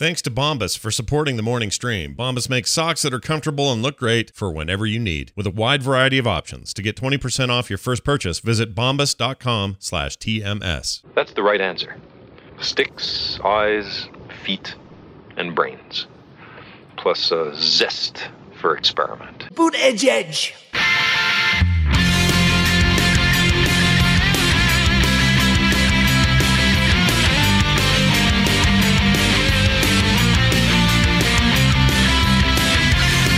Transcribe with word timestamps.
Thanks 0.00 0.22
to 0.22 0.30
Bombas 0.30 0.78
for 0.78 0.90
supporting 0.90 1.36
the 1.36 1.42
morning 1.42 1.70
stream. 1.70 2.14
Bombas 2.14 2.48
makes 2.48 2.70
socks 2.70 3.02
that 3.02 3.12
are 3.12 3.20
comfortable 3.20 3.70
and 3.70 3.82
look 3.82 3.98
great 3.98 4.34
for 4.34 4.50
whenever 4.50 4.86
you 4.86 4.98
need. 4.98 5.30
With 5.36 5.46
a 5.46 5.50
wide 5.50 5.82
variety 5.82 6.16
of 6.16 6.26
options. 6.26 6.72
To 6.72 6.80
get 6.80 6.96
20% 6.96 7.50
off 7.50 7.68
your 7.68 7.76
first 7.76 8.02
purchase, 8.02 8.40
visit 8.40 8.74
bombas.com 8.74 9.76
slash 9.78 10.16
TMS. 10.16 11.02
That's 11.14 11.34
the 11.34 11.42
right 11.42 11.60
answer. 11.60 11.96
Sticks, 12.62 13.38
eyes, 13.44 14.08
feet, 14.42 14.74
and 15.36 15.54
brains. 15.54 16.06
Plus 16.96 17.30
a 17.30 17.54
zest 17.54 18.30
for 18.58 18.74
experiment. 18.74 19.54
Boot 19.54 19.74
edge 19.76 20.06
edge. 20.06 20.54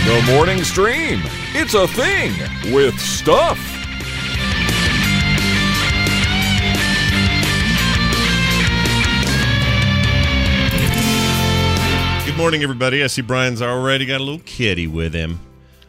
The 0.05 0.21
morning 0.33 0.63
stream. 0.63 1.21
It's 1.53 1.73
a 1.75 1.87
thing 1.87 2.33
with 2.73 2.99
stuff. 2.99 3.57
Good 12.25 12.37
morning, 12.37 12.63
everybody. 12.63 13.03
I 13.03 13.07
see 13.07 13.21
Brian's 13.21 13.61
already 13.61 14.05
got 14.05 14.19
a 14.19 14.23
little 14.23 14.41
kitty 14.45 14.87
with 14.87 15.13
him. 15.13 15.39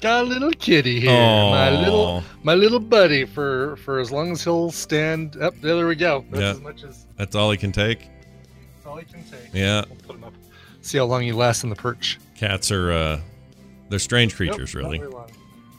Got 0.01 0.25
a 0.25 0.27
little 0.27 0.51
kitty 0.51 1.01
here, 1.01 1.11
my 1.11 1.71
little 1.71 2.23
my 2.43 2.55
little 2.55 2.81
buddy. 2.81 3.25
For 3.25 3.77
for 3.77 3.99
as 4.01 4.11
long 4.13 4.33
as 4.33 4.43
he'll 4.45 4.71
stand 4.71 5.37
up, 5.41 5.55
there 5.63 5.87
we 5.87 5.95
go. 5.95 6.25
That's 6.31 6.41
Yeah. 6.43 6.51
as 6.51 6.61
much 6.61 6.83
as 6.85 7.07
That's 7.17 7.35
all 7.37 7.51
he 7.51 7.57
can 7.57 7.73
take. 7.73 8.01
that's 8.01 8.87
all 8.87 8.97
he 8.97 9.05
can 9.05 9.23
take. 9.25 9.49
Yeah, 9.55 9.85
We'll 9.89 9.99
put 10.07 10.17
him 10.17 10.25
up. 10.25 10.35
See 10.83 10.99
how 10.99 11.05
long 11.05 11.23
he 11.23 11.33
lasts 11.33 11.63
in 11.65 11.71
the 11.71 11.77
perch. 11.77 12.19
cats 12.37 12.71
are, 12.71 12.93
uh, 12.93 13.21
they're 13.89 13.99
strange 13.99 14.35
creatures, 14.35 14.75
not 14.75 14.83
really. 14.83 15.03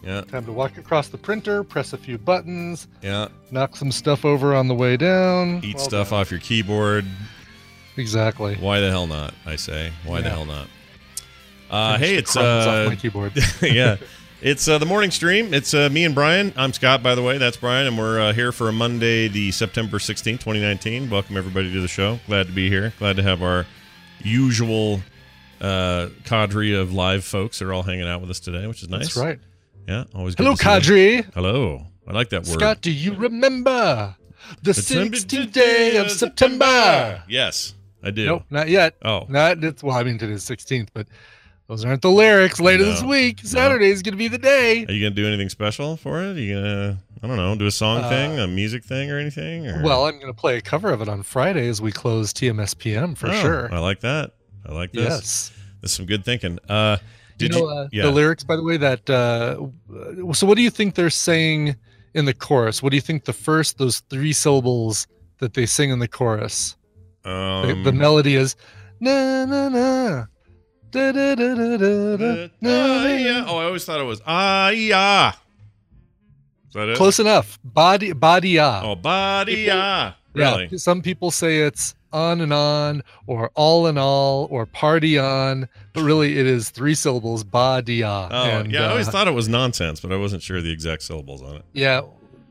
Yeah, 0.03 0.21
Time 0.21 0.45
to 0.45 0.51
walk 0.51 0.77
across 0.77 1.07
the 1.07 1.17
printer, 1.17 1.63
press 1.63 1.91
a 1.93 1.97
few 1.97 2.19
buttons, 2.19 2.87
yeah. 3.01 3.27
knock 3.49 3.75
some 3.75 3.91
stuff 3.91 4.23
over 4.23 4.53
on 4.53 4.67
the 4.67 4.75
way 4.75 4.97
down. 4.97 5.61
Eat 5.63 5.77
Well 5.77 5.83
stuff 5.85 6.09
done. 6.11 6.19
off 6.19 6.29
your 6.29 6.39
keyboard. 6.39 7.05
Exactly. 7.97 8.55
Why 8.55 8.81
the 8.81 8.91
hell 8.91 9.07
not? 9.07 9.33
I 9.47 9.55
say. 9.55 9.91
Why 10.05 10.21
the 10.21 10.29
hell 10.29 10.45
not? 10.45 10.67
Uh, 11.71 11.97
hey, 11.97 12.15
it's 12.15 12.37
uh, 12.37 12.85
my 12.89 12.95
keyboard. 12.95 13.33
yeah, 13.61 13.97
it's 14.41 14.67
uh, 14.67 14.77
the 14.77 14.85
morning 14.85 15.09
stream. 15.09 15.53
It's 15.53 15.73
uh, 15.73 15.89
me 15.91 16.05
and 16.05 16.13
Brian. 16.13 16.53
I'm 16.55 16.71
Scott, 16.73 17.01
by 17.01 17.15
the 17.15 17.23
way. 17.23 17.39
That's 17.39 17.57
Brian, 17.57 17.87
and 17.87 17.97
we're 17.97 18.19
uh, 18.19 18.33
here 18.33 18.51
for 18.51 18.69
a 18.69 18.71
Monday, 18.71 19.27
the 19.27 19.51
September 19.51 19.97
16th, 19.97 20.39
2019. 20.39 21.09
Welcome 21.09 21.35
everybody 21.35 21.73
to 21.73 21.81
the 21.81 21.87
show. 21.87 22.19
Glad 22.27 22.45
to 22.47 22.53
be 22.53 22.69
here. 22.69 22.93
Glad 22.99 23.15
to 23.15 23.23
have 23.23 23.41
our 23.41 23.65
usual 24.19 25.01
uh, 25.65 26.09
cadre 26.25 26.73
of 26.73 26.93
live 26.93 27.23
folks 27.25 27.61
are 27.61 27.73
all 27.73 27.83
hanging 27.83 28.07
out 28.07 28.21
with 28.21 28.29
us 28.29 28.39
today, 28.39 28.67
which 28.67 28.83
is 28.83 28.89
nice. 28.89 29.13
That's 29.13 29.17
right. 29.17 29.39
Yeah, 29.87 30.05
always. 30.13 30.35
Good 30.35 30.43
Hello, 30.45 30.55
to 30.55 30.63
them. 30.63 30.81
cadre. 30.81 31.21
Hello. 31.33 31.85
I 32.07 32.13
like 32.13 32.29
that 32.29 32.45
word. 32.45 32.59
Scott, 32.59 32.81
do 32.81 32.91
you 32.91 33.13
remember 33.15 34.15
the 34.61 34.71
16th 34.71 35.51
day 35.51 35.97
of 35.97 36.11
September? 36.11 37.23
Yes, 37.27 37.73
I 38.03 38.11
do. 38.11 38.25
Nope, 38.27 38.43
not 38.49 38.69
yet. 38.69 38.95
Oh. 39.03 39.25
Not 39.27 39.63
it's 39.63 39.81
well, 39.83 39.95
I 39.97 40.03
mean 40.03 40.17
today's 40.19 40.43
sixteenth, 40.43 40.91
but 40.93 41.07
those 41.67 41.83
aren't 41.83 42.03
the 42.03 42.11
lyrics. 42.11 42.59
Later 42.59 42.83
No, 42.85 42.91
this 42.91 43.01
week, 43.03 43.39
Saturday 43.43 43.89
is 43.89 44.03
gonna 44.03 44.17
be 44.17 44.27
the 44.27 44.37
day. 44.37 44.85
Are 44.87 44.91
you 44.91 45.03
gonna 45.03 45.15
do 45.15 45.25
anything 45.27 45.49
special 45.49 45.97
for 45.97 46.21
it? 46.21 46.37
Are 46.37 46.39
you 46.39 46.53
gonna, 46.55 46.97
I 47.23 47.27
don't 47.27 47.37
know, 47.37 47.55
do 47.55 47.65
a 47.65 47.71
song 47.71 48.03
Uh, 48.03 48.09
thing, 48.09 48.39
a 48.39 48.45
music 48.47 48.83
thing, 48.83 49.09
or 49.11 49.17
anything? 49.17 49.65
Or? 49.67 49.81
Well, 49.83 50.05
I'm 50.05 50.19
gonna 50.19 50.33
play 50.33 50.57
a 50.57 50.61
cover 50.61 50.91
of 50.91 51.01
it 51.01 51.09
on 51.09 51.23
Friday 51.23 51.67
as 51.67 51.81
we 51.81 51.91
close 51.91 52.33
TMSPM 52.33 53.17
for 53.17 53.29
Oh, 53.29 53.41
sure. 53.41 53.73
I 53.73 53.79
like 53.79 54.01
that. 54.01 54.33
I 54.67 54.73
like 54.73 54.91
this. 54.91 55.03
Yes. 55.05 55.51
That's 55.85 55.93
some 55.93 56.07
good 56.07 56.25
thinking. 56.25 56.57
Uh, 56.67 56.97
did 57.37 57.53
you 57.53 57.59
you? 57.59 57.67
uh, 57.67 57.87
yeah. 57.91 58.03
the 58.05 58.11
lyrics, 58.11 58.43
by 58.43 58.55
the 58.55 58.63
way? 58.63 58.75
That 58.75 59.07
uh, 59.07 59.57
so, 60.33 60.47
what 60.47 60.55
do 60.55 60.63
you 60.63 60.71
think 60.71 60.95
they're 60.95 61.11
saying 61.11 61.75
in 62.15 62.25
the 62.25 62.33
chorus? 62.33 62.81
What 62.81 62.89
do 62.89 62.97
you 62.97 63.01
think 63.01 63.25
the 63.25 63.33
first 63.33 63.77
those 63.77 63.99
three 64.09 64.33
syllables 64.33 65.05
that 65.37 65.53
they 65.53 65.67
sing 65.67 65.91
in 65.91 65.99
the 65.99 66.07
chorus? 66.07 66.75
The- 67.21 67.29
um, 67.29 67.83
the 67.83 67.91
melody 67.91 68.35
is 68.35 68.55
na 68.99 69.45
na 69.45 69.69
na. 69.69 70.25
Da, 70.89 71.11
da, 71.11 71.35
da, 71.35 71.53
da, 71.53 71.77
da, 71.77 72.17
da, 72.17 72.25
uh, 72.25 72.47
ah, 72.63 73.07
yeah. 73.07 73.45
Oh, 73.47 73.57
I 73.57 73.65
always 73.65 73.85
thought 73.85 73.99
it 73.99 74.05
was 74.05 74.23
ah 74.25 74.69
yeah. 74.69 75.33
Is 76.69 76.73
that 76.73 76.89
it? 76.89 76.97
Close 76.97 77.19
enough. 77.19 77.59
Body, 77.63 78.11
body, 78.13 78.57
ah. 78.57 78.81
Oh, 78.83 78.95
body 78.95 79.55
People- 79.55 79.75
yeah. 79.75 80.13
Really? 80.33 80.67
Yeah, 80.71 80.77
some 80.77 81.03
people 81.03 81.29
say 81.29 81.59
it's 81.59 81.93
on 82.15 82.39
and 82.39 82.53
on, 82.53 83.03
or 83.27 83.51
all 83.55 83.87
in 83.87 83.97
all, 83.97 84.47
or 84.49 84.65
party 84.65 85.19
on, 85.19 85.67
but 85.93 86.03
really 86.03 86.39
it 86.39 86.45
is 86.47 86.69
three 86.69 86.95
syllables, 86.95 87.43
badia. 87.43 88.29
Oh, 88.31 88.43
and, 88.43 88.71
yeah. 88.71 88.85
I 88.85 88.89
always 88.91 89.09
uh, 89.09 89.11
thought 89.11 89.27
it 89.27 89.33
was 89.33 89.49
nonsense, 89.49 89.99
but 89.99 90.13
I 90.13 90.15
wasn't 90.15 90.41
sure 90.41 90.61
the 90.61 90.71
exact 90.71 91.03
syllables 91.03 91.43
on 91.43 91.57
it. 91.57 91.65
Yeah, 91.73 92.01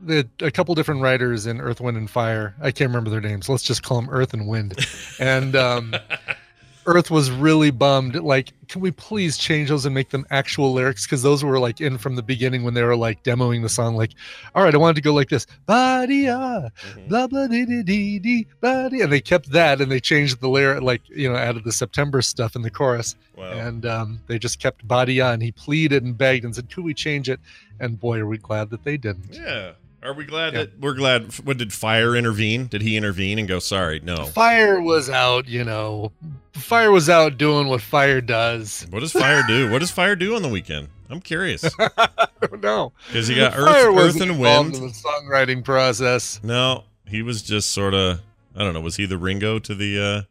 the, 0.01 0.27
a 0.39 0.51
couple 0.51 0.75
different 0.75 1.01
writers 1.01 1.47
in 1.47 1.59
Earth, 1.59 1.81
Wind, 1.81 1.97
and 1.97 2.09
Fire. 2.09 2.55
I 2.61 2.71
can't 2.71 2.89
remember 2.89 3.09
their 3.09 3.21
names. 3.21 3.49
Let's 3.49 3.63
just 3.63 3.81
call 3.81 3.99
them 3.99 4.09
Earth 4.11 4.33
and 4.33 4.47
Wind. 4.47 4.75
And 5.19 5.55
um, 5.55 5.95
Earth 6.87 7.09
was 7.09 7.31
really 7.31 7.71
bummed. 7.71 8.15
Like, 8.15 8.53
can 8.67 8.81
we 8.81 8.91
please 8.91 9.37
change 9.37 9.69
those 9.69 9.85
and 9.85 9.93
make 9.95 10.09
them 10.09 10.25
actual 10.31 10.71
lyrics? 10.73 11.05
Because 11.05 11.23
those 11.23 11.43
were 11.43 11.59
like 11.59 11.81
in 11.81 11.97
from 11.97 12.15
the 12.15 12.21
beginning 12.23 12.63
when 12.63 12.73
they 12.73 12.83
were 12.83 12.95
like 12.95 13.23
demoing 13.23 13.61
the 13.61 13.69
song. 13.69 13.95
Like, 13.95 14.11
all 14.53 14.63
right, 14.63 14.73
I 14.73 14.77
wanted 14.77 14.95
to 14.95 15.01
go 15.01 15.13
like 15.13 15.29
this, 15.29 15.47
badia, 15.65 16.71
Mhm. 16.93 17.07
blah 17.09 17.27
blah 17.27 17.47
dee 17.47 17.65
dee 17.65 17.83
dee 17.83 18.19
dee, 18.19 18.47
badia. 18.61 19.03
And 19.03 19.11
they 19.13 19.21
kept 19.21 19.51
that, 19.51 19.81
and 19.81 19.91
they 19.91 19.99
changed 19.99 20.41
the 20.41 20.49
lyric, 20.49 20.81
like 20.83 21.01
you 21.09 21.29
know, 21.29 21.35
added 21.35 21.63
the 21.63 21.71
September 21.71 22.21
stuff 22.21 22.55
in 22.55 22.61
the 22.61 22.69
chorus, 22.71 23.15
Wow. 23.37 23.51
and 23.51 23.85
um, 23.85 24.19
they 24.27 24.37
just 24.39 24.59
kept 24.59 24.87
badia. 24.87 25.31
And 25.31 25.41
he 25.41 25.51
pleaded 25.51 26.03
and 26.03 26.17
begged 26.17 26.45
and 26.45 26.55
said, 26.55 26.69
"Could 26.71 26.83
we 26.83 26.93
change 26.93 27.29
it?" 27.29 27.39
And 27.79 27.99
boy, 27.99 28.19
are 28.19 28.27
we 28.27 28.37
glad 28.37 28.69
that 28.69 28.83
they 28.83 28.97
didn't. 28.97 29.33
yeah. 29.35 29.71
Are 30.05 30.13
we 30.13 30.23
glad 30.25 30.53
Yeah. 30.53 30.59
that 30.61 30.79
we're 30.79 30.93
glad? 30.93 31.33
What 31.39 31.57
did 31.57 31.73
Fire 31.73 32.15
intervene? 32.15 32.67
Did 32.67 32.81
he 32.81 32.95
intervene 32.95 33.39
and 33.39 33.47
go? 33.47 33.59
Sorry, 33.59 33.99
no. 34.03 34.25
Fire 34.25 34.79
was 34.79 35.09
out, 35.09 35.47
you 35.47 35.63
know. 35.63 36.11
Fire 36.53 36.91
was 36.91 37.09
out 37.09 37.37
doing 37.37 37.67
what 37.67 37.81
fire 37.81 38.21
does. 38.21 38.85
What 38.91 38.99
does 39.01 39.11
Fire 39.11 39.43
do? 39.47 39.71
What 39.71 39.79
does 39.79 39.91
Fire 39.91 40.15
do 40.15 40.35
on 40.35 40.41
the 40.41 40.47
weekend? 40.49 40.87
I'm 41.09 41.21
curious 41.21 41.63
I 41.79 42.27
don't 42.41 42.61
know. 42.61 42.91
because 43.07 43.27
he 43.27 43.35
got 43.35 43.53
Fire 43.53 43.63
Earth, 43.63 43.85
Earth 43.87 43.93
wasn't 43.95 44.31
and 44.31 44.39
Wind. 44.39 44.75
in 44.75 44.81
the 44.81 44.87
songwriting 44.93 45.63
process. 45.63 46.39
No, 46.43 46.83
he 47.07 47.21
was 47.21 47.41
just 47.43 47.71
sort 47.71 47.93
of. 47.93 48.21
I 48.55 48.59
don't 48.63 48.73
know. 48.73 48.81
Was 48.81 48.95
he 48.95 49.05
the 49.05 49.17
Ringo 49.17 49.59
to 49.59 49.75
the 49.75 50.25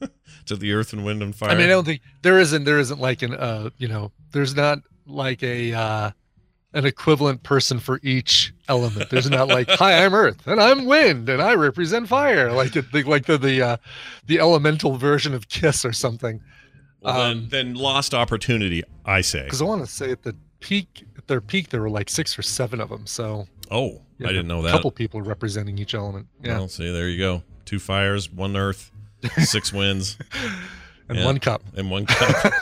uh 0.00 0.06
to 0.46 0.56
the 0.56 0.72
Earth 0.72 0.92
and 0.92 1.04
Wind 1.04 1.22
and 1.22 1.34
Fire? 1.34 1.50
I 1.50 1.54
mean, 1.54 1.64
I 1.66 1.68
don't 1.70 1.84
think 1.84 2.00
there 2.22 2.38
isn't 2.38 2.64
there 2.64 2.78
isn't 2.78 3.00
like 3.00 3.22
an 3.22 3.34
uh 3.34 3.70
you 3.78 3.88
know 3.88 4.12
there's 4.32 4.54
not 4.54 4.80
like 5.06 5.42
a 5.42 5.72
uh 5.72 6.10
an 6.72 6.86
equivalent 6.86 7.42
person 7.42 7.78
for 7.78 8.00
each 8.02 8.52
element. 8.68 9.10
There's 9.10 9.28
not 9.28 9.48
like 9.48 9.68
hi 9.70 10.04
I'm 10.04 10.14
Earth 10.14 10.46
and 10.46 10.60
I'm 10.60 10.86
Wind 10.86 11.28
and 11.28 11.42
I 11.42 11.54
represent 11.54 12.08
fire 12.08 12.52
like 12.52 12.72
the, 12.72 12.82
the 12.82 13.02
like 13.04 13.26
the 13.26 13.38
the 13.38 13.62
uh, 13.62 13.76
the 14.26 14.38
elemental 14.38 14.96
version 14.96 15.34
of 15.34 15.48
Kiss 15.48 15.84
or 15.84 15.92
something. 15.92 16.40
Well, 17.00 17.16
then, 17.16 17.30
um, 17.30 17.48
then 17.48 17.74
lost 17.74 18.12
opportunity. 18.12 18.82
I 19.04 19.22
say. 19.22 19.44
Because 19.44 19.62
I 19.62 19.64
want 19.64 19.84
to 19.84 19.90
say 19.90 20.10
at 20.10 20.22
the 20.22 20.36
peak 20.60 21.06
at 21.16 21.26
their 21.26 21.40
peak 21.40 21.70
there 21.70 21.80
were 21.80 21.90
like 21.90 22.10
six 22.10 22.38
or 22.38 22.42
seven 22.42 22.80
of 22.80 22.88
them. 22.88 23.06
So 23.06 23.46
Oh, 23.70 24.02
yeah, 24.18 24.28
I 24.28 24.32
didn't 24.32 24.48
know 24.48 24.62
that. 24.62 24.68
A 24.68 24.72
couple 24.72 24.90
people 24.90 25.22
representing 25.22 25.78
each 25.78 25.94
element. 25.94 26.26
Yeah, 26.42 26.58
Well, 26.58 26.68
see, 26.68 26.92
there 26.92 27.08
you 27.08 27.18
go. 27.18 27.42
Two 27.64 27.78
fires, 27.78 28.30
one 28.30 28.56
Earth, 28.56 28.90
six 29.38 29.72
winds, 29.72 30.18
and 31.08 31.18
yeah. 31.18 31.24
one 31.24 31.38
cup. 31.38 31.62
and 31.76 31.88
one 31.90 32.06
cup. 32.06 32.52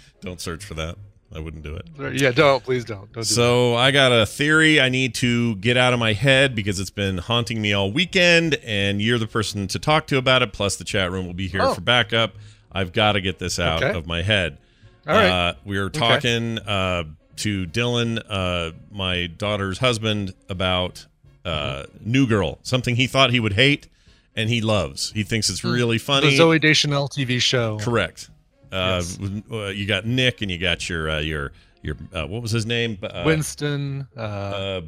don't 0.20 0.40
search 0.40 0.64
for 0.64 0.74
that. 0.74 0.96
I 1.34 1.40
wouldn't 1.40 1.62
do 1.62 1.74
it. 1.76 2.20
Yeah, 2.20 2.30
don't 2.30 2.62
please 2.62 2.84
don't. 2.84 3.10
Don't 3.12 3.22
do 3.22 3.24
So 3.24 3.74
I 3.74 3.90
got 3.90 4.12
a 4.12 4.26
theory 4.26 4.80
I 4.80 4.88
need 4.88 5.14
to 5.16 5.56
get 5.56 5.76
out 5.76 5.92
of 5.92 5.98
my 5.98 6.12
head 6.12 6.54
because 6.54 6.78
it's 6.78 6.90
been 6.90 7.18
haunting 7.18 7.60
me 7.62 7.72
all 7.72 7.90
weekend, 7.92 8.54
and 8.64 9.00
you're 9.00 9.18
the 9.18 9.26
person 9.26 9.66
to 9.68 9.78
talk 9.78 10.06
to 10.08 10.18
about 10.18 10.42
it. 10.42 10.52
Plus, 10.52 10.76
the 10.76 10.84
chat 10.84 11.10
room 11.10 11.26
will 11.26 11.34
be 11.34 11.48
here 11.48 11.62
Oh. 11.62 11.74
for 11.74 11.80
backup. 11.80 12.34
I've 12.70 12.92
got 12.92 13.12
to 13.12 13.20
get 13.20 13.38
this 13.38 13.58
out 13.58 13.82
Okay. 13.82 13.96
of 13.96 14.06
my 14.06 14.22
head. 14.22 14.58
All 15.06 15.14
right. 15.14 15.28
Uh, 15.30 15.54
we 15.64 15.78
were 15.78 15.90
talking 15.90 16.58
uh, 16.60 17.04
to 17.36 17.66
Dylan, 17.66 18.22
uh, 18.28 18.72
my 18.90 19.26
daughter's 19.26 19.78
husband, 19.78 20.34
about 20.48 21.06
uh, 21.44 21.84
New 22.00 22.26
Girl, 22.26 22.58
something 22.62 22.94
he 22.96 23.06
thought 23.06 23.30
he 23.30 23.40
would 23.40 23.54
hate 23.54 23.88
and 24.36 24.48
he 24.48 24.60
loves. 24.60 25.10
He 25.12 25.22
thinks 25.24 25.50
it's 25.50 25.64
really 25.64 25.98
funny. 25.98 26.30
The 26.30 26.38
Zooey 26.42 26.60
Deschanel 26.60 27.08
TV 27.08 27.40
show. 27.40 27.78
Correct. 27.78 28.30
Uh, 28.72 29.02
Yes. 29.04 29.18
uh, 29.52 29.66
you 29.66 29.86
got 29.86 30.06
Nick 30.06 30.40
and 30.42 30.50
you 30.50 30.56
got 30.58 30.88
your 30.88 31.10
uh, 31.10 31.18
your 31.20 31.52
your 31.82 31.96
uh, 32.12 32.26
what 32.26 32.40
was 32.42 32.50
his 32.50 32.64
name? 32.66 32.98
Uh, 33.02 33.22
Winston. 33.26 34.08
Uh, 34.16 34.80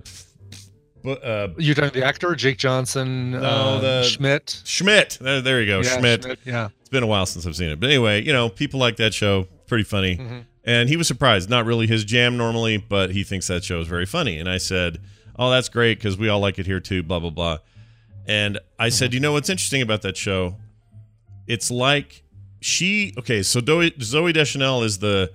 uh, 1.05 1.11
uh, 1.11 1.49
you're 1.59 1.75
talking 1.75 2.01
the 2.01 2.07
actor 2.07 2.35
Jake 2.35 2.57
Johnson. 2.59 3.33
No, 3.33 3.39
uh, 3.41 3.81
the- 3.81 4.03
Schmidt. 4.05 4.63
Schmidt. 4.65 5.19
There, 5.21 5.41
there 5.43 5.61
you 5.61 5.67
go. 5.67 5.81
Yeah, 5.81 5.99
Schmidt. 5.99 6.39
Yeah. 6.45 6.69
It's 6.81 6.89
been 6.89 7.03
a 7.03 7.07
while 7.07 7.27
since 7.27 7.47
I've 7.47 7.57
seen 7.57 7.69
it, 7.71 7.79
but 7.81 7.91
anyway, 7.91 8.23
you 8.23 8.33
know, 8.33 8.49
people 8.49 8.81
like 8.81 8.97
that 8.97 9.13
show. 9.13 9.47
Pretty 9.67 9.85
funny. 9.85 10.17
Mhm. 10.17 10.45
And 10.65 10.89
he 10.89 10.97
was 10.97 11.07
surprised. 11.09 11.51
Not 11.51 11.67
really 11.67 11.87
his 11.87 12.05
jam 12.05 12.37
normally, 12.39 12.79
but 12.79 13.11
he 13.11 13.23
thinks 13.23 13.47
that 13.49 13.65
show 13.65 13.81
is 13.81 13.87
very 13.89 14.07
funny. 14.07 14.39
And 14.39 14.49
I 14.49 14.57
said, 14.59 14.99
"Oh, 15.39 15.51
that's 15.51 15.69
great 15.69 15.99
because 15.99 16.17
we 16.17 16.29
all 16.31 16.41
like 16.41 16.59
it 16.59 16.65
here 16.67 16.81
too." 16.81 17.03
Blah 17.03 17.21
blah 17.21 17.31
blah. 17.31 17.59
And 18.27 18.59
I 18.79 18.89
said, 18.89 19.13
"You 19.13 19.21
know 19.21 19.33
what's 19.33 19.51
interesting 19.51 19.83
about 19.83 20.01
that 20.03 20.17
show? 20.17 20.57
It's 21.47 21.71
like 21.71 22.23
she 22.65 23.13
okay. 23.19 23.43
So 23.43 23.61
Zooey, 23.61 23.91
Zooey 23.99 24.33
Deschanel 24.33 24.83
is 24.83 24.99
the 24.99 25.31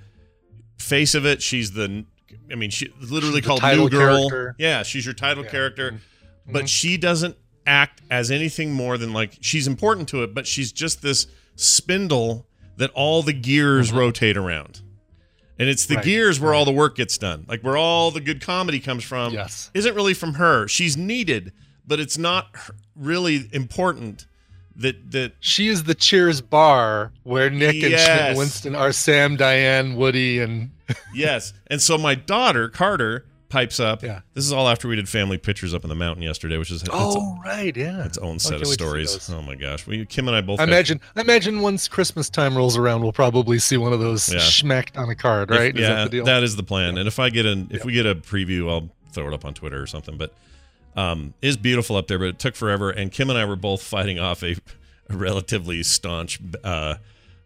face 0.80 1.14
of 1.14 1.26
it. 1.26 1.42
She's 1.42 1.72
the. 1.72 2.06
I 2.52 2.56
mean, 2.56 2.72
she 2.72 2.92
literally 3.00 3.36
She's 3.36 3.42
the 3.44 3.48
called 3.48 3.60
title 3.62 3.86
New 3.86 3.92
Girl. 3.92 4.30
character. 4.30 4.56
Yeah, 4.58 4.82
she's 4.84 5.06
your 5.06 5.14
title 5.14 5.44
Yeah. 5.44 5.52
character, 5.52 5.92
Mhm. 5.92 6.52
but 6.54 6.68
she 6.68 6.98
doesn't 6.98 7.38
act 7.68 8.02
as 8.10 8.32
anything 8.32 8.74
more 8.74 8.98
than 8.98 9.14
like 9.14 9.38
she's 9.42 9.68
important 9.68 10.08
to 10.10 10.24
it, 10.24 10.34
but 10.34 10.48
she's 10.48 10.72
just 10.72 11.04
this 11.04 11.28
spindle 11.56 12.48
that 12.78 12.90
all 12.96 13.22
the 13.22 13.34
gears 13.34 13.92
Mhm. 13.92 13.98
rotate 13.98 14.38
around. 14.38 14.82
And 15.60 15.70
it's 15.70 15.86
the 15.86 15.96
Right, 15.96 16.06
gears 16.06 16.40
where 16.40 16.52
right. 16.52 16.58
all 16.58 16.66
the 16.66 16.72
work 16.72 16.96
gets 16.96 17.18
done. 17.18 17.46
Like 17.48 17.62
where 17.62 17.78
all 17.78 18.10
the 18.12 18.22
good 18.22 18.42
comedy 18.42 18.80
comes 18.80 19.04
from 19.04 19.34
yes. 19.34 19.70
isn't 19.76 19.94
really 19.94 20.14
from 20.16 20.36
her. 20.36 20.68
She's 20.68 20.96
needed, 20.98 21.52
but 21.86 22.00
it's 22.00 22.18
not 22.18 22.48
really 22.96 23.48
important 23.52 24.26
that 24.80 25.12
that 25.12 25.34
She 25.40 25.68
is 25.68 25.84
the 25.84 25.96
Cheers 25.96 26.42
bar 26.42 27.12
where 27.24 27.50
Nick 27.50 27.76
and 27.84 27.92
Yes. 27.92 28.06
Schmidt 28.06 28.22
and 28.30 28.38
Winston 28.38 28.76
are 28.76 28.92
Sam, 28.92 29.36
Diane, 29.36 29.96
Woody, 29.96 30.40
and 30.40 30.72
yes. 31.14 31.54
And 31.68 31.82
so 31.82 31.98
my 31.98 32.16
daughter 32.16 32.70
Carter 32.70 33.26
pipes 33.50 33.80
up. 33.80 34.04
Yeah. 34.04 34.22
This 34.36 34.46
is 34.46 34.54
all 34.54 34.68
after 34.70 34.88
we 34.88 34.96
did 34.96 35.10
family 35.10 35.38
pictures 35.40 35.74
up 35.74 35.84
in 35.84 35.90
the 35.90 35.96
mountain 35.96 36.22
yesterday, 36.22 36.58
which 36.58 36.70
is 36.70 36.82
its, 36.82 36.90
oh 36.94 37.36
right, 37.44 37.76
yeah. 37.76 38.06
its 38.06 38.18
own 38.20 38.38
set 38.38 38.54
of 38.54 38.60
wait 38.60 38.64
to 38.66 38.70
see 38.70 38.74
stories. 38.74 39.30
Oh 39.32 39.42
my 39.42 39.56
gosh, 39.56 39.88
we 39.88 40.06
Kim 40.06 40.28
and 40.28 40.38
I 40.38 40.42
both. 40.42 40.60
I 40.60 40.64
imagine. 40.66 41.02
I 41.16 41.22
imagine 41.22 41.62
once 41.62 41.88
Christmas 41.88 42.30
time 42.30 42.56
rolls 42.56 42.78
around, 42.78 43.02
we'll 43.02 43.12
probably 43.12 43.58
see 43.60 43.76
one 43.78 43.92
of 43.92 44.00
those 44.00 44.32
Yeah. 44.32 44.40
smacked 44.40 44.98
on 44.98 45.10
a 45.10 45.16
card, 45.16 45.50
if- 45.52 45.58
right? 45.58 45.76
Is 45.76 45.82
yeah, 45.82 45.96
that 45.96 46.04
the 46.06 46.10
deal? 46.10 46.26
that 46.26 46.44
is 46.44 46.56
the 46.58 46.64
plan. 46.64 46.98
And 46.98 47.08
if 47.08 47.18
I 47.20 47.30
get 47.32 47.46
an 47.48 47.68
if 47.72 47.80
Yeah. 47.80 47.86
we 47.86 47.94
get 47.94 48.06
a 48.06 48.14
preview, 48.16 48.70
I'll 48.70 48.90
throw 49.14 49.28
it 49.28 49.34
up 49.34 49.44
on 49.46 49.56
Twitter 49.56 49.82
or 49.82 49.88
something. 49.88 50.16
But 50.18 50.32
um, 50.96 51.34
is 51.42 51.58
beautiful 51.58 51.96
up 51.96 52.08
there, 52.08 52.20
but 52.20 52.28
it 52.30 52.40
took 52.40 52.56
forever. 52.56 52.90
And 52.90 53.12
Kim 53.12 53.30
and 53.30 53.38
I 53.40 53.46
were 53.46 53.56
both 53.56 53.82
fighting 53.82 54.20
off 54.20 54.44
a, 54.44 54.56
a 55.10 55.16
relatively 55.16 55.84
staunch 55.84 56.40
uh, 56.64 56.96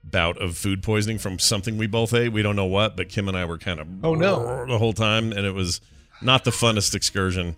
bout 0.04 0.38
of 0.42 0.58
food 0.58 0.84
poisoning 0.84 1.18
from 1.18 1.40
something 1.40 1.78
we 1.78 1.88
both 1.88 2.14
ate. 2.14 2.30
We 2.30 2.42
don't 2.42 2.56
know 2.56 2.66
what, 2.66 2.96
but 2.98 3.10
Kim 3.10 3.28
and 3.28 3.38
I 3.38 3.46
were 3.46 3.58
kind 3.58 3.80
of 3.80 3.88
Oh, 4.04 4.16
no. 4.16 4.66
the 4.66 4.78
whole 4.78 4.94
time, 4.94 5.32
and 5.32 5.46
it 5.46 5.54
was 5.54 5.82
not 6.22 6.44
the 6.44 6.52
funnest 6.52 6.94
excursion 6.96 7.56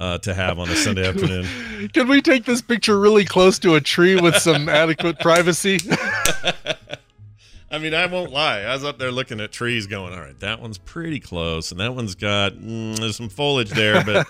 uh, 0.00 0.18
to 0.18 0.32
have 0.34 0.58
on 0.60 0.68
a 0.68 0.76
Sunday 0.76 1.06
afternoon. 1.08 1.88
Can 1.92 2.08
we 2.08 2.20
take 2.22 2.44
this 2.44 2.62
picture 2.62 2.98
really 2.98 3.24
close 3.24 3.58
to 3.60 3.74
a 3.74 3.80
tree 3.80 4.14
with 4.20 4.36
some 4.36 4.68
adequate 4.68 5.18
privacy? 5.18 5.78
I 7.70 7.78
mean, 7.78 7.92
I 7.94 8.06
won't 8.06 8.30
lie. 8.32 8.60
I 8.62 8.72
was 8.72 8.82
up 8.84 8.98
there 8.98 9.10
looking 9.12 9.40
at 9.40 9.52
trees, 9.52 9.86
going, 9.86 10.14
"All 10.14 10.20
right, 10.20 10.38
that 10.40 10.60
one's 10.60 10.78
pretty 10.78 11.20
close, 11.20 11.70
and 11.70 11.78
that 11.80 11.94
one's 11.94 12.14
got 12.14 12.54
mm, 12.54 12.98
there's 12.98 13.16
some 13.16 13.28
foliage 13.28 13.70
there, 13.70 14.02
but 14.04 14.26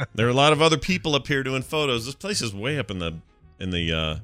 there 0.14 0.26
are 0.26 0.30
a 0.30 0.34
lot 0.34 0.52
of 0.52 0.60
other 0.60 0.78
people 0.78 1.14
up 1.14 1.26
here 1.28 1.42
doing 1.44 1.62
photos. 1.62 2.06
This 2.06 2.14
place 2.16 2.42
is 2.42 2.52
way 2.54 2.78
up 2.78 2.90
in 2.90 2.98
the 2.98 3.14
in 3.60 3.70
the 3.70 3.92
uh, 3.92 4.16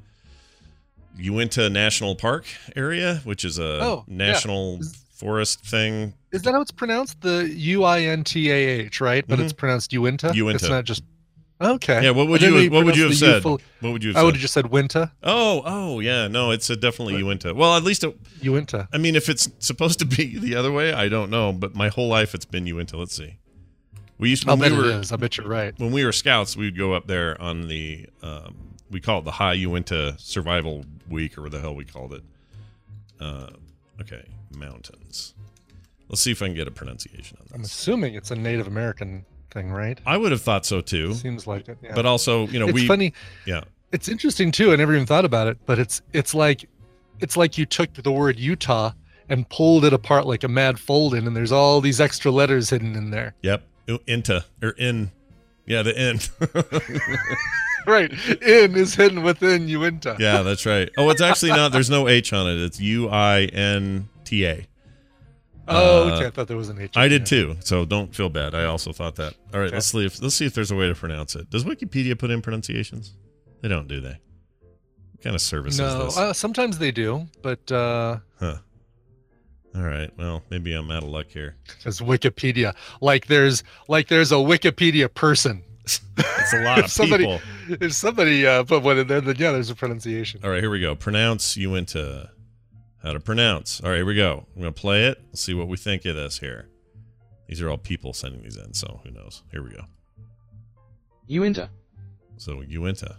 Uinta 1.16 1.69
National 1.70 2.14
Park 2.16 2.46
area, 2.76 3.20
which 3.25 3.44
is 3.44 3.58
a 3.58 3.81
Oh, 3.82 4.05
yeah. 4.08 4.16
national 4.16 4.81
forest 5.14 5.60
thing. 5.64 6.14
Is 6.32 6.43
that 6.43 6.52
how 6.52 6.60
it's 6.60 6.70
pronounced? 6.70 7.20
The 7.20 7.49
U 7.52 7.84
I 7.84 8.02
N 8.02 8.25
T 8.25 8.50
A 8.50 8.55
H, 8.55 9.00
right? 9.00 9.25
But 9.26 9.40
it's 9.40 9.52
pronounced 9.52 9.93
Uinta. 9.93 10.32
Uinta. 10.34 10.56
It's 10.56 10.69
not 10.69 10.84
just. 10.84 11.02
Okay. 11.60 12.05
Yeah, 12.05 12.10
what 12.10 12.28
would 12.28 12.40
you 12.40 12.70
what 12.70 12.84
would 12.84 12.96
you 12.96 13.08
have 13.08 13.19
pronounce 13.19 13.20
the 13.20 13.26
U 13.26 13.32
said? 13.32 13.43
full- 13.43 13.60
What 13.81 13.93
would 13.93 14.05
you 14.05 14.10
have 14.10 14.19
I 14.19 14.22
would 14.22 14.34
have 14.34 14.40
just 14.40 14.55
said 14.55 14.66
winter. 14.70 15.10
Oh, 15.22 15.62
oh, 15.64 16.00
yeah, 16.00 16.28
no, 16.28 16.50
it's 16.52 16.70
a 16.70 16.76
definitely 16.76 17.16
Uinta. 17.19 17.52
Well, 17.55 17.76
at 17.76 17.82
least 17.82 18.05
it, 18.05 18.16
Uinta. 18.40 18.88
I 18.93 18.99
mean, 18.99 19.16
if 19.16 19.28
it's 19.28 19.49
supposed 19.58 19.99
to 19.99 20.05
be 20.05 20.38
the 20.38 20.55
other 20.55 20.70
way, 20.70 20.93
I 20.93 21.08
don't 21.08 21.31
know. 21.31 21.52
But 21.52 21.75
my 21.75 21.88
whole 21.88 22.08
life, 22.08 22.34
it's 22.34 22.44
been 22.44 22.66
Uinta. 22.66 22.96
Let's 22.96 23.16
see. 23.16 23.38
We 24.19 24.31
used 24.31 24.44
to 24.44 24.50
I'll 24.50 24.56
bet 24.56 24.72
we 24.72 24.78
were 24.78 25.00
is. 25.00 25.12
I 25.12 25.16
bet 25.16 25.37
you're 25.37 25.46
right. 25.49 25.78
when 25.78 25.93
we 25.93 26.05
were 26.05 26.12
scouts. 26.12 26.56
We'd 26.56 26.76
go 26.76 26.93
up 26.93 27.06
there 27.06 27.40
on 27.40 27.69
the 27.69 28.06
um, 28.22 28.56
we 28.90 29.00
call 29.00 29.20
it 29.20 29.25
the 29.25 29.32
High 29.32 29.55
Uinta 29.55 30.16
Survival 30.19 30.84
Week, 31.08 31.38
or 31.38 31.43
what 31.43 31.52
the 31.52 31.60
hell 31.60 31.75
we 31.75 31.84
called 31.84 32.14
it. 32.14 32.22
Uh, 33.20 33.50
okay, 34.00 34.25
mountains. 34.56 35.34
Let's 36.08 36.22
see 36.22 36.31
if 36.31 36.40
I 36.43 36.46
can 36.46 36.55
get 36.55 36.66
a 36.66 36.70
pronunciation 36.70 37.37
on 37.40 37.46
I'm 37.55 37.62
assuming 37.62 38.14
it's 38.14 38.31
a 38.31 38.37
Native 38.37 38.66
American 38.66 39.25
thing, 39.50 39.70
right? 39.70 39.98
I 40.06 40.16
would 40.16 40.32
have 40.32 40.42
thought 40.42 40.66
so 40.66 40.80
too, 40.80 41.14
Seems 41.14 41.46
like 41.46 41.68
it. 41.68 41.78
Yeah. 41.82 41.94
but 41.94 42.06
also, 42.06 42.46
you 42.48 42.58
know, 42.58 42.66
it's 42.68 42.74
we 42.74 42.86
funny. 42.86 43.12
yeah. 43.46 43.62
It's 43.92 44.08
interesting 44.08 44.50
too. 44.52 44.72
I 44.72 44.76
never 44.76 44.94
even 44.94 45.06
thought 45.06 45.24
about 45.24 45.46
it, 45.46 45.58
but 45.66 45.78
it's 45.78 46.02
it's 46.12 46.34
like 46.34 46.68
it's 47.20 47.36
like 47.36 47.56
you 47.56 47.64
took 47.66 47.92
the 47.94 48.12
word 48.12 48.38
Utah 48.38 48.92
and 49.30 49.48
pulled 49.48 49.84
it 49.84 49.92
apart 49.92 50.26
like 50.26 50.44
a 50.44 50.48
mad 50.48 50.78
folding, 50.78 51.26
and 51.26 51.34
there's 51.36 51.52
all 51.52 51.80
these 51.80 52.00
extra 52.00 52.30
letters 52.30 52.70
hidden 52.70 52.94
in 52.96 53.10
there. 53.10 53.34
Yep, 53.42 53.62
Inta 54.06 54.44
or 54.62 54.70
in, 54.70 55.10
yeah, 55.66 55.82
the 55.82 55.98
in. 56.10 56.18
Right. 57.86 58.12
In 58.42 58.76
is 58.76 58.94
hidden 58.94 59.22
within 59.22 59.66
Uinta. 59.66 60.16
Yeah, 60.18 60.42
that's 60.42 60.66
right. 60.66 60.90
Oh, 60.98 61.08
it's 61.08 61.22
actually 61.22 61.52
not. 61.52 61.72
There's 61.72 61.88
no 61.88 62.06
H 62.06 62.34
on 62.34 62.46
it. 62.46 62.60
It's 62.60 62.78
U 62.78 63.08
I 63.08 63.44
N 63.46 64.10
T 64.24 64.44
A. 64.44 64.66
Oh, 65.69 66.09
Uh, 66.09 66.17
okay. 66.17 66.26
I 66.26 66.31
thought 66.31 66.49
there 66.49 66.56
was 66.56 66.69
an 66.69 66.81
H. 66.81 66.97
I 66.97 67.09
did 67.09 67.26
too. 67.26 67.56
So 67.61 67.85
don't 67.85 68.15
feel 68.15 68.29
bad. 68.29 68.55
I 68.55 68.65
also 68.65 68.93
thought 68.93 69.17
that. 69.17 69.35
All 69.53 69.61
right, 69.61 69.67
Okay. 69.67 69.76
let's 69.76 69.87
see 69.87 70.05
if 70.06 70.20
let's 70.23 70.35
see 70.35 70.47
if 70.47 70.55
there's 70.55 70.70
a 70.70 70.76
way 70.76 70.88
to 70.88 70.94
pronounce 70.94 71.35
it. 71.37 71.50
Does 71.50 71.65
Wikipedia 71.65 72.19
put 72.19 72.31
in 72.31 72.41
pronunciations? 72.43 73.15
They 73.61 73.69
don't, 73.69 73.88
do 73.88 74.00
they? 74.00 74.19
What 75.12 75.23
kind 75.23 75.35
of 75.37 75.43
service 75.43 75.79
No, 75.79 76.06
is 76.06 76.15
this? 76.15 76.19
uh, 76.19 76.32
sometimes 76.32 76.79
they 76.79 76.91
do, 76.93 77.26
but 77.43 77.70
uh 77.73 78.19
huh. 78.38 78.56
All 79.75 79.82
right. 79.82 80.11
Well, 80.17 80.43
maybe 80.50 80.73
I'm 80.73 80.91
out 80.91 81.03
of 81.03 81.11
luck 81.11 81.26
here. 81.29 81.56
as 81.85 82.00
Wikipedia, 82.00 82.75
like 83.00 83.26
there's 83.26 83.62
like 83.88 84.09
there's 84.09 84.32
a 84.32 84.37
Wikipedia 84.37 85.12
person. 85.12 85.62
It's 85.85 86.53
a 86.55 86.62
lot 86.65 86.79
of 86.85 86.91
somebody- 86.91 87.25
people. 87.25 87.41
If 87.81 87.93
somebody 87.94 88.47
uh, 88.47 88.65
put 88.65 88.82
one 88.82 88.99
in 88.99 89.06
there, 89.06 89.20
then 89.20 89.37
yeah, 89.38 89.53
there's 89.53 89.70
a 89.70 89.75
pronunciation. 89.75 90.41
All 90.43 90.50
right, 90.50 90.61
here 90.61 90.70
we 90.70 90.81
go. 90.81 90.94
Pronounce 90.94 91.56
you 91.56 91.75
into 91.75 92.29
how 93.02 93.12
to 93.12 93.20
pronounce. 93.20 93.80
All 93.80 93.90
right, 93.90 93.96
here 93.96 94.04
we 94.06 94.14
go. 94.14 94.46
I'm 94.54 94.62
gonna 94.62 94.72
play 94.72 95.06
it. 95.06 95.20
Let's 95.28 95.42
see 95.42 95.54
what 95.54 95.68
we 95.68 95.76
think 95.76 96.04
of 96.04 96.16
this 96.16 96.38
here. 96.38 96.68
These 97.48 97.62
are 97.62 97.70
all 97.70 97.78
people 97.78 98.12
sending 98.12 98.42
these 98.42 98.56
in, 98.56 98.74
so 98.74 99.00
who 99.04 99.10
knows? 99.10 99.42
Here 99.50 99.62
we 99.62 99.70
go. 99.70 99.82
Uinta. 101.28 101.70
So 102.36 102.62
Uinta. 102.62 103.16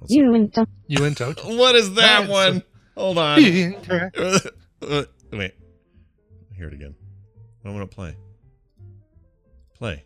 Let's. 0.00 0.12
Uinta. 0.12 0.66
Uinta. 0.88 1.34
What 1.44 1.74
is 1.74 1.94
that 1.94 2.22
Nice. 2.22 2.30
one? 2.30 2.62
Hold 2.96 3.18
on. 3.18 3.38
Incorrect. 3.44 4.16
Wait. 5.32 5.52
Hear 6.56 6.68
it 6.68 6.72
again. 6.74 6.94
Why 7.62 7.70
won't 7.72 7.82
it 7.82 7.90
play? 7.90 8.16
Play. 9.76 10.04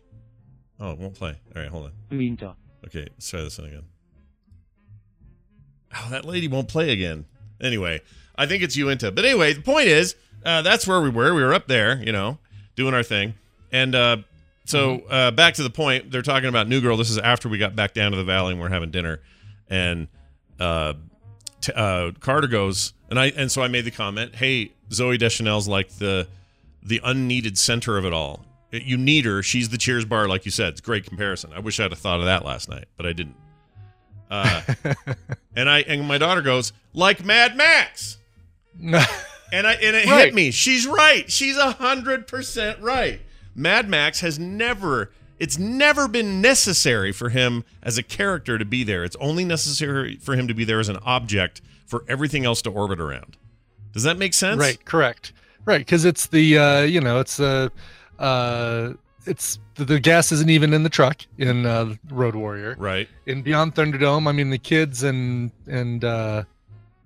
Oh, 0.79 0.91
it 0.91 0.97
won't 0.97 1.13
play. 1.13 1.39
All 1.55 1.61
right, 1.61 1.69
hold 1.71 1.85
on. 1.85 1.91
Uinta. 2.17 2.55
Okay, 2.87 3.07
let's 3.11 3.29
try 3.29 3.41
this 3.41 3.57
one 3.59 3.67
again. 3.67 3.83
Oh, 5.95 6.07
that 6.09 6.25
lady 6.25 6.47
won't 6.47 6.67
play 6.67 6.89
again. 6.91 7.25
Anyway, 7.61 8.01
I 8.41 8.47
think 8.47 8.63
it's 8.63 8.75
Uinta. 8.75 9.11
But 9.11 9.23
anyway, 9.23 9.53
the 9.53 9.61
point 9.61 9.87
is, 9.87 10.15
uh, 10.43 10.63
that's 10.63 10.87
where 10.87 10.99
we 10.99 11.09
were. 11.09 11.33
We 11.35 11.43
were 11.43 11.53
up 11.53 11.67
there, 11.67 12.01
you 12.03 12.11
know, 12.11 12.39
doing 12.75 12.95
our 12.95 13.03
thing. 13.03 13.35
And 13.71 13.93
uh, 13.93 14.17
so 14.65 15.01
uh, 15.09 15.29
back 15.29 15.53
to 15.55 15.63
the 15.63 15.69
point, 15.69 16.09
they're 16.09 16.23
talking 16.23 16.49
about 16.49 16.67
New 16.67 16.81
Girl. 16.81 16.97
This 16.97 17.11
is 17.11 17.19
after 17.19 17.49
we 17.49 17.59
got 17.59 17.75
back 17.75 17.93
down 17.93 18.11
to 18.11 18.17
the 18.17 18.23
valley 18.23 18.53
and 18.53 18.59
we're 18.59 18.69
having 18.69 18.89
dinner. 18.89 19.19
And 19.69 20.07
uh, 20.59 20.93
t- 21.61 21.71
uh, 21.75 22.13
Carter 22.19 22.47
goes, 22.47 22.93
and 23.11 23.19
I 23.19 23.27
and 23.27 23.51
so 23.51 23.61
I 23.61 23.67
made 23.67 23.85
the 23.85 23.91
comment, 23.91 24.35
"Hey, 24.35 24.71
Zooey 24.89 25.19
Deschanel's 25.19 25.67
like 25.67 25.89
the 25.99 26.27
the 26.81 26.99
unneeded 27.03 27.59
center 27.59 27.97
of 27.97 28.05
it 28.05 28.13
all. 28.13 28.43
You 28.71 28.97
need 28.97 29.25
her. 29.25 29.43
She's 29.43 29.69
the 29.69 29.77
Cheers 29.77 30.05
bar, 30.05 30.27
like 30.27 30.45
you 30.45 30.51
said. 30.51 30.69
It's 30.69 30.81
a 30.81 30.83
great 30.83 31.05
comparison. 31.05 31.51
I 31.53 31.59
wish 31.59 31.79
I'd 31.79 31.91
have 31.91 31.99
thought 31.99 32.19
of 32.19 32.25
that 32.25 32.43
last 32.43 32.69
night, 32.69 32.85
but 32.97 33.05
I 33.05 33.13
didn't. 33.13 33.35
Uh, 34.29 34.61
and 35.55 35.69
I 35.69 35.81
and 35.81 36.07
my 36.07 36.17
daughter 36.17 36.41
goes 36.41 36.73
like 36.93 37.23
Mad 37.23 37.55
Max, 37.55 38.17
and 38.81 39.67
I 39.67 39.73
and 39.73 39.95
it 39.95 40.05
hit 40.05 40.33
me. 40.33 40.51
She's 40.51 40.87
right. 40.87 41.29
She's 41.31 41.57
a 41.57 41.71
hundred 41.73 42.27
percent 42.27 42.79
right. 42.79 43.21
Mad 43.55 43.89
Max 43.89 44.21
has 44.21 44.39
never. 44.39 45.11
It's 45.39 45.57
never 45.57 46.07
been 46.07 46.39
necessary 46.39 47.11
for 47.11 47.29
him 47.29 47.63
as 47.81 47.97
a 47.97 48.03
character 48.03 48.59
to 48.59 48.65
be 48.65 48.83
there. 48.83 49.03
It's 49.03 49.15
only 49.19 49.43
necessary 49.43 50.17
for 50.17 50.35
him 50.35 50.47
to 50.47 50.53
be 50.53 50.63
there 50.63 50.79
as 50.79 50.87
an 50.87 50.97
object 51.03 51.61
for 51.87 52.05
everything 52.07 52.45
else 52.45 52.61
to 52.61 52.69
orbit 52.69 53.01
around. 53.01 53.37
Does 53.91 54.03
that 54.03 54.19
make 54.19 54.35
sense? 54.35 54.59
Right, 54.59 54.83
correct. 54.85 55.33
Right, 55.65 55.79
because 55.79 56.05
it's 56.05 56.27
the 56.27 56.57
uh, 56.57 56.81
you 56.81 57.01
know 57.01 57.19
it's 57.19 57.39
uh, 57.39 57.69
uh, 58.19 58.93
it's 59.25 59.59
the, 59.75 59.85
the 59.85 59.99
gas 59.99 60.31
isn't 60.31 60.49
even 60.49 60.73
in 60.73 60.83
the 60.83 60.89
truck 60.89 61.21
in 61.37 61.65
uh, 61.65 61.95
Road 62.09 62.35
Warrior. 62.35 62.75
Right. 62.77 63.07
In 63.25 63.41
Beyond 63.41 63.75
Thunderdome, 63.75 64.27
I 64.27 64.31
mean 64.31 64.49
the 64.49 64.57
kids 64.57 65.03
and 65.03 65.51
and 65.67 66.03
uh, 66.03 66.43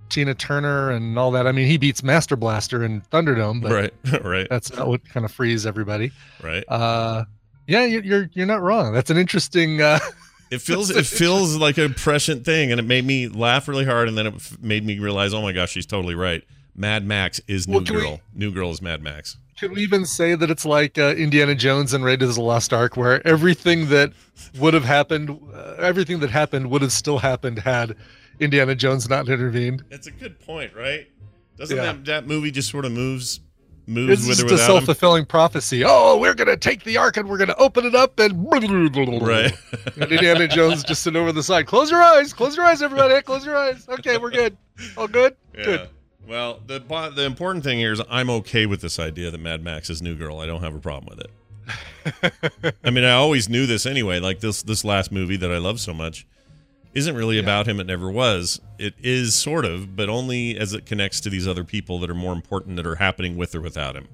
Tina 0.09 0.33
Turner 0.35 0.91
and 0.91 1.17
all 1.17 1.31
that. 1.31 1.47
I 1.47 1.51
mean 1.51 1.67
he 1.67 1.77
beats 1.77 2.03
Master 2.03 2.35
Blaster 2.35 2.83
in 2.83 3.01
Thunderdome, 3.12 3.62
but 3.62 3.71
Right. 3.71 3.93
right. 4.24 4.47
that's 4.50 4.71
not 4.74 4.88
what 4.88 5.07
kind 5.09 5.25
of 5.25 5.31
frees 5.31 5.65
everybody. 5.65 6.12
Right. 6.43 6.63
Uh, 6.67 7.25
yeah, 7.67 7.85
you- 7.85 8.01
you're 8.01 8.29
you're 8.33 8.45
not 8.45 8.62
wrong. 8.62 8.93
That's 8.93 9.09
an 9.09 9.17
interesting. 9.17 9.81
Uh, 9.81 10.00
It 10.51 10.62
feels 10.62 10.91
it 10.91 11.07
feels 11.07 11.55
like 11.57 11.79
a 11.79 11.89
prescient 11.89 12.45
thing, 12.45 12.69
and 12.71 12.79
it 12.79 12.83
made 12.83 13.03
me 13.03 13.27
laugh 13.27 13.67
really 13.67 13.83
hard, 13.83 14.07
and 14.07 14.15
then 14.15 14.27
it 14.27 14.33
made 14.62 14.85
me 14.85 15.00
realize, 15.00 15.33
oh 15.33 15.41
my 15.41 15.51
gosh, 15.51 15.71
she's 15.71 15.88
totally 15.88 16.13
right. 16.13 16.43
Mad 16.75 17.03
Max 17.05 17.41
is 17.47 17.67
New 17.67 17.77
Well, 17.77 17.83
can 17.83 17.95
we- 17.95 18.01
Girl. 18.01 18.21
New 18.35 18.51
Girl 18.53 18.69
is 18.69 18.79
Mad 18.79 19.01
Max. 19.01 19.38
Can 19.57 19.74
we 19.74 19.81
even 19.81 20.05
say 20.05 20.35
that 20.35 20.51
it's 20.51 20.63
like 20.63 21.00
uh, 21.00 21.15
Indiana 21.17 21.55
Jones 21.55 21.93
and 21.93 22.05
Raiders 22.05 22.29
of 22.29 22.35
the 22.35 22.41
Lost 22.43 22.74
Ark, 22.74 22.95
where 22.95 23.25
everything 23.25 23.89
that 23.89 24.13
would 24.59 24.75
have 24.75 24.85
happened, 24.85 25.31
uh, 25.51 25.74
everything 25.79 26.19
that 26.19 26.29
happened 26.29 26.69
would 26.69 26.83
have 26.83 26.91
still 26.91 27.17
happened 27.17 27.57
had 27.59 27.95
Indiana 28.39 28.75
Jones 28.75 29.10
not 29.10 29.27
intervened? 29.30 29.84
It's 29.92 30.08
a 30.08 30.12
good 30.12 30.39
point, 30.39 30.75
right? 30.75 31.08
Doesn't 31.58 31.75
Yeah. 31.77 31.84
that 31.84 32.06
that 32.06 32.27
movie 32.27 32.51
just 32.51 32.70
sort 32.70 32.86
of 32.86 32.92
moves 32.92 33.39
moves 33.88 34.12
It's 34.13 34.27
with 34.27 34.38
just 34.38 34.42
a 34.42 34.46
without 34.46 34.60
him? 34.63 34.65
self-fulfilling 34.68 35.25
prophecy. 35.25 35.84
Oh, 35.86 36.18
we're 36.18 36.34
gonna 36.34 36.58
take 36.58 36.84
the 36.84 36.98
ark 36.98 37.18
and 37.18 37.30
we're 37.30 37.38
gonna 37.38 37.56
open 37.58 37.86
it 37.86 37.94
up 37.96 38.20
and 38.20 38.34
Right. 38.51 39.54
and 40.01 40.12
Indiana 40.12 40.48
Jones 40.48 40.84
just 40.84 41.04
sitting 41.04 41.22
over 41.22 41.32
the 41.32 41.44
side. 41.44 41.68
Close 41.68 41.92
your 41.92 42.01
eyes. 42.01 42.34
Close 42.34 42.58
your 42.58 42.65
eyes, 42.65 42.82
everybody. 42.82 43.22
Close 43.22 43.46
your 43.46 43.56
eyes. 43.56 43.88
Okay, 43.88 44.18
we're 44.18 44.32
good. 44.32 44.58
All 44.98 45.08
good. 45.08 45.36
Yeah. 45.58 45.63
Good. 45.63 45.89
Well, 46.27 46.60
the 46.65 46.80
the 47.15 47.24
important 47.25 47.63
thing 47.63 47.77
here 47.77 47.92
is 47.94 48.01
I'm 48.10 48.30
okay 48.32 48.65
with 48.65 48.82
this 48.82 48.98
idea 48.98 49.30
that 49.30 49.39
Mad 49.39 49.63
Max 49.63 49.89
is 49.92 50.01
New 50.01 50.15
Girl. 50.15 50.39
I 50.39 50.48
don't 50.48 50.62
have 50.63 50.74
a 50.74 50.80
problem 50.80 51.15
with 51.15 51.25
it. 51.25 52.74
I 52.84 52.89
mean, 52.89 53.04
I 53.04 53.12
always 53.12 53.48
knew 53.50 53.65
this 53.68 53.86
anyway. 53.86 54.20
Like 54.20 54.39
this 54.39 54.63
this 54.63 54.84
last 54.84 55.12
movie 55.12 55.38
that 55.38 55.51
I 55.51 55.58
love 55.60 55.80
so 55.80 55.94
much 55.94 56.25
isn't 56.95 57.15
really 57.15 57.35
Yeah. 57.35 57.43
about 57.43 57.67
him. 57.67 57.79
It 57.79 57.85
never 57.87 58.09
was. 58.09 58.59
It 58.79 58.95
is 59.03 59.35
sort 59.35 59.65
of, 59.65 59.95
but 59.95 60.09
only 60.09 60.57
as 60.57 60.73
it 60.73 60.85
connects 60.85 61.19
to 61.21 61.29
these 61.29 61.47
other 61.47 61.63
people 61.63 61.99
that 61.99 62.09
are 62.09 62.15
more 62.15 62.33
important 62.33 62.77
that 62.77 62.87
are 62.87 62.95
happening 62.95 63.35
with 63.37 63.53
or 63.53 63.61
without 63.61 63.95
him. 63.95 64.07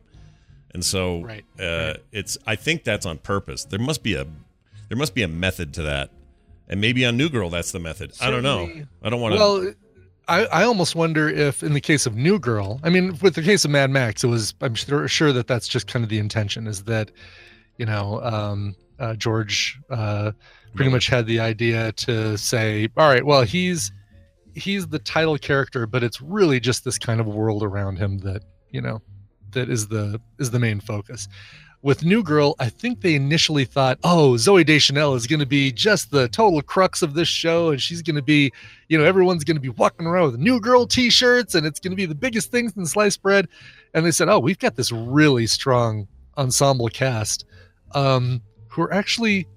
And 0.74 0.84
so, 0.84 1.22
Right, 1.22 1.46
uh, 1.60 1.64
right. 1.64 1.98
it's. 2.12 2.38
I 2.48 2.56
think 2.56 2.84
that's 2.84 3.06
on 3.06 3.18
purpose. 3.20 3.64
There 3.66 3.80
must 3.80 4.04
be 4.04 4.16
a 4.16 4.26
there 4.90 4.98
must 4.98 5.14
be 5.16 5.22
a 5.24 5.28
method 5.28 5.74
to 5.76 5.84
that, 5.84 6.10
and 6.68 6.82
maybe 6.82 7.06
on 7.06 7.16
New 7.18 7.30
Girl 7.30 7.50
that's 7.50 7.72
the 7.72 7.80
method. 7.80 8.14
I 8.20 8.30
don't 8.32 8.44
know. 8.44 8.70
I 9.04 9.10
don't 9.10 9.22
want 9.22 9.36
to. 9.36 9.40
Well, 9.40 9.74
I, 10.28 10.46
I 10.46 10.64
almost 10.64 10.96
wonder 10.96 11.28
if, 11.28 11.62
in 11.64 11.74
the 11.74 11.82
case 11.82 12.06
of 12.06 12.16
New 12.16 12.40
Girl, 12.40 12.80
I 12.84 12.90
mean, 12.90 13.18
with 13.22 13.36
the 13.36 13.42
case 13.42 13.66
of 13.66 13.72
Mad 13.72 13.90
Max, 13.90 14.24
it 14.24 14.28
was 14.28 14.54
I'm 14.62 14.76
sure, 14.76 15.08
sure 15.10 15.34
that 15.34 15.48
that's 15.48 15.68
just 15.68 15.88
kind 15.88 16.04
of 16.04 16.10
the 16.10 16.20
intention 16.20 16.68
is 16.68 16.84
that, 16.84 17.12
you 17.78 17.86
know, 17.86 18.22
um, 18.24 18.76
uh, 19.00 19.16
George 19.16 19.78
uh, 19.90 20.32
pretty 20.74 20.92
much 20.92 21.08
had 21.08 21.26
the 21.26 21.40
idea 21.40 21.92
to 21.94 22.38
say, 22.38 22.90
all 22.98 23.08
right, 23.08 23.26
well, 23.26 23.44
he's 23.44 23.92
he's 24.54 24.88
the 24.88 25.00
title 25.00 25.38
character, 25.38 25.88
but 25.88 26.04
it's 26.04 26.22
really 26.22 26.60
just 26.60 26.84
this 26.84 26.98
kind 26.98 27.20
of 27.20 27.28
world 27.28 27.64
around 27.64 27.98
him 27.98 28.18
that 28.20 28.44
you 28.70 28.82
know 28.82 29.02
that 29.52 29.70
is 29.70 29.88
the 29.88 30.20
is 30.40 30.52
the 30.52 30.60
main 30.60 30.80
focus. 30.80 31.28
With 31.84 32.06
New 32.06 32.22
Girl, 32.22 32.56
I 32.60 32.70
think 32.70 33.02
they 33.02 33.16
initially 33.16 33.66
thought, 33.66 33.98
oh, 34.04 34.34
Zooey 34.34 34.64
Deschanel 34.64 35.16
is 35.16 35.26
going 35.26 35.40
to 35.40 35.48
be 35.48 35.72
just 35.72 36.12
the 36.12 36.28
total 36.28 36.62
crux 36.62 37.02
of 37.02 37.16
this 37.16 37.28
show, 37.28 37.72
and 37.72 37.82
she's 37.82 38.04
going 38.04 38.18
to 38.18 38.22
be, 38.22 38.52
you 38.88 39.00
know, 39.00 39.04
everyone's 39.04 39.44
going 39.44 39.58
to 39.58 39.62
be 39.62 39.70
walking 39.70 40.06
around 40.06 40.32
with 40.34 40.40
New 40.40 40.60
Girl 40.62 40.86
T-shirts, 40.86 41.56
and 41.56 41.66
it's 41.66 41.80
going 41.80 41.90
to 41.92 41.96
be 41.96 42.06
the 42.06 42.14
biggest 42.14 42.52
things 42.52 42.78
in 42.78 42.86
sliced 42.86 43.24
bread. 43.24 43.48
And 43.96 44.06
they 44.06 44.12
said, 44.12 44.30
oh, 44.30 44.38
we've 44.38 44.60
got 44.60 44.76
this 44.76 44.92
really 44.92 45.48
strong 45.48 46.08
ensemble 46.38 46.88
cast, 46.90 47.46
um, 47.96 48.44
who 48.68 48.84
are 48.84 48.94
actually 48.94 49.48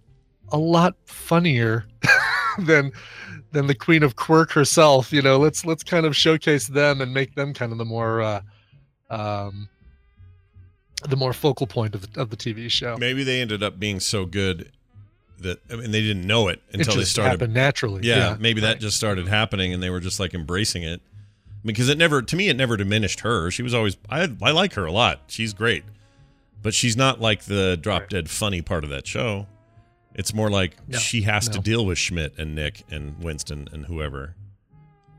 a 0.50 0.58
lot 0.58 0.96
funnier 1.06 1.86
than 2.58 2.92
than 3.52 3.66
the 3.66 3.74
Queen 3.74 4.02
of 4.02 4.16
Quirk 4.16 4.50
herself. 4.52 5.12
You 5.12 5.22
know, 5.22 5.38
let's 5.38 5.64
let's 5.64 5.82
kind 5.82 6.06
of 6.06 6.16
showcase 6.16 6.66
them 6.66 7.00
and 7.00 7.12
make 7.12 7.34
them 7.34 7.54
kind 7.54 7.72
of 7.72 7.78
the 7.78 7.84
more. 7.84 8.22
Uh, 8.22 8.40
um, 9.10 9.68
the 11.08 11.16
more 11.16 11.32
focal 11.32 11.66
point 11.66 11.94
of 11.94 12.12
the, 12.12 12.20
of 12.20 12.30
the 12.30 12.36
TV 12.36 12.70
show. 12.70 12.96
Maybe 12.98 13.24
they 13.24 13.40
ended 13.40 13.62
up 13.62 13.78
being 13.78 14.00
so 14.00 14.24
good 14.24 14.72
that 15.40 15.58
I 15.70 15.76
mean 15.76 15.90
they 15.90 16.00
didn't 16.00 16.26
know 16.26 16.48
it 16.48 16.62
It 16.70 16.80
until 16.80 16.94
they 16.94 17.00
just 17.00 17.12
started. 17.12 17.30
happened 17.32 17.54
naturally. 17.54 18.06
Yeah, 18.06 18.36
maybe 18.38 18.60
that 18.62 18.80
just 18.80 18.96
started 18.96 19.28
happening 19.28 19.72
and 19.74 19.82
they 19.82 19.90
were 19.90 20.00
just 20.00 20.18
like 20.18 20.34
embracing 20.34 20.82
it. 20.82 21.00
Because 21.64 21.88
it 21.88 21.98
never 21.98 22.22
to 22.22 22.36
me 22.36 22.48
it 22.48 22.56
never 22.56 22.76
diminished 22.76 23.20
her. 23.20 23.50
She 23.50 23.62
was 23.62 23.74
always 23.74 23.96
I 24.08 24.28
I 24.42 24.50
like 24.52 24.74
her 24.74 24.86
a 24.86 24.92
lot. 24.92 25.22
She's 25.26 25.52
great. 25.52 25.84
But 26.62 26.72
she's 26.72 26.96
not 26.96 27.20
like 27.20 27.44
the 27.44 27.76
drop 27.76 28.08
dead 28.08 28.30
funny 28.30 28.62
part 28.62 28.84
of 28.84 28.90
that 28.90 29.06
show. 29.06 29.46
It's 30.14 30.33
more 30.35 30.50
like 30.50 30.76
No, 30.88 30.99
she 30.99 31.23
has 31.23 31.49
to 31.49 31.59
deal 31.59 31.85
with 31.85 31.99
Schmidt 31.99 32.35
and 32.38 32.54
Nick 32.54 32.85
and 32.90 33.18
Winston 33.23 33.68
and 33.73 33.85
whoever. 33.87 34.35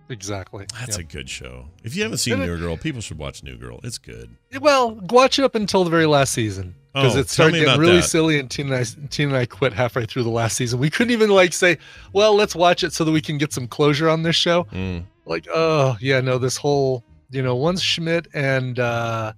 exactly. 0.10 0.66
That's 0.80 0.98
Yep. 0.98 1.00
a 1.00 1.04
good 1.12 1.30
show. 1.30 1.66
If 1.84 1.96
you 1.96 2.04
haven't 2.04 2.20
seen 2.20 2.40
New 2.40 2.58
Girl, 2.58 2.78
people 2.78 3.02
should 3.02 3.18
watch 3.18 3.44
New 3.44 3.58
Girl. 3.58 3.80
It's 3.84 3.98
good. 3.98 4.30
well, 4.62 4.92
watch 5.10 5.40
it 5.40 5.44
up 5.46 5.56
until 5.56 5.84
the 5.84 5.90
very 5.90 6.06
last 6.06 6.34
season 6.34 6.76
because 6.94 7.16
Oh, 7.16 7.20
it 7.20 7.30
started 7.30 7.60
getting 7.66 7.80
really 7.80 7.98
that. 7.98 8.04
silly, 8.04 8.40
and 8.40 8.50
Tina 8.50 8.76
and, 8.76 8.86
I, 9.04 9.08
Tina 9.10 9.30
and 9.30 9.38
I 9.38 9.46
quit 9.46 9.74
halfway 9.74 10.06
through 10.06 10.24
the 10.24 10.30
last 10.30 10.56
season. 10.58 10.80
We 10.80 10.90
couldn't 10.90 11.12
even 11.12 11.30
like 11.30 11.54
say, 11.54 11.78
"Well, 12.14 12.36
let's 12.36 12.56
watch 12.56 12.84
it 12.84 12.94
so 12.94 13.04
that 13.04 13.12
we 13.12 13.20
can 13.22 13.38
get 13.38 13.52
some 13.52 13.68
closure 13.68 14.08
on 14.08 14.24
this 14.24 14.36
show." 14.36 14.66
Mm. 14.72 15.06
Like, 15.26 15.48
oh 15.54 15.98
yeah, 16.00 16.22
no, 16.22 16.38
this 16.38 16.56
whole 16.58 17.04
you 17.32 17.42
know, 17.42 17.56
once 17.56 17.82
Schmidt 17.82 18.28
and 18.34 18.78
uh, 18.80 19.34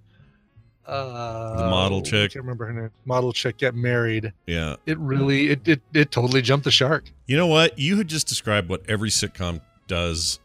uh, 0.88 1.58
The 1.64 1.70
model 1.70 2.00
I 2.00 2.02
chick. 2.02 2.32
can't 2.34 2.44
remember 2.44 2.66
her 2.68 2.74
name. 2.74 2.92
Model 3.06 3.34
chick 3.34 3.58
get 3.58 3.76
married. 3.76 4.34
Yeah. 4.46 4.76
It 4.86 4.98
really, 5.00 5.50
it 5.50 5.68
it, 5.68 5.82
it 5.94 6.12
totally 6.12 6.42
jumped 6.42 6.64
the 6.66 6.72
shark. 6.72 7.12
You 7.28 7.38
know 7.38 7.48
what? 7.48 7.78
You 7.78 7.98
had 7.98 8.08
just 8.08 8.28
described 8.28 8.70
what 8.70 8.84
every 8.90 9.10
sitcom 9.10 9.62
does, 9.88 10.40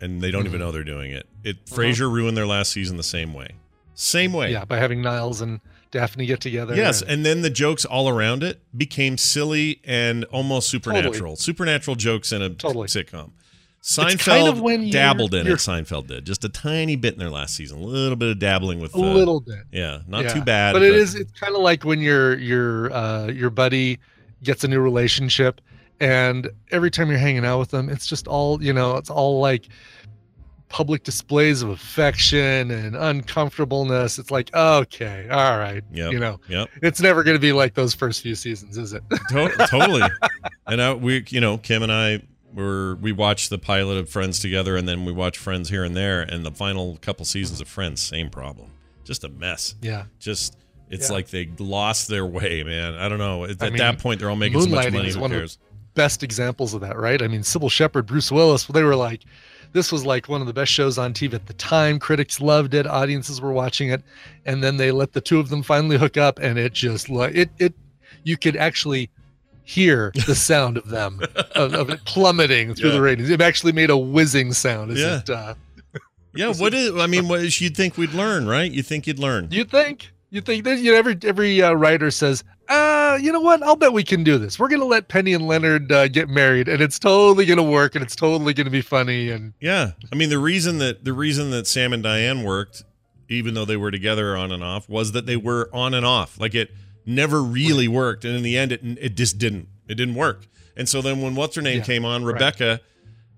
and 0.00 0.20
they 0.20 0.30
don't 0.30 0.46
even 0.46 0.58
Mhm. 0.58 0.64
know 0.64 0.72
they're 0.72 0.84
doing 0.84 1.10
it. 1.12 1.26
It 1.44 1.56
Uh-huh. 1.70 1.80
Frasier 1.82 2.10
ruined 2.12 2.36
their 2.36 2.46
last 2.46 2.70
season 2.72 2.96
the 2.96 3.02
same 3.02 3.34
way. 3.34 3.48
Same 3.94 4.32
way. 4.32 4.52
Yeah, 4.52 4.64
by 4.64 4.78
having 4.78 5.02
Niles 5.02 5.40
and 5.40 5.60
Daphne 5.90 6.24
get 6.26 6.40
together. 6.40 6.74
Yes, 6.74 7.02
and- 7.02 7.10
and 7.10 7.26
then 7.26 7.42
the 7.42 7.50
jokes 7.50 7.84
all 7.84 8.08
around 8.08 8.42
it 8.42 8.60
became 8.76 9.18
silly 9.18 9.80
and 9.84 10.24
almost 10.24 10.68
supernatural. 10.70 11.36
Supernatural 11.36 11.96
jokes 11.96 12.32
in 12.32 12.40
a 12.40 12.48
Totally. 12.50 12.88
sitcom. 12.88 13.32
It's 13.84 13.96
Seinfeld 13.96 14.24
kind 14.24 14.48
of 14.48 14.60
when 14.60 14.90
dabbled 14.90 15.34
in 15.34 15.44
it. 15.46 15.50
Seinfeld 15.54 16.06
did 16.06 16.24
just 16.24 16.44
a 16.44 16.48
tiny 16.48 16.94
bit 16.94 17.14
in 17.14 17.18
their 17.18 17.30
last 17.30 17.56
season, 17.56 17.78
a 17.78 17.84
little 17.84 18.14
bit 18.14 18.28
of 18.30 18.38
dabbling 18.38 18.78
with 18.80 18.94
a 18.94 18.98
uh, 18.98 19.00
little 19.00 19.40
bit. 19.40 19.64
Yeah, 19.72 20.02
not 20.06 20.22
Yeah. 20.24 20.34
too 20.34 20.40
bad. 20.42 20.72
but 20.72 20.82
it 20.82 20.94
is 20.94 21.16
it's 21.16 21.32
kind 21.32 21.54
of 21.56 21.62
like 21.62 21.84
when 21.84 22.00
your 22.00 22.38
your 22.38 22.92
uh 22.92 23.26
your 23.26 23.50
buddy 23.50 23.98
gets 24.44 24.62
a 24.62 24.68
new 24.68 24.78
relationship 24.80 25.60
and 26.00 26.48
every 26.70 26.90
time 26.92 27.08
you're 27.10 27.18
hanging 27.18 27.44
out 27.44 27.58
with 27.58 27.70
them 27.70 27.88
it's 27.88 28.06
just 28.06 28.26
all 28.28 28.62
you 28.62 28.72
know 28.72 28.96
it's 28.96 29.10
all 29.10 29.40
like 29.40 29.68
public 30.68 31.02
displays 31.04 31.60
of 31.62 31.68
affection 31.68 32.70
and 32.70 32.96
uncomfortableness 32.96 34.18
it's 34.18 34.30
like 34.30 34.52
okay 34.54 35.28
all 35.28 35.58
right 35.58 35.84
Yep. 35.92 36.12
you 36.12 36.18
know 36.18 36.40
Yep. 36.48 36.70
it's 36.82 37.00
never 37.00 37.22
going 37.22 37.36
to 37.36 37.40
be 37.40 37.52
like 37.52 37.74
those 37.74 37.94
first 37.94 38.22
few 38.22 38.34
seasons 38.34 38.78
is 38.78 38.92
it 38.94 39.02
To- 39.30 39.66
totally. 39.68 40.02
And 40.66 40.80
I, 40.80 40.94
we, 40.94 41.24
you 41.28 41.40
know, 41.40 41.58
Kim 41.58 41.82
and 41.82 41.90
I 41.92 42.22
were 42.54 42.96
we 42.96 43.12
watched 43.12 43.50
the 43.50 43.58
pilot 43.58 43.96
of 43.98 44.08
Friends 44.08 44.38
together, 44.38 44.76
and 44.76 44.88
then 44.88 45.04
we 45.04 45.12
watched 45.12 45.38
Friends 45.38 45.68
here 45.70 45.84
and 45.84 45.96
there, 45.96 46.20
and 46.22 46.44
the 46.44 46.50
final 46.50 46.98
couple 47.00 47.24
seasons 47.24 47.60
of 47.60 47.68
Friends, 47.68 48.00
same 48.02 48.30
problem, 48.30 48.70
just 49.04 49.24
a 49.24 49.28
mess. 49.28 49.74
yeah 49.80 50.04
Just 50.18 50.56
it's 50.90 51.08
Yeah. 51.08 51.14
like 51.14 51.28
they 51.28 51.48
lost 51.58 52.08
their 52.08 52.26
way, 52.26 52.62
man. 52.62 52.94
I 52.94 53.08
don't 53.08 53.18
know. 53.18 53.44
At 53.44 53.62
I 53.62 53.70
that 53.70 53.98
point, 53.98 54.20
they're 54.20 54.28
all 54.30 54.36
making 54.36 54.60
so 54.60 54.68
much 54.68 54.92
money. 54.92 55.08
is 55.08 55.14
Who 55.14 55.20
one 55.22 55.32
of- 55.32 55.38
cares? 55.38 55.58
best 55.94 56.22
examples 56.22 56.72
of 56.72 56.80
that, 56.80 56.96
right? 56.96 57.20
I 57.20 57.28
mean, 57.28 57.42
Cybill 57.42 57.70
Shepherd, 57.70 58.06
Bruce 58.06 58.32
Willis, 58.32 58.64
they 58.64 58.82
were 58.82 58.96
like, 58.96 59.24
this 59.74 59.92
was 59.92 60.06
like 60.06 60.26
one 60.26 60.40
of 60.40 60.46
the 60.46 60.52
best 60.54 60.72
shows 60.72 60.96
on 60.96 61.12
TV 61.12 61.34
at 61.34 61.46
the 61.46 61.52
time. 61.52 61.98
Critics 61.98 62.40
loved 62.40 62.72
it, 62.72 62.86
audiences 62.86 63.42
were 63.42 63.52
watching 63.52 63.90
it, 63.90 64.02
and 64.46 64.62
then 64.64 64.78
they 64.78 64.90
let 64.90 65.12
the 65.12 65.20
two 65.20 65.38
of 65.38 65.50
them 65.50 65.62
finally 65.62 65.98
hook 65.98 66.16
up, 66.16 66.38
and 66.38 66.58
it 66.58 66.72
just 66.72 67.08
like 67.10 67.34
it 67.34 67.50
it 67.58 67.74
you 68.24 68.36
could 68.38 68.56
actually 68.56 69.10
hear 69.64 70.12
the 70.26 70.34
sound 70.34 70.76
of 70.76 70.88
them 70.88 71.20
of, 71.54 71.74
of 71.74 71.90
it 71.90 72.04
plummeting 72.04 72.74
through 72.74 72.90
Yeah. 72.90 72.96
the 72.96 73.02
ratings. 73.02 73.30
It 73.30 73.40
actually 73.40 73.72
made 73.72 73.90
a 73.90 73.96
whizzing 73.96 74.52
sound. 74.52 74.96
Yeah. 74.96 75.18
it, 75.20 75.30
uh, 75.30 75.54
Yeah. 76.34 76.52
What 76.54 76.74
is? 76.74 76.94
I 76.96 77.06
mean, 77.06 77.28
what 77.28 77.60
you'd 77.60 77.76
think 77.76 77.96
we'd 77.96 78.12
learn, 78.14 78.46
right? 78.46 78.70
You 78.70 78.82
think 78.82 79.06
you'd 79.06 79.18
learn? 79.18 79.48
you 79.50 79.64
think 79.64 80.10
you 80.30 80.40
think 80.40 80.64
that 80.64 80.78
you 80.78 80.92
know, 80.92 80.96
every 80.98 81.16
every 81.24 81.62
uh, 81.62 81.72
writer 81.74 82.10
says, 82.10 82.42
uh, 82.70 83.18
you 83.20 83.30
know 83.32 83.40
what? 83.40 83.62
I'll 83.62 83.76
bet 83.76 83.92
we 83.92 84.02
can 84.02 84.24
do 84.24 84.38
this. 84.38 84.58
We're 84.58 84.68
gonna 84.68 84.86
let 84.86 85.08
Penny 85.08 85.34
and 85.34 85.46
Leonard 85.46 85.92
uh, 85.92 86.08
get 86.08 86.30
married, 86.30 86.68
and 86.68 86.80
it's 86.80 86.98
totally 86.98 87.44
gonna 87.44 87.62
work, 87.62 87.94
and 87.94 88.02
it's 88.02 88.16
totally 88.16 88.54
gonna 88.54 88.70
be 88.70 88.80
funny, 88.80 89.28
and 89.30 89.52
Yeah. 89.60 89.90
I 90.10 90.16
mean, 90.16 90.30
the 90.30 90.38
reason 90.38 90.78
that 90.78 91.04
the 91.04 91.12
reason 91.12 91.50
that 91.50 91.66
Sam 91.66 91.92
and 91.92 92.02
Diane 92.02 92.44
worked, 92.44 92.82
even 93.28 93.52
though 93.52 93.66
they 93.66 93.76
were 93.76 93.90
together 93.90 94.34
on 94.36 94.52
and 94.52 94.64
off, 94.64 94.88
was 94.88 95.12
that 95.12 95.26
they 95.26 95.36
were 95.36 95.68
on 95.72 95.92
and 95.92 96.06
off. 96.06 96.40
Like 96.40 96.54
it 96.54 96.70
never 97.06 97.42
really 97.42 97.88
worked, 97.88 98.24
and 98.24 98.36
in 98.36 98.42
the 98.42 98.56
end, 98.56 98.72
it 98.72 98.80
it 98.82 99.16
just 99.16 99.38
didn't. 99.38 99.68
It 99.88 99.94
didn't 99.94 100.14
work. 100.14 100.46
And 100.76 100.88
so 100.88 101.02
then 101.02 101.20
when 101.20 101.34
what's 101.34 101.56
her 101.56 101.62
name 101.62 101.78
Yeah, 101.78 101.84
came 101.84 102.04
on, 102.04 102.24
right. 102.24 102.34
Mm-hmm. 102.34 102.44
Rebecca, 102.44 102.80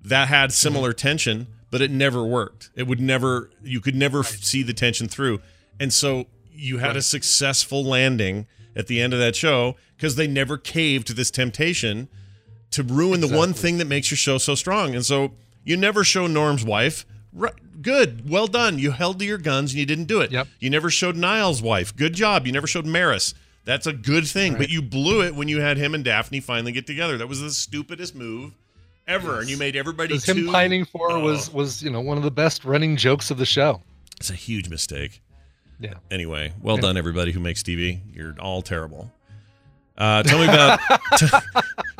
that 0.02 0.28
had 0.28 0.52
similar 0.52 0.92
tension, 0.92 1.48
but 1.70 1.80
it 1.80 1.90
never 1.90 2.24
worked. 2.24 2.70
It 2.74 2.86
would 2.86 3.00
never. 3.00 3.50
You 3.62 3.80
could 3.80 3.96
never 3.96 4.20
f 4.20 4.42
see 4.42 4.62
the 4.62 4.74
tension 4.74 5.08
through, 5.08 5.40
and 5.80 5.92
so 5.92 6.26
you 6.52 6.78
had 6.78 6.96
a 6.96 7.02
successful 7.02 7.84
landing 7.84 8.46
at 8.76 8.86
the 8.86 9.00
end 9.00 9.12
of 9.12 9.18
that 9.18 9.34
show 9.36 9.76
because 9.96 10.16
they 10.16 10.26
never 10.26 10.56
caved 10.56 11.06
to 11.08 11.14
this 11.14 11.30
temptation 11.30 12.08
to 12.70 12.82
ruin 12.82 13.20
the 13.20 13.28
one 13.28 13.52
thing 13.52 13.78
that 13.78 13.86
makes 13.86 14.10
your 14.10 14.18
show 14.18 14.38
so 14.38 14.54
strong. 14.54 14.94
And 14.94 15.04
so 15.04 15.32
you 15.64 15.76
never 15.76 16.04
show 16.04 16.26
Norm's 16.26 16.64
wife. 16.64 17.06
Right, 17.32 17.54
good, 17.82 18.28
well 18.28 18.46
done. 18.46 18.78
You 18.78 18.92
held 18.92 19.18
to 19.20 19.24
your 19.24 19.38
guns 19.38 19.72
and 19.72 19.80
you 19.80 19.86
didn't 19.86 20.04
do 20.06 20.20
it. 20.20 20.30
Yep. 20.30 20.48
You 20.60 20.70
never 20.70 20.90
showed 20.90 21.16
Niles' 21.16 21.62
wife. 21.62 21.94
Good 21.94 22.14
job. 22.14 22.46
You 22.46 22.52
never 22.52 22.66
showed 22.66 22.86
Maris. 22.86 23.34
That's 23.64 23.86
a 23.86 23.92
good 23.92 24.26
thing. 24.26 24.54
But 24.56 24.68
you 24.68 24.82
blew 24.82 25.22
it 25.22 25.34
when 25.34 25.48
you 25.48 25.60
had 25.60 25.76
him 25.78 25.94
and 25.94 26.04
Daphne 26.04 26.40
finally 26.40 26.72
get 26.72 26.86
together. 26.86 27.16
That 27.18 27.28
was 27.28 27.40
the 27.40 27.50
stupidest 27.50 28.14
move 28.14 28.52
ever, 29.06 29.40
and 29.40 29.48
you 29.48 29.56
made 29.56 29.74
everybody 29.76 30.18
too. 30.18 30.32
him 30.34 30.46
pining 30.52 30.84
for 30.84 31.18
was 31.18 31.50
was 31.52 31.82
you 31.82 31.90
know 31.90 32.00
one 32.00 32.16
of 32.18 32.22
the 32.24 32.30
best 32.30 32.64
running 32.64 32.96
jokes 32.96 33.30
of 33.30 33.38
the 33.38 33.46
show. 33.46 33.82
It's 34.18 34.30
a 34.30 34.34
huge 34.34 34.68
mistake. 34.68 35.22
Yeah. 35.80 35.94
Anyway, 36.10 36.52
well 36.62 36.76
Yeah. 36.76 36.82
done, 36.82 36.96
everybody 36.96 37.32
who 37.32 37.40
makes 37.40 37.62
TV. 37.62 38.00
You're 38.14 38.34
all 38.38 38.62
terrible. 38.62 39.10
Uh, 39.96 40.22
tell 40.24 40.38
me 40.38 40.44
about 40.44 40.78
t- 41.18 41.26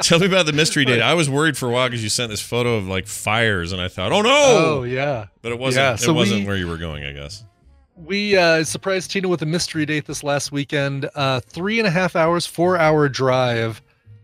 tell 0.02 0.18
me 0.18 0.26
about 0.26 0.46
the 0.46 0.52
mystery 0.52 0.84
date. 0.84 1.00
I 1.00 1.14
was 1.14 1.30
worried 1.30 1.56
for 1.56 1.68
a 1.68 1.72
while 1.72 1.88
because 1.88 2.02
you 2.02 2.08
sent 2.08 2.28
this 2.30 2.40
photo 2.42 2.76
of 2.76 2.86
like 2.88 3.06
fires, 3.06 3.72
and 3.72 3.80
I 3.80 3.88
thought, 3.88 4.12
oh 4.12 4.20
no, 4.22 4.30
Oh 4.32 4.82
yeah. 4.82 5.26
but 5.42 5.52
it 5.52 5.58
wasn't. 5.58 5.82
yeah, 5.84 5.96
so 5.96 6.10
it 6.10 6.14
wasn't 6.14 6.40
we- 6.42 6.46
where 6.46 6.56
you 6.56 6.66
were 6.68 6.76
going, 6.78 7.04
I 7.04 7.12
guess. 7.12 7.44
We 7.96 8.36
uh, 8.36 8.64
surprised 8.64 9.10
Tina 9.12 9.28
with 9.28 9.42
a 9.42 9.46
mystery 9.46 9.86
date 9.86 10.06
this 10.06 10.24
last 10.24 10.50
weekend. 10.50 11.08
Uh, 11.14 11.40
three 11.40 11.78
and 11.78 11.86
a 11.86 11.90
half 11.90 12.16
hours, 12.16 12.44
four 12.44 12.76
hour 12.76 13.08
drive 13.08 13.80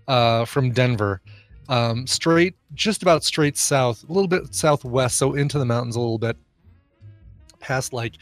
uh, 0.08 0.44
from 0.44 0.72
Denver, 0.72 1.20
um, 1.68 2.06
straight, 2.06 2.54
just 2.74 3.02
about 3.02 3.22
straight 3.22 3.56
south, 3.56 4.02
a 4.08 4.12
little 4.12 4.26
bit 4.28 4.54
southwest, 4.54 5.16
so 5.18 5.34
into 5.34 5.58
the 5.58 5.64
mountains 5.64 5.94
a 5.94 6.00
little 6.00 6.18
bit, 6.18 6.36
past 7.60 7.92
like 7.92 8.14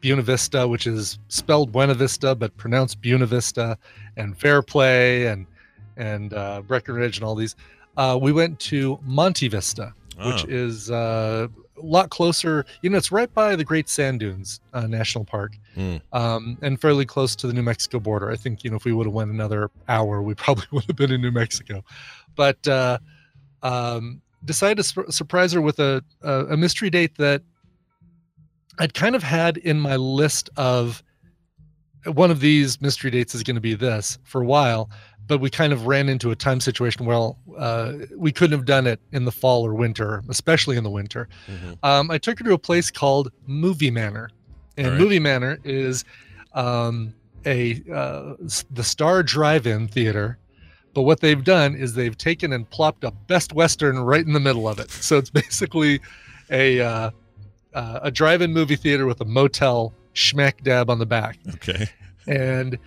Buena 0.00 0.22
Vista, 0.22 0.66
which 0.66 0.86
is 0.86 1.18
spelled 1.28 1.72
Buena 1.72 1.92
Vista 1.94 2.34
but 2.34 2.56
pronounced 2.56 3.02
Buena 3.02 3.26
Vista, 3.26 3.76
and 4.16 4.38
Fairplay 4.38 5.26
and 5.26 5.46
and 5.98 6.32
uh, 6.32 6.62
Breckenridge 6.62 7.18
and 7.18 7.24
all 7.24 7.34
these. 7.34 7.54
Uh, 7.98 8.18
we 8.20 8.32
went 8.32 8.58
to 8.60 8.98
Monte 9.02 9.48
Vista, 9.48 9.92
which 10.24 10.44
Oh. 10.44 10.48
is 10.48 10.90
uh, 10.90 11.48
a 11.80 11.84
lot 11.84 12.10
closer. 12.10 12.64
You 12.82 12.90
know, 12.90 12.96
it's 12.98 13.12
right 13.12 13.32
by 13.32 13.56
the 13.56 13.64
Great 13.64 13.88
Sand 13.88 14.20
Dunes 14.20 14.60
uh, 14.72 14.86
National 14.86 15.24
Park, 15.24 15.56
Hmm. 15.74 15.96
um, 16.12 16.56
and 16.62 16.80
fairly 16.80 17.04
close 17.04 17.36
to 17.36 17.46
the 17.46 17.52
New 17.52 17.62
Mexico 17.62 18.00
border. 18.00 18.30
I 18.30 18.36
think 18.36 18.64
you 18.64 18.70
know 18.70 18.76
if 18.76 18.84
we 18.84 18.92
would 18.92 19.06
have 19.06 19.12
went 19.14 19.30
another 19.30 19.70
hour, 19.88 20.22
we 20.22 20.34
probably 20.44 20.66
would 20.72 20.84
have 20.84 20.96
been 20.96 21.12
in 21.12 21.20
New 21.20 21.30
Mexico. 21.32 21.84
But 22.34 22.66
uh, 22.66 22.98
um, 23.62 24.22
decided 24.44 24.78
to 24.78 24.82
sur- 24.82 25.10
surprise 25.10 25.52
her 25.52 25.60
with 25.60 25.78
a, 25.78 26.02
a 26.22 26.46
a 26.46 26.56
mystery 26.56 26.90
date 26.90 27.16
that 27.18 27.42
I'd 28.78 28.94
kind 28.94 29.14
of 29.14 29.22
had 29.22 29.56
in 29.58 29.80
my 29.80 29.96
list 29.96 30.50
of 30.56 31.02
one 32.04 32.30
of 32.30 32.40
these 32.40 32.80
mystery 32.80 33.10
dates 33.10 33.34
is 33.34 33.42
going 33.42 33.56
to 33.56 33.60
be 33.60 33.74
this 33.74 34.18
for 34.22 34.40
a 34.42 34.44
while 34.46 34.88
but 35.26 35.38
we 35.38 35.50
kind 35.50 35.72
of 35.72 35.86
ran 35.86 36.08
into 36.08 36.30
a 36.30 36.36
time 36.36 36.60
situation 36.60 37.04
where 37.06 37.30
uh, 37.58 37.92
we 38.16 38.30
couldn't 38.32 38.56
have 38.56 38.66
done 38.66 38.86
it 38.86 39.00
in 39.12 39.24
the 39.24 39.32
fall 39.32 39.66
or 39.66 39.74
winter, 39.74 40.22
especially 40.28 40.76
in 40.76 40.84
the 40.84 40.90
winter. 40.90 41.28
Mhm. 41.48 41.78
Um, 41.82 42.10
I 42.10 42.18
took 42.18 42.38
her 42.38 42.44
to 42.44 42.52
a 42.54 42.58
place 42.58 42.90
called 42.90 43.30
Movie 43.46 43.90
Manor, 43.90 44.30
and 44.76 44.88
right. 44.88 44.98
Movie 44.98 45.18
Manor 45.20 45.58
is 45.64 46.04
um, 46.54 47.12
a 47.44 47.82
uh, 47.92 48.34
the 48.70 48.84
Star 48.84 49.22
Drive-In 49.22 49.88
theater. 49.88 50.38
But 50.94 51.02
what 51.02 51.20
they've 51.20 51.44
done 51.44 51.74
is 51.74 51.92
they've 51.92 52.16
taken 52.16 52.54
and 52.54 52.68
plopped 52.70 53.04
a 53.04 53.10
Best 53.10 53.52
Western 53.52 53.98
right 53.98 54.24
in 54.26 54.32
the 54.32 54.40
middle 54.40 54.66
of 54.66 54.78
it. 54.78 54.90
So 54.90 55.18
it's 55.18 55.28
basically 55.42 56.00
a 56.50 56.80
uh, 56.80 57.10
uh, 57.74 58.00
a 58.02 58.10
drive-in 58.10 58.52
movie 58.54 58.76
theater 58.76 59.04
with 59.06 59.20
a 59.20 59.24
motel 59.26 59.92
schmack 60.14 60.62
dab 60.62 60.88
on 60.88 60.98
the 60.98 61.04
back 61.04 61.38
Okay. 61.56 61.86
and 62.26 62.78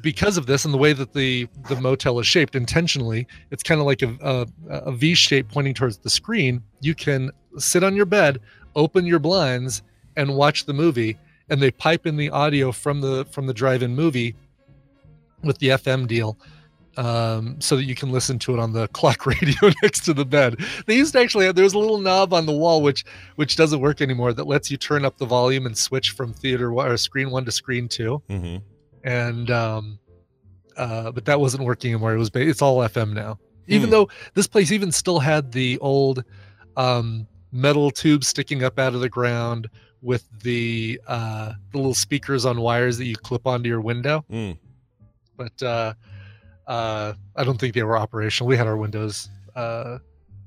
because 0.00 0.36
of 0.36 0.46
this 0.46 0.64
and 0.64 0.72
the 0.72 0.78
way 0.78 0.92
that 0.92 1.12
the 1.12 1.48
the 1.68 1.76
motel 1.76 2.18
is 2.18 2.26
shaped 2.26 2.54
intentionally 2.54 3.26
it's 3.50 3.62
kind 3.62 3.80
of 3.80 3.86
like 3.86 4.02
a, 4.02 4.16
a, 4.20 4.46
a 4.68 4.92
v 4.92 5.14
shape 5.14 5.48
pointing 5.48 5.74
towards 5.74 5.98
the 5.98 6.10
screen. 6.10 6.62
You 6.80 6.94
can 6.94 7.30
sit 7.58 7.82
on 7.82 7.94
your 7.94 8.06
bed 8.06 8.40
open 8.76 9.06
your 9.06 9.18
blinds 9.18 9.82
and 10.16 10.36
watch 10.36 10.66
the 10.66 10.72
movie 10.72 11.18
and 11.48 11.60
they 11.60 11.70
pipe 11.70 12.06
in 12.06 12.16
the 12.16 12.30
audio 12.30 12.72
from 12.72 13.00
the 13.00 13.24
from 13.26 13.46
the 13.46 13.54
drive-in 13.54 13.94
movie 13.94 14.34
with 15.42 15.58
the 15.58 15.68
fm 15.68 16.06
deal 16.06 16.38
um, 16.96 17.60
so 17.60 17.74
that 17.76 17.84
you 17.84 17.96
can 17.96 18.12
listen 18.12 18.38
to 18.40 18.54
it 18.54 18.60
on 18.60 18.72
the 18.72 18.86
clock 18.92 19.26
radio 19.26 19.72
next 19.82 20.04
to 20.04 20.14
the 20.14 20.24
bed. 20.24 20.60
They 20.86 20.94
used 20.94 21.12
to 21.14 21.18
actually 21.18 21.46
have 21.46 21.56
there 21.56 21.64
was 21.64 21.74
a 21.74 21.78
little 21.78 21.98
knob 21.98 22.32
on 22.32 22.46
the 22.46 22.52
wall 22.52 22.82
which 22.82 23.04
which 23.34 23.56
doesn't 23.56 23.80
work 23.80 24.00
anymore 24.00 24.32
that 24.32 24.46
lets 24.46 24.70
you 24.70 24.76
turn 24.76 25.04
up 25.04 25.18
the 25.18 25.26
volume 25.26 25.66
and 25.66 25.76
switch 25.76 26.10
from 26.10 26.32
theater 26.32 26.72
or 26.72 26.96
screen 26.96 27.30
one 27.30 27.44
to 27.46 27.50
screen 27.50 27.88
two. 27.88 28.22
Hmm 28.28 28.58
and 29.04 29.50
um 29.50 29.98
uh 30.76 31.12
but 31.12 31.24
that 31.26 31.38
wasn't 31.38 31.62
working 31.62 31.92
anymore 31.92 32.12
it 32.14 32.18
was 32.18 32.30
ba- 32.30 32.40
it's 32.48 32.60
all 32.62 32.78
fm 32.78 33.12
now 33.12 33.38
even 33.68 33.86
Hmm. 33.88 33.92
though 33.92 34.08
this 34.34 34.46
place 34.48 34.72
even 34.72 34.90
still 34.90 35.20
had 35.20 35.52
the 35.52 35.78
old 35.78 36.24
um 36.76 37.26
metal 37.52 37.90
tube 37.90 38.24
sticking 38.24 38.64
up 38.64 38.78
out 38.78 38.94
of 38.94 39.00
the 39.00 39.08
ground 39.08 39.68
with 40.02 40.24
the 40.42 41.00
uh 41.06 41.52
the 41.70 41.78
little 41.78 41.94
speakers 41.94 42.44
on 42.44 42.60
wires 42.60 42.98
that 42.98 43.04
you 43.06 43.14
clip 43.16 43.46
onto 43.46 43.68
your 43.68 43.80
window 43.80 44.24
Mm. 44.30 44.58
but 45.36 45.62
uh 45.62 45.94
uh 46.66 47.12
i 47.36 47.44
don't 47.44 47.58
think 47.60 47.74
they 47.74 47.82
were 47.82 47.96
operational 47.98 48.48
we 48.48 48.56
had 48.56 48.66
our 48.66 48.76
windows 48.76 49.28
uh 49.54 49.98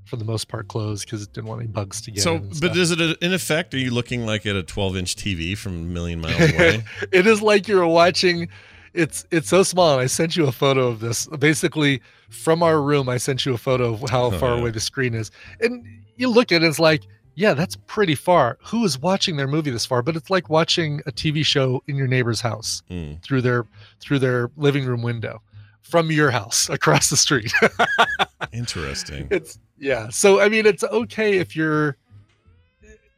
for 0.07 0.15
the 0.15 0.25
most 0.25 0.47
part 0.47 0.67
closed 0.67 1.05
because 1.05 1.21
it 1.23 1.33
didn't 1.33 1.47
want 1.47 1.61
any 1.61 1.67
bugs 1.67 2.01
to 2.01 2.11
get 2.11 2.21
So, 2.23 2.39
but 2.61 2.75
is 2.77 2.91
it 2.91 3.01
a, 3.01 3.17
in 3.23 3.33
effect? 3.33 3.73
Are 3.73 3.77
you 3.77 3.91
looking 3.91 4.25
like 4.25 4.45
at 4.45 4.55
a 4.55 4.63
12-inch 4.63 5.15
TV 5.15 5.57
from 5.57 5.73
a 5.73 5.81
million 5.81 6.21
miles 6.21 6.39
away? 6.53 6.83
it 7.11 7.27
is 7.27 7.41
like 7.41 7.67
you're 7.67 7.85
watching 7.87 8.47
it's 8.93 9.27
it's 9.29 9.49
so 9.49 9.61
small 9.63 9.91
and 9.91 10.01
i 10.01 10.05
sent 10.07 10.35
you 10.37 10.47
a 10.47 10.51
photo 10.51 10.87
of 10.87 11.01
this 11.01 11.27
basically 11.37 12.01
from 12.29 12.63
our 12.63 12.81
room 12.81 13.09
i 13.09 13.17
sent 13.17 13.45
you 13.45 13.53
a 13.53 13.57
photo 13.57 13.93
of 13.93 14.09
how 14.09 14.23
Oh, 14.25 14.31
far 14.31 14.53
yeah. 14.55 14.61
away 14.61 14.71
the 14.71 14.79
screen 14.79 15.13
is 15.13 15.29
and 15.59 15.85
you 16.15 16.29
look 16.29 16.51
at 16.53 16.63
it 16.63 16.65
it's 16.67 16.79
like 16.79 17.03
yeah 17.35 17.53
that's 17.53 17.75
pretty 17.85 18.15
far 18.15 18.57
who 18.63 18.83
is 18.85 18.97
watching 18.97 19.35
their 19.37 19.45
movie 19.47 19.69
this 19.71 19.85
far 19.85 20.01
but 20.01 20.15
it's 20.15 20.29
like 20.31 20.49
watching 20.49 21.01
a 21.05 21.11
tv 21.11 21.45
show 21.45 21.83
in 21.87 21.95
your 21.97 22.07
neighbor's 22.07 22.41
house 22.41 22.81
Mm. 22.89 23.21
through 23.21 23.41
their 23.41 23.65
through 23.99 24.19
their 24.19 24.49
living 24.55 24.85
room 24.85 25.03
window 25.03 25.41
from 25.81 26.09
your 26.09 26.31
house 26.31 26.67
across 26.77 27.09
the 27.09 27.17
street 27.17 27.51
Interesting. 28.53 29.27
it's 29.31 29.59
yeah 29.79 30.09
so 30.09 30.39
i 30.39 30.49
mean 30.49 30.65
it's 30.65 30.83
okay 30.83 31.37
if 31.37 31.55
you're 31.55 31.97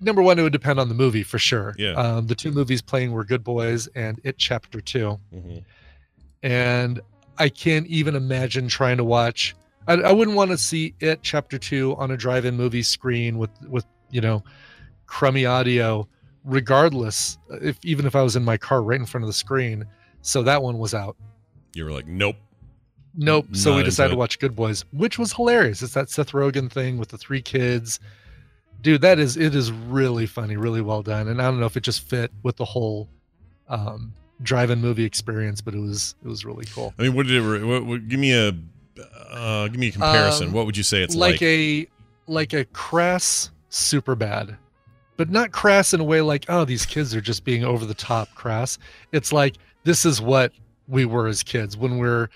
number 0.02 0.22
one 0.22 0.38
it 0.40 0.44
would 0.44 0.52
depend 0.54 0.80
on 0.80 0.88
the 0.90 0.96
movie 0.96 1.24
for 1.24 1.38
sure 1.40 1.74
Yeah. 1.78 1.92
um, 1.94 2.28
the 2.28 2.36
two 2.36 2.52
movies 2.52 2.82
playing 2.82 3.12
were 3.12 3.24
good 3.24 3.44
boys 3.44 3.88
and 3.96 4.20
it 4.24 4.38
chapter 4.38 4.82
two 4.82 5.20
hmm 5.34 5.58
and 6.44 7.02
i 7.38 7.50
can't 7.50 7.86
even 7.88 8.16
imagine 8.16 8.68
trying 8.70 8.96
to 8.98 9.04
watch 9.04 9.56
i, 9.88 9.94
I 9.94 10.12
wouldn't 10.14 10.38
want 10.38 10.52
to 10.52 10.58
see 10.58 10.94
it 11.02 11.20
chapter 11.22 11.58
two 11.58 11.96
on 11.98 12.12
a 12.12 12.18
drive-in 12.18 12.56
movie 12.56 12.84
screen 12.84 13.38
with 13.38 13.50
with 13.68 13.86
you 14.10 14.22
know 14.22 14.44
crummy 15.06 15.46
audio 15.46 16.08
regardless 16.46 17.38
if 17.62 17.78
even 17.84 18.06
if 18.06 18.16
i 18.16 18.22
was 18.22 18.36
in 18.38 18.44
my 18.44 18.56
car 18.58 18.82
right 18.82 19.00
in 19.00 19.06
front 19.06 19.24
of 19.24 19.28
the 19.28 19.34
screen 19.34 19.86
so 20.22 20.42
that 20.44 20.62
one 20.64 20.78
was 20.78 20.94
out 20.94 21.16
You 21.76 21.86
were 21.86 21.92
like, 21.92 22.08
nope. 22.08 22.36
Nope. 23.16 23.48
So 23.54 23.72
Not 23.72 23.78
we 23.78 23.84
decided 23.84 24.12
to 24.12 24.18
watch 24.18 24.40
Good 24.40 24.56
Boys, 24.56 24.86
which 24.92 25.18
was 25.18 25.34
hilarious. 25.34 25.82
It's 25.82 25.94
that 25.94 26.10
Seth 26.10 26.32
Rogen 26.32 26.72
thing 26.72 26.98
with 26.98 27.10
the 27.10 27.18
three 27.18 27.42
kids. 27.42 28.00
Dude, 28.82 29.02
that 29.02 29.20
is 29.20 29.36
it 29.36 29.56
is 29.56 29.72
really 29.72 30.26
funny, 30.26 30.58
really 30.58 30.82
well 30.82 31.02
done. 31.02 31.28
And 31.28 31.42
I 31.42 31.46
don't 31.46 31.60
know 31.60 31.66
if 31.66 31.76
it 31.76 31.84
just 31.84 32.08
fit 32.08 32.32
with 32.44 32.56
the 32.58 32.66
whole 32.66 33.10
um 33.68 34.14
drive-in 34.42 34.80
movie 34.80 35.04
experience, 35.04 35.60
but 35.60 35.74
it 35.74 35.80
was 35.80 36.16
it 36.24 36.28
was 36.28 36.46
really 36.46 36.66
cool. 36.74 36.94
I 36.98 37.04
mean, 37.04 37.16
what 37.16 37.28
did 37.28 37.44
it? 37.44 37.66
What, 37.66 37.86
what, 37.86 38.08
give 38.08 38.20
me 38.20 38.34
a 38.34 38.56
uh, 39.32 39.68
give 39.68 39.80
me 39.80 39.88
a 39.90 39.92
comparison. 39.92 40.48
Um, 40.48 40.54
what 40.54 40.66
would 40.66 40.78
you 40.78 40.84
say 40.84 41.02
it's 41.02 41.16
like, 41.16 41.34
like? 41.34 41.42
a 41.42 41.88
like 42.28 42.54
a 42.54 42.66
crass 42.66 43.52
Superbad. 43.70 44.58
But 45.18 45.30
not 45.30 45.52
crass 45.52 45.94
in 45.94 46.00
a 46.00 46.04
way 46.04 46.22
like, 46.22 46.46
oh, 46.48 46.64
these 46.64 46.86
kids 46.86 47.14
are 47.14 47.22
just 47.22 47.44
being 47.44 47.66
over 47.66 47.86
the 47.86 47.94
top 47.94 48.34
crass. 48.36 48.78
It's 49.12 49.34
like 49.34 49.56
this 49.84 50.06
is 50.06 50.22
what 50.22 50.54
we 50.88 51.06
were 51.06 51.28
as 51.28 51.44
kids 51.44 51.76
when 51.76 51.98
we're 51.98 52.30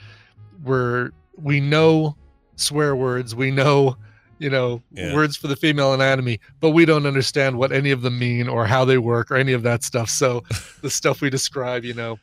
we're 0.64 1.12
we 1.38 1.60
know 1.60 2.16
swear 2.56 2.96
words, 2.96 3.36
we 3.36 3.52
know, 3.52 3.98
you 4.40 4.50
know, 4.50 4.82
Yeah. 4.92 5.14
words 5.14 5.36
for 5.36 5.48
the 5.48 5.56
female 5.56 5.94
anatomy, 5.94 6.40
but 6.60 6.70
we 6.72 6.86
don't 6.86 7.06
understand 7.06 7.58
what 7.58 7.72
any 7.72 7.92
of 7.92 8.02
them 8.02 8.20
mean 8.20 8.48
or 8.48 8.66
how 8.66 8.86
they 8.86 8.98
work 9.00 9.32
or 9.32 9.36
any 9.36 9.54
of 9.54 9.64
that 9.64 9.84
stuff. 9.84 10.10
So 10.10 10.44
the 10.82 10.90
stuff 10.90 11.22
we 11.22 11.30
describe, 11.30 11.84
you 11.84 11.94
know, 11.96 12.20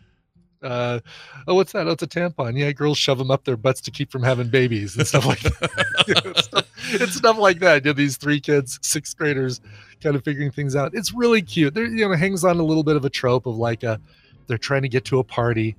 uh, 0.62 1.00
oh, 1.48 1.54
what's 1.54 1.72
that? 1.72 1.88
Oh, 1.88 1.92
it's 1.92 2.02
a 2.02 2.06
tampon. 2.06 2.56
Yeah, 2.56 2.70
girls 2.72 2.98
shove 2.98 3.16
them 3.18 3.30
up 3.30 3.44
their 3.44 3.56
butts 3.56 3.80
to 3.82 3.90
keep 3.90 4.12
from 4.12 4.22
having 4.22 4.48
babies 4.48 4.96
and 4.96 5.06
stuff 5.06 5.26
like 5.26 5.40
that. 5.40 5.86
You 6.08 6.14
know, 6.14 6.30
it's, 6.30 6.44
stuff, 6.44 6.66
it's 6.94 7.14
stuff 7.14 7.38
like 7.38 7.60
that. 7.60 7.84
You 7.84 7.90
know, 7.90 7.94
these 7.94 8.16
three 8.16 8.40
kids, 8.40 8.78
sixth 8.82 9.16
graders, 9.16 9.60
kind 10.02 10.16
of 10.16 10.24
figuring 10.24 10.50
things 10.50 10.74
out. 10.76 10.92
It's 10.94 11.12
really 11.14 11.40
cute. 11.42 11.72
There, 11.74 11.84
you 11.86 12.06
know, 12.06 12.12
it 12.12 12.18
hangs 12.18 12.44
on 12.44 12.58
a 12.58 12.62
little 12.62 12.82
bit 12.82 12.96
of 12.96 13.04
a 13.04 13.10
trope 13.10 13.46
of 13.46 13.56
like 13.56 13.82
a, 13.84 14.00
they're 14.48 14.58
trying 14.58 14.82
to 14.82 14.88
get 14.88 15.04
to 15.06 15.18
a 15.18 15.24
party, 15.24 15.76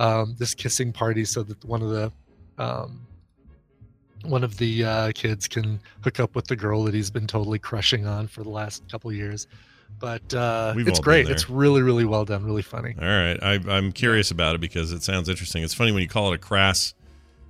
um, 0.00 0.34
this 0.38 0.54
kissing 0.54 0.92
party, 0.92 1.24
so 1.24 1.42
that 1.44 1.64
one 1.64 1.82
of 1.82 1.90
the, 1.90 2.12
um, 2.58 3.06
one 4.24 4.42
of 4.44 4.56
the 4.58 4.84
uh, 4.84 5.12
kids 5.14 5.46
can 5.48 5.80
hook 6.02 6.18
up 6.20 6.34
with 6.34 6.46
the 6.46 6.56
girl 6.56 6.84
that 6.84 6.94
he's 6.94 7.10
been 7.10 7.26
totally 7.26 7.58
crushing 7.58 8.06
on 8.06 8.26
for 8.26 8.42
the 8.42 8.50
last 8.50 8.82
couple 8.90 9.10
of 9.10 9.16
years. 9.16 9.46
But 9.98 10.32
uh, 10.34 10.72
it's 10.76 11.00
great. 11.00 11.28
It's 11.28 11.50
really, 11.50 11.82
really 11.82 12.04
well 12.04 12.24
done. 12.24 12.44
Really 12.44 12.62
funny. 12.62 12.94
All 13.00 13.06
right, 13.06 13.38
I, 13.42 13.54
I'm 13.68 13.92
curious 13.92 14.30
about 14.30 14.54
it 14.54 14.60
because 14.60 14.92
it 14.92 15.02
sounds 15.02 15.28
interesting. 15.28 15.62
It's 15.62 15.74
funny 15.74 15.92
when 15.92 16.02
you 16.02 16.08
call 16.08 16.32
it 16.32 16.36
a 16.36 16.38
crass, 16.38 16.94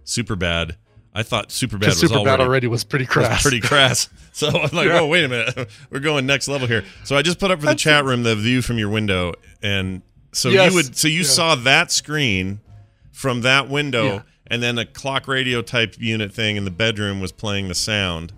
Superbad. 0.04 0.76
I 1.14 1.22
thought 1.24 1.48
Superbad 1.48 1.86
was 1.86 2.00
Because 2.00 2.02
Superbad 2.12 2.26
already, 2.26 2.42
already 2.44 2.66
was 2.68 2.84
pretty 2.84 3.04
was 3.04 3.12
crass. 3.12 3.42
pretty 3.42 3.60
crass. 3.60 4.08
So 4.32 4.46
I'm 4.48 4.70
like, 4.74 4.86
Yeah. 4.86 5.00
oh 5.00 5.06
wait 5.08 5.24
a 5.24 5.28
minute, 5.28 5.68
we're 5.90 5.98
going 5.98 6.24
next 6.24 6.46
level 6.46 6.68
here. 6.68 6.84
So 7.02 7.16
I 7.16 7.22
just 7.22 7.40
put 7.40 7.50
up 7.50 7.58
for 7.58 7.62
the 7.62 7.72
That's- 7.72 7.80
chat 7.82 8.04
room 8.04 8.22
the 8.22 8.36
view 8.36 8.62
from 8.62 8.78
your 8.78 8.88
window, 8.88 9.34
and 9.60 10.02
so 10.32 10.48
Yes. 10.48 10.70
you 10.70 10.76
would 10.76 10.96
so 10.96 11.08
you 11.08 11.18
Yeah. 11.22 11.26
saw 11.26 11.54
that 11.56 11.90
screen 11.92 12.60
from 13.12 13.42
that 13.42 13.68
window, 13.68 14.04
Yeah. 14.04 14.22
and 14.46 14.62
then 14.62 14.78
a 14.78 14.84
clock 14.84 15.28
radio 15.28 15.62
type 15.62 15.96
unit 15.98 16.32
thing 16.32 16.56
in 16.56 16.64
the 16.64 16.70
bedroom 16.70 17.20
was 17.20 17.32
playing 17.32 17.68
the 17.68 17.74
sound, 17.74 18.32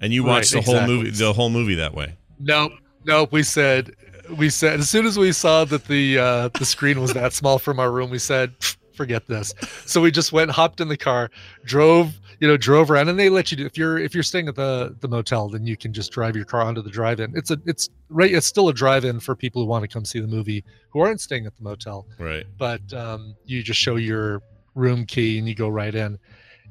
and 0.00 0.12
you 0.12 0.22
Right, 0.24 0.36
watched 0.36 0.52
the 0.52 0.60
whole 0.62 0.86
movie 0.86 1.10
the 1.10 1.32
whole 1.32 1.50
movie 1.50 1.74
that 1.76 1.94
way. 1.94 2.14
Nope. 2.38 2.72
Nope. 3.04 3.32
We 3.32 3.42
said 3.42 3.92
we 4.36 4.48
said 4.50 4.80
as 4.80 4.88
soon 4.88 5.06
as 5.06 5.18
we 5.18 5.32
saw 5.32 5.64
that 5.64 5.86
the 5.86 6.18
uh 6.18 6.48
the 6.58 6.64
screen 6.64 7.00
was 7.00 7.12
that 7.14 7.32
small 7.32 7.58
from 7.58 7.78
our 7.80 7.90
room, 7.90 8.10
we 8.10 8.18
said 8.18 8.52
forget 8.94 9.26
this. 9.26 9.54
So 9.86 10.00
we 10.02 10.10
just 10.10 10.30
went, 10.30 10.50
hopped 10.50 10.78
in 10.80 10.88
the 10.88 10.96
car, 10.96 11.30
drove, 11.64 12.19
you 12.40 12.48
know, 12.48 12.56
drove 12.56 12.90
around, 12.90 13.08
and 13.08 13.18
they 13.18 13.28
let 13.28 13.50
you 13.50 13.56
do. 13.58 13.66
If 13.66 13.76
you're 13.76 13.98
if 13.98 14.14
you're 14.14 14.22
staying 14.22 14.48
at 14.48 14.54
the 14.54 14.96
the 15.00 15.08
motel, 15.08 15.50
then 15.50 15.66
you 15.66 15.76
can 15.76 15.92
just 15.92 16.10
drive 16.10 16.34
your 16.34 16.46
car 16.46 16.62
onto 16.62 16.80
the 16.80 16.90
drive-in. 16.90 17.36
It's 17.36 17.50
a 17.50 17.58
it's 17.66 17.90
right. 18.08 18.32
It's 18.32 18.46
still 18.46 18.70
a 18.70 18.72
drive-in 18.72 19.20
for 19.20 19.36
people 19.36 19.62
who 19.62 19.68
want 19.68 19.82
to 19.82 19.88
come 19.88 20.06
see 20.06 20.20
the 20.20 20.26
movie 20.26 20.64
who 20.88 21.00
aren't 21.00 21.20
staying 21.20 21.44
at 21.44 21.54
the 21.56 21.62
motel. 21.62 22.06
Right. 22.18 22.46
But 22.56 22.80
um, 22.94 23.36
you 23.44 23.62
just 23.62 23.78
show 23.78 23.96
your 23.96 24.42
room 24.74 25.04
key 25.04 25.38
and 25.38 25.46
you 25.46 25.54
go 25.54 25.68
right 25.68 25.94
in. 25.94 26.18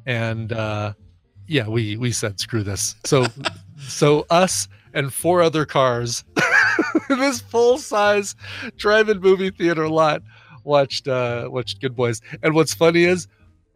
And 0.08 0.51
uh, 0.51 0.93
yeah, 1.47 1.67
we 1.67 1.97
we 1.97 2.12
said 2.12 2.39
screw 2.39 2.63
this. 2.63 2.95
So 3.05 3.27
so 3.77 4.25
us 4.32 4.67
and 4.95 5.13
four 5.13 5.43
other 5.43 5.65
cars 5.67 6.23
in 7.12 7.19
this 7.19 7.41
full 7.41 7.77
size 7.77 8.36
drive-in 8.75 9.19
movie 9.19 9.51
theater 9.51 9.88
lot 9.88 10.23
watched 10.63 11.08
uh 11.08 11.47
watched 11.51 11.79
Good 11.79 11.95
Boys. 11.95 12.21
And 12.41 12.55
what's 12.55 12.73
funny 12.73 13.03
is 13.03 13.27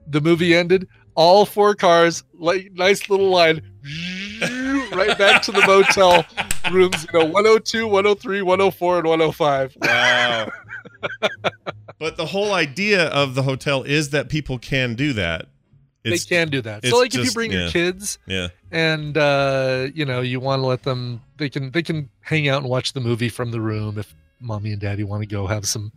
the 0.07 0.21
movie 0.21 0.55
ended, 0.55 0.87
all 1.15 1.45
four 1.45 1.75
cars, 1.75 2.23
like 2.33 2.71
nice 2.73 3.09
little 3.09 3.29
line, 3.29 3.61
right 4.91 5.17
back 5.17 5.41
to 5.43 5.51
the 5.51 5.63
motel 5.65 6.25
rooms, 6.71 7.05
you 7.11 7.19
know, 7.19 7.25
102, 7.25 7.87
103, 7.87 8.41
104, 8.41 8.97
and 8.97 9.07
105. 9.07 9.77
Wow. 9.81 10.51
but 11.99 12.17
the 12.17 12.25
whole 12.25 12.53
idea 12.53 13.07
of 13.07 13.35
the 13.35 13.43
hotel 13.43 13.83
is 13.83 14.09
that 14.11 14.29
people 14.29 14.57
can 14.57 14.95
do 14.95 15.13
that. 15.13 15.47
It's, 16.03 16.25
they 16.25 16.35
can 16.35 16.49
do 16.49 16.61
that. 16.61 16.85
So 16.85 16.97
like 16.97 17.15
if 17.15 17.23
you 17.23 17.31
bring 17.31 17.51
yeah. 17.51 17.61
your 17.61 17.71
kids 17.71 18.19
yeah. 18.27 18.49
and 18.71 19.17
uh 19.17 19.87
you 19.93 20.03
know, 20.03 20.19
you 20.19 20.41
want 20.41 20.61
to 20.61 20.65
let 20.65 20.83
them 20.83 21.21
they 21.37 21.49
can 21.49 21.71
they 21.71 21.81
can 21.81 22.09
hang 22.19 22.49
out 22.49 22.61
and 22.61 22.69
watch 22.69 22.91
the 22.91 22.99
movie 22.99 23.29
from 23.29 23.51
the 23.51 23.61
room 23.61 23.97
if 23.97 24.13
mommy 24.41 24.73
and 24.73 24.81
daddy 24.81 25.05
want 25.05 25.21
to 25.21 25.27
go 25.27 25.47
have 25.47 25.65
some 25.65 25.93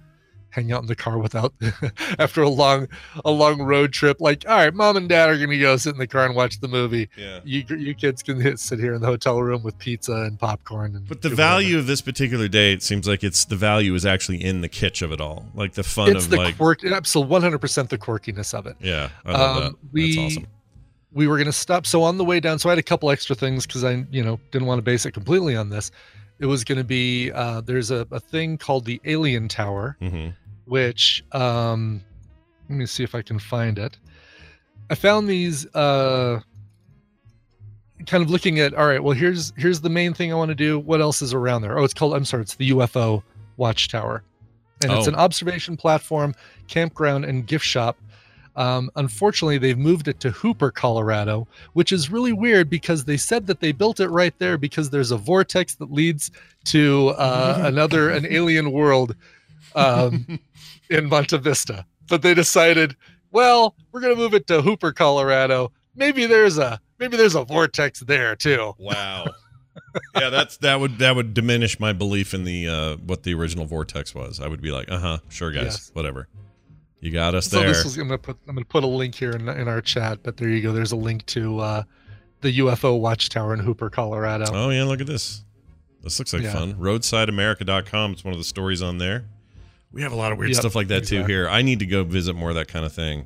hang 0.57 0.73
out 0.73 0.81
in 0.81 0.87
the 0.88 0.97
car 0.97 1.19
without 1.19 1.53
after 2.19 2.42
a 2.42 2.49
long 2.49 2.88
a 3.25 3.31
long 3.31 3.61
road 3.62 3.92
trip 3.92 4.16
like 4.21 4.45
all 4.49 4.57
right 4.57 4.75
mom 4.75 4.97
and 4.97 5.09
dad 5.09 5.29
are 5.29 5.37
going 5.37 5.51
to 5.51 5.59
go 5.59 5.77
sit 5.77 5.92
in 5.92 5.99
the 5.99 6.07
car 6.07 6.25
and 6.25 6.35
watch 6.35 6.59
the 6.61 6.66
movie 6.69 7.09
Yeah. 7.16 7.40
you 7.45 7.62
you 7.69 7.95
kids 7.95 8.23
can 8.23 8.40
hit, 8.40 8.59
sit 8.59 8.79
here 8.81 8.95
in 8.95 9.01
the 9.03 9.07
hotel 9.07 9.40
room 9.42 9.62
with 9.62 9.79
pizza 9.79 10.12
and 10.14 10.38
popcorn 10.38 10.97
and 10.97 11.07
But 11.07 11.21
the 11.23 11.29
do 11.29 11.35
whatever. 11.35 11.49
value 11.51 11.79
of 11.79 11.87
this 11.87 12.01
particular 12.01 12.49
day, 12.49 12.73
it 12.73 12.83
seems 12.83 13.07
like 13.07 13.23
it's 13.23 13.45
the 13.45 13.55
value 13.57 13.95
is 13.95 14.07
actually 14.07 14.42
in 14.42 14.62
the 14.62 14.69
kitsch 14.69 15.03
of 15.03 15.12
it 15.12 15.21
all, 15.21 15.47
like 15.55 15.75
the 15.75 15.85
fun 15.85 16.16
it's 16.16 16.25
of 16.25 16.31
the 16.31 16.37
like, 16.38 16.57
quirk 16.57 16.83
absolutely 16.85 17.38
100% 17.51 17.88
the 17.90 17.99
quirkiness 17.99 18.55
of 18.55 18.66
it 18.66 18.77
yeah, 18.81 19.11
I 19.27 19.33
love 19.33 19.57
Um, 19.57 19.62
that. 19.62 19.73
we- 19.92 20.16
That's 20.16 20.33
awesome. 20.38 20.47
we 21.12 21.27
were 21.27 21.37
going 21.37 21.47
to 21.47 21.53
stop. 21.53 21.87
So 21.87 22.03
on 22.03 22.16
the 22.19 22.25
way 22.25 22.40
down, 22.40 22.59
so 22.59 22.69
I 22.69 22.73
had 22.73 22.79
a 22.79 22.83
couple 22.83 23.11
extra 23.11 23.35
things 23.37 23.66
because 23.66 23.85
I, 23.85 24.05
you 24.11 24.23
know, 24.23 24.38
didn't 24.51 24.66
want 24.66 24.79
to 24.79 24.83
base 24.83 25.07
it 25.07 25.12
completely 25.12 25.55
on 25.57 25.71
this. 25.71 25.90
It 26.38 26.45
was 26.47 26.62
going 26.64 26.77
to 26.79 26.85
be 26.85 27.31
uh, 27.33 27.62
there's 27.62 27.90
a, 27.90 28.07
a 28.11 28.21
thing 28.21 28.59
called 28.59 28.85
the 28.85 29.01
Alien 29.07 29.49
Tower, 29.49 29.97
hmm 30.01 30.29
which 30.66 31.24
um, 31.33 32.02
let 32.68 32.79
me 32.79 32.87
see 32.87 33.02
if 33.05 33.14
I 33.14 33.22
can 33.22 33.38
find 33.38 33.79
it. 33.79 33.96
I 34.90 34.94
found 34.94 35.29
these 35.29 35.66
uh, 35.74 36.40
kind 38.07 38.22
of 38.22 38.31
looking 38.31 38.59
at. 38.61 38.74
All 38.74 38.87
right, 38.87 39.02
well 39.02 39.14
here's 39.16 39.52
here's 39.57 39.81
the 39.81 39.88
main 39.90 40.14
thing 40.14 40.33
I 40.33 40.37
want 40.37 40.50
to 40.50 40.55
do. 40.55 40.79
What 40.79 41.00
else 41.00 41.22
is 41.22 41.33
around 41.35 41.62
there? 41.62 41.79
Oh, 41.79 41.85
it's 41.85 41.94
called. 41.94 42.14
I'm 42.14 42.24
sorry, 42.24 42.42
it's 42.42 42.55
the 42.57 42.70
UFO 42.70 43.22
Watchtower, 43.57 44.22
and 44.83 44.92
it's 44.92 45.07
Oh. 45.07 45.11
an 45.11 45.16
observation 45.16 45.76
platform, 45.76 46.35
campground, 46.68 47.24
and 47.24 47.46
gift 47.46 47.64
shop. 47.64 47.96
Um, 48.55 48.90
unfortunately, 48.96 49.59
they've 49.59 49.76
moved 49.76 50.09
it 50.09 50.18
to 50.20 50.31
Hooper, 50.31 50.70
Colorado, 50.70 51.46
which 51.74 51.92
is 51.92 52.11
really 52.11 52.33
weird 52.33 52.70
because 52.70 53.05
they 53.05 53.18
said 53.18 53.46
that 53.48 53.61
they 53.61 53.70
built 53.70 54.00
it 54.00 54.09
right 54.09 54.33
there 54.38 54.57
because 54.57 54.88
there's 54.88 55.11
a 55.11 55.18
vortex 55.18 55.74
that 55.74 55.92
leads 55.92 56.31
to 56.64 57.09
uh, 57.18 57.61
another 57.66 58.09
an 58.11 58.24
alien 58.31 58.72
world 58.72 59.14
um, 59.76 60.40
in 60.90 61.08
Monte 61.08 61.38
Vista. 61.38 61.86
But 62.08 62.22
they 62.22 62.34
decided, 62.34 62.96
well, 63.30 63.74
we're 63.92 64.00
gonna 64.00 64.16
move 64.16 64.34
it 64.34 64.46
to 64.48 64.62
Hooper, 64.62 64.92
Colorado. 64.92 65.72
Maybe 65.94 66.26
there's 66.26 66.58
a 66.58 66.80
maybe 66.98 67.16
there's 67.16 67.34
a 67.34 67.44
vortex 67.44 68.00
there 68.00 68.34
too. 68.36 68.74
Wow. 68.78 69.26
yeah, 70.14 70.30
that's 70.30 70.56
that 70.58 70.80
would 70.80 70.98
that 70.98 71.14
would 71.16 71.34
diminish 71.34 71.78
my 71.80 71.92
belief 71.92 72.32
in 72.34 72.44
the 72.44 72.68
uh 72.68 72.96
what 73.06 73.22
the 73.22 73.34
original 73.34 73.66
vortex 73.66 74.14
was. 74.14 74.40
I 74.40 74.48
would 74.48 74.60
be 74.62 74.70
like, 74.72 74.90
uh 74.90 74.98
huh, 74.98 75.18
sure, 75.28 75.50
guys, 75.52 75.64
Yes. 75.64 75.90
whatever. 75.94 76.28
You 77.00 77.10
got 77.12 77.34
us 77.34 77.46
So 77.48 77.58
there. 77.60 77.68
this 77.68 77.84
is 77.84 77.96
I'm 77.98 78.08
gonna 78.08 78.18
put 78.18 78.36
I'm 78.48 78.54
gonna 78.54 78.64
put 78.64 78.84
a 78.84 78.88
link 78.88 79.14
here 79.14 79.32
in, 79.32 79.48
in 79.48 79.68
our 79.68 79.80
chat. 79.80 80.20
But 80.22 80.36
there 80.38 80.48
you 80.48 80.62
go. 80.62 80.72
There's 80.72 80.92
a 80.92 80.96
link 80.96 81.26
to 81.26 81.58
uh, 81.60 81.82
the 82.40 82.58
UFO 82.58 82.98
watchtower 83.00 83.52
in 83.54 83.60
Hooper, 83.60 83.90
Colorado. 83.90 84.44
oh 84.52 84.70
yeah, 84.70 84.84
look 84.84 85.00
at 85.00 85.06
this. 85.06 85.44
This 86.02 86.18
looks 86.18 86.32
like 86.32 86.42
Yeah. 86.42 86.52
fun. 86.52 86.74
RoadsideAmerica.com. 86.74 88.12
It's 88.12 88.24
one 88.24 88.32
of 88.32 88.38
the 88.38 88.44
stories 88.44 88.80
on 88.82 88.98
there. 88.98 89.24
We 89.96 90.02
have 90.02 90.12
a 90.12 90.16
lot 90.16 90.30
of 90.30 90.37
weird 90.37 90.50
Yep, 90.50 90.61
stuff 90.61 90.74
like 90.74 90.88
that 90.88 91.06
too 91.06 91.24
here. 91.24 91.48
I 91.48 91.62
need 91.62 91.78
to 91.78 91.87
go 91.87 92.04
visit 92.04 92.37
more 92.37 92.50
of 92.50 92.56
that 92.56 92.68
kind 92.68 92.85
of 92.85 92.92
thing. 92.92 93.24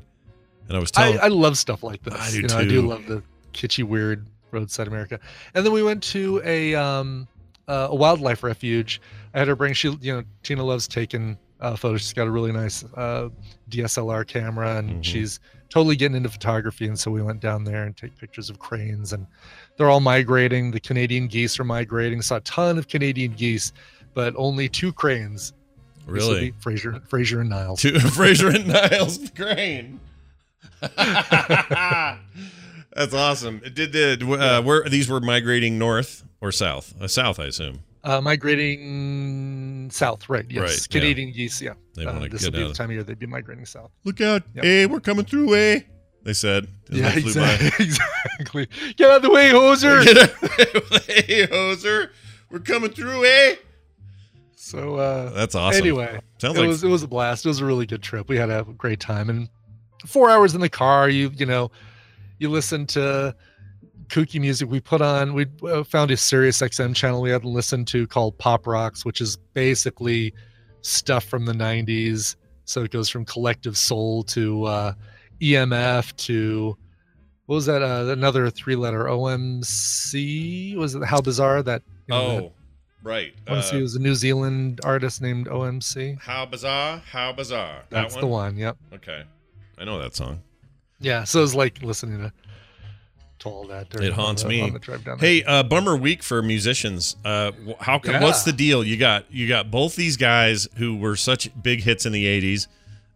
And 0.69 0.77
I 0.77 0.81
was 0.81 0.93
I, 0.97 1.03
telling 1.03 1.19
I 1.21 1.27
love 1.27 1.59
stuff 1.59 1.83
like 1.83 2.01
this. 2.05 2.15
I 2.15 2.31
do 2.31 2.37
you 2.37 2.47
know, 2.47 2.57
I 2.59 2.65
do 2.65 2.83
love 2.83 3.07
the 3.07 3.25
kitschy, 3.53 3.83
weird 3.83 4.25
roadside 4.53 4.87
America. 4.87 5.19
And 5.55 5.67
then 5.67 5.73
we 5.73 5.83
went 5.83 6.01
to 6.05 6.41
a 6.45 6.77
um, 6.77 7.27
uh, 7.67 7.89
a 7.91 7.95
wildlife 7.97 8.45
refuge. 8.45 9.01
I 9.35 9.41
had 9.41 9.49
her 9.49 9.57
bring. 9.57 9.75
She, 9.75 9.89
you 10.01 10.13
know, 10.15 10.23
Tina 10.45 10.63
loves 10.63 10.87
taking 10.87 11.37
uh, 11.61 11.75
photos. 11.75 12.03
She's 12.03 12.13
got 12.13 12.29
a 12.29 12.31
really 12.31 12.53
nice 12.53 12.85
uh, 12.95 13.31
DSLR 13.69 14.25
camera, 14.29 14.77
and 14.77 14.91
Mhm. 14.91 15.05
she's 15.05 15.41
totally 15.71 15.97
getting 15.97 16.17
into 16.17 16.29
photography. 16.29 16.87
And 16.87 16.97
so 16.97 17.11
we 17.11 17.21
went 17.21 17.41
down 17.41 17.65
there 17.65 17.83
and 17.85 17.97
take 17.97 18.17
pictures 18.17 18.49
of 18.49 18.61
cranes, 18.61 19.13
and 19.13 19.27
they're 19.77 19.91
all 19.91 19.99
migrating. 20.01 20.71
The 20.71 20.79
Canadian 20.81 21.27
geese 21.27 21.59
are 21.59 21.65
migrating. 21.65 22.23
Saw 22.23 22.37
a 22.37 22.41
ton 22.43 22.79
of 22.79 22.87
Canadian 22.87 23.33
geese, 23.33 23.73
but 24.15 24.35
only 24.37 24.69
two 24.69 24.93
cranes. 24.93 25.53
This 26.01 26.07
would 26.07 26.15
really 26.15 26.51
be 26.51 26.53
Frasier, 26.53 27.01
Frasier 27.09 27.41
and 27.41 27.51
Niles. 27.51 27.81
to 27.83 27.93
Frasier 27.93 28.55
and 28.55 28.67
Niles 28.69 29.31
Crane. 29.37 30.01
That's 32.97 33.15
awesome. 33.15 33.61
Did 33.75 33.93
the 33.93 34.19
uh, 34.39 34.63
where 34.63 34.83
these 34.89 35.09
were 35.09 35.21
migrating 35.21 35.79
north 35.79 36.25
or 36.41 36.51
south? 36.53 36.95
Uh, 37.01 37.07
south, 37.09 37.39
I 37.39 37.45
assume. 37.47 37.81
Uh, 38.03 38.21
migrating 38.21 39.91
south, 39.93 40.29
right? 40.29 40.47
Yes, 40.49 40.63
Right, 40.63 40.71
yeah. 40.95 41.01
Canadian 41.01 41.33
geese. 41.33 41.61
Yeah, 41.61 41.75
They 41.95 42.05
uh, 42.07 42.13
want 42.13 42.25
to 42.25 42.31
this 42.31 42.43
will 42.45 42.51
get 42.51 42.57
be 42.59 42.65
out. 42.65 42.69
the 42.69 42.75
time 42.75 42.87
of 42.87 42.93
year 42.93 43.03
they'd 43.03 43.19
be 43.19 43.27
migrating 43.27 43.67
south. 43.67 43.91
Look 44.05 44.21
out! 44.21 44.43
Yep. 44.55 44.65
Hey, 44.65 44.87
we're 44.87 45.01
coming 45.01 45.25
through. 45.27 45.53
Hey, 45.53 45.87
they 46.23 46.33
said. 46.33 46.67
yeah, 46.91 47.11
they 47.11 47.21
exactly. 47.21 47.85
exactly. 47.87 48.69
Get 48.97 49.11
out 49.11 49.17
of 49.17 49.23
the 49.23 49.31
way, 49.31 49.51
hoser. 49.51 50.03
Get 50.05 50.17
out- 50.19 51.03
hey, 51.05 51.47
hoser, 51.47 52.09
we're 52.51 52.59
coming 52.61 52.91
through. 52.91 53.25
Eh? 53.25 53.57
So 54.61 54.97
uh, 54.97 55.31
That's 55.31 55.55
awesome. 55.55 55.81
anyway, 55.81 56.21
sounds 56.37 56.59
it 56.59 56.61
like 56.61 56.69
was 56.69 56.85
it 56.85 56.89
was 56.89 57.03
a 57.03 57.09
blast. 57.09 57.47
It 57.47 57.49
was 57.49 57.61
a 57.61 57.65
really 57.65 57.87
good 57.87 58.03
trip. 58.03 58.29
We 58.29 58.37
had 58.37 58.51
a 58.51 58.63
great 58.77 59.01
time, 59.01 59.31
and 59.31 59.49
four 60.07 60.29
hours 60.29 60.55
in 60.55 60.61
the 60.61 60.69
car. 60.69 61.09
You 61.09 61.31
you 61.35 61.47
know, 61.47 61.71
you 62.39 62.51
listen 62.51 62.85
to 62.89 63.35
kooky 64.09 64.39
music. 64.39 64.69
We 64.69 64.79
put 64.79 65.01
on. 65.01 65.33
We 65.33 65.47
uh, 65.67 65.83
found 65.83 66.11
a 66.11 66.17
Sirius 66.19 66.61
XM 66.61 66.95
channel 66.95 67.23
we 67.23 67.31
had 67.31 67.41
to 67.41 67.49
listen 67.49 67.87
to 67.87 68.07
called 68.07 68.37
Pop 68.37 68.67
Rocks, 68.67 69.03
which 69.03 69.23
is 69.23 69.39
basically 69.55 70.35
stuff 70.83 71.25
from 71.25 71.47
the 71.47 71.55
'90s. 71.55 72.37
So 72.67 72.83
it 72.83 72.91
goes 72.91 73.09
from 73.09 73.25
collective 73.25 73.79
soul 73.79 74.25
to 74.25 74.65
uh, 74.65 74.93
EMF 75.41 76.15
to 76.27 76.77
what 77.47 77.55
was 77.55 77.67
that? 77.67 77.83
Uh, 77.83 78.13
another 78.13 78.51
three-letter 78.51 79.05
OMC. 79.05 80.77
Was 80.77 80.95
it 80.95 81.03
How 81.03 81.23
Bizarre? 81.23 81.63
That 81.63 81.83
you 82.09 82.15
know, 82.15 82.21
oh, 82.21 82.53
right. 83.03 83.33
that 83.47 83.53
OMC 83.65 83.79
Uh, 83.79 83.81
was 83.81 83.95
a 83.97 84.01
New 84.01 84.15
Zealand 84.15 84.81
artist 84.85 85.21
named 85.23 85.47
OMC. 85.47 86.21
how 86.21 86.47
bizarre! 86.47 87.03
How 87.11 87.33
bizarre! 87.33 87.83
That's 87.91 88.15
that 88.15 88.21
the 88.21 88.27
one. 88.27 88.57
Yep. 88.57 88.77
Okay, 88.95 89.25
I 89.79 89.85
know 89.85 89.99
that 90.01 90.15
song. 90.15 90.43
Yeah, 91.01 91.25
so 91.25 91.39
it 91.39 91.43
was 91.43 91.55
like 91.55 91.83
listening 91.83 92.19
to, 92.19 92.33
to 93.41 93.49
all 93.49 93.65
that. 93.69 93.95
It 93.95 94.13
haunts 94.13 94.43
the, 94.43 94.49
me. 94.51 94.61
on 94.61 94.73
the 94.75 94.79
drive 94.79 95.03
down. 95.05 95.19
Hey, 95.19 95.43
uh, 95.45 95.63
bummer 95.63 95.97
week 95.97 96.23
for 96.23 96.43
musicians. 96.43 97.17
Uh, 97.25 97.53
how 97.81 97.99
come? 97.99 98.15
Yeah. 98.15 98.23
What's 98.23 98.43
the 98.43 98.53
deal? 98.53 98.85
You 98.85 98.97
got 98.99 99.25
you 99.33 99.49
got 99.49 99.71
both 99.71 99.97
these 99.97 100.17
guys 100.19 100.69
who 100.77 100.97
were 100.97 101.17
such 101.17 101.49
big 101.63 101.81
hits 101.81 102.05
in 102.05 102.13
the 102.13 102.27
'80s, 102.27 102.67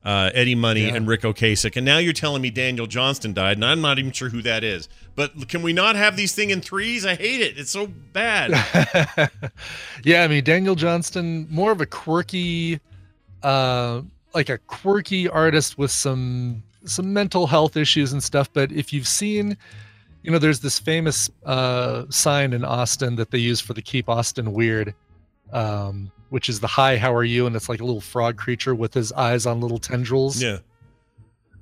uh, 0.04 0.30
Eddie 0.34 0.54
Money 0.54 0.82
Yeah. 0.86 0.94
and 0.96 1.06
Ric 1.08 1.22
Ocasek, 1.22 1.76
and 1.76 1.84
now 1.84 1.98
you're 1.98 2.12
telling 2.12 2.42
me 2.42 2.50
Daniel 2.50 2.86
Johnston 2.86 3.32
died, 3.32 3.56
and 3.56 3.64
I'm 3.64 3.80
not 3.80 3.98
even 3.98 4.12
sure 4.12 4.28
who 4.28 4.42
that 4.42 4.62
is. 4.62 4.88
But 5.16 5.48
can 5.48 5.62
we 5.62 5.72
not 5.72 5.96
have 5.96 6.16
these 6.16 6.34
thing 6.34 6.50
in 6.50 6.60
threes? 6.60 7.06
I 7.06 7.14
hate 7.14 7.40
it. 7.40 7.56
It's 7.58 7.70
so 7.70 7.86
bad. 7.86 8.50
yeah, 10.04 10.22
I 10.24 10.28
mean 10.28 10.44
Daniel 10.44 10.74
Johnston, 10.74 11.46
more 11.50 11.72
of 11.72 11.80
a 11.80 11.86
quirky, 11.86 12.80
uh, 13.42 14.02
like 14.34 14.48
a 14.48 14.58
quirky 14.58 15.28
artist 15.28 15.78
with 15.78 15.90
some 15.90 16.62
some 16.84 17.12
mental 17.12 17.46
health 17.46 17.76
issues 17.76 18.12
and 18.12 18.22
stuff. 18.22 18.52
But 18.52 18.70
if 18.72 18.92
you've 18.92 19.08
seen, 19.08 19.56
you 20.22 20.30
know, 20.30 20.38
there's 20.38 20.60
this 20.60 20.78
famous 20.78 21.30
uh, 21.46 22.04
sign 22.10 22.52
in 22.52 22.64
Austin 22.64 23.16
that 23.16 23.30
they 23.30 23.38
use 23.38 23.60
for 23.60 23.72
the 23.72 23.80
Keep 23.82 24.08
Austin 24.08 24.52
Weird, 24.52 24.94
um, 25.52 26.10
which 26.30 26.48
is 26.48 26.60
the 26.60 26.66
"Hi, 26.66 26.96
how 26.96 27.14
are 27.14 27.24
you?" 27.24 27.46
and 27.46 27.54
it's 27.54 27.68
like 27.68 27.80
a 27.80 27.84
little 27.84 28.00
frog 28.00 28.36
creature 28.36 28.74
with 28.74 28.94
his 28.94 29.12
eyes 29.12 29.46
on 29.46 29.60
little 29.60 29.78
tendrils. 29.78 30.42
yeah. 30.42 30.58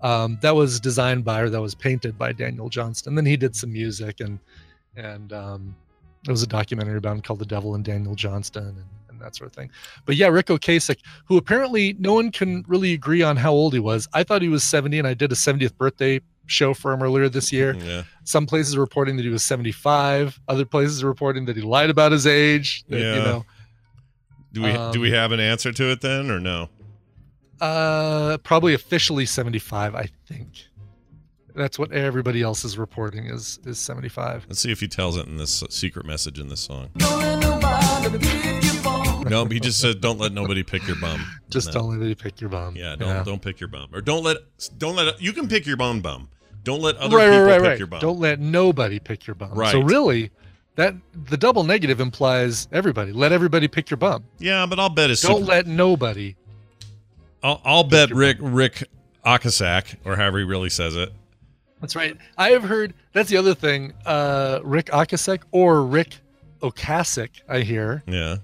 um, 0.00 0.38
that 0.42 0.54
was 0.54 0.80
designed 0.80 1.24
by 1.24 1.40
or 1.40 1.48
that 1.50 1.60
was 1.60 1.74
painted 1.74 2.18
by 2.18 2.32
Daniel 2.32 2.68
Johnston. 2.68 3.14
Then 3.14 3.26
he 3.26 3.36
did 3.36 3.54
some 3.54 3.72
music 3.72 4.20
and 4.20 4.38
and 4.96 5.32
um, 5.32 5.76
there 6.24 6.32
was 6.32 6.42
a 6.42 6.46
documentary 6.46 6.96
about 6.98 7.12
him 7.16 7.22
called 7.22 7.38
The 7.38 7.46
Devil 7.46 7.74
and 7.74 7.84
Daniel 7.84 8.14
Johnston, 8.14 8.64
and, 8.64 8.84
and 9.08 9.20
that 9.20 9.34
sort 9.34 9.48
of 9.48 9.54
thing. 9.54 9.70
But 10.04 10.16
yeah, 10.16 10.28
Ric 10.28 10.46
Ocasek, 10.46 10.98
who 11.24 11.36
apparently 11.36 11.96
no 11.98 12.14
one 12.14 12.30
can 12.30 12.64
really 12.68 12.92
agree 12.92 13.22
on 13.22 13.36
how 13.36 13.52
old 13.52 13.72
he 13.72 13.80
was. 13.80 14.06
I 14.12 14.22
thought 14.22 14.42
he 14.42 14.48
was 14.48 14.62
70, 14.64 14.98
and 14.98 15.08
I 15.08 15.14
did 15.14 15.32
a 15.32 15.34
70th 15.34 15.76
birthday 15.76 16.20
show 16.46 16.74
for 16.74 16.92
him 16.92 17.02
earlier 17.02 17.28
this 17.28 17.52
year. 17.52 17.74
Yeah. 17.82 18.02
Some 18.24 18.46
places 18.46 18.76
are 18.76 18.80
reporting 18.80 19.16
that 19.16 19.24
he 19.24 19.30
was 19.30 19.42
75. 19.42 20.38
Other 20.46 20.64
places 20.64 21.02
are 21.02 21.08
reporting 21.08 21.46
that 21.46 21.56
he 21.56 21.62
lied 21.62 21.90
about 21.90 22.12
his 22.12 22.26
age. 22.26 22.84
that, 22.88 23.00
Yeah. 23.00 23.14
You 23.16 23.22
know, 23.22 23.46
Do 24.52 24.62
we 24.62 24.72
do 24.92 25.00
we 25.00 25.08
Um, 25.08 25.14
have 25.14 25.32
an 25.32 25.40
answer 25.40 25.72
to 25.72 25.90
it 25.90 26.00
then 26.02 26.30
or 26.30 26.38
no? 26.38 26.68
uh, 27.60 28.38
probably 28.38 28.74
officially 28.74 29.24
75, 29.24 29.94
I 29.94 30.08
think. 30.26 30.66
That's 31.54 31.78
what 31.78 31.92
everybody 31.92 32.42
else 32.42 32.64
is 32.64 32.76
reporting 32.78 33.26
is 33.26 33.58
is 33.66 33.78
75. 33.78 34.46
Let's 34.48 34.60
see 34.60 34.72
if 34.72 34.80
he 34.80 34.88
tells 34.88 35.16
it 35.16 35.26
in 35.26 35.36
this 35.36 35.62
secret 35.70 36.06
message 36.06 36.38
in 36.38 36.48
this 36.48 36.60
song. 36.60 36.88
No, 39.28 39.44
he 39.46 39.60
just 39.60 39.78
said, 39.80 40.00
"Don't 40.00 40.18
let 40.18 40.32
nobody 40.32 40.62
pick 40.62 40.86
your 40.86 40.96
bum." 40.96 41.24
Just 41.50 41.68
No. 41.68 41.72
don't 41.74 41.90
let 41.90 42.00
me 42.00 42.14
pick 42.14 42.40
your 42.40 42.50
bum. 42.50 42.74
Yeah, 42.76 42.96
don't 42.96 43.24
don't 43.24 43.40
pick 43.42 43.60
your 43.60 43.68
bum, 43.68 43.88
or 43.92 44.00
don't 44.00 44.24
let 44.24 44.38
don't 44.78 44.96
let 44.96 45.20
you 45.22 45.32
can 45.32 45.48
pick 45.48 45.66
your 45.66 45.80
own 45.80 46.00
bum. 46.00 46.28
Don't 46.64 46.80
let 46.80 46.96
other 46.96 47.16
right, 47.16 47.24
people 47.26 47.42
right, 47.42 47.50
right, 47.50 47.58
pick 47.60 47.68
right. 47.68 47.78
your 47.78 47.86
bum. 47.86 48.00
Don't 48.00 48.18
let 48.18 48.40
nobody 48.40 48.98
pick 48.98 49.26
your 49.26 49.34
bum. 49.34 49.54
So 49.70 49.80
really, 49.80 50.30
that 50.76 50.94
the 51.26 51.36
double 51.36 51.64
negative 51.64 52.00
implies 52.00 52.68
everybody. 52.72 53.12
Let 53.12 53.32
everybody 53.32 53.68
pick 53.68 53.90
your 53.90 53.98
bum. 53.98 54.24
yeah, 54.38 54.66
but 54.66 54.78
I'll 54.80 54.88
bet 54.88 55.10
it's 55.10 55.20
Don't 55.22 55.40
super, 55.40 55.46
let 55.52 55.66
nobody. 55.66 56.34
I'll, 57.42 57.60
I'll 57.64 57.84
bet 57.84 58.10
Rick 58.10 58.38
Rick 58.40 58.84
Akasak 59.26 59.96
or 60.04 60.16
however 60.16 60.38
he 60.38 60.44
really 60.44 60.70
says 60.70 60.96
it. 60.96 61.12
That's 61.80 61.96
right. 61.96 62.16
I 62.38 62.50
have 62.50 62.62
heard. 62.62 62.94
That's 63.12 63.28
the 63.28 63.36
other 63.36 63.54
thing. 63.54 63.92
Uh, 64.06 64.60
Rick 64.62 64.86
Okasek 64.86 65.40
or 65.50 65.82
Rick 65.82 66.18
Okasik. 66.60 67.30
I 67.48 67.60
hear. 67.60 68.04
Yeah, 68.06 68.36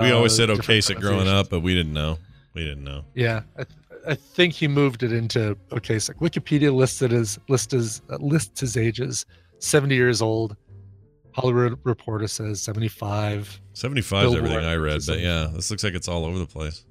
we 0.00 0.10
always 0.10 0.32
Uh, 0.34 0.36
said 0.36 0.48
Okasik 0.50 1.00
growing 1.00 1.26
up, 1.28 1.48
but 1.48 1.60
we 1.60 1.74
didn't 1.74 1.94
know. 1.94 2.18
We 2.52 2.64
didn't 2.64 2.84
know. 2.84 3.04
Yeah, 3.14 3.42
I, 3.58 3.64
th- 3.64 3.78
I 4.08 4.14
think 4.14 4.52
he 4.54 4.68
moved 4.68 5.02
it 5.02 5.12
into 5.12 5.56
Okasik. 5.70 6.16
Wikipedia 6.16 6.74
listed 6.74 7.12
as 7.14 7.38
list 7.48 7.72
as 7.72 8.02
uh, 8.10 8.16
lists 8.20 8.60
his 8.60 8.76
ages: 8.76 9.24
seventy 9.58 9.94
years 9.94 10.20
old. 10.20 10.54
Hollywood 11.36 11.78
Reporter 11.84 12.26
says 12.26 12.62
seventy-five. 12.62 13.60
Seventy 13.74 14.00
five 14.00 14.28
is 14.28 14.34
everything 14.34 14.64
I 14.64 14.76
read, 14.76 15.02
but 15.06 15.20
yeah, 15.20 15.48
this 15.52 15.70
looks 15.70 15.84
like 15.84 15.94
it's 15.94 16.08
all 16.08 16.24
over 16.24 16.38
the 16.38 16.46
place. 16.46 16.84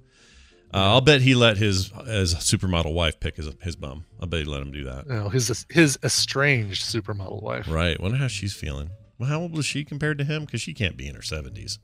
Uh, 0.74 0.94
I'll 0.94 1.02
bet 1.02 1.22
he 1.22 1.34
let 1.36 1.58
his 1.58 1.92
his 2.06 2.36
supermodel 2.36 2.94
wife 2.94 3.20
pick 3.20 3.38
his 3.38 3.50
his 3.62 3.76
bum. 3.76 4.06
I'll 4.20 4.28
bet 4.28 4.42
he 4.42 4.46
let 4.46 4.62
him 4.62 4.72
do 4.72 4.84
that. 4.84 5.08
No, 5.08 5.30
his 5.30 5.66
his 5.70 5.98
estranged 6.04 6.84
supermodel 6.84 7.42
wife. 7.42 7.68
Right. 7.68 8.00
Wonder 8.00 8.18
how 8.18 8.28
she's 8.28 8.54
feeling. 8.54 8.92
Well, 9.18 9.30
how 9.30 9.40
old 9.40 9.56
was 9.56 9.66
she 9.66 9.84
compared 9.84 10.20
to 10.20 10.24
him? 10.24 10.46
Because 10.46 10.62
she 10.62 10.74
can't 10.74 10.96
be 10.96 11.08
in 11.08 11.16
her 11.16 11.22
seventies. 11.22 11.80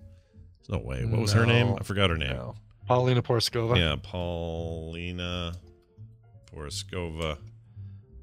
There's 0.59 0.79
no 0.79 0.85
way. 0.85 1.03
What 1.05 1.19
was 1.19 1.33
her 1.33 1.45
name? 1.45 1.75
I 1.79 1.83
forgot 1.83 2.09
her 2.11 2.17
name. 2.17 2.33
No. 2.33 2.55
Paulina 2.87 3.23
Porizkova. 3.23 3.77
Yeah, 3.77 3.95
Paulina 4.03 5.53
Porizkova 6.53 7.37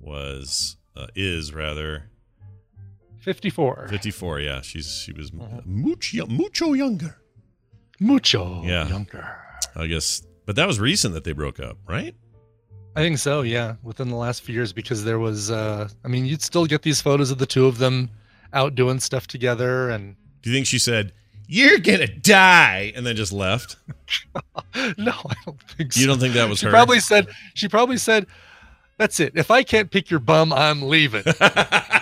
was 0.01 0.77
uh, 0.94 1.07
is 1.16 1.55
rather 1.55 2.11
54. 3.29 3.88
54. 3.91 4.41
Yeah, 4.41 4.62
she's 4.62 4.91
she 5.05 5.12
was 5.12 5.31
Mhm. 5.31 5.67
mucho 5.67 6.27
mucho 6.27 6.73
younger. 6.73 7.19
Mucho 8.01 8.62
Yeah. 8.64 8.88
younger. 8.88 9.37
I 9.77 9.87
guess, 9.87 10.23
but 10.47 10.57
that 10.57 10.67
was 10.67 10.81
recent 10.81 11.12
that 11.14 11.25
they 11.25 11.33
broke 11.33 11.61
up, 11.61 11.77
right? 11.87 12.14
I 12.97 13.01
think 13.03 13.19
so, 13.19 13.43
yeah, 13.43 13.75
within 13.83 14.09
the 14.09 14.17
last 14.17 14.43
few 14.43 14.55
years 14.55 14.73
because 14.73 15.05
there 15.05 15.19
was 15.19 15.51
uh 15.51 15.88
I 16.05 16.09
mean, 16.09 16.25
you'd 16.25 16.41
still 16.43 16.64
get 16.64 16.81
these 16.83 17.03
photos 17.03 17.31
of 17.31 17.37
the 17.38 17.45
two 17.47 17.67
of 17.67 17.77
them 17.79 18.09
out 18.55 18.75
doing 18.75 18.99
stuff 18.99 19.27
together 19.27 19.91
and 19.91 20.17
Do 20.43 20.49
you 20.49 20.57
think 20.57 20.67
she 20.67 20.79
said 20.79 21.12
you're 21.47 21.79
gonna 21.79 22.07
die 22.07 22.93
and 22.97 23.05
then 23.07 23.14
just 23.14 23.33
left? 23.33 23.77
no, 24.97 25.12
I 25.12 25.35
don't 25.45 25.62
think 25.77 25.93
so. 25.93 26.01
You 26.01 26.07
don't 26.07 26.19
think 26.19 26.33
that 26.35 26.49
was 26.49 26.61
she 26.61 26.67
her? 26.67 26.73
probably 26.73 27.01
said 27.01 27.27
she 27.55 27.69
probably 27.69 27.99
said 27.99 28.27
that's 28.97 29.21
it. 29.21 29.33
If 29.37 29.51
I 29.53 29.62
can't 29.62 29.91
pick 29.93 30.11
your 30.11 30.19
bum, 30.21 30.53
I'm 30.53 30.83
leaving. 30.83 31.23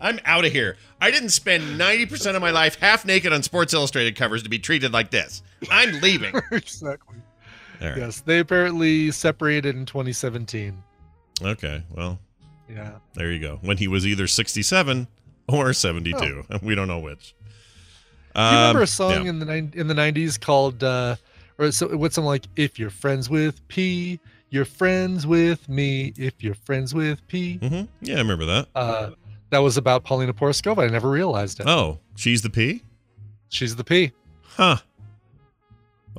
I'm 0.00 0.18
out 0.24 0.44
of 0.44 0.52
here. 0.52 0.76
I 1.00 1.10
didn't 1.10 1.28
spend 1.30 1.78
90% 1.78 2.34
of 2.36 2.40
my 2.42 2.50
life 2.50 2.76
half 2.76 3.04
naked 3.04 3.32
on 3.32 3.42
Sports 3.42 3.74
Illustrated 3.74 4.16
covers 4.16 4.42
to 4.44 4.48
be 4.48 4.58
treated 4.58 4.92
like 4.92 5.10
this. 5.10 5.42
I'm 5.70 6.00
leaving. 6.00 6.34
Exactly. 6.52 7.16
right. 7.80 7.96
Yes, 7.96 8.20
they 8.20 8.38
apparently 8.38 9.10
separated 9.10 9.76
in 9.76 9.86
2017. 9.86 10.82
Okay. 11.42 11.82
Well, 11.90 12.18
Yeah. 12.68 12.92
there 13.14 13.30
you 13.32 13.40
go. 13.40 13.58
When 13.62 13.76
he 13.76 13.88
was 13.88 14.06
either 14.06 14.26
67 14.26 15.06
or 15.48 15.72
72. 15.72 16.44
We 16.62 16.74
don't 16.74 16.88
know 16.88 16.98
which. 17.00 17.34
Do 18.34 18.40
you 18.40 18.46
remember 18.46 18.78
Um, 18.80 18.84
a 18.84 18.86
song 18.86 19.24
yeah. 19.24 19.30
in 19.30 19.38
the 19.40 19.52
in 19.80 19.88
the 19.88 19.94
nineties 19.94 20.38
called 20.38 20.84
uh 20.84 21.16
or 21.58 21.72
so 21.72 21.88
what's 21.96 22.14
something 22.14 22.28
like 22.28 22.44
if 22.56 22.78
you're 22.78 22.88
friends 22.90 23.28
with 23.28 23.66
P, 23.66 24.20
you're 24.50 24.64
friends 24.64 25.26
with 25.26 25.68
me. 25.68 26.12
If 26.16 26.42
you're 26.44 26.54
friends 26.54 26.94
with 26.94 27.26
P. 27.26 27.58
Mhm. 27.60 27.88
Yeah, 28.00 28.14
I 28.14 28.18
remember 28.18 28.46
that. 28.46 28.68
Uh 28.74 29.10
that 29.50 29.58
was 29.58 29.76
about 29.76 30.04
Paulina 30.04 30.32
Porizkova. 30.32 30.84
I 30.84 30.88
never 30.88 31.10
realized 31.10 31.60
it. 31.60 31.66
Oh, 31.66 31.98
she's 32.16 32.42
the 32.42 32.50
P? 32.50 32.82
She's 33.48 33.76
the 33.76 33.84
P. 33.84 34.12
Huh. 34.42 34.76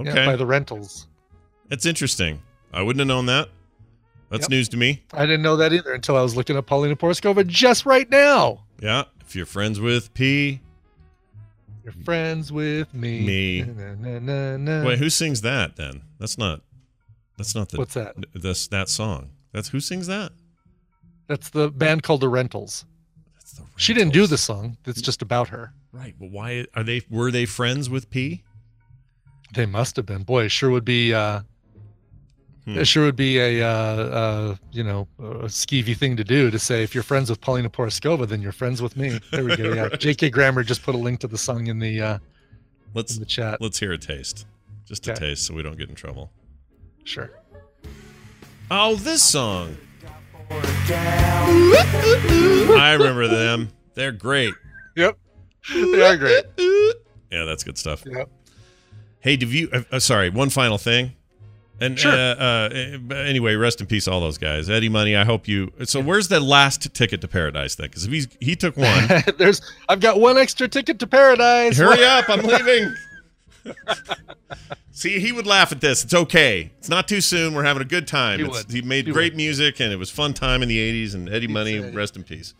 Yeah, 0.02 0.12
Okay. 0.12 0.26
by 0.26 0.36
the 0.36 0.46
rentals. 0.46 1.08
That's 1.70 1.86
interesting. 1.86 2.42
I 2.74 2.82
wouldn't 2.82 3.00
have 3.00 3.08
known 3.08 3.26
that. 3.28 3.50
That's 4.30 4.44
Yep. 4.44 4.50
news 4.50 4.70
to 4.70 4.78
me. 4.78 5.04
I 5.14 5.26
didn't 5.26 5.42
know 5.42 5.58
that 5.58 5.74
either 5.74 5.94
until 5.94 6.16
I 6.18 6.22
was 6.22 6.36
looking 6.36 6.56
up 6.56 6.66
Paulina 6.66 6.96
Porizkova 6.96 7.46
just 7.46 7.86
right 7.86 8.10
now. 8.10 8.64
Yeah. 8.82 9.04
If 9.22 9.36
you're 9.36 9.46
friends 9.46 9.80
with 9.80 10.14
P. 10.14 10.62
You're 11.84 11.94
friends 11.94 12.52
with 12.52 12.94
me. 12.94 13.22
Me. 13.22 13.62
Na, 13.64 14.20
na, 14.20 14.58
na. 14.58 14.86
Wait, 14.86 15.00
who 15.00 15.10
sings 15.10 15.42
that 15.42 15.76
then? 15.78 16.04
That's 16.20 16.38
not 16.38 16.62
that's 17.38 17.56
not 17.56 17.70
the 17.70 17.78
What's 17.80 17.96
that? 17.96 18.16
this 18.34 18.68
that 18.68 18.88
song. 18.88 19.30
That's 19.52 19.70
who 19.70 19.80
sings 19.80 20.08
that? 20.08 20.32
That's 21.28 21.50
the 21.50 21.70
band 21.72 22.04
called 22.04 22.22
the 22.22 22.30
Rentals. 22.30 22.86
The 23.52 23.64
She 23.76 23.94
didn't 23.94 24.14
do 24.14 24.28
the 24.28 24.38
song. 24.38 24.78
It's 24.86 25.02
just 25.02 25.22
about 25.22 25.50
her. 25.50 25.74
Right, 25.92 26.16
but 26.20 26.30
why 26.32 26.66
are 26.76 26.84
they 26.84 27.02
were 27.10 27.32
they 27.32 27.46
friends 27.46 27.90
with 27.90 28.10
P? 28.10 28.44
They 29.54 29.66
must 29.66 29.96
have 29.98 30.06
been. 30.06 30.24
Boy, 30.24 30.46
it 30.46 30.52
sure 30.52 30.70
would 30.70 30.86
be. 30.86 31.14
Uh, 31.14 31.42
Hmm. 32.66 32.78
It 32.78 32.86
sure 32.86 33.06
would 33.06 33.16
be 33.16 33.40
a, 33.40 33.64
uh, 33.64 33.68
uh, 33.72 34.56
you 34.72 34.84
know, 34.84 35.08
a 35.18 35.46
skeevy 35.48 35.98
thing 35.98 36.16
to 36.18 36.24
do 36.24 36.52
to 36.52 36.60
say 36.60 36.84
if 36.84 36.94
you're 36.94 37.04
friends 37.04 37.32
with 37.32 37.42
Paulina 37.42 37.72
Porizkova, 37.72 38.28
then 38.28 38.40
you're 38.40 38.52
friends 38.52 38.84
with 38.84 38.96
me. 38.96 39.20
There 39.32 39.44
we 39.44 39.56
go. 39.58 39.74
Yeah, 39.74 39.82
Right. 39.88 40.00
J.K. 40.00 40.30
Grammer 40.30 40.64
just 40.64 40.84
put 40.84 40.94
a 40.94 40.98
link 41.00 41.22
to 41.22 41.28
the 41.28 41.40
song 41.40 41.66
in 41.66 41.80
the 41.80 42.00
uh, 42.00 42.18
Let's 42.94 43.16
in 43.16 43.20
the 43.20 43.26
chat. 43.26 43.62
let's 43.62 43.80
hear 43.80 43.94
a 43.94 43.98
taste. 43.98 44.46
Just 44.86 45.08
a 45.08 45.14
Okay. 45.14 45.30
taste 45.30 45.48
so 45.48 45.56
we 45.56 45.64
don't 45.64 45.76
get 45.76 45.90
in 45.90 45.96
trouble. 45.96 46.32
Sure. 47.04 47.32
Oh, 48.70 48.94
this 48.96 49.24
song. 49.24 49.76
I 52.84 52.96
remember 52.98 53.28
them. 53.28 53.70
They're 53.96 54.12
great. 54.12 54.54
Yep. 54.96 55.18
They 55.74 56.02
are 56.06 56.18
great. 56.18 56.46
Yeah, 57.32 57.46
that's 57.46 57.64
good 57.64 57.78
stuff. 57.78 58.04
Yep. 58.06 58.30
Hey, 59.20 59.38
did 59.38 59.50
you? 59.50 59.70
Uh, 59.72 59.82
uh, 59.92 60.00
sorry, 60.00 60.30
one 60.30 60.50
final 60.50 60.78
thing. 60.78 61.14
And 61.80 61.98
Sure. 61.98 62.12
uh, 62.12 62.16
uh, 62.16 62.70
uh, 63.12 63.16
anyway, 63.16 63.56
rest 63.56 63.82
in 63.82 63.88
peace, 63.88 64.08
all 64.08 64.22
those 64.22 64.38
guys. 64.38 64.70
Eddie 64.70 64.90
Money, 64.90 65.16
I 65.16 65.24
hope 65.24 65.48
you. 65.48 65.72
So, 65.86 66.00
where's 66.00 66.28
the 66.28 66.40
last 66.40 66.94
ticket 66.94 67.22
to 67.22 67.28
paradise 67.28 67.74
then? 67.76 67.88
Because 67.88 68.06
if 68.06 68.12
he's 68.12 68.28
he 68.40 68.56
took 68.56 68.78
one, 68.78 69.08
There's. 69.38 69.62
I've 69.90 70.00
got 70.00 70.20
one 70.20 70.38
extra 70.38 70.68
ticket 70.68 71.00
to 71.00 71.08
paradise. 71.08 71.78
hurry 71.78 72.04
up, 72.06 72.30
I'm 72.30 72.42
leaving. 72.42 72.94
See, 74.92 75.20
he 75.20 75.32
would 75.32 75.48
laugh 75.48 75.72
at 75.72 75.80
this. 75.82 76.04
It's 76.04 76.14
okay. 76.14 76.72
It's 76.78 76.90
not 76.90 77.08
too 77.08 77.22
soon. 77.22 77.54
We're 77.54 77.64
having 77.64 77.82
a 77.82 77.86
good 77.86 78.08
time. 78.08 78.40
He 78.40 78.46
It's- 78.46 78.66
would. 78.66 78.72
he 78.74 78.82
made 78.82 79.08
He 79.08 79.14
great 79.14 79.34
would. 79.34 79.38
music, 79.38 79.80
and 79.80 79.92
it 79.92 79.96
was 79.98 80.10
fun 80.12 80.34
time 80.34 80.62
in 80.62 80.70
the 80.70 80.78
'80s. 80.78 81.14
And 81.16 81.28
Eddie 81.30 81.48
He'd 81.48 81.52
Money, 81.54 81.80
say- 81.82 81.92
rest 81.92 82.16
in 82.18 82.24
peace. 82.24 82.54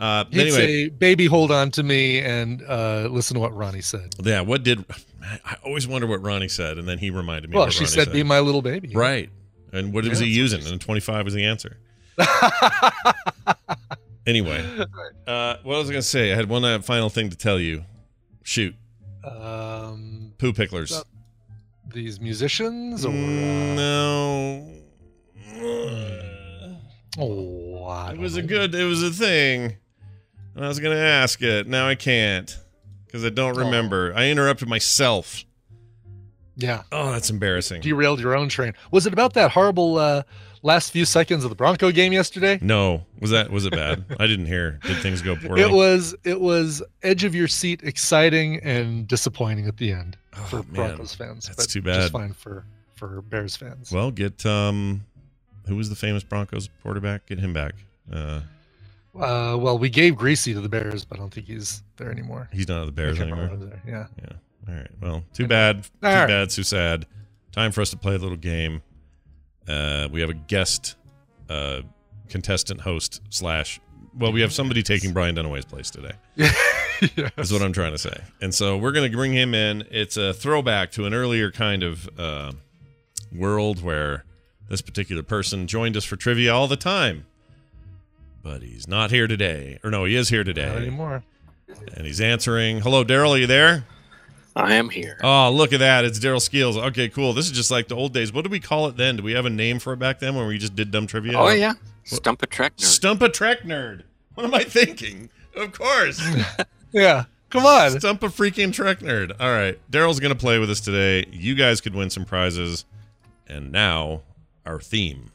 Uh, 0.00 0.24
He'd 0.30 0.40
anyway, 0.40 0.56
say, 0.56 0.88
"Baby, 0.88 1.26
hold 1.26 1.52
on 1.52 1.70
to 1.72 1.82
me," 1.84 2.18
and 2.20 2.60
uh, 2.68 3.08
listen 3.10 3.34
to 3.34 3.40
what 3.40 3.54
Ronnie 3.56 3.80
said. 3.80 4.14
yeah. 4.22 4.40
What 4.40 4.64
did 4.64 4.84
I 5.44 5.56
always 5.64 5.86
wonder 5.86 6.06
what 6.08 6.20
Ronnie 6.22 6.48
said, 6.48 6.76
and 6.78 6.88
then 6.88 6.98
he 6.98 7.10
reminded 7.10 7.50
me. 7.50 7.56
Well, 7.56 7.70
she 7.70 7.84
Ronnie 7.84 7.90
said, 7.90 8.12
"Be 8.12 8.22
my 8.24 8.40
little 8.40 8.60
baby." 8.62 8.90
right. 8.94 9.30
And 9.72 9.92
what 9.92 10.04
was 10.04 10.18
he 10.20 10.26
using? 10.26 10.64
And 10.66 10.80
25 10.80 11.24
was 11.24 11.34
the 11.34 11.44
answer. 11.44 11.78
Anyway, 14.26 14.64
uh, 15.26 15.56
what 15.64 15.76
was 15.76 15.90
I 15.90 15.92
going 15.92 16.00
to 16.00 16.08
say? 16.08 16.32
I 16.32 16.34
had 16.36 16.48
one 16.48 16.64
uh, 16.64 16.78
final 16.80 17.10
thing 17.10 17.28
to 17.28 17.36
tell 17.36 17.60
you. 17.60 17.84
Shoot, 18.42 18.74
um, 19.22 20.13
poo 20.38 20.52
picklers. 20.52 20.88
So- 20.90 21.04
these 21.92 22.18
musicians, 22.20 23.04
or 23.04 23.10
Mm, 23.10 23.72
uh, 23.72 23.74
no. 23.76 24.70
oh, 27.18 28.08
It 28.10 28.18
was 28.18 28.36
a 28.36 28.42
good. 28.42 28.74
It 28.74 28.84
was 28.84 29.02
a 29.02 29.10
thing. 29.10 29.76
And 30.54 30.64
I 30.64 30.68
was 30.68 30.78
going 30.80 30.96
to 30.96 31.02
ask 31.02 31.42
it. 31.42 31.66
Now 31.66 31.88
I 31.88 31.94
can't 31.94 32.56
because 33.06 33.24
I 33.24 33.28
don't 33.30 33.56
Oh. 33.56 33.64
remember. 33.64 34.12
I 34.16 34.28
interrupted 34.28 34.68
myself. 34.68 35.44
Yeah, 36.56 36.84
Oh, 36.92 37.10
that's 37.10 37.30
embarrassing. 37.30 37.80
derailed 37.82 38.20
your 38.20 38.36
own 38.36 38.48
train. 38.48 38.74
Was 38.92 39.06
it 39.06 39.12
about 39.12 39.34
that 39.34 39.50
horrible 39.50 39.98
uh, 39.98 40.22
last 40.64 40.90
few 40.90 41.04
seconds 41.04 41.44
of 41.44 41.50
the 41.50 41.54
Bronco 41.56 41.92
game 41.92 42.12
yesterday? 42.12 42.58
No, 42.60 43.04
was 43.20 43.30
that 43.30 43.50
was 43.50 43.66
it 43.66 43.70
bad? 43.72 44.04
I 44.18 44.26
didn't 44.26 44.46
hear. 44.46 44.80
Did 44.82 44.96
things 44.98 45.22
go 45.22 45.36
poorly? 45.36 45.62
It 45.62 45.70
was 45.70 46.14
it 46.24 46.40
was 46.40 46.82
edge 47.04 47.22
of 47.22 47.34
your 47.36 47.46
seat, 47.46 47.82
exciting 47.84 48.58
and 48.64 49.06
disappointing 49.06 49.68
at 49.68 49.76
the 49.76 49.92
end 49.92 50.16
Oh, 50.36 50.42
for 50.44 50.56
man. 50.56 50.72
Broncos 50.72 51.14
fans. 51.14 51.46
That's 51.46 51.66
but 51.66 51.70
too 51.70 51.82
bad. 51.82 52.00
Just 52.00 52.12
fine 52.12 52.32
for 52.32 52.64
for 52.96 53.22
Bears 53.22 53.54
fans. 53.54 53.92
Well, 53.92 54.10
get 54.10 54.44
um, 54.44 55.04
who 55.68 55.76
was 55.76 55.88
the 55.90 55.96
famous 55.96 56.24
Broncos 56.24 56.68
quarterback? 56.82 57.26
Get 57.26 57.38
him 57.38 57.52
back. 57.52 57.74
Uh, 58.12 58.40
Uh, 59.14 59.56
well, 59.60 59.78
we 59.78 59.88
gave 59.88 60.16
Greasy 60.16 60.52
to 60.54 60.60
the 60.60 60.68
Bears, 60.68 61.04
but 61.04 61.18
I 61.18 61.20
don't 61.20 61.32
think 61.32 61.46
he's 61.46 61.82
there 61.98 62.10
anymore. 62.10 62.48
he's 62.52 62.66
not 62.68 62.80
at 62.80 62.86
the 62.86 62.92
Bears 62.92 63.20
anymore. 63.20 63.48
there. 63.56 63.80
Yeah. 63.86 64.06
All 64.68 64.74
right. 64.74 64.88
Well, 65.00 65.24
too 65.32 65.46
bad. 65.46 65.84
Too 65.84 65.90
right. 66.02 66.26
bad. 66.26 66.50
Too 66.50 66.62
sad. 66.64 67.06
Time 67.52 67.70
for 67.70 67.80
us 67.80 67.90
to 67.90 67.96
play 67.96 68.14
a 68.16 68.18
little 68.18 68.36
game. 68.36 68.82
Uh, 69.68 70.08
we 70.10 70.20
have 70.20 70.30
a 70.30 70.34
guest 70.34 70.96
uh, 71.48 71.82
contestant 72.28 72.80
host 72.80 73.20
slash. 73.30 73.80
Well, 74.16 74.32
we 74.32 74.42
have 74.42 74.52
somebody 74.52 74.82
taking 74.82 75.12
Brian 75.12 75.34
Dunaway's 75.34 75.64
place 75.64 75.90
today. 75.90 76.12
yes. 76.36 77.32
Is 77.36 77.52
what 77.52 77.62
I'm 77.62 77.72
trying 77.72 77.92
to 77.92 77.98
say. 77.98 78.16
And 78.40 78.54
so 78.54 78.76
we're 78.76 78.92
going 78.92 79.10
to 79.10 79.16
bring 79.16 79.32
him 79.32 79.54
in. 79.54 79.84
It's 79.90 80.16
a 80.16 80.32
throwback 80.32 80.92
to 80.92 81.06
an 81.06 81.14
earlier 81.14 81.50
kind 81.50 81.82
of 81.82 82.08
uh, 82.18 82.52
world 83.32 83.82
where 83.82 84.24
this 84.68 84.82
particular 84.82 85.22
person 85.22 85.66
joined 85.66 85.96
us 85.96 86.04
for 86.04 86.16
trivia 86.16 86.54
all 86.54 86.68
the 86.68 86.76
time. 86.76 87.26
But 88.42 88.62
he's 88.62 88.86
not 88.86 89.10
here 89.10 89.26
today. 89.26 89.78
Or 89.82 89.90
no, 89.90 90.04
he 90.04 90.14
is 90.14 90.28
here 90.28 90.44
today. 90.44 90.66
Not 90.66 90.76
anymore. 90.76 91.24
And 91.94 92.06
he's 92.06 92.20
answering. 92.20 92.80
Hello, 92.80 93.04
Daryl. 93.04 93.34
Are 93.34 93.38
you 93.38 93.46
there? 93.46 93.86
I 94.56 94.74
am 94.74 94.88
here. 94.88 95.18
Oh, 95.22 95.50
look 95.50 95.72
at 95.72 95.80
that. 95.80 96.04
It's 96.04 96.18
Daryl 96.20 96.40
Skeels. 96.40 96.76
Okay, 96.76 97.08
cool. 97.08 97.32
This 97.32 97.46
is 97.46 97.52
just 97.52 97.70
like 97.72 97.88
the 97.88 97.96
old 97.96 98.12
days. 98.12 98.32
What 98.32 98.42
did 98.42 98.52
we 98.52 98.60
call 98.60 98.86
it 98.86 98.96
then? 98.96 99.16
Do 99.16 99.22
we 99.24 99.32
have 99.32 99.46
a 99.46 99.50
name 99.50 99.80
for 99.80 99.92
it 99.94 99.98
back 99.98 100.20
then 100.20 100.36
when 100.36 100.46
we 100.46 100.58
just 100.58 100.76
did 100.76 100.90
dumb 100.92 101.06
trivia? 101.08 101.36
oh 101.38 101.48
yeah, 101.48 101.72
Stump 102.04 102.42
a 102.42 102.46
Trek 102.46 102.76
nerd. 102.76 102.80
Stump 102.84 103.22
a 103.22 103.28
Trek 103.28 103.62
nerd. 103.62 104.02
What 104.34 104.44
am 104.46 104.54
I 104.54 104.64
thinking? 104.64 105.30
Of 105.56 105.72
course. 105.72 106.20
Yeah. 106.92 107.24
Come 107.50 107.66
on. 107.66 107.98
Stump 107.98 108.22
a 108.22 108.28
freaking 108.28 108.72
Trek 108.72 109.00
nerd. 109.00 109.32
All 109.40 109.50
right. 109.50 109.76
Daryl's 109.90 110.20
going 110.20 110.32
to 110.32 110.38
play 110.38 110.60
with 110.60 110.70
us 110.70 110.80
today. 110.80 111.28
You 111.32 111.56
guys 111.56 111.80
could 111.80 111.92
win 111.92 112.08
some 112.08 112.24
prizes. 112.24 112.84
And 113.48 113.72
now, 113.72 114.22
our 114.64 114.78
theme. 114.80 115.32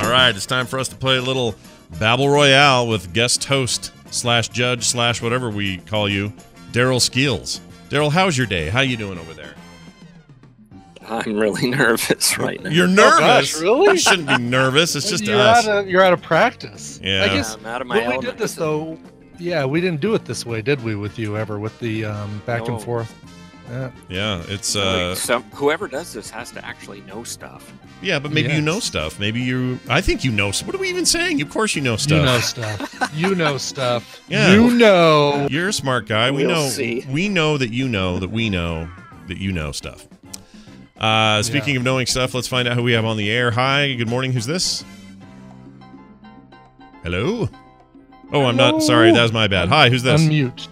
All 0.00 0.10
right. 0.14 0.32
It's 0.34 0.46
time 0.46 0.66
for 0.66 0.78
us 0.80 0.88
to 0.88 0.96
play 0.96 1.16
a 1.16 1.22
little 1.22 1.54
Babble 1.98 2.28
Royale 2.28 2.86
with 2.86 3.12
guest 3.12 3.44
host 3.44 3.92
slash 4.10 4.48
judge 4.48 4.84
slash 4.84 5.20
whatever 5.22 5.50
we 5.50 5.78
call 5.78 6.08
you, 6.08 6.32
Daryl 6.72 7.00
Skeels. 7.00 7.60
Daryl, 7.88 8.10
how's 8.10 8.36
your 8.36 8.46
day? 8.46 8.68
How 8.68 8.80
you 8.80 8.96
doing 8.96 9.18
over 9.18 9.32
there? 9.34 9.54
I'm 11.08 11.36
really 11.36 11.70
nervous 11.70 12.38
right 12.38 12.62
now. 12.62 12.70
You're 12.70 12.86
Oh, 12.86 12.90
nervous. 12.90 13.18
gosh, 13.20 13.60
really? 13.60 13.92
You 13.92 13.98
shouldn't 13.98 14.28
be 14.28 14.38
nervous. 14.38 14.94
It's 14.94 15.08
just 15.10 15.24
you're 15.24 15.40
us. 15.40 15.66
out 15.66 15.78
of 15.84 15.88
you're 15.88 16.02
out 16.02 16.12
of 16.12 16.20
practice. 16.22 17.00
Yeah. 17.02 17.24
I 17.24 17.28
guess 17.28 17.54
I'm 17.54 17.64
out 17.66 17.80
of 17.80 17.86
my 17.86 17.98
when 18.06 18.18
we 18.18 18.24
did 18.26 18.36
this 18.36 18.54
though, 18.54 18.98
yeah, 19.38 19.64
we 19.64 19.80
didn't 19.80 20.00
do 20.02 20.14
it 20.14 20.24
this 20.26 20.44
way, 20.44 20.60
did 20.60 20.82
we? 20.84 20.94
With 20.96 21.18
you 21.18 21.36
ever 21.38 21.58
with 21.58 21.78
the 21.80 22.04
um, 22.04 22.42
back 22.44 22.66
No. 22.66 22.74
and 22.74 22.84
forth? 22.84 23.14
Yeah. 23.70 23.90
yeah, 24.08 24.42
it's 24.48 24.74
Like, 24.74 24.84
uh 24.86 25.14
some, 25.14 25.42
whoever 25.52 25.88
does 25.88 26.12
this 26.14 26.30
has 26.30 26.50
to 26.52 26.64
actually 26.64 27.02
know 27.02 27.22
stuff. 27.22 27.70
yeah, 28.00 28.18
but 28.18 28.32
maybe 28.32 28.48
you 28.48 28.56
Yes. 28.56 28.64
know 28.64 28.80
stuff. 28.80 29.18
Maybe 29.20 29.40
you 29.40 29.78
I 29.90 30.00
think 30.00 30.24
you 30.24 30.30
know 30.32 30.46
what 30.52 30.74
are 30.74 30.78
we 30.78 30.88
even 30.88 31.04
saying? 31.04 31.42
Of 31.42 31.50
course 31.50 31.76
you 31.76 31.82
know 31.82 31.96
stuff. 31.96 32.18
You 32.20 32.24
know 32.24 32.38
stuff. 32.40 33.10
you 33.14 33.34
know 33.34 33.58
stuff. 33.58 34.20
Yeah. 34.28 34.54
You 34.54 34.70
know. 34.70 35.46
You're 35.50 35.68
a 35.68 35.72
smart 35.72 36.06
guy. 36.06 36.30
We 36.30 36.46
We'll 36.46 36.54
know 36.56 36.68
see. 36.68 37.04
we 37.10 37.28
know 37.28 37.58
that 37.58 37.70
you 37.70 37.88
know 37.88 38.18
that 38.18 38.30
we 38.30 38.48
know 38.48 38.88
that 39.26 39.36
you 39.38 39.52
know 39.52 39.72
stuff. 39.72 40.06
Uh 40.98 41.42
speaking 41.42 41.76
of 41.76 41.82
knowing 41.82 42.06
stuff, 42.06 42.34
let's 42.34 42.48
find 42.48 42.66
out 42.66 42.74
who 42.76 42.82
we 42.82 42.92
have 42.92 43.04
on 43.04 43.16
the 43.18 43.30
air. 43.30 43.50
Hi, 43.50 43.92
good 43.94 44.08
morning. 44.08 44.32
Who's 44.32 44.46
this? 44.46 44.82
Hello? 47.02 47.48
Oh, 48.32 48.44
I'm 48.44 48.56
not 48.56 48.82
sorry. 48.82 49.12
That 49.12 49.22
was 49.22 49.32
my 49.32 49.46
bad. 49.46 49.68
Hi, 49.68 49.88
who's 49.90 50.02
this? 50.02 50.20
Unmute. 50.22 50.68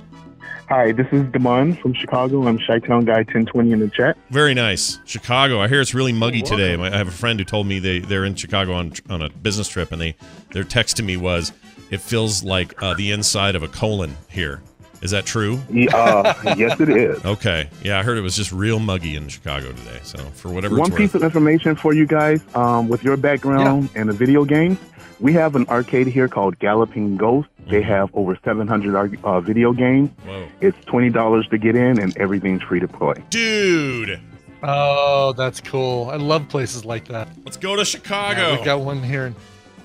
Hi, 0.68 0.90
this 0.90 1.06
is 1.12 1.22
Damon 1.30 1.76
from 1.76 1.94
Chicago. 1.94 2.48
I'm 2.48 2.58
Chi-Town 2.58 3.04
Guy 3.04 3.18
1020 3.18 3.70
in 3.70 3.78
the 3.78 3.88
chat. 3.88 4.18
Very 4.30 4.52
nice. 4.52 4.98
Chicago. 5.04 5.60
I 5.60 5.68
hear 5.68 5.80
it's 5.80 5.94
really 5.94 6.12
muggy 6.12 6.42
today. 6.42 6.74
I 6.74 6.96
have 6.96 7.06
a 7.06 7.12
friend 7.12 7.38
who 7.38 7.44
told 7.44 7.68
me 7.68 7.78
they 7.78 8.00
they're 8.00 8.24
in 8.24 8.34
Chicago 8.34 8.72
on 8.72 8.92
on 9.08 9.22
a 9.22 9.28
business 9.28 9.68
trip, 9.68 9.92
and 9.92 10.00
they 10.00 10.16
their 10.50 10.64
text 10.64 10.96
to 10.96 11.04
me 11.04 11.16
was, 11.16 11.52
"It 11.92 12.00
feels 12.00 12.42
like 12.42 12.82
uh, 12.82 12.94
the 12.94 13.12
inside 13.12 13.54
of 13.54 13.62
a 13.62 13.68
colon 13.68 14.16
here." 14.28 14.60
Is 15.06 15.12
that 15.12 15.24
true? 15.24 15.60
Uh, 15.92 16.34
yes, 16.58 16.80
it 16.80 16.88
is. 16.88 17.24
Okay. 17.24 17.68
Yeah, 17.82 18.00
I 18.00 18.02
heard 18.02 18.18
it 18.18 18.22
was 18.22 18.34
just 18.34 18.50
real 18.50 18.80
muggy 18.80 19.14
in 19.14 19.28
Chicago 19.28 19.68
today. 19.70 20.00
So 20.02 20.18
for 20.34 20.48
whatever 20.50 20.76
One 20.76 20.88
it's 20.88 20.96
piece 20.96 21.14
worth. 21.14 21.22
of 21.22 21.22
information 21.22 21.76
for 21.76 21.94
you 21.94 22.06
guys 22.06 22.42
um, 22.56 22.88
with 22.88 23.04
your 23.04 23.16
background 23.16 23.88
and 23.94 24.08
the 24.08 24.12
video 24.12 24.44
games. 24.44 24.78
We 25.20 25.32
have 25.34 25.54
an 25.54 25.64
arcade 25.68 26.08
here 26.08 26.26
called 26.28 26.58
Galloping 26.58 27.16
Ghost. 27.16 27.48
They 27.68 27.80
Mm-hmm. 27.82 27.88
have 27.88 28.10
over 28.14 28.36
700 28.44 29.18
uh, 29.24 29.40
video 29.40 29.72
games. 29.72 30.10
Whoa, 30.26 30.46
It's 30.60 30.76
$20 30.86 31.50
to 31.50 31.58
get 31.58 31.74
in, 31.76 31.98
and 32.00 32.16
everything's 32.18 32.62
free 32.62 32.80
to 32.80 32.88
play. 32.88 33.14
dude! 33.30 34.20
Oh, 34.62 35.32
that's 35.36 35.60
cool. 35.60 36.10
I 36.10 36.16
love 36.16 36.48
places 36.48 36.84
like 36.84 37.06
that. 37.08 37.28
Let's 37.44 37.56
go 37.56 37.74
to 37.76 37.80
Yeah, 37.80 37.84
Chicago. 37.84 38.56
we've 38.56 38.64
got 38.64 38.80
one 38.80 39.02
here. 39.02 39.26
in- 39.26 39.36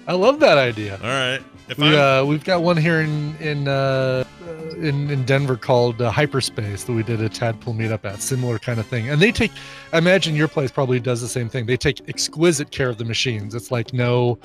I 0.08 0.14
love 0.14 0.40
that 0.40 0.58
idea. 0.58 0.96
All 1.02 1.08
right. 1.08 1.40
If 1.72 1.78
we, 1.78 1.96
uh, 1.96 2.26
we've 2.26 2.44
got 2.44 2.64
one 2.64 2.78
here 2.78 3.00
in 3.02 3.36
in 3.38 3.68
uh, 3.68 4.24
uh, 4.46 4.52
in, 4.76 5.10
in 5.10 5.24
Denver 5.26 5.56
called 5.56 6.02
uh, 6.02 6.12
Hyperspace 6.12 6.84
that 6.84 6.92
we 6.94 7.02
did 7.04 7.22
a 7.22 7.30
Tadpool 7.30 7.76
meetup 7.76 8.04
at. 8.06 8.22
Similar 8.22 8.60
kind 8.60 8.80
of 8.80 8.86
thing. 8.88 9.10
And 9.10 9.22
they 9.22 9.32
take, 9.32 9.52
I 9.94 9.98
imagine 9.98 10.36
your 10.36 10.48
place 10.50 10.70
probably 10.72 11.00
does 11.00 11.22
the 11.22 11.28
same 11.28 11.48
thing. 11.50 11.66
They 11.66 11.78
take 11.78 12.02
exquisite 12.10 12.72
care 12.72 12.90
of 12.90 12.98
the 12.98 13.06
machines. 13.06 13.56
It's 13.56 13.72
like 13.72 13.94
no, 13.94 14.38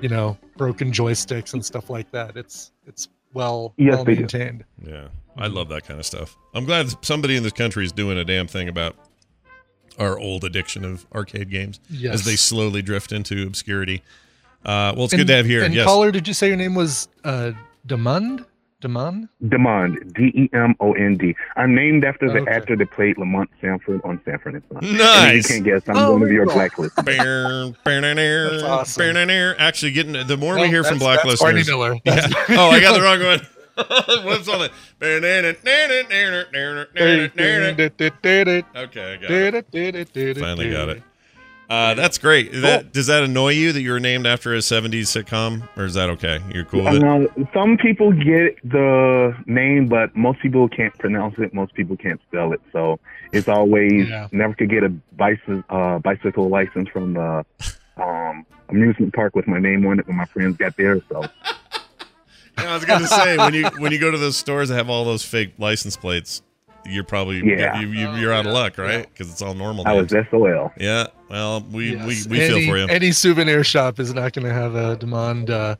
you 0.00 0.08
know, 0.08 0.36
broken 0.56 0.92
joysticks 0.92 1.54
and 1.54 1.64
stuff 1.64 1.88
like 1.90 2.10
that. 2.10 2.36
It's 2.36 2.72
it's 2.86 3.08
well 3.32 3.72
Yes, 3.78 3.94
well 3.96 4.04
they 4.04 4.14
do. 4.14 4.20
maintained. 4.20 4.64
yeah, 4.86 5.08
I 5.38 5.46
love 5.46 5.68
that 5.70 5.84
kind 5.86 5.98
of 5.98 6.06
stuff. 6.06 6.36
I'm 6.54 6.66
glad 6.66 7.02
somebody 7.04 7.36
in 7.36 7.42
this 7.42 7.52
country 7.52 7.84
is 7.84 7.92
doing 7.92 8.18
a 8.18 8.24
damn 8.24 8.46
thing 8.46 8.68
about 8.68 8.94
our 9.98 10.18
old 10.18 10.44
addiction 10.44 10.84
of 10.84 11.06
arcade 11.14 11.50
games. 11.50 11.80
Yes. 11.88 12.14
as 12.14 12.24
they 12.24 12.36
slowly 12.36 12.82
drift 12.82 13.10
into 13.12 13.46
obscurity. 13.46 14.02
Uh, 14.64 14.92
well, 14.96 15.04
it's 15.04 15.12
And- 15.12 15.20
good 15.20 15.26
to 15.28 15.36
have 15.36 15.46
you 15.46 15.56
here. 15.58 15.64
And 15.64 15.74
yes. 15.74 15.84
caller, 15.86 16.10
did 16.10 16.26
you 16.28 16.34
say 16.34 16.48
your 16.48 16.56
name 16.56 16.74
was 16.74 17.08
uh, 17.24 17.52
Demond? 17.86 18.44
Demond? 18.82 19.28
Demond, 19.42 20.12
D 20.14 20.24
E 20.34 20.50
M 20.52 20.74
O 20.78 20.92
N 20.92 21.16
D. 21.16 21.34
I'm 21.56 21.74
named 21.74 22.04
after 22.04 22.30
the 22.30 22.40
Okay. 22.40 22.50
actor 22.50 22.76
that 22.76 22.90
played 22.90 23.16
Lamont 23.16 23.48
Sanford 23.62 24.02
on 24.04 24.20
Sanford 24.26 24.54
and 24.54 24.62
Son. 24.70 24.84
And 24.84 24.98
Nice. 24.98 25.48
you 25.48 25.54
can't 25.54 25.64
guess, 25.64 25.82
I'm 25.88 25.96
Oh, 25.96 26.08
going 26.10 26.20
to 26.22 26.26
be 26.28 26.34
your 26.34 26.44
cool. 26.44 26.54
blacklist. 26.56 27.02
Bear, 27.02 27.70
bear, 27.84 28.00
bear, 28.14 28.50
That's 28.50 28.62
awesome. 28.62 29.14
bear, 29.14 29.56
Actually, 29.58 29.92
getting 29.92 30.26
the 30.26 30.36
more 30.36 30.54
we 30.56 30.62
No, 30.62 30.66
hear 30.68 30.84
from 30.84 30.98
that's- 30.98 31.16
black 31.22 31.26
that's 31.26 31.40
Barney 31.40 31.60
listeners. 31.60 31.76
Miller. 31.78 31.98
Yeah. 32.04 32.26
Oh, 32.58 32.68
I 32.70 32.80
got 32.80 32.92
the 32.92 33.00
wrong 33.00 33.22
one. 33.22 33.40
What's 34.26 34.48
on 34.48 34.60
it? 34.66 34.72
Okay, 38.76 39.12
I 39.12 39.16
got 39.16 39.54
it. 39.54 40.36
Finally 40.38 40.70
got 40.70 40.88
it. 40.90 41.02
Uh, 41.68 41.94
that's 41.94 42.18
great. 42.18 42.52
That, 42.52 42.92
does 42.92 43.06
that 43.06 43.22
annoy 43.22 43.50
you 43.52 43.72
that 43.72 43.80
you're 43.80 43.98
named 44.00 44.26
after 44.26 44.54
a 44.54 44.58
70s 44.58 45.04
sitcom, 45.08 45.66
or 45.76 45.84
is 45.84 45.94
that 45.94 46.10
okay? 46.10 46.40
You're 46.52 46.64
cool 46.66 46.84
with 46.84 46.96
it? 46.96 47.04
Uh, 47.04 47.26
some 47.54 47.76
people 47.78 48.12
get 48.12 48.56
the 48.62 49.34
name, 49.46 49.88
but 49.88 50.14
most 50.14 50.40
people 50.40 50.68
can't 50.68 50.96
pronounce 50.98 51.36
it. 51.38 51.54
Most 51.54 51.74
people 51.74 51.96
can't 51.96 52.20
spell 52.28 52.52
it. 52.52 52.60
So 52.72 52.98
it's 53.32 53.48
always 53.48 54.08
Yeah. 54.08 54.28
never 54.30 54.54
could 54.54 54.68
get 54.70 54.84
a 54.84 54.90
bicycle 55.16 55.62
uh, 55.70 55.98
bicycle 56.00 56.48
license 56.48 56.88
from 56.90 57.14
the 57.14 57.44
um, 57.96 58.44
amusement 58.68 59.14
park 59.14 59.34
with 59.34 59.46
my 59.46 59.58
name 59.58 59.86
on 59.86 59.98
it 59.98 60.06
when 60.06 60.16
my 60.16 60.26
friends 60.26 60.56
got 60.56 60.76
there. 60.76 61.00
So 61.08 61.22
Yeah, 62.58 62.70
I 62.70 62.74
was 62.74 62.84
going 62.84 63.00
to 63.00 63.06
say 63.08 63.36
when 63.36 63.52
you 63.54 63.64
when 63.78 63.90
you 63.90 63.98
go 63.98 64.10
to 64.10 64.18
those 64.18 64.36
stores 64.36 64.68
that 64.68 64.76
have 64.76 64.88
all 64.88 65.04
those 65.04 65.24
fake 65.24 65.54
license 65.58 65.96
plates, 65.96 66.42
you're 66.86 67.04
probably 67.04 67.38
Yeah. 67.44 67.80
you, 67.80 67.88
you, 67.88 68.10
you're 68.16 68.32
out 68.32 68.46
of 68.46 68.52
luck, 68.52 68.78
right? 68.78 69.06
Because 69.08 69.30
it's 69.30 69.42
all 69.42 69.54
normal. 69.54 69.86
I 69.86 69.92
was 69.94 70.10
names. 70.12 70.26
SOL. 70.30 70.72
Yeah. 70.78 71.06
Well, 71.30 71.60
we 71.72 71.92
Yes. 71.96 72.26
we, 72.26 72.38
we 72.38 72.46
feel 72.46 72.56
Any- 72.56 72.66
for 72.66 72.78
you. 72.78 72.86
Any 72.86 73.12
souvenir 73.12 73.64
shop 73.64 73.98
is 73.98 74.12
not 74.14 74.32
going 74.32 74.46
to 74.46 74.52
have 74.52 74.74
a 74.74 74.96
Demond 74.96 75.50
uh, 75.50 75.76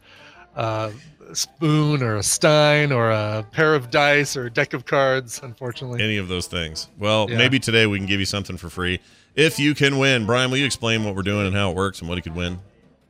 uh, 0.57 0.91
spoon 1.33 2.03
or 2.03 2.17
a 2.17 2.23
Stein 2.23 2.93
or 2.93 3.11
a 3.11 3.47
pair 3.53 3.75
of 3.75 3.91
dice 3.91 4.37
or 4.37 4.47
a 4.47 4.51
deck 4.51 4.73
of 4.73 4.85
cards, 4.87 5.41
unfortunately. 5.43 6.03
Any 6.03 6.17
of 6.17 6.29
those 6.29 6.47
things. 6.47 6.89
Well, 6.99 7.27
Yeah. 7.31 7.39
maybe 7.39 7.59
today 7.59 7.87
we 7.87 7.99
can 7.99 8.07
give 8.07 8.21
you 8.21 8.27
something 8.27 8.57
for 8.57 8.69
free 8.71 9.01
if 9.35 9.59
you 9.59 9.75
can 9.75 9.99
win. 9.99 10.27
Brian, 10.27 10.51
will 10.51 10.59
you 10.59 10.67
explain 10.67 11.05
what 11.05 11.15
we're 11.15 11.23
doing 11.23 11.47
and 11.47 11.55
how 11.57 11.71
it 11.71 11.77
works 11.77 12.01
and 12.01 12.09
what 12.09 12.17
he 12.19 12.23
could 12.23 12.35
win? 12.37 12.61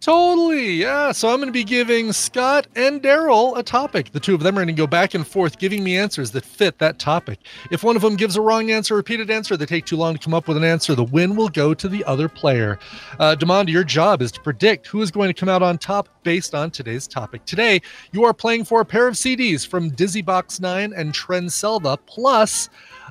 Totally, 0.04 0.72
yeah. 0.74 1.12
So 1.12 1.30
I'm 1.30 1.36
going 1.36 1.48
to 1.48 1.52
be 1.52 1.64
giving 1.64 2.12
Scott 2.12 2.66
and 2.76 3.02
Daryl 3.02 3.56
a 3.56 3.62
topic. 3.62 4.12
The 4.12 4.20
two 4.20 4.34
of 4.34 4.42
them 4.42 4.58
are 4.58 4.60
going 4.60 4.66
to 4.66 4.74
go 4.74 4.86
back 4.86 5.14
and 5.14 5.26
forth, 5.26 5.58
giving 5.58 5.82
me 5.82 5.96
answers 5.96 6.30
that 6.32 6.44
fit 6.44 6.76
that 6.76 6.98
topic. 6.98 7.38
If 7.70 7.82
one 7.82 7.96
of 7.96 8.02
them 8.02 8.14
gives 8.14 8.36
a 8.36 8.42
wrong 8.42 8.70
answer, 8.70 8.94
repeated 8.96 9.30
answer, 9.30 9.56
they 9.56 9.64
take 9.64 9.86
too 9.86 9.96
long 9.96 10.12
to 10.12 10.20
come 10.20 10.34
up 10.34 10.46
with 10.46 10.58
an 10.58 10.64
answer, 10.64 10.94
the 10.94 11.04
win 11.04 11.36
will 11.36 11.48
go 11.48 11.72
to 11.72 11.88
the 11.88 12.04
other 12.04 12.28
player. 12.28 12.78
Uh, 13.18 13.34
Demond, 13.34 13.70
your 13.70 13.82
job 13.82 14.20
is 14.20 14.30
to 14.32 14.42
predict 14.42 14.88
who 14.88 15.00
is 15.00 15.10
going 15.10 15.28
to 15.28 15.34
come 15.34 15.48
out 15.48 15.62
on 15.62 15.78
top 15.78 16.10
based 16.22 16.54
on 16.54 16.70
today's 16.70 17.06
topic. 17.06 17.42
Today, 17.46 17.80
you 18.12 18.24
are 18.24 18.34
playing 18.34 18.66
for 18.66 18.82
a 18.82 18.84
pair 18.84 19.08
of 19.08 19.14
CDs 19.14 19.66
from 19.66 19.88
Dizzy 19.88 20.20
Box 20.20 20.60
9 20.60 20.92
and 20.94 21.14
Trend 21.14 21.50
Selva, 21.50 21.96
plus 22.04 22.68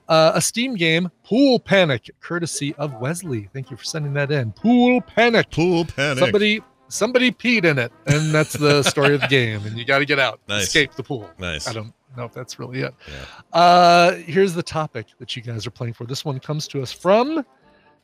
Uh, 0.10 0.34
a 0.36 0.42
Steam 0.42 0.76
game, 0.76 1.10
Pool 1.24 1.58
Panic, 1.58 2.12
courtesy 2.20 2.76
of 2.76 2.94
Wesley. 3.00 3.50
Thank 3.54 3.72
you 3.72 3.78
for 3.78 3.86
sending 3.86 4.14
that 4.16 4.32
in. 4.32 4.52
Pool 4.52 5.00
Panic. 5.00 5.50
Pool 5.50 5.86
panic. 5.86 6.20
Somebody 6.20 6.62
somebody 6.94 7.32
peed 7.32 7.66
in 7.66 7.78
it, 7.80 7.92
and 8.06 8.34
that's 8.34 8.54
the 8.54 8.84
story 8.84 9.16
of 9.16 9.22
the 9.22 9.28
game. 9.40 9.66
And 9.66 9.78
you 9.78 9.86
got 9.86 10.00
to 10.00 10.06
get 10.06 10.20
out, 10.20 10.40
Nice. 10.48 10.64
escape 10.68 10.94
the 10.94 11.04
pool. 11.04 11.30
Nice. 11.40 11.68
I 11.68 11.74
don't 11.74 11.94
know 12.16 12.26
if 12.26 12.34
that's 12.34 12.60
really 12.60 12.82
it. 12.82 12.94
Yeah. 13.08 13.60
Uh, 13.60 14.12
here's 14.16 14.54
the 14.54 14.64
topic 14.64 15.08
that 15.20 15.36
you 15.36 15.42
guys 15.42 15.66
are 15.68 15.72
playing 15.72 15.94
for. 15.94 16.06
This 16.06 16.24
one 16.24 16.40
comes 16.40 16.68
to 16.70 16.82
us 16.82 16.92
from 16.92 17.46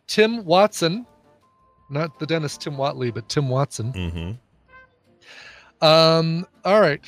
Tim 0.08 0.44
Watson, 0.46 1.06
not 1.90 2.20
the 2.20 2.26
dentist 2.26 2.62
Tim 2.62 2.76
Whatley, 2.76 3.14
but 3.14 3.30
Tim 3.30 3.48
Watson. 3.50 3.94
Mm-hmm. 3.94 5.86
Um, 5.86 6.46
all 6.66 6.82
right. 6.82 7.02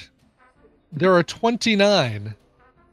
There 0.94 1.14
are 1.14 1.24
29 1.24 2.36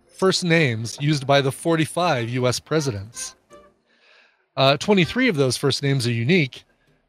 first 0.07 0.45
names 0.45 0.99
used 1.01 1.27
by 1.27 1.41
the 1.41 1.53
45 1.53 2.29
US 2.31 2.59
presidents. 2.61 3.37
Uh, 4.57 4.77
23 4.77 5.29
of 5.29 5.37
those 5.37 5.57
first 5.57 5.83
names 5.85 6.07
are 6.07 6.13
unique, 6.13 6.65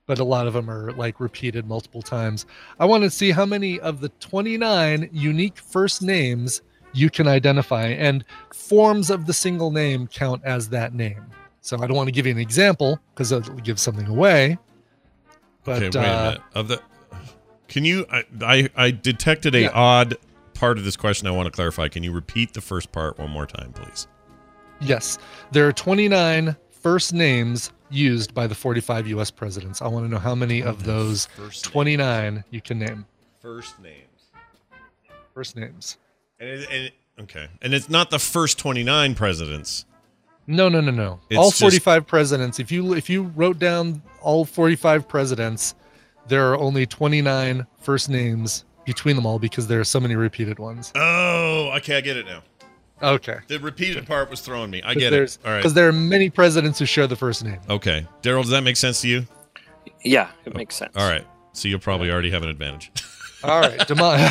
but 0.09 0.17
a 0.17 0.23
lot 0.23 0.47
of 0.47 0.53
them 0.53 0.71
are 0.71 0.91
like 0.93 1.19
repeated 1.19 1.67
multiple 1.67 2.01
times. 2.01 2.47
I 2.79 2.85
want 2.85 3.03
to 3.03 3.11
see 3.11 3.29
how 3.29 3.45
many 3.45 3.79
of 3.79 4.01
the 4.01 4.09
29 4.09 5.07
unique 5.13 5.59
first 5.59 6.01
names 6.01 6.63
you 6.93 7.11
can 7.11 7.27
identify, 7.27 7.89
and 7.89 8.25
forms 8.51 9.11
of 9.11 9.27
the 9.27 9.33
single 9.33 9.69
name 9.69 10.07
count 10.07 10.41
as 10.43 10.67
that 10.69 10.95
name. 10.95 11.23
So 11.61 11.77
I 11.77 11.85
don't 11.85 11.95
want 11.95 12.07
to 12.07 12.11
give 12.11 12.25
you 12.25 12.31
an 12.31 12.39
example 12.39 12.99
because 13.13 13.31
it'll 13.31 13.53
give 13.57 13.79
something 13.79 14.07
away. 14.07 14.57
But 15.63 15.83
okay, 15.83 15.99
wait 15.99 16.07
a 16.07 16.11
uh, 16.11 16.23
minute. 16.23 16.41
Of 16.55 16.67
the, 16.69 16.81
can 17.67 17.85
you? 17.85 18.07
I 18.11 18.23
I, 18.41 18.69
I 18.75 18.89
detected 18.89 19.53
a 19.53 19.61
Yeah. 19.61 19.71
odd 19.75 20.17
part 20.55 20.79
of 20.79 20.85
this 20.85 20.97
question. 20.97 21.27
I 21.27 21.31
want 21.31 21.45
to 21.45 21.51
clarify. 21.51 21.87
Can 21.87 22.01
you 22.01 22.11
repeat 22.11 22.53
the 22.53 22.61
first 22.61 22.91
part 22.91 23.19
one 23.19 23.29
more 23.29 23.45
time, 23.45 23.73
please? 23.73 24.07
Yes, 24.81 25.19
there 25.51 25.67
are 25.67 25.73
29 25.73 26.55
first 26.71 27.13
names 27.13 27.71
used 27.89 28.33
by 28.33 28.47
the 28.47 28.55
45 28.55 29.07
U.S. 29.07 29.31
presidents. 29.31 29.81
I 29.81 29.87
want 29.87 30.05
to 30.05 30.11
know 30.11 30.19
how 30.19 30.35
many 30.35 30.61
of 30.61 30.83
those 30.83 31.25
First 31.35 31.65
29 31.65 32.43
you 32.51 32.61
can 32.61 32.79
name. 32.79 33.05
First 33.41 33.79
names. 33.79 33.95
First 35.33 35.55
names. 35.55 35.97
And, 36.39 36.49
it, 36.49 36.67
and 36.69 36.83
it- 36.85 36.93
okay, 37.21 37.47
and 37.61 37.73
it's 37.73 37.89
not 37.89 38.09
the 38.09 38.19
first 38.19 38.57
twenty 38.59 38.83
nine 38.83 39.15
presidents. 39.15 39.85
No, 40.47 40.67
no, 40.67 40.81
no, 40.81 40.91
no. 40.91 41.19
It's 41.29 41.37
all 41.37 41.49
just- 41.49 41.59
45 41.61 42.07
presidents. 42.07 42.59
If 42.59 42.71
you 42.71 42.93
if 42.93 43.09
you 43.09 43.23
wrote 43.35 43.59
down 43.59 44.01
all 44.21 44.45
45 44.45 45.07
presidents, 45.07 45.75
there 46.27 46.51
are 46.51 46.57
only 46.57 46.85
29 46.85 47.65
first 47.79 48.09
names 48.09 48.65
between 48.85 49.15
them 49.15 49.25
all 49.25 49.37
because 49.39 49.67
there 49.67 49.79
are 49.79 49.83
so 49.85 49.99
many 49.99 50.15
repeated 50.15 50.57
ones. 50.59 50.91
Oh, 50.95 51.71
okay, 51.77 51.97
I 51.97 52.01
get 52.01 52.17
it 52.17 52.25
now. 52.25 52.41
Okay. 53.01 53.37
The 53.47 53.59
repeated 53.59 54.05
part 54.05 54.29
was 54.29 54.41
throwing 54.41 54.69
me. 54.71 54.81
I 54.83 54.89
Because 54.93 54.99
get 55.03 55.09
there's- 55.11 55.35
it. 55.41 55.45
All 55.47 55.51
right. 55.53 55.59
Because 55.59 55.73
there 55.73 55.87
are 55.87 55.93
many 55.93 56.29
presidents 56.29 56.79
who 56.79 56.85
share 56.85 57.07
the 57.07 57.15
first 57.15 57.43
name. 57.43 57.59
Okay, 57.69 58.05
Daryl, 58.21 58.41
does 58.41 58.49
that 58.51 58.63
make 58.63 58.75
sense 58.77 59.01
to 59.01 59.07
you? 59.07 59.25
Yeah, 60.03 60.29
it 60.45 60.55
makes 60.55 60.75
sense. 60.75 60.95
All 60.95 61.09
right. 61.09 61.25
So 61.53 61.67
you'll 61.67 61.79
probably 61.79 62.11
already 62.11 62.31
have 62.31 62.43
an 62.43 62.49
advantage. 62.49 62.91
All 63.43 63.61
right, 63.61 63.87
Damon. 63.87 64.29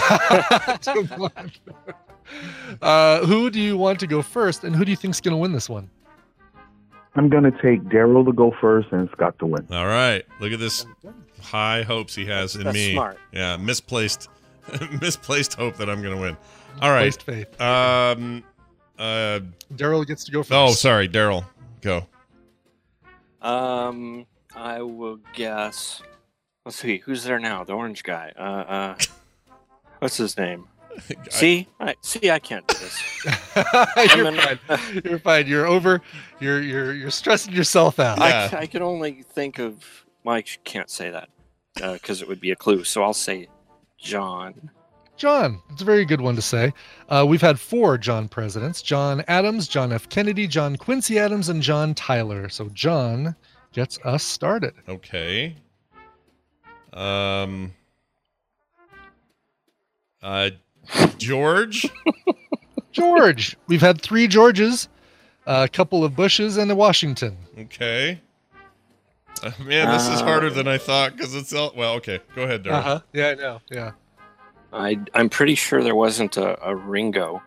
Damon. 0.83 1.51
Uh, 2.83 3.25
who 3.27 3.49
do 3.51 3.59
you 3.61 3.77
want 3.79 3.99
to 4.01 4.07
go 4.07 4.21
first, 4.23 4.64
and 4.64 4.77
who 4.77 4.85
do 4.85 4.91
you 4.91 4.97
think's 4.97 5.21
going 5.21 5.33
to 5.33 5.39
win 5.39 5.53
this 5.53 5.69
one? 5.69 5.89
I'm 7.16 7.29
gonna 7.31 7.51
take 7.62 7.83
Daryl 7.85 8.25
to 8.27 8.33
go 8.33 8.55
first 8.61 8.89
and 8.93 9.09
Scott 9.11 9.39
to 9.41 9.47
win. 9.47 9.66
All 9.73 9.87
right. 9.87 10.25
Look 10.41 10.53
at 10.53 10.61
this 10.61 10.87
high 11.43 11.83
hopes 11.83 12.14
he 12.14 12.27
has 12.27 12.55
in 12.55 12.64
That's 12.64 12.75
me. 12.75 12.93
smart. 12.93 13.19
Yeah, 13.33 13.57
misplaced 13.57 14.29
misplaced 15.01 15.55
hope 15.55 15.77
that 15.79 15.89
I'm 15.91 16.01
going 16.03 16.14
to 16.14 16.21
win. 16.21 16.37
All 16.81 16.91
right. 16.91 17.21
Faith. 17.21 17.61
Um 17.61 18.45
uh 18.99 19.40
Daryl 19.74 20.07
gets 20.07 20.24
to 20.24 20.32
go 20.32 20.42
first. 20.42 20.53
oh, 20.53 20.70
sorry, 20.72 21.09
Daryl. 21.09 21.44
Go. 21.80 22.07
Um, 23.40 24.26
I 24.55 24.82
will 24.82 25.18
guess. 25.34 26.03
Let's 26.64 26.76
see, 26.76 26.99
who's 26.99 27.24
there 27.24 27.38
now? 27.38 27.64
The 27.64 27.72
orange 27.74 28.03
guy. 28.03 28.32
Uh, 28.36 28.42
uh, 28.42 28.96
what's 30.01 30.16
his 30.16 30.36
name? 30.36 30.66
See, 31.30 31.68
I 31.78 31.94
see. 32.01 32.28
I 32.28 32.40
can't 32.40 32.66
do 32.66 32.74
this. 32.78 33.24
you're 34.16 34.26
I'm 34.26 34.34
fine. 34.36 34.59
an- 34.68 35.03
You're 35.05 35.18
fine. 35.20 35.46
You're 35.46 35.66
over. 35.66 36.01
You're 36.40 36.61
you're 36.61 36.92
you're 36.92 37.11
stressing 37.11 37.53
yourself 37.55 38.01
out. 38.01 38.18
Yeah. 38.18 38.51
I, 38.53 38.57
I 38.62 38.66
can 38.66 38.82
only 38.82 39.22
think 39.22 39.61
of. 39.61 39.84
Well, 40.24 40.34
I 40.34 40.42
can't 40.42 40.90
say 40.90 41.11
that 41.11 41.28
because 41.76 42.20
it 42.20 42.26
would 42.26 42.40
be 42.40 42.51
a 42.51 42.57
clue. 42.57 42.82
So 42.82 43.05
I'll 43.05 43.14
say 43.14 43.46
John. 43.96 44.70
John, 45.19 45.61
it's 45.71 45.83
a 45.83 45.85
very 45.85 46.05
good 46.05 46.21
one 46.21 46.37
to 46.37 46.43
say. 46.43 46.73
Uh, 47.09 47.25
we've 47.29 47.41
had 47.43 47.59
four 47.61 47.99
John 47.99 48.29
presidents: 48.29 48.81
John 48.83 49.23
Adams, 49.29 49.66
John 49.69 49.93
F. 49.93 50.09
Kennedy, 50.09 50.47
John 50.47 50.77
Quincy 50.77 51.19
Adams, 51.19 51.49
and 51.49 51.61
John 51.61 51.93
Tyler. 51.95 52.49
So 52.49 52.69
John 52.71 53.35
gets 53.73 53.99
us 54.05 54.23
started. 54.25 54.75
Okay. 54.89 55.57
Um 56.93 57.75
uh 60.23 60.51
George? 61.19 61.87
George. 62.93 63.57
we've 63.66 63.81
had 63.83 64.01
three 64.01 64.27
Georges, 64.27 64.89
a 65.47 65.69
couple 65.69 66.03
of 66.05 66.16
Bushes, 66.16 66.57
and 66.57 66.71
a 66.71 66.75
Washington. 66.75 67.37
Okay. 67.59 68.21
Uh, 69.43 69.51
man, 69.61 69.89
this 69.93 70.09
is 70.09 70.21
Uh, 70.21 70.25
harder 70.25 70.51
than 70.51 70.66
I 70.66 70.79
thought 70.79 71.14
because 71.16 71.35
it's 71.35 71.53
all 71.53 71.73
well. 71.77 71.95
Okay, 71.95 72.21
go 72.35 72.43
ahead, 72.43 72.64
Daryl. 72.64 72.73
Uh-huh. 72.75 73.01
Yeah, 73.12 73.29
I 73.29 73.35
know. 73.35 73.61
Yeah. 73.71 73.91
I 74.73 74.99
I'm 75.14 75.29
pretty 75.29 75.55
sure 75.55 75.83
there 75.83 75.95
wasn't 75.95 76.37
a, 76.37 76.62
a 76.69 76.75
Ringo. 76.77 77.43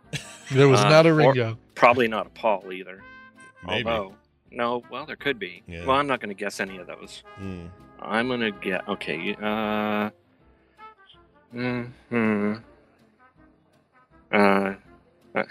There 0.51 0.67
was 0.67 0.79
Uh, 0.81 0.89
not 0.89 1.05
a 1.05 1.13
Ringo. 1.13 1.57
Probably 1.75 2.07
not 2.07 2.25
a 2.27 2.29
Paul 2.29 2.71
either. 2.73 3.03
Maybe. 3.65 3.87
Although, 3.87 4.15
no, 4.51 4.83
well, 4.91 5.05
there 5.05 5.15
could 5.15 5.37
be. 5.39 5.63
Yeah. 5.67 5.85
Well, 5.85 5.97
I'm 5.97 6.07
not 6.07 6.19
going 6.19 6.29
to 6.29 6.35
guess 6.35 6.59
any 6.59 6.77
of 6.77 6.87
those. 6.87 7.23
Hmm. 7.35 7.67
I'm 7.99 8.27
going 8.27 8.39
to 8.41 8.51
get. 8.51 8.87
Okay. 8.87 9.35
Uh. 9.41 10.09
Hmm. 11.51 12.55
Uh. 14.31 14.73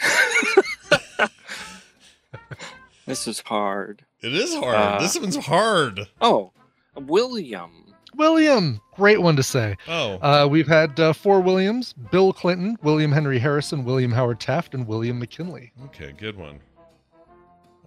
this 3.07 3.27
is 3.27 3.41
hard. 3.41 4.05
It 4.21 4.35
is 4.35 4.55
hard. 4.55 4.75
Uh, 4.77 4.99
this 5.01 5.19
one's 5.19 5.37
hard. 5.37 6.09
Oh, 6.21 6.53
William. 6.97 7.90
William, 8.17 8.81
great 8.95 9.21
one 9.23 9.37
to 9.37 9.43
say. 9.43 9.77
Oh, 9.89 10.15
Uh, 10.21 10.47
we've 10.51 10.67
had 10.69 10.99
uh, 11.01 11.13
four 11.13 11.41
Williams: 11.41 11.93
Bill 12.11 12.33
Clinton, 12.33 12.77
William 12.83 13.13
Henry 13.13 13.39
Harrison, 13.39 13.85
William 13.85 14.13
Howard 14.13 14.41
Taft, 14.41 14.75
and 14.75 14.87
William 14.87 15.19
McKinley. 15.19 15.73
okay, 15.87 16.13
good 16.13 16.37
one. 16.37 16.61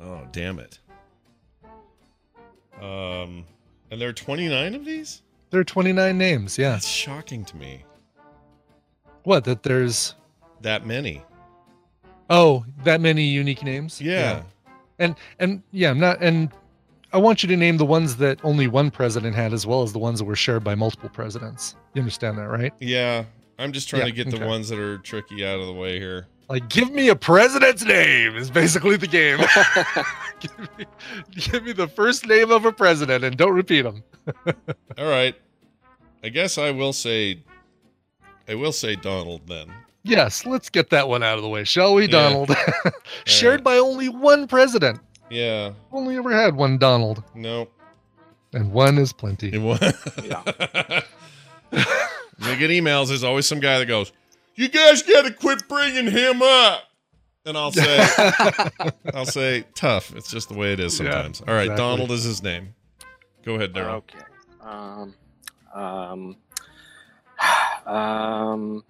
Oh, 0.01 0.21
damn 0.31 0.59
it. 0.59 0.79
Um, 2.81 3.45
and 3.91 4.01
there 4.01 4.09
are 4.09 4.13
29 4.13 4.75
of 4.75 4.85
these? 4.85 5.21
There 5.51 5.59
are 5.59 5.63
29 5.65 6.17
names. 6.17 6.57
Yeah. 6.57 6.71
That's 6.71 6.87
shocking 6.87 7.45
to 7.45 7.55
me. 7.55 7.85
What? 9.23 9.45
That 9.45 9.63
there's 9.63 10.15
That 10.61 10.85
many. 10.85 11.21
oh 12.29 12.65
that 12.83 12.99
many 12.99 13.23
unique 13.23 13.63
names. 13.63 14.01
Yeah. 14.01 14.43
And 14.99 15.15
and 15.39 15.61
yeah, 15.71 15.91
I'm 15.91 15.99
not 15.99 16.21
and 16.21 16.51
I 17.13 17.17
want 17.17 17.43
you 17.43 17.49
to 17.49 17.55
name 17.55 17.77
the 17.77 17.85
ones 17.85 18.15
that 18.17 18.39
only 18.43 18.67
one 18.67 18.89
president 18.89 19.35
had 19.35 19.53
as 19.53 19.67
well 19.67 19.83
as 19.83 19.93
the 19.93 19.99
ones 19.99 20.17
that 20.19 20.25
were 20.25 20.35
shared 20.35 20.63
by 20.63 20.73
multiple 20.73 21.09
presidents. 21.09 21.75
You 21.93 22.01
understand 22.01 22.37
that, 22.39 22.47
right? 22.47 22.73
Yeah. 22.79 23.25
I'm 23.59 23.71
just 23.71 23.87
trying 23.87 24.01
Yeah, 24.01 24.07
to 24.07 24.11
get 24.11 24.31
the 24.31 24.45
ones 24.45 24.67
that 24.69 24.79
are 24.79 24.97
tricky 24.97 25.45
out 25.45 25.59
of 25.59 25.67
the 25.67 25.73
way 25.73 25.99
here. 25.99 26.25
Like, 26.49 26.67
give 26.69 26.91
me 26.91 27.09
a 27.09 27.15
president's 27.15 27.85
name 27.85 28.35
is 28.35 28.49
basically 28.49 28.97
the 28.97 29.07
game. 29.07 29.37
give, 30.39 30.59
me, 30.77 30.85
give 31.35 31.63
me 31.63 31.71
the 31.71 31.87
first 31.87 32.25
name 32.25 32.51
of 32.51 32.65
a 32.65 32.71
president 32.71 33.23
and 33.23 33.37
don't 33.37 33.53
repeat 33.53 33.83
them. 33.83 34.03
All 34.97 35.07
right. 35.07 35.35
I 36.23 36.29
guess 36.29 36.57
I 36.57 36.71
will 36.71 36.93
say 36.93 37.43
I 38.47 38.55
will 38.55 38.71
say 38.71 38.95
Donald 38.95 39.41
then. 39.47 39.71
Yes, 40.03 40.45
let's 40.45 40.69
get 40.69 40.89
that 40.89 41.07
one 41.07 41.23
out 41.23 41.37
of 41.37 41.43
the 41.43 41.49
way, 41.49 41.63
shall 41.63 41.93
we, 41.93 42.03
Yeah. 42.03 42.11
Donald? 42.29 42.51
Shared 43.25 43.63
by 43.63 43.77
only 43.77 44.09
one 44.09 44.47
president. 44.47 44.99
Yeah. 45.33 45.71
Only 45.91 46.15
ever 46.17 46.31
had 46.31 46.55
one 46.55 46.77
Donald, 46.77 47.23
No. 47.35 47.67
and 48.53 48.71
one 48.71 48.97
is 48.97 49.11
plenty. 49.13 49.49
It 49.53 49.61
was. 49.61 49.79
when 51.69 51.83
I 52.41 52.55
get 52.55 52.69
emails, 52.69 53.07
there's 53.07 53.23
always 53.23 53.47
some 53.47 53.59
guy 53.59 53.79
that 53.79 53.85
goes, 53.87 54.11
"You 54.55 54.67
guys 54.69 55.01
got 55.03 55.25
to 55.25 55.31
quit 55.33 55.67
bringing 55.67 56.09
him 56.11 56.41
up," 56.41 56.83
and 57.45 57.57
I'll 57.57 57.71
say, 57.71 58.07
"I'll 59.13 59.25
say, 59.25 59.65
tough. 59.75 60.15
It's 60.15 60.29
just 60.29 60.49
the 60.49 60.55
way 60.55 60.73
it 60.73 60.79
is 60.79 60.99
Yeah, 60.99 61.11
sometimes." 61.11 61.41
All 61.41 61.53
right, 61.53 61.63
exactly. 61.63 61.83
Donald 61.83 62.11
is 62.11 62.23
his 62.23 62.43
name. 62.43 62.75
Go 63.43 63.55
ahead, 63.55 63.73
Daryl. 63.73 63.95
Okay. 64.03 64.19
Um. 64.61 65.15
Um. 65.73 66.35
Um. 67.85 68.83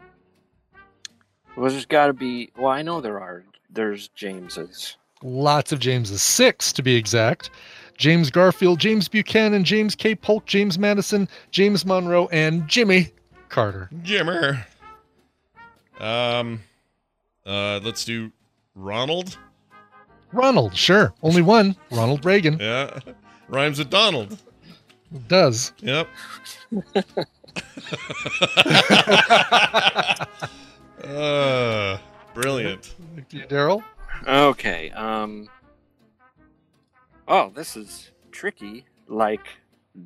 Well, 1.55 1.69
there's 1.69 1.85
got 1.85 2.07
to 2.07 2.13
be. 2.13 2.51
Well, 2.57 2.71
I 2.71 2.81
know 2.81 2.99
there 3.01 3.19
are. 3.19 3.43
There's 3.69 4.07
James's. 4.09 4.97
Lots 5.23 5.71
of 5.71 5.79
Jameses, 5.79 6.21
six 6.21 6.73
to 6.73 6.83
be 6.83 6.95
exact. 6.95 7.49
James 7.97 8.29
Garfield, 8.29 8.79
James 8.79 9.07
Buchanan, 9.07 9.63
James 9.63 9.95
K. 9.95 10.15
Polk, 10.15 10.45
James 10.45 10.77
Madison, 10.77 11.29
James 11.51 11.85
Monroe, 11.85 12.27
and 12.31 12.67
Jimmy 12.67 13.11
Carter. 13.47 13.89
Jimmer. 14.01 14.65
Um, 15.99 16.61
uh, 17.45 17.79
let's 17.83 18.03
do 18.03 18.31
Ronald. 18.75 19.37
Ronald, 20.33 20.75
sure. 20.75 21.13
Only 21.21 21.41
one. 21.41 21.75
Ronald 21.91 22.25
Reagan 22.25 22.57
Yeah. 22.59 22.99
Rhymes 23.47 23.79
with 23.79 23.89
Donald. 23.89 24.37
does. 25.27 25.71
Yep. 25.79 26.07
uh, 31.05 31.97
brilliant. 32.33 32.95
Daryl. 33.47 33.83
Okay. 34.27 34.89
Um. 34.91 35.49
Oh, 37.27 37.51
this 37.55 37.75
is 37.77 38.11
tricky. 38.31 38.85
Like 39.07 39.45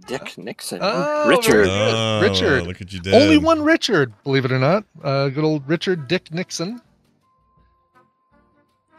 Dick 0.07 0.37
Nixon, 0.37 0.79
Oh, 0.81 1.27
Richard. 1.29 1.67
Oh, 1.69 2.21
Richard. 2.21 2.67
Look 2.67 2.81
at 2.81 2.91
you 2.91 2.99
did. 2.99 3.13
Only 3.13 3.37
one 3.37 3.61
Richard, 3.61 4.11
believe 4.23 4.43
it 4.45 4.51
or 4.51 4.59
not. 4.59 4.83
Uh, 5.03 5.29
good 5.29 5.43
old 5.43 5.67
Richard 5.67 6.07
Dick 6.07 6.31
Nixon. 6.33 6.81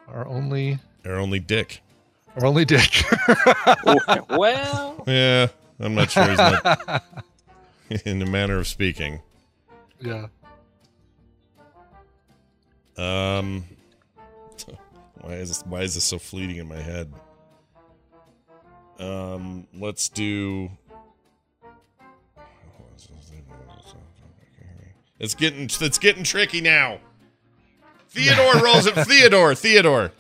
Our 0.09 0.27
only, 0.27 0.79
Or 1.05 1.17
only 1.17 1.39
Dick. 1.41 1.83
our 2.37 2.47
only 2.47 2.65
Dick. 2.65 3.03
well, 4.31 5.05
Yeah. 5.07 5.49
I'm 5.81 5.95
not 5.95 6.11
sure 6.11 6.27
he's 6.27 6.39
not 6.39 7.05
in 8.07 8.19
the 8.19 8.27
manner 8.27 8.57
of 8.59 8.67
speaking. 8.67 9.21
yeah. 10.01 10.27
Um 12.97 13.65
why 15.21 15.35
is 15.35 15.49
this 15.49 15.63
why 15.67 15.81
is 15.81 15.95
this 15.95 16.05
so 16.05 16.19
fleeting 16.19 16.57
in 16.57 16.69
my 16.69 16.81
head? 16.81 17.13
Um 18.99 19.67
let's 19.75 20.09
do 20.09 20.71
It's 25.21 25.35
getting 25.35 25.65
it's 25.65 25.99
getting 25.99 26.23
tricky 26.23 26.61
now. 26.61 27.01
Theodore 28.09 28.55
Roosevelt 28.63 29.07
Theodore 29.09 29.55
Theodore. 29.55 30.13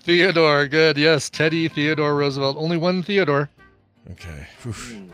Theodore, 0.00 0.66
good. 0.68 0.96
Yes, 0.96 1.28
Teddy 1.28 1.68
Theodore 1.68 2.14
Roosevelt. 2.14 2.56
Only 2.56 2.76
one 2.76 3.02
Theodore. 3.02 3.50
Okay. 4.12 4.46
Whew. 4.62 4.72
hmm. 4.72 5.10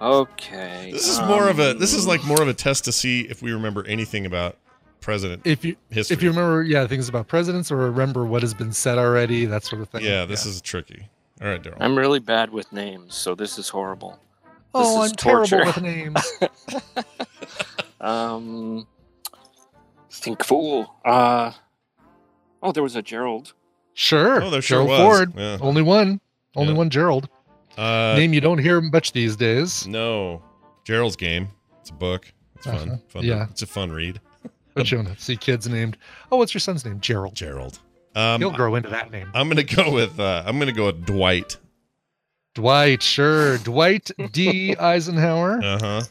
okay. 0.00 0.90
This 0.92 1.08
is 1.08 1.20
more 1.20 1.48
of 1.48 1.58
a 1.58 1.74
this 1.74 1.92
is 1.92 2.04
um, 2.04 2.08
like 2.08 2.24
more 2.24 2.40
of 2.40 2.48
a 2.48 2.54
test 2.54 2.84
to 2.84 2.92
see 2.92 3.22
if 3.22 3.42
we 3.42 3.52
remember 3.52 3.84
anything 3.86 4.24
about 4.24 4.56
president 5.02 5.42
If 5.44 5.64
you 5.64 5.76
history. 5.90 6.14
if 6.14 6.22
you 6.22 6.30
remember, 6.30 6.62
yeah, 6.62 6.86
things 6.86 7.08
about 7.10 7.28
presidents 7.28 7.70
or 7.70 7.76
remember 7.76 8.24
what 8.24 8.40
has 8.42 8.54
been 8.54 8.72
said 8.72 8.96
already, 8.96 9.44
that 9.44 9.64
sort 9.64 9.82
of 9.82 9.88
thing. 9.90 10.02
yeah, 10.04 10.24
this 10.24 10.46
is 10.46 10.62
tricky. 10.62 11.08
All 11.42 11.48
right, 11.48 11.62
Daryl. 11.62 11.76
I'm 11.80 11.98
really 11.98 12.20
bad 12.20 12.50
with 12.50 12.72
names, 12.72 13.14
so 13.14 13.34
this 13.34 13.58
is 13.58 13.68
horrible. 13.68 14.18
Oh, 14.74 15.02
this 15.02 15.06
is 15.06 15.12
I'm 15.12 15.16
terrible 15.16 15.66
with 15.66 15.82
names. 15.82 16.32
Um, 18.00 18.86
think 20.10 20.44
fool. 20.44 20.92
Uh, 21.04 21.52
oh, 22.62 22.72
there 22.72 22.82
was 22.82 22.96
a 22.96 23.02
Gerald. 23.02 23.52
Sure. 23.94 24.42
Oh, 24.42 24.50
there 24.50 24.60
sure 24.62 24.84
Gerald 24.84 24.88
was. 24.90 24.98
Ford. 25.18 25.32
Yeah. 25.36 25.58
Only 25.60 25.82
one. 25.82 26.20
Only 26.56 26.72
Yeah. 26.72 26.78
one 26.78 26.90
Gerald. 26.90 27.28
Uh, 27.78 28.14
Name 28.18 28.32
you 28.34 28.40
don't 28.40 28.58
hear 28.58 28.80
much 28.80 29.12
these 29.12 29.36
days. 29.36 29.86
No, 29.86 30.42
Gerald's 30.84 31.14
game. 31.16 31.48
It's 31.80 31.90
a 31.90 31.94
book. 31.94 32.32
It's 32.56 32.66
fun. 32.66 32.74
Uh-huh. 32.90 32.96
fun 33.08 33.22
Yeah. 33.24 33.46
it's 33.50 33.62
a 33.62 33.66
fun 33.66 33.92
read. 33.92 34.20
But 34.74 34.90
you 34.90 35.02
don't 35.02 35.20
see 35.20 35.36
kids 35.36 35.68
named. 35.68 35.96
Oh, 36.30 36.36
what's 36.38 36.54
your 36.54 36.60
son's 36.60 36.84
name? 36.84 37.00
Gerald. 37.00 37.34
Gerald. 37.34 37.78
Um, 38.14 38.40
He'll 38.40 38.50
grow 38.50 38.74
into 38.74 38.88
that 38.90 39.10
name. 39.10 39.30
I'm 39.34 39.48
gonna 39.48 39.62
go 39.62 39.90
with 39.92 40.18
uh, 40.20 40.42
I'm 40.46 40.58
gonna 40.58 40.72
go 40.72 40.86
with 40.86 41.04
Dwight. 41.06 41.56
Dwight, 42.54 43.02
sure. 43.02 43.58
Dwight 43.58 44.10
D. 44.32 44.76
Eisenhower. 44.76 45.60
Uh 45.62 45.78
huh. 45.80 46.02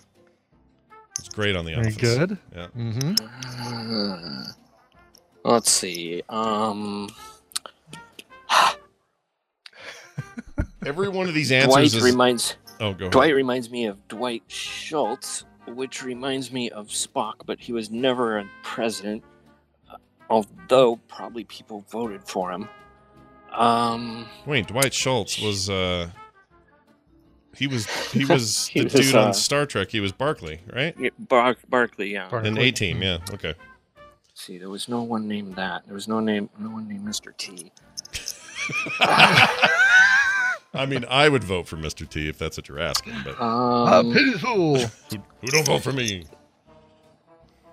It's 1.20 1.30
great 1.30 1.56
on 1.56 1.66
the 1.66 1.74
Very 1.76 1.88
office. 1.88 1.98
good. 1.98 2.38
Yeah. 2.56 2.68
Mm-hmm. 2.76 4.44
Uh, 4.44 4.52
let's 5.44 5.70
see. 5.70 6.24
Um, 6.30 7.10
Every 10.86 11.10
one 11.10 11.28
of 11.28 11.34
these 11.36 11.52
answers 11.52 11.70
Dwight 11.70 11.86
is. 11.94 12.02
reminds 12.02 12.56
oh, 12.80 12.94
go 12.94 13.06
ahead. 13.06 13.12
Dwight 13.12 13.36
reminds 13.36 13.70
me 13.70 13.86
of 13.86 14.08
Dwight 14.08 14.44
Schultz, 14.48 15.46
which 15.68 16.04
reminds 16.04 16.52
me 16.52 16.70
of 16.70 16.88
Spock, 16.88 17.34
but 17.46 17.60
he 17.60 17.72
was 17.74 17.90
never 17.92 18.40
a 18.40 18.46
president, 18.64 19.24
uh, 19.92 19.98
although 20.30 20.98
probably 21.08 21.44
people 21.46 21.86
voted 21.90 22.24
for 22.28 22.52
him. 22.52 22.68
Um, 23.54 24.26
Wait, 24.46 24.68
Dwight 24.68 24.94
Schultz 24.94 25.40
was. 25.42 25.70
uh 25.70 26.10
He 27.56 27.68
was 27.68 27.86
he 28.12 28.26
was 28.26 28.68
He 28.68 28.80
the 28.80 28.86
was, 28.86 28.94
dude 28.94 29.16
uh, 29.16 29.26
on 29.28 29.34
Star 29.34 29.66
Trek. 29.66 29.90
He 29.92 30.00
was 30.00 30.12
Barclay, 30.12 30.62
right? 30.74 30.96
yeah, 31.00 31.10
Bar- 31.20 31.58
Barclay, 31.70 32.08
yeah. 32.10 32.30
Bar- 32.30 32.46
In 32.46 32.58
A 32.58 32.72
Team, 32.72 33.02
yeah. 33.04 33.18
Okay. 33.34 33.54
see, 34.34 34.58
there 34.58 34.70
was 34.70 34.88
no 34.88 35.04
one 35.04 35.28
named 35.28 35.56
that. 35.56 35.86
There 35.86 35.94
was 35.94 36.08
no 36.08 36.20
name, 36.20 36.50
no 36.58 36.70
one 36.70 36.88
named 36.88 37.06
Mr. 37.06 37.36
T. 37.38 37.72
I 40.74 40.86
mean, 40.86 41.06
I 41.10 41.28
would 41.28 41.44
vote 41.44 41.68
for 41.68 41.76
Mr. 41.76 42.08
T 42.08 42.30
if 42.30 42.38
that's 42.38 42.58
what 42.58 42.70
you're 42.70 42.80
asking, 42.80 43.14
but 43.26 43.36
Uh, 43.40 44.00
Um, 44.00 44.14
pity 44.14 44.32
fool. 44.34 44.78
who, 44.78 45.18
who 45.42 45.48
don't 45.48 45.66
vote 45.66 45.84
for 45.84 45.92
me? 45.92 46.24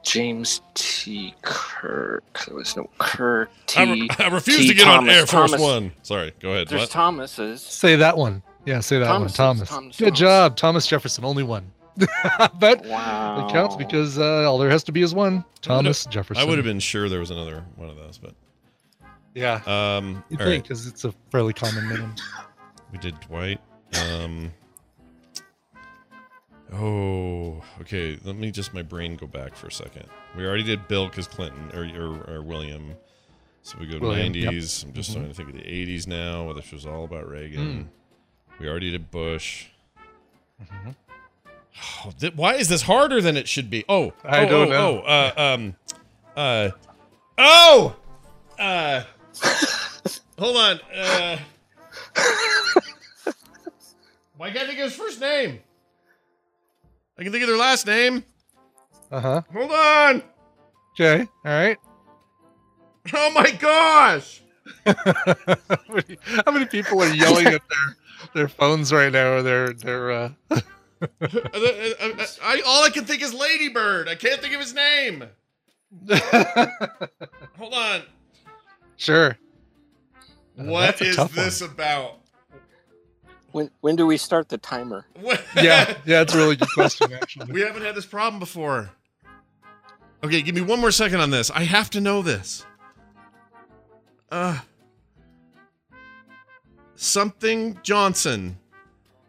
James 0.03 0.63
T. 0.75 1.35
Kirk. 1.43 2.25
There 2.47 2.57
was 2.57 2.77
no 2.77 2.89
Kirk 2.99 3.51
I, 3.77 3.85
T. 3.85 3.93
re- 4.03 4.09
I 4.19 4.29
refuse 4.29 4.59
T. 4.59 4.69
to 4.69 4.75
get 4.75 4.87
on 4.89 5.09
Air 5.09 5.27
Force 5.27 5.51
Thomas. 5.51 5.61
One. 5.61 5.93
Sorry, 6.03 6.33
go 6.41 6.51
ahead. 6.53 6.69
There's 6.69 6.83
What? 6.83 6.91
Thomas's. 6.91 7.61
Say 7.61 7.97
that 7.97 8.17
one. 8.17 8.43
Yeah, 8.65 8.81
say 8.81 8.99
that 8.99 9.07
Thomas, 9.07 9.33
one. 9.39 9.57
Thomas. 9.57 9.69
Thomas, 9.69 9.97
Good 9.97 10.05
Thomas. 10.07 10.19
job, 10.21 10.57
Thomas 10.57 10.87
Jefferson. 10.87 11.25
Only 11.25 11.43
one. 11.43 11.71
but 12.59 12.85
Wow. 12.87 13.47
it 13.49 13.53
counts 13.53 13.77
because 13.77 14.19
uh, 14.19 14.49
all 14.49 14.57
there 14.59 14.71
has 14.71 14.85
to 14.85 14.93
be 14.93 15.03
is 15.03 15.15
one. 15.15 15.45
Thomas 15.63 16.05
Jefferson. 16.07 16.43
I 16.43 16.47
would 16.49 16.59
have 16.59 16.65
been 16.65 16.79
sure 16.81 17.09
there 17.09 17.21
was 17.21 17.31
another 17.31 17.65
one 17.77 17.91
of 17.91 17.97
those, 17.97 18.19
but 18.19 18.35
Yeah. 19.35 19.55
um, 19.67 20.23
You 20.31 20.37
all 20.39 20.39
think 20.39 20.41
right, 20.41 20.63
because 20.63 20.87
it's 20.87 21.05
a 21.05 21.13
fairly 21.31 21.53
common 21.53 21.89
name. 21.89 22.15
we 22.93 22.99
did 22.99 23.19
Dwight. 23.21 23.61
Um, 23.99 24.53
oh, 26.73 27.63
okay. 27.81 28.19
Let 28.25 28.37
me 28.37 28.51
just 28.51 28.75
my 28.75 28.83
brain 28.83 29.17
go 29.17 29.27
back 29.27 29.55
for 29.57 29.67
a 29.69 29.73
second. 29.73 30.05
We 30.37 30.45
already 30.47 30.63
did 30.63 30.89
Bill 30.89 31.09
because 31.09 31.27
Clinton 31.27 31.71
or, 31.75 31.85
or 32.01 32.37
or 32.37 32.43
William. 32.43 32.95
So 33.63 33.77
we 33.79 33.87
go 33.87 33.99
to 33.99 34.05
William, 34.05 34.35
yep. 34.35 34.53
90s. 34.53 34.85
I'm 34.85 34.93
just 34.93 35.11
Mhm. 35.11 35.15
trying 35.15 35.29
to 35.29 35.35
think 35.35 35.49
of 35.51 35.55
the 35.57 35.63
80s 35.67 36.07
now. 36.07 36.45
Whether 36.47 36.61
this 36.61 36.73
was 36.73 36.87
all 36.87 37.05
about 37.05 37.29
Reagan. 37.29 37.91
We 38.59 38.67
already 38.69 38.91
did 38.91 39.11
Bush. 39.11 39.67
Mhm. 40.63 40.95
Oh, 42.05 42.13
th- 42.19 42.35
why 42.35 42.55
is 42.55 42.69
this 42.69 42.83
harder 42.83 43.21
than 43.21 43.37
it 43.37 43.47
should 43.47 43.71
be? 43.71 43.85
Oh, 43.89 44.13
I 44.25 44.45
oh, 44.45 44.49
don't 44.49 44.69
oh, 44.69 44.71
know. 44.71 45.03
Oh, 45.07 45.07
uh, 45.07 45.33
um, 45.37 45.77
uh, 46.37 46.71
oh, 47.37 47.97
uh, 48.59 49.03
hold 50.39 50.57
on. 50.57 50.81
Uh, 50.93 51.39
why 54.39 54.51
can't 54.51 54.65
I 54.65 54.67
think 54.69 54.79
of 54.79 54.85
his 54.85 54.95
first 54.95 55.21
name? 55.21 55.59
I 57.19 57.25
can 57.25 57.33
think 57.33 57.43
of 57.43 57.49
their 57.49 57.59
last 57.59 57.87
name. 57.87 58.25
Uh 59.11 59.21
huh. 59.21 59.43
Hold 59.53 59.73
on. 59.73 60.23
Okay. 60.93 61.29
All 61.45 61.53
right. 61.53 61.77
Oh 63.13 63.31
my 63.35 63.51
gosh. 63.51 64.43
how, 64.87 64.95
many, 65.89 66.19
how 66.45 66.53
many 66.53 66.67
people 66.67 67.03
are 67.03 67.13
yelling 67.13 67.47
at 67.47 67.63
their 67.69 67.97
their 68.35 68.49
phones 68.49 68.93
right 68.93 69.11
now? 69.11 69.35
Or 69.35 69.43
their 69.43 69.73
their 69.73 70.13
uh, 70.13 70.31
I, 71.21 72.63
all 72.65 72.85
I 72.85 72.91
can 72.93 73.05
think 73.05 73.23
is 73.23 73.35
Ladybird. 73.35 74.09
I 74.09 74.15
can't 74.15 74.41
think 74.41 74.55
of 74.55 74.61
his 74.61 74.75
name. 74.75 75.25
Hold 77.59 77.75
on. 77.75 78.03
sure. 78.97 79.37
What 80.55 80.99
that's 80.99 81.01
is 81.03 81.17
tough 81.17 81.37
one. 81.37 81.45
this 81.45 81.61
about? 81.61 82.18
When 83.53 83.71
when 83.81 83.97
do 83.97 84.07
we 84.07 84.17
start 84.17 84.49
the 84.49 84.59
timer? 84.59 85.07
Yeah, 85.57 85.97
yeah, 86.05 86.21
it's 86.23 86.35
a 86.35 86.39
really 86.39 86.57
good 86.57 86.69
question 86.75 87.13
actually. 87.13 87.51
we 87.53 87.63
haven't 87.63 87.83
had 87.83 87.95
this 87.95 88.07
problem 88.07 88.39
before. 88.39 88.91
Okay, 90.23 90.43
give 90.43 90.55
me 90.55 90.61
one 90.61 90.81
more 90.81 90.91
second 90.91 91.21
on 91.21 91.31
this. 91.31 91.51
I 91.51 91.63
have 91.65 91.91
to 91.91 92.01
know 92.01 92.23
this. 92.23 92.65
Uh 94.31 94.59
something 96.95 97.79
Johnson. 97.83 98.59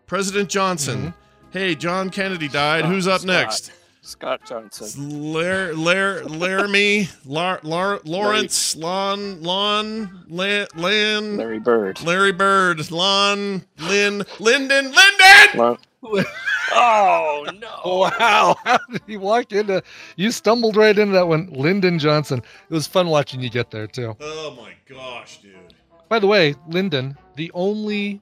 President 0.07 0.49
Johnson. 0.49 1.13
Hey, 1.51 1.76
John 1.76 2.09
Kennedy 2.09 2.47
died. 2.47 2.86
Who's 2.86 3.07
up 3.07 3.22
Scott. 3.22 3.28
next? 3.28 3.72
Scott 4.10 4.39
It's 4.41 4.49
Johnson. 4.49 5.32
Lar- 5.34 5.74
Lar- 5.74 6.24
Laramie, 6.26 7.10
Lar- 7.26 7.60
Lar- 7.64 8.01
Lawrence, 8.03 8.76
Lon, 8.76 9.41
Lon, 9.43 10.26
La- 10.28 10.66
Lan, 10.76 11.38
Larry 11.38 11.60
Bird. 11.60 12.01
Larry 12.03 12.32
Bird, 12.32 12.89
Lon, 12.91 13.64
Lynn, 13.80 14.24
Lyndon, 14.39 14.86
Lyndon! 14.91 15.55
Well- 15.55 15.78
oh 16.72 17.45
no! 17.60 17.82
Wow, 17.86 18.55
how 18.64 18.80
did 18.89 19.01
he 19.05 19.18
walk 19.18 19.51
into? 19.51 19.84
You 20.16 20.32
stumbled 20.32 20.76
right 20.78 20.97
into 20.97 21.14
that 21.14 21.28
one, 21.28 21.47
Lyndon 21.51 21.99
Johnson. 21.99 22.39
It 22.39 22.74
was 22.74 22.88
fun 22.88 23.07
watching 23.10 23.41
you 23.41 23.49
get 23.49 23.70
there 23.70 23.86
too. 23.86 24.16
Oh 24.20 24.57
my 24.60 24.74
gosh, 24.88 25.39
dude. 25.41 25.55
By 26.07 26.20
the 26.20 26.28
way, 26.28 26.55
Lyndon, 26.70 27.18
the 27.36 27.51
only, 27.53 28.22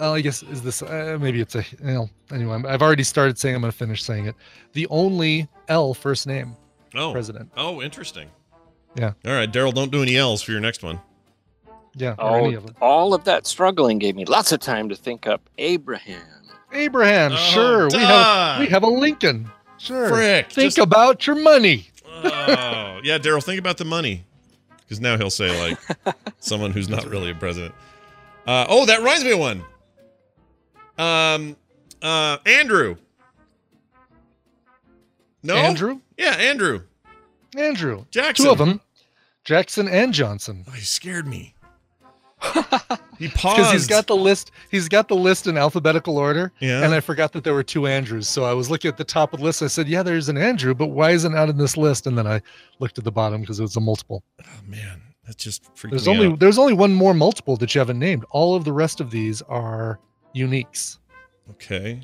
uh, 0.00 0.12
I 0.12 0.20
guess 0.20 0.42
is 0.44 0.62
this 0.62 0.82
uh, 0.82 1.18
maybe 1.20 1.40
it's 1.40 1.54
a 1.54 1.64
you 1.82 1.92
know, 1.92 2.10
anyway. 2.32 2.52
I'm- 2.52 2.66
I've 2.66 2.82
already 2.82 3.02
started 3.04 3.38
saying 3.38 3.54
I'm 3.54 3.60
going 3.62 3.72
to 3.72 3.76
finish 3.78 4.02
saying 4.02 4.26
it. 4.26 4.34
The 4.72 4.86
only 4.88 5.48
L 5.68 5.94
first 5.94 6.26
name 6.26 6.56
Oh, 6.94 7.12
president. 7.12 7.50
oh, 7.56 7.82
interesting. 7.82 8.28
Yeah. 8.96 9.12
All 9.26 9.32
right, 9.32 9.50
Daryl, 9.52 9.72
don't 9.74 9.92
do 9.92 10.02
any 10.02 10.16
L's 10.16 10.42
for 10.42 10.52
your 10.52 10.60
next 10.60 10.82
one. 10.82 11.00
Yeah, 11.94 12.14
or 12.18 12.38
any 12.38 12.54
Oh, 12.54 12.58
of 12.58 12.66
them. 12.66 12.76
all 12.80 13.14
of 13.14 13.24
that 13.24 13.46
struggling 13.46 13.98
gave 13.98 14.14
me 14.16 14.24
lots 14.24 14.52
of 14.52 14.60
time 14.60 14.88
to 14.88 14.94
think 14.96 15.26
up 15.26 15.42
Abraham. 15.58 16.22
Abraham, 16.72 17.32
Oh, 17.32 17.36
sure. 17.36 17.88
We 17.90 17.98
have 17.98 18.60
we 18.60 18.66
have 18.68 18.82
a 18.82 18.88
Lincoln. 18.88 19.50
Sure. 19.78 20.08
Frick. 20.08 20.50
Think 20.50 20.74
just- 20.74 20.78
about 20.78 21.26
your 21.26 21.36
money. 21.36 21.88
oh, 22.14 23.00
yeah, 23.04 23.18
Daryl, 23.18 23.42
think 23.42 23.58
about 23.58 23.78
the 23.78 23.84
money. 23.84 24.24
Because 24.80 25.00
now 25.00 25.16
he'll 25.18 25.28
say, 25.30 25.50
like, 25.60 26.16
someone 26.40 26.70
who's 26.70 26.88
not 26.88 27.04
really 27.06 27.30
a 27.30 27.34
president. 27.34 27.74
Uh, 28.46 28.64
oh, 28.70 28.86
that 28.86 29.00
reminds 29.00 29.22
me 29.22 29.32
of 29.32 29.38
one. 29.38 29.62
Um, 30.98 31.56
uh, 32.02 32.38
Andrew. 32.44 32.96
No? 35.42 35.54
Andrew? 35.54 36.00
Yeah, 36.16 36.32
Andrew. 36.32 36.82
Andrew. 37.56 38.04
Jackson. 38.10 38.44
Two 38.46 38.50
of 38.50 38.58
them. 38.58 38.80
Jackson 39.44 39.88
and 39.88 40.12
Johnson. 40.12 40.64
Oh, 40.68 40.72
he 40.72 40.80
scared 40.82 41.26
me. 41.26 41.54
he 43.18 43.28
paused. 43.28 43.56
Because 43.56 43.72
he's 43.72 43.86
got 43.86 44.06
the 44.06 44.16
list. 44.16 44.50
He's 44.70 44.88
got 44.88 45.08
the 45.08 45.16
list 45.16 45.46
in 45.46 45.56
alphabetical 45.56 46.18
order. 46.18 46.52
Yeah. 46.60 46.84
And 46.84 46.94
I 46.94 47.00
forgot 47.00 47.32
that 47.32 47.44
there 47.44 47.54
were 47.54 47.62
two 47.62 47.86
Andrews. 47.86 48.28
So 48.28 48.44
I 48.44 48.52
was 48.52 48.70
looking 48.70 48.88
at 48.88 48.96
the 48.96 49.04
top 49.04 49.32
of 49.32 49.40
the 49.40 49.44
list. 49.46 49.62
I 49.62 49.66
said, 49.66 49.88
"Yeah, 49.88 50.02
there's 50.02 50.28
an 50.28 50.36
Andrew, 50.36 50.74
but 50.74 50.88
why 50.88 51.12
isn't 51.12 51.32
it 51.32 51.36
out 51.36 51.48
in 51.48 51.56
this 51.56 51.76
list?" 51.76 52.06
And 52.06 52.16
then 52.16 52.26
I 52.26 52.42
looked 52.78 52.98
at 52.98 53.04
the 53.04 53.10
bottom 53.10 53.40
because 53.40 53.58
it 53.58 53.62
was 53.62 53.76
a 53.76 53.80
multiple. 53.80 54.22
oh, 54.42 54.46
man. 54.66 55.02
That 55.26 55.36
just 55.36 55.64
freaked 55.74 55.92
There's 55.92 56.06
me 56.06 56.12
only 56.14 56.26
out. 56.32 56.38
there's 56.38 56.58
only 56.58 56.74
one 56.74 56.94
more 56.94 57.12
multiple 57.12 57.56
that 57.56 57.74
you 57.74 57.80
haven't 57.80 57.98
named. 57.98 58.24
All 58.30 58.54
of 58.54 58.64
the 58.64 58.72
rest 58.72 59.00
of 59.00 59.10
these 59.10 59.42
are 59.42 59.98
uniques. 60.38 60.98
Okay. 61.50 62.00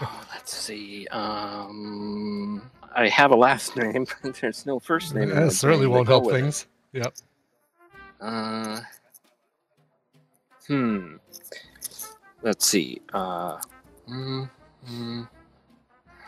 Oh, 0.00 0.26
let's 0.32 0.54
see. 0.54 1.06
Um, 1.08 2.70
I 2.94 3.08
have 3.08 3.30
a 3.30 3.36
last 3.36 3.76
name, 3.76 4.06
but 4.22 4.34
there's 4.36 4.66
no 4.66 4.78
first 4.78 5.14
name. 5.14 5.30
in 5.30 5.36
That 5.36 5.52
certainly 5.52 5.86
won't 5.86 6.08
help 6.08 6.24
with 6.26 6.36
it. 6.36 6.40
things. 6.40 6.66
Yep. 6.92 7.14
Uh, 8.20 8.80
hmm. 10.66 11.16
Let's 12.42 12.66
see. 12.66 13.00
Uh, 13.12 13.58
hmm. 14.06 14.44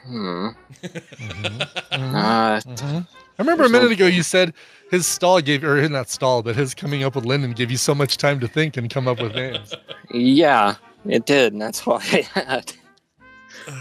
Hmm. 0.07 0.49
hmm. 0.49 1.61
Uh, 1.93 2.61
Mhm. 2.61 3.07
I 3.39 3.43
remember 3.43 3.65
a 3.65 3.69
There's 3.69 3.73
no- 3.73 3.79
minute 3.81 3.93
ago 3.93 4.07
you 4.07 4.23
said 4.23 4.53
his 4.91 5.07
stall 5.07 5.41
gave, 5.41 5.63
or 5.65 5.89
not 5.89 6.09
stall, 6.11 6.43
but 6.43 6.57
his 6.57 6.75
coming 6.75 7.05
up 7.05 7.15
with 7.15 7.25
Lyndon 7.25 7.53
gave 7.53 7.71
you 7.71 7.77
so 7.77 7.95
much 7.95 8.17
time 8.17 8.41
to 8.41 8.49
think 8.49 8.77
and 8.77 8.91
come 8.91 9.07
up 9.07 9.21
with 9.21 9.35
names. 9.35 9.75
yeah, 10.11 10.75
it 11.07 11.25
did, 11.27 11.53
and 11.53 11.63
that's 11.63 11.87
why 11.87 11.97
I 12.03 12.41
had. 12.41 12.73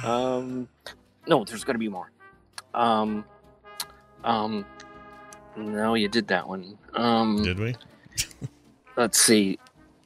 Um, 0.03 0.67
no, 1.27 1.43
there's 1.43 1.63
going 1.63 1.75
to 1.75 1.79
be 1.79 1.89
more. 1.89 2.11
Um, 2.73 3.23
um, 4.23 4.65
no, 5.55 5.93
you 5.95 6.07
did 6.07 6.27
that 6.27 6.47
one. 6.47 6.77
Um, 6.93 7.41
Did 7.43 7.57
we? 7.59 7.75
let's 8.95 9.19
see. 9.19 9.57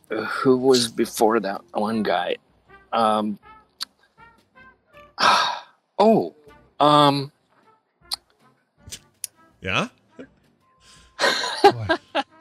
Uh, 0.10 0.24
who 0.26 0.58
was 0.58 0.88
before 0.88 1.40
that 1.42 1.62
one 1.74 2.04
guy? 2.04 2.38
Um, 2.94 3.38
oh, 6.02 6.36
um, 6.80 7.32
Yeah? 9.62 9.88
Boy. 11.64 11.88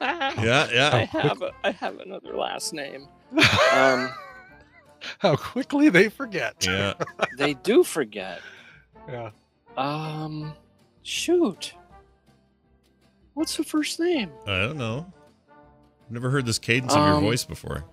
Yeah, 0.01 0.89
I 0.93 1.07
have 1.11 1.41
a, 1.43 1.51
I 1.63 1.71
have 1.71 1.99
another 1.99 2.35
last 2.35 2.73
name. 2.73 3.07
Um, 3.73 4.09
How 5.19 5.35
quickly 5.35 5.89
they 5.89 6.09
forget. 6.09 6.55
Yeah. 6.65 6.93
they 7.37 7.53
do 7.55 7.83
forget. 7.83 8.41
Yeah. 9.07 9.29
Um, 9.77 10.53
shoot. 11.03 11.73
What's 13.33 13.55
the 13.57 13.63
first 13.63 13.99
name? 13.99 14.31
I 14.45 14.59
don't 14.61 14.77
know. 14.77 15.11
Never 16.09 16.29
heard 16.29 16.45
this 16.45 16.59
cadence 16.59 16.93
of 16.93 16.99
your 16.99 17.15
Um, 17.15 17.23
voice 17.23 17.45
before. 17.45 17.85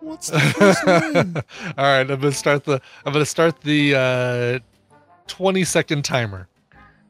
What's 0.00 0.28
the 0.28 0.40
first 0.40 0.86
name? 0.86 1.36
All 1.78 1.84
right, 1.84 2.00
I'm 2.00 2.20
gonna 2.20 2.32
start 2.32 2.64
the 2.64 2.80
I'm 3.06 3.12
gonna 3.12 3.24
start 3.24 3.60
the 3.62 3.94
uh 3.94 4.58
20 5.26 5.64
second 5.64 6.04
timer. 6.04 6.48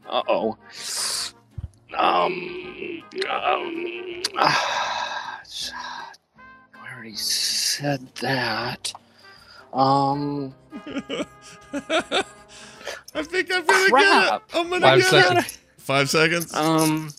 Uh 0.09 0.23
oh. 0.29 0.57
Um, 1.97 3.03
um, 3.31 4.23
ah, 4.39 5.41
I 6.75 6.93
already 6.95 7.15
said 7.17 8.09
that. 8.17 8.93
Um, 9.73 10.55
I 11.73 13.23
think 13.23 13.53
I'm 13.53 13.65
gonna 13.65 13.89
Crap. 13.91 13.93
get 13.93 14.35
it. 14.35 14.43
I'm 14.59 14.71
gonna 14.71 14.81
Five 14.81 14.99
get 15.01 15.09
seconds. 15.11 15.47
it. 15.47 15.59
Five 15.79 16.11
seconds. 16.11 16.55
um, 16.55 17.11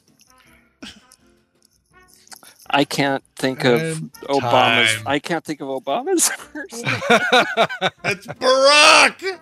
I 2.70 2.84
can't 2.84 3.24
think 3.36 3.64
of 3.64 3.80
And 3.80 4.12
Obama's. 4.24 4.94
time. 4.96 5.04
I 5.08 5.20
can't 5.20 5.46
think 5.46 5.62
of 5.62 5.68
Obama's 5.68 6.30
first. 6.30 6.84
name. 6.84 6.94
It's 8.04 8.28
Barack. 8.28 9.40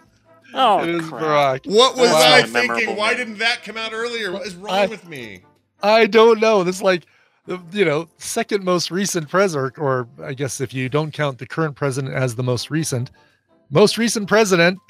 Oh, 0.54 0.84
it 0.84 0.90
is 0.90 1.08
crap. 1.10 1.22
Barack. 1.64 1.66
What 1.72 1.96
was 1.98 2.10
Wow. 2.12 2.18
I 2.20 2.40
Not 2.42 2.44
a 2.44 2.48
thinking? 2.52 2.96
Why 2.96 3.14
didn't 3.14 3.40
that 3.40 3.64
come 3.64 3.78
out 3.78 3.92
earlier? 3.94 4.32
What 4.32 4.46
is 4.46 4.56
wrong 4.56 4.74
I- 4.76 4.86
with 4.88 5.08
me? 5.08 5.42
I 5.82 6.06
don't 6.06 6.40
know. 6.40 6.64
This 6.64 6.78
is 6.78 6.82
like 6.82 7.06
the 7.46 7.60
you 7.72 7.84
know 7.86 8.08
second 8.18 8.64
most 8.64 8.90
recent 8.92 9.30
president, 9.30 9.78
or 9.78 10.08
I 10.24 10.34
guess 10.34 10.62
if 10.62 10.74
you 10.74 10.88
don't 10.90 11.12
count 11.12 11.40
the 11.40 11.46
current 11.46 11.76
president 11.76 12.14
as 12.14 12.36
the 12.36 12.44
most 12.44 12.70
recent, 12.72 13.12
most 13.70 13.98
recent 13.98 14.28
president. 14.28 14.80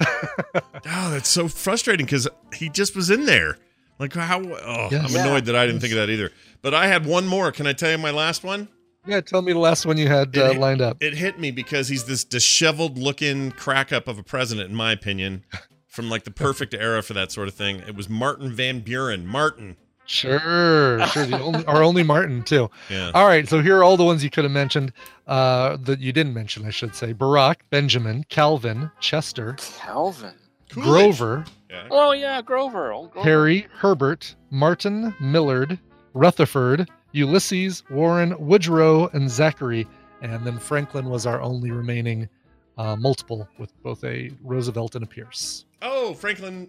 Oh, 0.86 1.10
that's 1.10 1.28
so 1.30 1.48
frustrating 1.48 2.04
because 2.06 2.28
he 2.54 2.68
just 2.68 2.94
was 2.94 3.08
in 3.10 3.24
there. 3.24 3.56
Like 3.98 4.12
how? 4.12 4.40
Oh, 4.42 4.88
Yes. 4.92 5.14
I'm 5.14 5.20
annoyed 5.20 5.46
that 5.46 5.56
I 5.56 5.66
didn't 5.66 5.80
think 5.80 5.92
of 5.92 5.98
that 5.98 6.10
either. 6.10 6.30
But 6.62 6.74
I 6.74 6.86
had 6.88 7.06
one 7.06 7.26
more. 7.26 7.50
Can 7.52 7.66
I 7.66 7.72
tell 7.72 7.90
you 7.90 7.98
my 7.98 8.10
last 8.10 8.44
one? 8.44 8.68
Yeah, 9.06 9.20
tell 9.20 9.42
me 9.42 9.52
the 9.52 9.58
last 9.58 9.86
one 9.86 9.96
you 9.98 10.08
had 10.08 10.36
uh, 10.36 10.50
It- 10.52 10.58
lined 10.58 10.80
up. 10.80 10.96
It 11.02 11.14
hit 11.14 11.38
me 11.38 11.50
because 11.50 11.88
he's 11.88 12.04
this 12.04 12.24
disheveled 12.24 12.98
looking 12.98 13.50
crack 13.52 13.92
up 13.92 14.08
of 14.08 14.18
a 14.18 14.22
president, 14.22 14.70
in 14.70 14.76
my 14.76 14.92
opinion, 14.92 15.44
from 15.88 16.08
like 16.10 16.24
the 16.24 16.30
perfect 16.30 16.74
era 16.74 17.02
for 17.02 17.14
that 17.14 17.30
sort 17.32 17.48
of 17.48 17.54
thing. 17.54 17.80
It 17.86 17.94
was 17.94 18.08
Martin 18.08 18.52
Van 18.52 18.80
Buren. 18.80 19.26
Martin. 19.26 19.76
Sure, 20.06 21.04
sure. 21.06 21.24
The 21.24 21.40
only, 21.40 21.64
our 21.64 21.82
only 21.82 22.02
Martin 22.02 22.42
too. 22.42 22.70
Yeah. 22.90 23.10
All 23.14 23.26
right, 23.26 23.48
so 23.48 23.62
here 23.62 23.78
are 23.78 23.84
all 23.84 23.96
the 23.96 24.04
ones 24.04 24.22
you 24.22 24.28
could 24.28 24.44
have 24.44 24.52
mentioned 24.52 24.92
uh, 25.26 25.78
that 25.78 25.98
you 26.00 26.12
didn't 26.12 26.34
mention, 26.34 26.66
I 26.66 26.70
should 26.70 26.94
say. 26.94 27.14
Barack, 27.14 27.56
Benjamin, 27.70 28.24
Calvin, 28.28 28.90
Chester, 29.00 29.56
Calvin. 29.78 30.34
Coolidge. 30.70 30.86
Grover, 31.18 31.44
Yeah. 31.70 31.86
Oh 31.90 32.12
yeah, 32.12 32.42
Grover. 32.42 32.92
Oh, 32.92 33.06
Grover. 33.06 33.26
Harry, 33.26 33.66
Herbert, 33.78 34.34
Martin, 34.50 35.14
Millard, 35.20 35.78
Rutherford, 36.12 36.88
Ulysses, 37.14 37.82
Warren, 37.90 38.34
Woodrow, 38.38 39.08
and 39.08 39.30
Zachary. 39.30 39.86
And 40.20 40.44
then 40.44 40.58
Franklin 40.58 41.08
was 41.08 41.26
our 41.26 41.40
only 41.40 41.70
remaining 41.70 42.28
uh, 42.76 42.96
multiple 42.96 43.48
with 43.58 43.72
both 43.82 44.02
a 44.04 44.30
Roosevelt 44.42 44.94
and 44.96 45.04
a 45.04 45.06
Pierce. 45.06 45.64
Oh, 45.80 46.14
Franklin. 46.14 46.68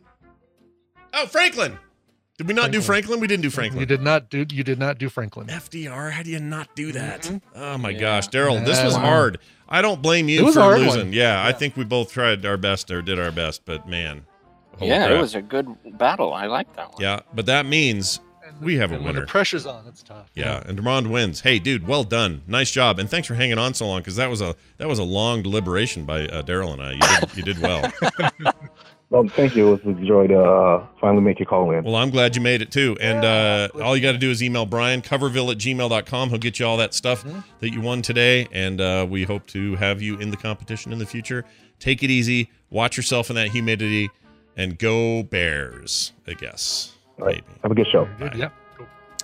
Oh, 1.13 1.25
Franklin. 1.25 1.77
Did 2.37 2.47
we 2.49 2.53
not 2.53 2.71
do 2.71 2.81
Franklin. 2.81 2.83
Franklin? 2.83 3.19
We 3.21 3.27
didn't 3.27 3.43
do 3.43 3.49
Franklin. 3.49 3.79
You 3.79 3.85
did 3.85 4.01
not 4.01 4.29
do 4.29 4.45
you 4.51 4.63
did 4.63 4.77
not 4.77 4.97
do 4.97 5.07
Franklin. 5.07 5.47
FDR. 5.47 6.11
How 6.11 6.21
do 6.21 6.29
you 6.29 6.39
not 6.39 6.75
do 6.75 6.91
that? 6.91 7.21
Mhm. 7.21 7.41
Oh 7.55 7.77
my 7.77 7.91
Yeah. 7.91 7.99
gosh, 7.99 8.27
Daryl, 8.27 8.63
this 8.65 8.83
was 8.83 8.93
Yeah. 8.95 8.99
hard. 8.99 9.37
I 9.69 9.81
don't 9.81 10.01
blame 10.01 10.27
you 10.27 10.51
for 10.51 10.77
losing. 10.77 10.87
one. 11.05 11.13
Yeah, 11.13 11.43
I 11.43 11.53
think 11.53 11.77
we 11.77 11.85
both 11.85 12.11
tried 12.11 12.45
our 12.45 12.57
best 12.57 12.91
or 12.91 13.01
did 13.01 13.19
our 13.19 13.31
best, 13.31 13.61
but 13.65 13.87
man. 13.87 14.25
yeah, 14.81 15.05
crap. 15.07 15.11
it 15.11 15.21
was 15.21 15.33
a 15.35 15.41
good 15.41 15.67
battle. 15.97 16.33
I 16.33 16.47
like 16.47 16.75
that 16.75 16.91
one. 16.91 17.01
Yeah, 17.01 17.21
but 17.33 17.45
that 17.45 17.65
means 17.65 18.19
we 18.61 18.75
have 18.77 18.91
a 18.91 18.95
And 18.95 19.03
when 19.03 19.13
winner. 19.15 19.25
the 19.25 19.31
pressure's 19.31 19.65
on, 19.65 19.85
it's 19.87 20.01
tough. 20.03 20.29
Yeah, 20.33 20.63
and 20.65 20.77
Demond 20.79 21.07
wins. 21.09 21.41
Hey, 21.41 21.59
dude, 21.59 21.87
well 21.87 22.03
done, 22.03 22.41
nice 22.47 22.71
job, 22.71 22.99
and 22.99 23.09
thanks 23.09 23.27
for 23.27 23.35
hanging 23.35 23.57
on 23.57 23.73
so 23.73 23.87
long 23.87 23.99
because 24.01 24.15
that 24.15 24.29
was 24.29 24.41
a 24.41 24.55
that 24.77 24.87
was 24.87 24.99
a 24.99 25.03
long 25.03 25.41
deliberation 25.43 26.05
by 26.05 26.27
uh, 26.27 26.41
Daryl 26.43 26.73
and 26.73 26.81
I. 26.81 26.91
You 26.93 27.19
did, 27.27 27.37
you 27.37 27.43
did 27.53 27.61
well. 27.61 27.91
Well, 29.11 29.27
thank 29.29 29.55
you. 29.55 29.71
It 29.73 29.85
was 29.85 29.97
a 29.97 30.03
joy 30.05 30.25
to 30.27 30.39
uh, 30.43 30.87
finally 30.99 31.21
make 31.23 31.37
your 31.39 31.45
call 31.45 31.69
in. 31.71 31.83
well, 31.83 31.95
I'm 31.95 32.09
glad 32.09 32.35
you 32.35 32.41
made 32.41 32.63
it 32.63 32.71
too. 32.71 32.97
And 32.99 33.23
uh, 33.23 33.69
all 33.81 33.95
you 33.95 34.01
got 34.01 34.13
to 34.13 34.17
do 34.17 34.31
is 34.31 34.41
email 34.41 34.65
Brian 34.65 35.03
coverville 35.03 35.51
at 35.51 35.59
gmail.com. 35.59 36.29
He'll 36.29 36.39
get 36.39 36.59
you 36.59 36.65
all 36.65 36.77
that 36.77 36.95
stuff 36.95 37.23
Mhm. 37.23 37.43
that 37.59 37.69
you 37.71 37.81
won 37.81 38.01
today, 38.01 38.47
and 38.51 38.81
uh, 38.81 39.05
we 39.07 39.23
hope 39.23 39.45
to 39.49 39.75
have 39.75 40.01
you 40.01 40.17
in 40.17 40.31
the 40.31 40.37
competition 40.37 40.91
in 40.91 40.97
the 40.97 41.05
future. 41.05 41.45
Take 41.79 42.01
it 42.01 42.09
easy, 42.09 42.49
watch 42.71 42.97
yourself 42.97 43.29
in 43.29 43.35
that 43.35 43.49
humidity, 43.49 44.09
and 44.57 44.77
go 44.79 45.21
Bears. 45.21 46.11
I 46.27 46.33
guess 46.33 46.94
All 47.20 47.26
right. 47.26 47.43
maybe 47.47 47.59
Have 47.63 47.72
a 47.72 47.76
good 47.76 47.88
show. 47.91 48.05
Very 48.18 48.30
good. 48.32 48.39
Yep. 48.39 48.53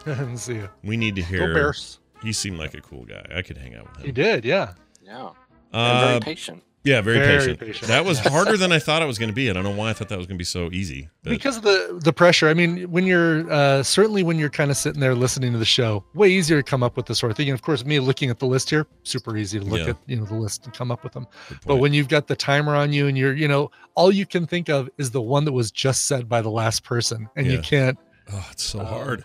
Go. 0.05 0.35
See 0.35 0.53
you. 0.55 0.69
we 0.83 0.97
need 0.97 1.15
to 1.15 1.21
Go 1.21 1.27
hear. 1.27 1.53
Bears. 1.53 1.99
He 2.23 2.33
seemed 2.33 2.57
like 2.57 2.73
a 2.73 2.81
cool 2.81 3.03
guy. 3.05 3.25
I 3.35 3.41
could 3.41 3.57
hang 3.57 3.75
out 3.75 3.87
with 3.89 3.97
him. 3.97 4.05
He 4.05 4.11
did, 4.11 4.45
yeah. 4.45 4.73
Yeah. 5.03 5.29
And 5.73 5.99
very 6.05 6.15
Uh, 6.17 6.19
patient. 6.19 6.63
Yeah, 6.83 7.01
very, 7.01 7.19
Very 7.19 7.37
patient. 7.39 7.59
patient. 7.59 7.87
That 7.89 8.05
was 8.05 8.17
harder 8.25 8.57
than 8.57 8.71
I 8.71 8.79
thought 8.79 9.03
it 9.03 9.05
was 9.05 9.19
going 9.19 9.29
to 9.29 9.35
be. 9.35 9.51
I 9.51 9.53
don't 9.53 9.63
know 9.63 9.69
why 9.69 9.91
I 9.91 9.93
thought 9.93 10.09
that 10.09 10.17
was 10.17 10.25
going 10.25 10.37
to 10.37 10.41
be 10.41 10.45
so 10.45 10.71
easy. 10.71 11.09
But 11.23 11.29
because 11.29 11.57
of 11.57 11.61
the 11.63 11.99
the 12.03 12.11
pressure 12.11 12.49
i 12.49 12.55
mean 12.55 12.89
when 12.91 13.05
you're 13.05 13.47
uh 13.51 13.83
certainly 13.83 14.23
when 14.23 14.39
you're 14.39 14.49
kind 14.49 14.71
of 14.71 14.77
sitting 14.77 14.99
there 14.99 15.13
listening 15.13 15.51
to 15.51 15.59
the 15.59 15.65
show 15.65 16.03
way 16.15 16.29
easier 16.29 16.57
to 16.57 16.63
come 16.63 16.81
up 16.81 16.97
with 16.97 17.05
the 17.05 17.13
sort 17.13 17.29
of 17.29 17.37
thing 17.37 17.47
and 17.49 17.53
of 17.53 17.61
course 17.61 17.85
me 17.85 17.99
looking 17.99 18.31
at 18.31 18.39
the 18.39 18.45
list 18.47 18.71
here 18.71 18.87
super 19.03 19.37
easy 19.37 19.59
to 19.59 19.65
look 19.65 19.81
Yeah. 19.81 19.89
at 19.91 19.97
you 20.07 20.15
know 20.15 20.25
the 20.25 20.33
list 20.35 20.65
and 20.65 20.73
come 20.73 20.89
up 20.89 21.03
with 21.03 21.13
them 21.13 21.27
but 21.67 21.75
when 21.75 21.93
you've 21.93 22.07
got 22.07 22.25
the 22.27 22.35
timer 22.35 22.75
on 22.75 22.91
you 22.91 23.05
and 23.05 23.15
you're 23.15 23.33
you 23.35 23.47
know 23.47 23.69
all 23.93 24.11
you 24.11 24.25
can 24.25 24.47
think 24.47 24.67
of 24.69 24.89
is 24.97 25.11
the 25.11 25.21
one 25.21 25.45
that 25.45 25.51
was 25.51 25.69
just 25.69 26.05
said 26.05 26.27
by 26.27 26.41
the 26.41 26.49
last 26.49 26.83
person 26.83 27.29
and 27.35 27.45
you 27.45 27.59
can't 27.59 27.99
oh, 28.33 28.47
it's 28.51 28.63
so 28.63 28.79
Um, 28.79 28.85
hard. 28.87 29.23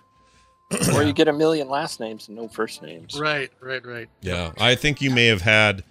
or 0.94 1.02
you 1.02 1.14
get 1.14 1.28
a 1.28 1.32
million 1.32 1.68
last 1.70 2.00
names 2.00 2.28
and 2.28 2.36
no 2.36 2.48
first 2.48 2.82
names. 2.82 3.18
Right, 3.18 3.50
right, 3.60 3.86
right. 3.86 4.08
Yeah, 4.20 4.50
I 4.58 4.74
think 4.74 5.00
you 5.00 5.10
may 5.12 5.26
have 5.26 5.40
had. 5.42 5.84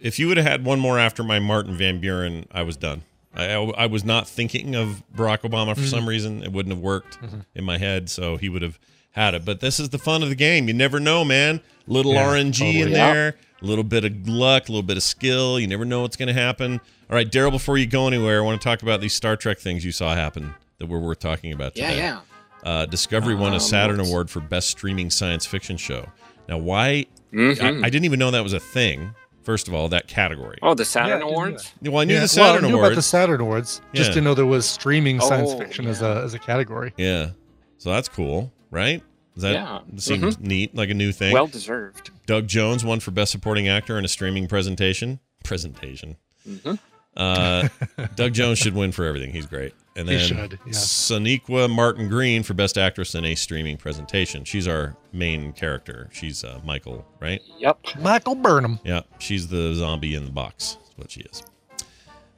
If 0.00 0.18
you 0.18 0.28
would 0.28 0.36
have 0.36 0.46
had 0.46 0.64
one 0.64 0.80
more 0.80 0.98
after 0.98 1.22
my 1.22 1.38
Martin 1.38 1.76
Van 1.76 2.00
Buren, 2.00 2.46
I 2.52 2.62
was 2.62 2.76
done. 2.76 3.02
I, 3.34 3.52
I, 3.52 3.62
I 3.70 3.86
was 3.86 4.04
not 4.04 4.26
thinking 4.28 4.74
of 4.74 5.02
Barack 5.14 5.42
Obama 5.42 5.74
for 5.74 5.82
Mhm. 5.82 5.90
some 5.90 6.08
reason. 6.08 6.42
It 6.42 6.52
wouldn't 6.52 6.74
have 6.74 6.82
worked 6.82 7.20
Mhm. 7.22 7.44
in 7.54 7.64
my 7.64 7.78
head, 7.78 8.08
so 8.10 8.36
he 8.36 8.48
would 8.48 8.62
have 8.62 8.78
had 9.12 9.34
it. 9.34 9.44
But 9.44 9.60
this 9.60 9.78
is 9.78 9.90
the 9.90 9.98
fun 9.98 10.22
of 10.22 10.28
the 10.28 10.34
game. 10.34 10.66
You 10.68 10.74
never 10.74 10.98
know, 10.98 11.24
man. 11.24 11.60
Little 11.86 12.14
Yeah, 12.14 12.24
RNG 12.26 12.66
in 12.80 12.88
totally. 12.88 12.92
Yeah. 12.96 13.12
there, 13.12 13.36
a 13.62 13.64
little 13.64 13.84
bit 13.84 14.04
of 14.04 14.28
luck, 14.28 14.68
a 14.68 14.72
little 14.72 14.82
bit 14.82 14.96
of 14.96 15.02
skill. 15.02 15.60
You 15.60 15.66
never 15.66 15.84
know 15.84 16.00
what's 16.02 16.16
going 16.16 16.28
to 16.28 16.32
happen. 16.34 16.80
All 17.08 17.14
right, 17.16 17.30
Daryl. 17.30 17.50
Before 17.50 17.76
you 17.78 17.86
go 17.86 18.06
anywhere, 18.08 18.38
I 18.38 18.44
want 18.44 18.60
to 18.60 18.64
talk 18.64 18.82
about 18.82 19.00
these 19.00 19.12
Star 19.14 19.36
Trek 19.36 19.58
things 19.58 19.84
you 19.84 19.92
saw 19.92 20.14
happen 20.14 20.54
that 20.78 20.86
were 20.86 20.98
worth 21.00 21.18
talking 21.20 21.52
about. 21.52 21.76
Yeah, 21.76 21.90
today. 21.90 21.98
yeah. 22.02 22.20
Uh, 22.64 22.86
Discovery 22.86 23.34
won 23.34 23.52
a 23.52 23.54
Um, 23.56 23.60
Saturn 23.60 24.00
Award 24.00 24.28
for 24.30 24.40
Best 24.40 24.68
Streaming 24.70 25.10
Science 25.10 25.46
Fiction 25.46 25.76
Show. 25.76 26.08
Now, 26.48 26.58
why? 26.58 27.06
Mhm. 27.32 27.82
I, 27.82 27.86
I 27.86 27.90
didn't 27.90 28.04
even 28.06 28.18
know 28.18 28.30
that 28.32 28.42
was 28.42 28.52
a 28.52 28.60
thing. 28.60 29.14
First 29.50 29.66
of 29.66 29.74
all, 29.74 29.88
that 29.88 30.06
category. 30.06 30.58
oh, 30.62 30.74
the 30.74 30.84
Saturn 30.84 31.08
Yeah, 31.08 31.14
I 31.16 31.18
didn't 31.18 31.32
Awards. 31.32 31.72
Well, 31.82 31.98
I 31.98 32.04
knew 32.04 32.14
Yeah, 32.14 32.20
the 32.20 32.28
Saturn 32.28 32.44
well, 32.62 32.64
I 32.64 32.68
knew 32.68 32.74
Awards. 32.76 32.86
about 32.90 32.94
the 32.94 33.02
Saturn 33.02 33.40
Awards. 33.40 33.80
Just 33.92 34.10
Yeah. 34.10 34.14
to 34.14 34.20
know 34.20 34.34
there 34.34 34.46
was 34.46 34.64
streaming 34.64 35.18
science 35.20 35.50
Oh, 35.52 35.58
fiction 35.58 35.88
as 35.88 36.02
a 36.02 36.22
as 36.24 36.34
a 36.34 36.38
category. 36.38 36.92
yeah, 36.96 37.30
so 37.78 37.90
that's 37.90 38.08
cool, 38.08 38.52
right? 38.70 39.02
Does 39.34 39.42
that 39.42 39.54
Yeah. 39.54 39.80
seems 39.96 40.38
neat, 40.38 40.72
like 40.76 40.88
a 40.88 40.94
new 40.94 41.10
thing? 41.10 41.32
Well 41.32 41.48
deserved. 41.48 42.10
Doug 42.26 42.46
Jones 42.46 42.84
won 42.84 43.00
for 43.00 43.10
Best 43.10 43.32
Supporting 43.32 43.66
Actor 43.66 43.98
in 43.98 44.04
a 44.04 44.08
Streaming 44.08 44.46
Presentation. 44.46 45.18
Presentation. 45.42 46.14
hmm 46.46 46.74
Uh, 47.16 47.68
Doug 48.14 48.32
Jones 48.32 48.58
should 48.58 48.74
win 48.74 48.92
for 48.92 49.04
everything. 49.04 49.30
He's 49.30 49.46
great. 49.46 49.74
And 49.96 50.08
He 50.08 50.16
then 50.16 50.26
should, 50.26 50.58
yeah. 50.64 50.72
Sonequa 50.72 51.68
Martin 51.68 52.08
Green 52.08 52.42
for 52.42 52.54
Best 52.54 52.78
Actress 52.78 53.14
in 53.14 53.24
a 53.24 53.34
Streaming 53.34 53.76
Presentation. 53.76 54.44
She's 54.44 54.68
our 54.68 54.96
main 55.12 55.52
character. 55.52 56.08
She's 56.12 56.44
uh, 56.44 56.60
Michael, 56.64 57.04
right? 57.20 57.42
Yep. 57.58 57.78
Michael 58.00 58.36
Burnham. 58.36 58.78
Yeah, 58.84 59.02
she's 59.18 59.48
the 59.48 59.74
zombie 59.74 60.14
in 60.14 60.24
the 60.24 60.30
box. 60.30 60.78
That's 60.80 60.98
what 60.98 61.10
she 61.10 61.20
is. 61.22 61.42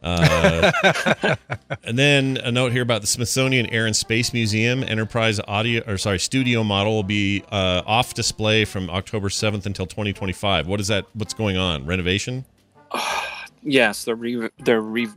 Uh, 0.03 0.73
and 1.85 1.97
then 1.97 2.37
a 2.39 2.51
note 2.51 2.73
here 2.73 2.83
about 2.83 3.03
the 3.03 3.07
Smithsonian 3.07 3.67
Air 3.67 3.87
and 3.87 3.95
Space 3.95 4.33
Museum 4.33 4.83
Enterprise 4.83 5.39
Audio, 5.47 5.85
or 5.87 5.97
sorry, 5.97 6.19
Studio 6.19 6.65
model 6.65 6.95
will 6.95 7.03
be 7.05 7.45
uh, 7.53 7.83
off 7.87 8.15
display 8.15 8.65
from 8.65 8.91
October 8.91 9.31
seventh 9.31 9.67
until 9.67 9.87
2025. 9.87 10.67
What 10.67 10.81
is 10.81 10.89
that? 10.89 11.07
What's 11.13 11.35
going 11.35 11.57
on? 11.57 11.87
Renovation? 11.87 12.45
Yes, 13.63 14.05
they're 14.05 14.15
re- 14.17 14.51
they're 14.59 14.81
re- 14.81 15.09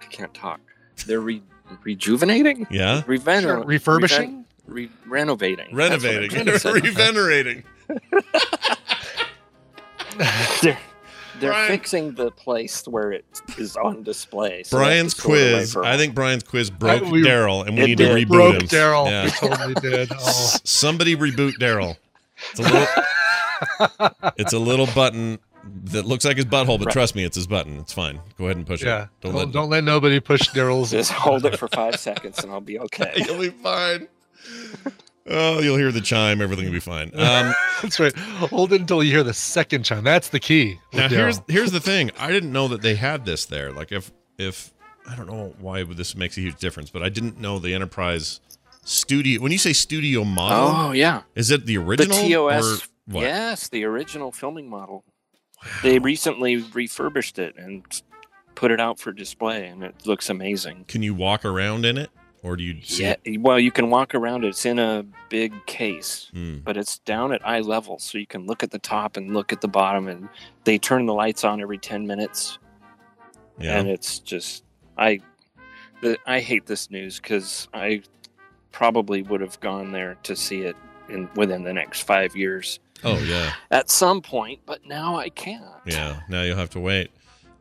I 0.00 0.04
can't 0.06 0.34
talk. 0.34 0.60
They're 1.06 1.20
re- 1.20 1.42
rejuvenating, 1.84 2.66
Yeah, 2.70 3.02
Reven- 3.06 3.42
Sure, 3.42 3.62
refurbishing? 3.64 4.44
re- 4.66 4.90
renovating, 5.06 5.74
That's 5.74 6.02
what 6.04 6.10
I'm 6.10 6.16
renovating, 6.16 6.30
trying 6.30 6.46
to 6.46 6.58
say. 6.58 6.72
revenerating. 6.72 7.64
they're 10.62 10.78
they're 11.38 11.50
Brian- 11.52 11.68
fixing 11.68 12.12
the 12.14 12.30
place 12.32 12.84
where 12.86 13.12
it 13.12 13.24
is 13.56 13.76
on 13.76 14.02
display. 14.02 14.62
so 14.64 14.78
they 14.78 14.98
have 14.98 15.08
to 15.10 15.16
Brian's 15.16 15.16
store 15.16 15.36
it 15.36 15.40
away 15.40 15.52
quiz. 15.60 15.72
for 15.72 15.82
a 15.82 15.86
I 15.86 15.90
while. 15.90 15.98
think 15.98 16.14
Brian's 16.14 16.42
quiz 16.42 16.70
broke 16.70 17.02
Daryl, 17.04 17.66
and 17.66 17.76
we 17.76 17.82
It 17.82 17.86
need 17.86 17.98
to 17.98 18.14
did. 18.14 18.28
reboot 18.28 18.30
Broke 18.30 18.54
him. 18.56 18.68
Daryl. 18.68 19.06
Yeah. 19.06 19.24
We 19.24 19.30
totally 19.30 19.74
did. 19.74 20.12
Oh. 20.12 20.16
S- 20.28 20.60
Somebody 20.64 21.16
reboot 21.16 21.52
Daryl. 21.58 21.96
It's 22.50 22.60
a 22.60 22.62
little. 22.62 22.86
it's 24.36 24.52
a 24.52 24.58
little 24.58 24.86
button 24.94 25.38
that 25.84 26.04
looks 26.06 26.24
like 26.24 26.36
his 26.36 26.46
butthole, 26.46 26.78
but 26.78 26.86
Right. 26.86 26.92
trust 26.92 27.14
me, 27.14 27.24
it's 27.24 27.36
his 27.36 27.46
button. 27.46 27.78
It's 27.78 27.92
fine. 27.92 28.20
Go 28.38 28.44
ahead 28.46 28.56
and 28.56 28.66
push 28.66 28.82
Yeah. 28.82 29.04
it. 29.04 29.08
Don't, 29.20 29.34
Don't 29.34 29.50
don't, 29.52 29.70
let. 29.70 29.78
let 29.78 29.84
nobody 29.84 30.20
push 30.20 30.48
Daryl's. 30.50 30.90
Just 30.92 31.12
hold 31.12 31.44
it 31.46 31.58
for 31.58 31.68
five 31.68 31.96
seconds 31.96 32.38
and 32.42 32.50
I'll 32.52 32.60
be 32.60 32.78
okay. 32.78 33.12
You'll 33.26 33.38
be 33.40 33.50
fine. 33.50 34.08
Oh, 35.32 35.60
you'll 35.60 35.76
hear 35.76 35.92
the 35.92 36.00
chime. 36.00 36.40
Everything 36.40 36.64
will 36.64 36.72
be 36.72 36.80
fine. 36.80 37.12
Um, 37.14 37.54
That's 37.82 38.00
right. 38.00 38.16
Hold 38.16 38.72
it 38.72 38.80
until 38.80 39.02
you 39.04 39.12
hear 39.12 39.22
the 39.22 39.34
second 39.34 39.84
chime. 39.84 40.02
That's 40.02 40.30
the 40.30 40.40
key. 40.40 40.80
now 40.92 41.08
here's 41.08 41.38
Daryl. 41.40 41.50
here's 41.50 41.72
the 41.72 41.78
thing. 41.80 42.10
I 42.18 42.30
didn't 42.32 42.50
know 42.52 42.66
that 42.68 42.80
they 42.82 42.94
had 42.96 43.24
this 43.26 43.44
there. 43.44 43.70
Like 43.70 43.92
if 43.92 44.10
if 44.38 44.72
I 45.08 45.14
don't 45.14 45.26
know 45.28 45.54
why 45.60 45.84
this 45.84 46.16
makes 46.16 46.36
a 46.36 46.40
huge 46.40 46.56
difference, 46.58 46.90
but 46.90 47.02
I 47.02 47.10
didn't 47.10 47.38
know 47.38 47.58
the 47.58 47.74
Enterprise 47.74 48.40
studio. 48.82 49.40
When 49.42 49.52
you 49.52 49.58
say 49.58 49.72
studio 49.74 50.24
model, 50.24 50.68
Oh 50.74 50.92
yeah, 50.92 51.22
is 51.36 51.50
it 51.50 51.66
the 51.66 51.76
the 51.76 51.84
original 51.84 52.16
TOS. 52.16 52.82
or 52.82 52.86
what? 53.06 53.22
Yes, 53.22 53.68
the 53.68 53.84
original 53.84 54.32
filming 54.32 54.68
model. 54.70 55.04
They 55.82 55.98
recently 55.98 56.56
refurbished 56.58 57.38
it 57.38 57.56
and 57.56 57.84
put 58.54 58.70
it 58.70 58.80
out 58.80 58.98
for 58.98 59.12
display, 59.12 59.66
and 59.66 59.82
it 59.84 60.06
looks 60.06 60.30
amazing. 60.30 60.84
Can 60.88 61.02
you 61.02 61.14
walk 61.14 61.44
around 61.44 61.84
in 61.86 61.98
it, 61.98 62.10
or 62.42 62.56
do 62.56 62.62
you 62.64 62.82
see? 62.82 63.02
Yeah, 63.04 63.14
it? 63.24 63.40
well, 63.40 63.58
you 63.58 63.70
can 63.70 63.90
walk 63.90 64.14
around. 64.14 64.44
It's 64.44 64.64
in 64.66 64.78
a 64.78 65.04
big 65.28 65.52
case, 65.66 66.30
Hmm. 66.32 66.58
but 66.58 66.76
it's 66.76 66.98
down 67.00 67.32
at 67.32 67.46
eye 67.46 67.60
level, 67.60 67.98
so 67.98 68.18
you 68.18 68.26
can 68.26 68.46
look 68.46 68.62
at 68.62 68.70
the 68.70 68.78
top 68.78 69.16
and 69.16 69.34
look 69.34 69.52
at 69.52 69.60
the 69.60 69.68
bottom. 69.68 70.08
And 70.08 70.28
they 70.64 70.78
turn 70.78 71.06
the 71.06 71.14
lights 71.14 71.44
on 71.44 71.60
every 71.60 71.78
ten 71.78 72.06
minutes, 72.06 72.58
Yeah. 73.58 73.78
and 73.78 73.88
it's 73.88 74.18
just 74.18 74.64
I, 74.98 75.20
the, 76.02 76.18
I 76.26 76.40
hate 76.40 76.66
this 76.66 76.90
news 76.90 77.20
because 77.20 77.68
I 77.72 78.02
probably 78.72 79.22
would 79.22 79.40
have 79.40 79.58
gone 79.60 79.92
there 79.92 80.16
to 80.22 80.36
see 80.36 80.62
it 80.62 80.76
in 81.10 81.28
within 81.34 81.62
the 81.62 81.72
next 81.72 82.02
five 82.02 82.36
years 82.36 82.80
oh 83.04 83.18
yeah. 83.18 83.52
at 83.70 83.90
some 83.90 84.20
point, 84.22 84.60
but 84.66 84.86
now 84.86 85.16
I 85.16 85.28
can't. 85.28 85.64
Yeah, 85.84 86.20
now 86.28 86.42
you'll 86.42 86.56
have 86.56 86.70
to 86.70 86.80
wait. 86.80 87.10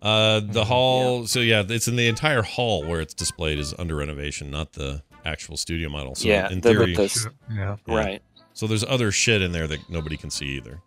Uh, 0.01 0.39
the 0.43 0.63
hall. 0.63 1.27
So 1.27 1.39
yeah, 1.39 1.63
it's 1.67 1.87
in 1.87 1.95
the 1.95 2.07
entire 2.07 2.41
hall 2.41 2.85
where 2.85 3.01
it's 3.01 3.13
displayed 3.13 3.59
is 3.59 3.73
under 3.77 3.95
renovation, 3.95 4.49
not 4.49 4.73
the 4.73 5.03
actual 5.25 5.57
studio 5.57 5.89
model. 5.89 6.15
So 6.15 6.27
yeah, 6.27 6.49
in 6.49 6.61
theory, 6.61 6.95
the 6.95 7.03
s- 7.03 7.27
Yeah. 7.51 7.75
yeah. 7.85 7.95
right. 7.95 8.21
So 8.53 8.67
there's 8.67 8.83
other 8.83 9.11
shit 9.11 9.41
in 9.41 9.51
there 9.51 9.67
that 9.67 9.89
nobody 9.89 10.17
can 10.17 10.29
see 10.29 10.47
either. 10.57 10.81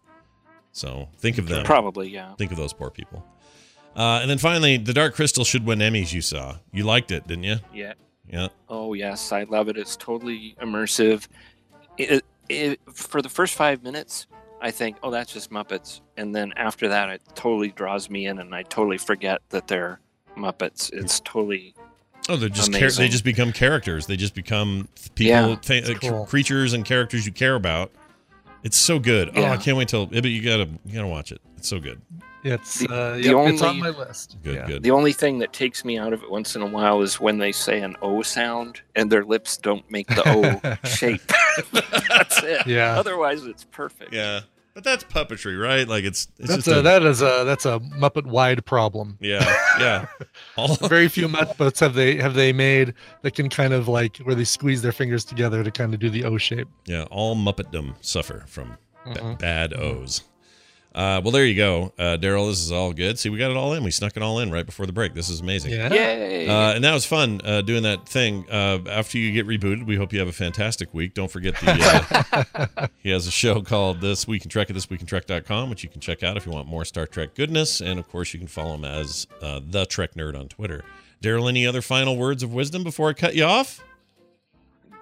So 0.72 1.08
think 1.18 1.38
of 1.38 1.48
them. 1.48 1.64
Probably, 1.64 2.08
yeah. 2.08 2.34
Think 2.36 2.50
of 2.50 2.56
those 2.56 2.72
poor 2.72 2.90
people. 2.90 3.26
Uh, 3.94 4.20
and 4.22 4.30
then 4.30 4.38
finally, 4.38 4.78
the 4.78 4.94
Dark 4.94 5.14
Crystal 5.14 5.44
should 5.44 5.66
win 5.66 5.80
Emmys. 5.80 6.12
You 6.14 6.22
saw, 6.22 6.56
you 6.72 6.84
liked 6.84 7.10
it, 7.10 7.26
didn't 7.26 7.44
you? 7.44 7.56
Yeah. 7.74 7.92
Yeah. 8.26 8.48
Oh 8.68 8.94
yes, 8.94 9.32
I 9.32 9.42
love 9.44 9.68
it. 9.68 9.76
It's 9.76 9.96
totally 9.96 10.56
immersive. 10.62 11.28
It, 11.98 12.24
it, 12.52 12.80
for 12.92 13.22
the 13.22 13.28
first 13.28 13.54
five 13.54 13.82
minutes, 13.82 14.26
I 14.60 14.70
think, 14.70 14.96
oh, 15.02 15.10
that's 15.10 15.32
just 15.32 15.50
Muppets, 15.50 16.00
and 16.16 16.34
then 16.34 16.52
after 16.56 16.88
that, 16.88 17.10
it 17.10 17.22
totally 17.34 17.68
draws 17.70 18.08
me 18.08 18.26
in, 18.26 18.38
and 18.38 18.54
I 18.54 18.62
totally 18.62 18.98
forget 18.98 19.40
that 19.50 19.66
they're 19.66 20.00
Muppets. 20.36 20.92
It's 20.92 21.20
totally 21.20 21.74
Oh, 22.28 22.36
they're 22.36 22.48
just 22.48 22.72
char- 22.72 22.90
they 22.90 23.08
just 23.08 23.24
become 23.24 23.52
characters. 23.52 24.06
They 24.06 24.16
just 24.16 24.34
become 24.34 24.88
people, 25.16 25.50
Yeah, 25.50 25.56
th- 25.60 25.98
cool. 26.00 26.24
creatures, 26.26 26.72
and 26.72 26.84
characters 26.84 27.26
you 27.26 27.32
care 27.32 27.56
about. 27.56 27.90
It's 28.64 28.76
so 28.78 28.98
good. 28.98 29.30
Oh, 29.34 29.44
I 29.44 29.56
can't 29.56 29.76
wait 29.76 29.88
till. 29.88 30.06
But 30.06 30.24
you 30.24 30.42
gotta, 30.42 30.68
you 30.86 30.94
gotta 30.94 31.06
watch 31.08 31.32
it. 31.32 31.40
It's 31.56 31.68
so 31.68 31.78
good. 31.80 32.00
It's 32.44 32.80
The- 32.80 32.88
uh, 32.92 33.12
the 33.14 33.22
yep, 33.22 33.36
it's 33.52 33.62
on 33.62 33.78
my 33.78 33.90
list. 33.90 34.36
Good, 34.42 34.54
Yeah. 34.56 34.66
good. 34.66 34.82
the 34.82 34.90
only 34.90 35.12
thing 35.12 35.38
that 35.38 35.52
takes 35.52 35.84
me 35.84 35.96
out 35.98 36.12
of 36.12 36.22
it 36.24 36.30
once 36.30 36.56
in 36.56 36.62
a 36.62 36.66
while 36.66 37.00
is 37.02 37.20
when 37.20 37.38
they 37.38 37.52
say 37.52 37.80
an 37.82 37.96
O 38.02 38.22
sound 38.22 38.80
and 38.96 39.10
their 39.12 39.24
lips 39.24 39.56
don't 39.56 39.88
make 39.90 40.08
the 40.08 40.22
O 40.26 40.76
shape. 40.88 41.20
that's 42.08 42.42
it. 42.42 42.66
Yeah. 42.66 42.98
Otherwise, 42.98 43.44
it's 43.44 43.64
perfect. 43.64 44.12
Yeah, 44.12 44.40
but 44.74 44.84
that's 44.84 45.04
puppetry, 45.04 45.60
right? 45.60 45.86
Like 45.86 46.04
it's 46.04 46.28
it's 46.38 46.48
That's 46.48 46.64
just 46.64 46.78
a, 46.78 46.82
that 46.82 47.02
is 47.02 47.20
a 47.22 47.42
that's 47.44 47.66
a 47.66 47.78
Muppet 47.80 48.26
wide 48.26 48.64
problem. 48.64 49.18
yeah, 49.20 49.44
yeah. 49.78 50.06
All 50.56 50.74
Very 50.76 51.08
few 51.16 51.28
Muppets 51.28 51.80
have 51.80 51.94
they 51.94 52.16
have 52.16 52.34
they 52.34 52.52
made 52.52 52.94
that 53.22 53.34
can 53.34 53.48
kind 53.48 53.72
of 53.72 53.88
like 53.88 54.16
where 54.18 54.34
they 54.34 54.44
squeeze 54.44 54.82
their 54.82 54.92
fingers 54.92 55.24
together 55.24 55.62
to 55.64 55.70
kind 55.70 55.92
of 55.94 56.00
do 56.00 56.08
the 56.10 56.24
O 56.24 56.38
shape. 56.38 56.68
yeah, 56.86 57.04
all 57.10 57.34
Muppetdom 57.36 57.94
suffer 58.00 58.44
from 58.46 58.76
ba- 59.04 59.20
Mhm. 59.20 59.38
bad 59.38 59.74
O's. 59.74 60.22
Uh, 60.94 61.20
well, 61.24 61.30
there 61.30 61.46
you 61.46 61.54
go, 61.54 61.92
uh, 61.98 62.18
Daryl. 62.20 62.50
This 62.50 62.60
is 62.60 62.70
all 62.70 62.92
good. 62.92 63.18
See, 63.18 63.30
we 63.30 63.38
got 63.38 63.50
it 63.50 63.56
all 63.56 63.72
in. 63.72 63.82
We 63.82 63.90
snuck 63.90 64.16
it 64.16 64.22
all 64.22 64.38
in 64.40 64.50
right 64.50 64.66
before 64.66 64.84
the 64.84 64.92
break. 64.92 65.14
This 65.14 65.30
is 65.30 65.40
amazing. 65.40 65.72
Yeah. 65.72 65.92
Yay! 65.92 66.48
Uh, 66.48 66.74
and 66.74 66.84
that 66.84 66.92
was 66.92 67.06
fun 67.06 67.40
uh, 67.44 67.62
doing 67.62 67.82
that 67.84 68.06
thing. 68.06 68.44
Uh, 68.50 68.80
after 68.88 69.16
you 69.16 69.32
get 69.32 69.46
rebooted, 69.46 69.86
we 69.86 69.96
hope 69.96 70.12
you 70.12 70.18
have 70.18 70.28
a 70.28 70.32
fantastic 70.32 70.92
week. 70.92 71.14
Don't 71.14 71.30
forget 71.30 71.54
the 71.56 72.36
uh, 72.76 72.86
he 72.98 73.10
has 73.10 73.26
a 73.26 73.30
show 73.30 73.62
called 73.62 74.00
This 74.00 74.28
Week 74.28 74.44
in 74.44 74.50
Trek 74.50 74.68
at 74.68 74.76
thisweekintrek.com, 74.76 75.70
which 75.70 75.82
you 75.82 75.88
can 75.88 76.00
check 76.00 76.22
out 76.22 76.36
if 76.36 76.44
you 76.44 76.52
want 76.52 76.68
more 76.68 76.84
Star 76.84 77.06
Trek 77.06 77.34
goodness. 77.34 77.80
And 77.80 77.98
of 77.98 78.08
course, 78.08 78.34
you 78.34 78.38
can 78.38 78.48
follow 78.48 78.74
him 78.74 78.84
as 78.84 79.26
uh, 79.40 79.60
the 79.66 79.86
Trek 79.86 80.14
Nerd 80.14 80.38
on 80.38 80.48
Twitter. 80.48 80.84
Daryl, 81.22 81.48
any 81.48 81.66
other 81.66 81.80
final 81.80 82.16
words 82.16 82.42
of 82.42 82.52
wisdom 82.52 82.82
before 82.82 83.08
I 83.08 83.12
cut 83.14 83.34
you 83.34 83.44
off? 83.44 83.82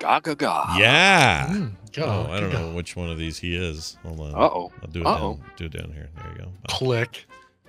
Ga 0.00 0.18
ga 0.20 0.34
ga. 0.34 0.76
Yeah. 0.78 1.46
Mm, 1.48 1.72
go, 1.92 2.04
oh, 2.04 2.32
I 2.32 2.40
don't 2.40 2.50
go. 2.50 2.58
know 2.70 2.74
which 2.74 2.96
one 2.96 3.08
of 3.08 3.18
these 3.18 3.38
he 3.38 3.54
is. 3.54 3.96
Hold 4.02 4.20
on. 4.20 4.34
Uh 4.34 4.38
oh. 4.38 4.72
I'll 4.82 4.88
do 4.90 5.00
it 5.00 5.06
Uh-oh. 5.06 5.34
down. 5.34 5.42
Do 5.56 5.64
it 5.66 5.72
down 5.72 5.92
here. 5.92 6.08
There 6.16 6.32
you 6.32 6.38
go. 6.38 6.44
Oh, 6.68 6.72
Click. 6.74 7.26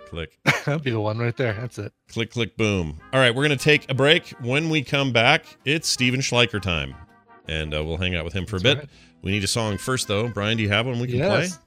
click. 0.08 0.40
That'd 0.66 0.84
be 0.84 0.92
the 0.92 1.00
one 1.00 1.18
right 1.20 1.36
there. 1.38 1.54
That's 1.54 1.78
it. 1.78 1.94
Click, 2.12 2.32
click, 2.32 2.58
boom. 2.58 3.00
All 3.14 3.20
right, 3.20 3.34
we're 3.34 3.46
going 3.48 3.58
to 3.58 3.64
take 3.64 3.90
a 3.90 3.94
break. 3.94 4.30
When 4.42 4.70
we 4.70 4.82
come 4.82 5.12
back, 5.14 5.46
it's 5.66 5.88
Steven 5.88 6.20
Schleicher 6.22 6.62
time. 6.62 6.96
And 7.48 7.74
uh, 7.74 7.84
we'll 7.84 7.98
hang 7.98 8.16
out 8.16 8.24
with 8.26 8.34
him 8.34 8.46
for 8.46 8.58
a 8.58 8.60
bit. 8.62 8.78
right. 8.78 8.90
We 9.24 9.32
need 9.32 9.44
a 9.44 9.48
song 9.48 9.78
first, 9.78 10.08
though. 10.08 10.28
Brian, 10.30 10.58
do 10.58 10.64
you 10.64 10.70
have 10.70 10.86
one 10.86 11.00
we 11.00 11.08
can 11.08 11.20
play? 11.20 11.42
Yes. 11.42 11.60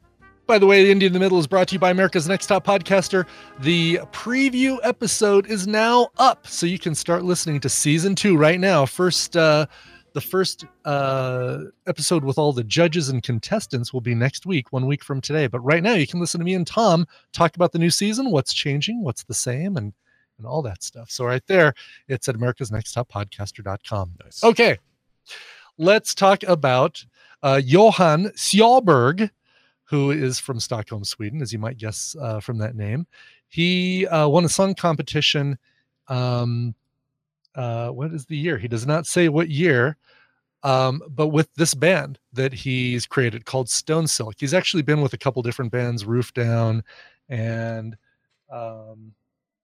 By 0.46 0.58
the 0.58 0.66
way, 0.66 0.84
the 0.84 0.92
Indie 0.94 1.06
in 1.06 1.12
the 1.14 1.18
Middle 1.18 1.38
is 1.38 1.46
brought 1.46 1.68
to 1.68 1.72
you 1.74 1.78
by 1.78 1.90
America's 1.90 2.28
Next 2.28 2.46
Top 2.48 2.66
Podcaster. 2.66 3.26
The 3.60 3.96
preview 4.12 4.78
episode 4.82 5.46
is 5.46 5.66
now 5.66 6.08
up, 6.18 6.46
so 6.46 6.66
you 6.66 6.78
can 6.78 6.94
start 6.94 7.24
listening 7.24 7.60
to 7.60 7.68
season 7.70 8.14
two 8.14 8.36
right 8.36 8.60
now. 8.60 8.84
First, 8.84 9.36
uh, 9.38 9.64
The 10.14 10.20
first 10.20 10.64
uh, 10.84 11.58
episode 11.86 12.24
with 12.24 12.38
all 12.38 12.52
the 12.52 12.64
judges 12.64 13.08
and 13.08 13.22
contestants 13.22 13.92
will 13.92 14.00
be 14.00 14.14
next 14.14 14.46
week, 14.46 14.72
one 14.72 14.86
week 14.86 15.04
from 15.04 15.20
today. 15.20 15.48
But 15.48 15.60
right 15.60 15.82
now, 15.82 15.94
you 15.94 16.06
can 16.06 16.20
listen 16.20 16.38
to 16.38 16.44
me 16.44 16.54
and 16.54 16.66
Tom 16.66 17.06
talk 17.32 17.56
about 17.56 17.72
the 17.72 17.78
new 17.78 17.90
season, 17.90 18.30
what's 18.30 18.54
changing, 18.54 19.02
what's 19.02 19.24
the 19.24 19.34
same, 19.34 19.76
and 19.76 19.92
and 20.38 20.46
all 20.46 20.62
that 20.62 20.82
stuff. 20.82 21.10
So 21.10 21.24
right 21.24 21.46
there, 21.46 21.74
it's 22.08 22.28
at 22.28 22.34
America's 22.34 22.72
Next 22.72 22.92
Top 22.92 23.08
Podcaster.com. 23.08 24.12
Nice. 24.22 24.42
Okay, 24.42 24.78
let's 25.78 26.14
talk 26.14 26.42
about 26.44 27.04
uh, 27.42 27.60
Johan 27.64 28.26
Sjalberg, 28.36 29.30
who 29.84 30.10
is 30.10 30.38
from 30.38 30.60
Stockholm, 30.60 31.04
Sweden, 31.04 31.42
as 31.42 31.52
you 31.52 31.58
might 31.58 31.76
guess 31.76 32.16
uh, 32.20 32.40
from 32.40 32.58
that 32.58 32.74
name. 32.74 33.06
He 33.48 34.06
uh, 34.06 34.28
won 34.28 34.44
a 34.44 34.48
song 34.48 34.74
competition. 34.74 35.58
Um, 36.08 36.74
uh, 37.54 37.88
what 37.88 38.12
is 38.12 38.26
the 38.26 38.36
year? 38.36 38.58
He 38.58 38.68
does 38.68 38.86
not 38.86 39.06
say 39.06 39.28
what 39.28 39.48
year, 39.48 39.96
um, 40.62 41.02
but 41.08 41.28
with 41.28 41.52
this 41.54 41.74
band 41.74 42.18
that 42.32 42.52
he's 42.52 43.06
created 43.06 43.44
called 43.44 43.68
Stone 43.68 44.06
Silk. 44.06 44.34
He's 44.38 44.54
actually 44.54 44.82
been 44.82 45.00
with 45.00 45.12
a 45.12 45.18
couple 45.18 45.42
different 45.42 45.72
bands, 45.72 46.04
Roof 46.04 46.32
Down 46.34 46.82
and 47.28 47.96
um, 48.50 49.12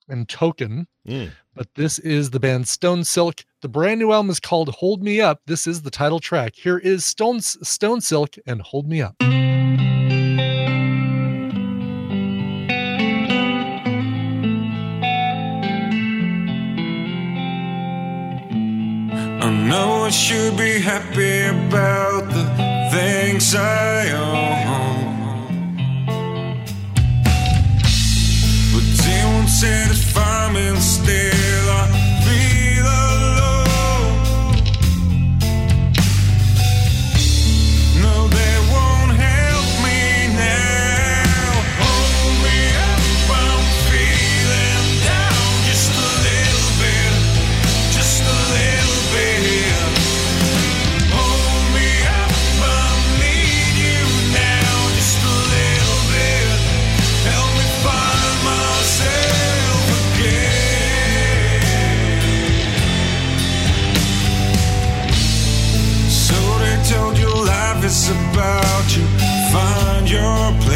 and 0.09 0.28
Token. 0.28 0.86
Mm. 1.07 1.30
But 1.55 1.74
this 1.74 1.99
is 1.99 2.30
the 2.30 2.41
band 2.41 2.68
Stone 2.68 3.05
Silk. 3.05 3.45
The 3.62 3.68
brand 3.68 4.01
new 4.01 4.12
album 4.12 4.30
is 4.30 4.41
called 4.41 4.68
Hold 4.70 5.03
Me 5.03 5.20
Up. 5.20 5.41
This 5.47 5.66
is 5.66 5.82
the 5.82 5.91
title 5.91 6.20
track. 6.20 6.55
Here 6.55 6.78
is 6.78 7.05
Stone 7.05 7.41
Stone 7.41 8.01
Silk 8.01 8.36
and 8.47 8.61
Hold 8.62 8.88
Me 8.88 9.03
Up. 9.03 9.16
Should 20.11 20.56
be 20.56 20.80
happy 20.80 21.42
about 21.42 22.28
the 22.30 22.44
things 22.92 23.54
I 23.54 24.11
own. 24.11 25.46
But 28.72 28.86
they 29.02 29.22
won't 29.24 29.48
satisfy 29.48 30.52
me, 30.52 30.68
and 30.68 30.78
about 68.41 68.97
you. 68.97 69.05
Find 69.53 70.11
your 70.11 70.53
place. 70.61 70.69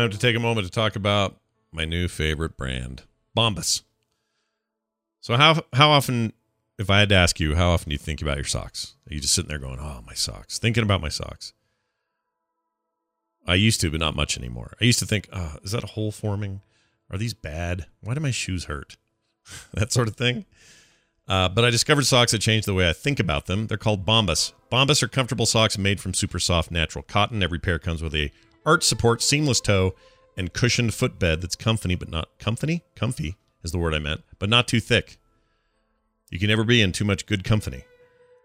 Time 0.00 0.08
to 0.08 0.18
take 0.18 0.34
a 0.34 0.40
moment 0.40 0.66
to 0.66 0.72
talk 0.72 0.96
about 0.96 1.36
my 1.72 1.84
new 1.84 2.08
favorite 2.08 2.56
brand, 2.56 3.02
Bombas. 3.36 3.82
So 5.20 5.36
how 5.36 5.62
how 5.74 5.90
often, 5.90 6.32
if 6.78 6.88
I 6.88 7.00
had 7.00 7.10
to 7.10 7.16
ask 7.16 7.38
you, 7.38 7.54
how 7.54 7.68
often 7.68 7.90
do 7.90 7.92
you 7.92 7.98
think 7.98 8.22
about 8.22 8.38
your 8.38 8.46
socks? 8.46 8.94
Are 9.06 9.12
you 9.12 9.20
just 9.20 9.34
sitting 9.34 9.50
there 9.50 9.58
going, 9.58 9.78
"Oh, 9.78 10.02
my 10.06 10.14
socks," 10.14 10.58
thinking 10.58 10.82
about 10.82 11.02
my 11.02 11.10
socks? 11.10 11.52
I 13.46 13.56
used 13.56 13.82
to, 13.82 13.90
but 13.90 14.00
not 14.00 14.16
much 14.16 14.38
anymore. 14.38 14.72
I 14.80 14.86
used 14.86 15.00
to 15.00 15.06
think, 15.06 15.28
oh, 15.34 15.58
"Is 15.62 15.72
that 15.72 15.84
a 15.84 15.88
hole 15.88 16.12
forming? 16.12 16.62
Are 17.10 17.18
these 17.18 17.34
bad? 17.34 17.84
Why 18.00 18.14
do 18.14 18.20
my 18.20 18.30
shoes 18.30 18.64
hurt?" 18.64 18.96
that 19.74 19.92
sort 19.92 20.08
of 20.08 20.16
thing. 20.16 20.46
Uh, 21.28 21.50
but 21.50 21.62
I 21.62 21.68
discovered 21.68 22.06
socks 22.06 22.32
that 22.32 22.38
changed 22.38 22.66
the 22.66 22.72
way 22.72 22.88
I 22.88 22.94
think 22.94 23.20
about 23.20 23.44
them. 23.44 23.66
They're 23.66 23.76
called 23.76 24.06
Bombas. 24.06 24.54
Bombas 24.72 25.02
are 25.02 25.08
comfortable 25.08 25.44
socks 25.44 25.76
made 25.76 26.00
from 26.00 26.14
super 26.14 26.38
soft 26.38 26.70
natural 26.70 27.04
cotton. 27.04 27.42
Every 27.42 27.58
pair 27.58 27.78
comes 27.78 28.02
with 28.02 28.14
a 28.14 28.32
arch 28.64 28.84
support, 28.84 29.22
seamless 29.22 29.60
toe, 29.60 29.94
and 30.36 30.52
cushioned 30.52 30.94
footbed 30.94 31.40
that's 31.40 31.56
comfy 31.56 31.94
but 31.94 32.10
not 32.10 32.28
comfy. 32.38 32.82
Comfy 32.94 33.36
is 33.62 33.72
the 33.72 33.78
word 33.78 33.94
I 33.94 33.98
meant, 33.98 34.22
but 34.38 34.48
not 34.48 34.68
too 34.68 34.80
thick. 34.80 35.18
You 36.30 36.38
can 36.38 36.48
never 36.48 36.64
be 36.64 36.80
in 36.80 36.92
too 36.92 37.04
much 37.04 37.26
good 37.26 37.44
company. 37.44 37.84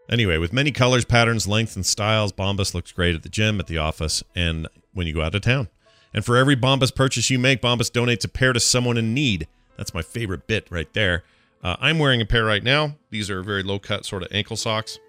Anyway, 0.10 0.38
with 0.38 0.54
many 0.54 0.72
colors, 0.72 1.06
patterns, 1.06 1.48
lengths, 1.48 1.76
and 1.76 1.86
styles, 1.86 2.32
Bombas 2.32 2.74
looks 2.74 2.92
great 2.92 3.16
at 3.16 3.24
the 3.24 3.30
gym, 3.30 3.60
at 3.60 3.68
the 3.68 3.78
office, 3.78 4.24
and 4.36 4.68
when 4.94 5.08
you 5.08 5.14
go 5.14 5.22
out 5.22 5.34
of 5.34 5.42
town. 5.42 5.68
And 6.14 6.24
for 6.24 6.38
every 6.38 6.56
Bombas 6.56 6.96
purchase 6.96 7.30
you 7.30 7.40
make, 7.40 7.62
Bombas 7.62 7.92
donates 7.92 8.24
a 8.24 8.28
pair 8.28 8.54
to 8.54 8.60
someone 8.60 8.98
in 8.98 9.14
need. 9.14 9.48
That's 9.78 9.94
my 9.94 10.02
favorite 10.02 10.48
bit 10.48 10.68
right 10.70 10.92
there. 10.94 11.24
Uh, 11.64 11.76
I'm 11.80 12.00
wearing 12.00 12.22
a 12.22 12.26
pair 12.26 12.46
right 12.46 12.64
now. 12.64 12.96
These 13.10 13.30
are 13.30 13.42
very 13.42 13.64
low 13.64 13.80
cut, 13.80 14.06
sort 14.06 14.22
of 14.24 14.30
ankle 14.32 14.56
socks, 14.56 15.00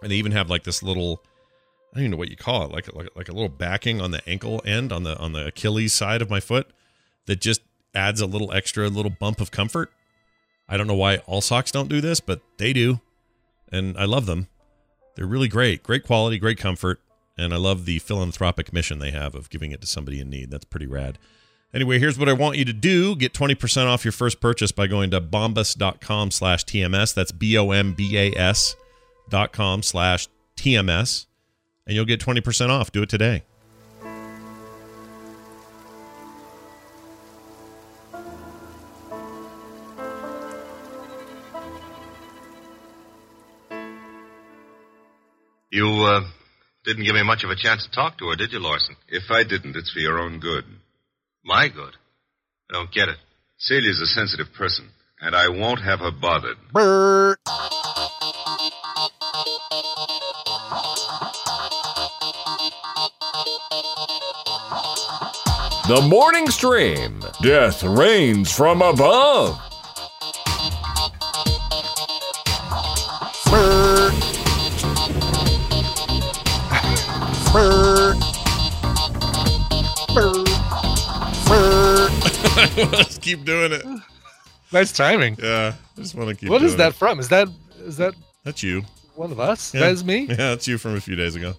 and 0.00 0.10
they 0.10 0.16
even 0.16 0.32
have 0.32 0.48
like 0.48 0.64
this 0.64 0.82
little. 0.82 1.22
I 1.96 2.00
don't 2.00 2.04
even 2.08 2.10
know 2.10 2.16
what 2.18 2.28
you 2.28 2.36
call 2.36 2.64
it, 2.64 2.70
like 2.72 2.94
like 2.94 3.08
like 3.16 3.30
a 3.30 3.32
little 3.32 3.48
backing 3.48 4.02
on 4.02 4.10
the 4.10 4.20
ankle 4.28 4.60
end 4.66 4.92
on 4.92 5.02
the 5.02 5.16
on 5.16 5.32
the 5.32 5.46
Achilles 5.46 5.94
side 5.94 6.20
of 6.20 6.28
my 6.28 6.40
foot 6.40 6.70
that 7.24 7.40
just 7.40 7.62
adds 7.94 8.20
a 8.20 8.26
little 8.26 8.52
extra 8.52 8.90
little 8.90 9.10
bump 9.10 9.40
of 9.40 9.50
comfort. 9.50 9.90
I 10.68 10.76
don't 10.76 10.86
know 10.86 10.94
why 10.94 11.18
all 11.26 11.40
socks 11.40 11.70
don't 11.70 11.88
do 11.88 12.02
this, 12.02 12.20
but 12.20 12.42
they 12.58 12.74
do. 12.74 13.00
And 13.72 13.96
I 13.96 14.04
love 14.04 14.26
them. 14.26 14.48
They're 15.14 15.24
really 15.24 15.48
great. 15.48 15.82
Great 15.82 16.04
quality, 16.04 16.38
great 16.38 16.58
comfort. 16.58 17.00
And 17.38 17.54
I 17.54 17.56
love 17.56 17.86
the 17.86 17.98
philanthropic 18.00 18.74
mission 18.74 18.98
they 18.98 19.12
have 19.12 19.34
of 19.34 19.48
giving 19.48 19.72
it 19.72 19.80
to 19.80 19.86
somebody 19.86 20.20
in 20.20 20.28
need. 20.28 20.50
That's 20.50 20.66
pretty 20.66 20.86
rad. 20.86 21.18
Anyway, 21.72 21.98
here's 21.98 22.18
what 22.18 22.28
I 22.28 22.34
want 22.34 22.58
you 22.58 22.66
to 22.66 22.74
do. 22.74 23.16
Get 23.16 23.32
20% 23.32 23.86
off 23.86 24.04
your 24.04 24.12
first 24.12 24.38
purchase 24.38 24.70
by 24.70 24.86
going 24.86 25.10
to 25.12 25.20
bombas.com 25.22 26.30
slash 26.30 26.64
TMS. 26.66 27.14
That's 27.14 27.32
B-O-M-B-A-S 27.32 28.76
dot 29.30 29.52
com 29.52 29.82
slash 29.82 30.28
TMS. 30.58 31.24
And 31.86 31.94
you'll 31.94 32.04
get 32.04 32.20
20% 32.20 32.68
off. 32.68 32.90
Do 32.90 33.02
it 33.02 33.08
today. 33.08 33.44
You 45.70 45.86
uh, 45.86 46.22
didn't 46.86 47.04
give 47.04 47.14
me 47.14 47.22
much 47.22 47.44
of 47.44 47.50
a 47.50 47.54
chance 47.56 47.84
to 47.84 47.90
talk 47.90 48.16
to 48.18 48.28
her, 48.30 48.36
did 48.36 48.50
you, 48.50 48.60
Lawson? 48.60 48.96
If 49.08 49.24
I 49.30 49.44
didn't, 49.44 49.76
it's 49.76 49.92
for 49.92 49.98
your 49.98 50.18
own 50.18 50.40
good. 50.40 50.64
My 51.44 51.68
good. 51.68 51.94
I 52.70 52.72
don't 52.72 52.90
get 52.90 53.10
it. 53.10 53.18
Celia's 53.58 54.00
a 54.00 54.06
sensitive 54.06 54.54
person, 54.54 54.88
and 55.20 55.36
I 55.36 55.48
won't 55.48 55.82
have 55.82 56.00
her 56.00 56.10
bothered. 56.10 56.56
Bert. 56.72 57.38
The 65.88 66.00
morning 66.08 66.50
stream. 66.50 67.20
Death 67.42 67.82
reigns 67.84 68.50
from 68.50 68.82
above. 68.82 69.56
Bert. 77.52 78.16
Let's 82.76 83.18
keep 83.18 83.44
doing 83.44 83.72
it. 83.72 83.84
Nice 84.72 84.92
timing. 84.92 85.36
Yeah, 85.42 85.74
I 85.96 86.00
just 86.00 86.14
want 86.14 86.28
to 86.30 86.34
keep 86.34 86.48
What 86.50 86.62
is 86.62 86.72
doing 86.72 86.78
that 86.78 86.88
it. 86.92 86.94
from? 86.96 87.20
Is 87.20 87.28
that 87.28 87.48
is 87.80 87.96
that 87.98 88.14
That's 88.44 88.62
you. 88.62 88.82
one 89.14 89.30
of 89.32 89.38
us? 89.40 89.72
Yeah. 89.72 89.80
That 89.82 89.92
is 89.92 90.04
me. 90.04 90.26
Yeah, 90.26 90.36
that's 90.36 90.66
you 90.66 90.78
from 90.78 90.96
a 90.96 91.00
few 91.00 91.16
days 91.16 91.36
ago. 91.36 91.54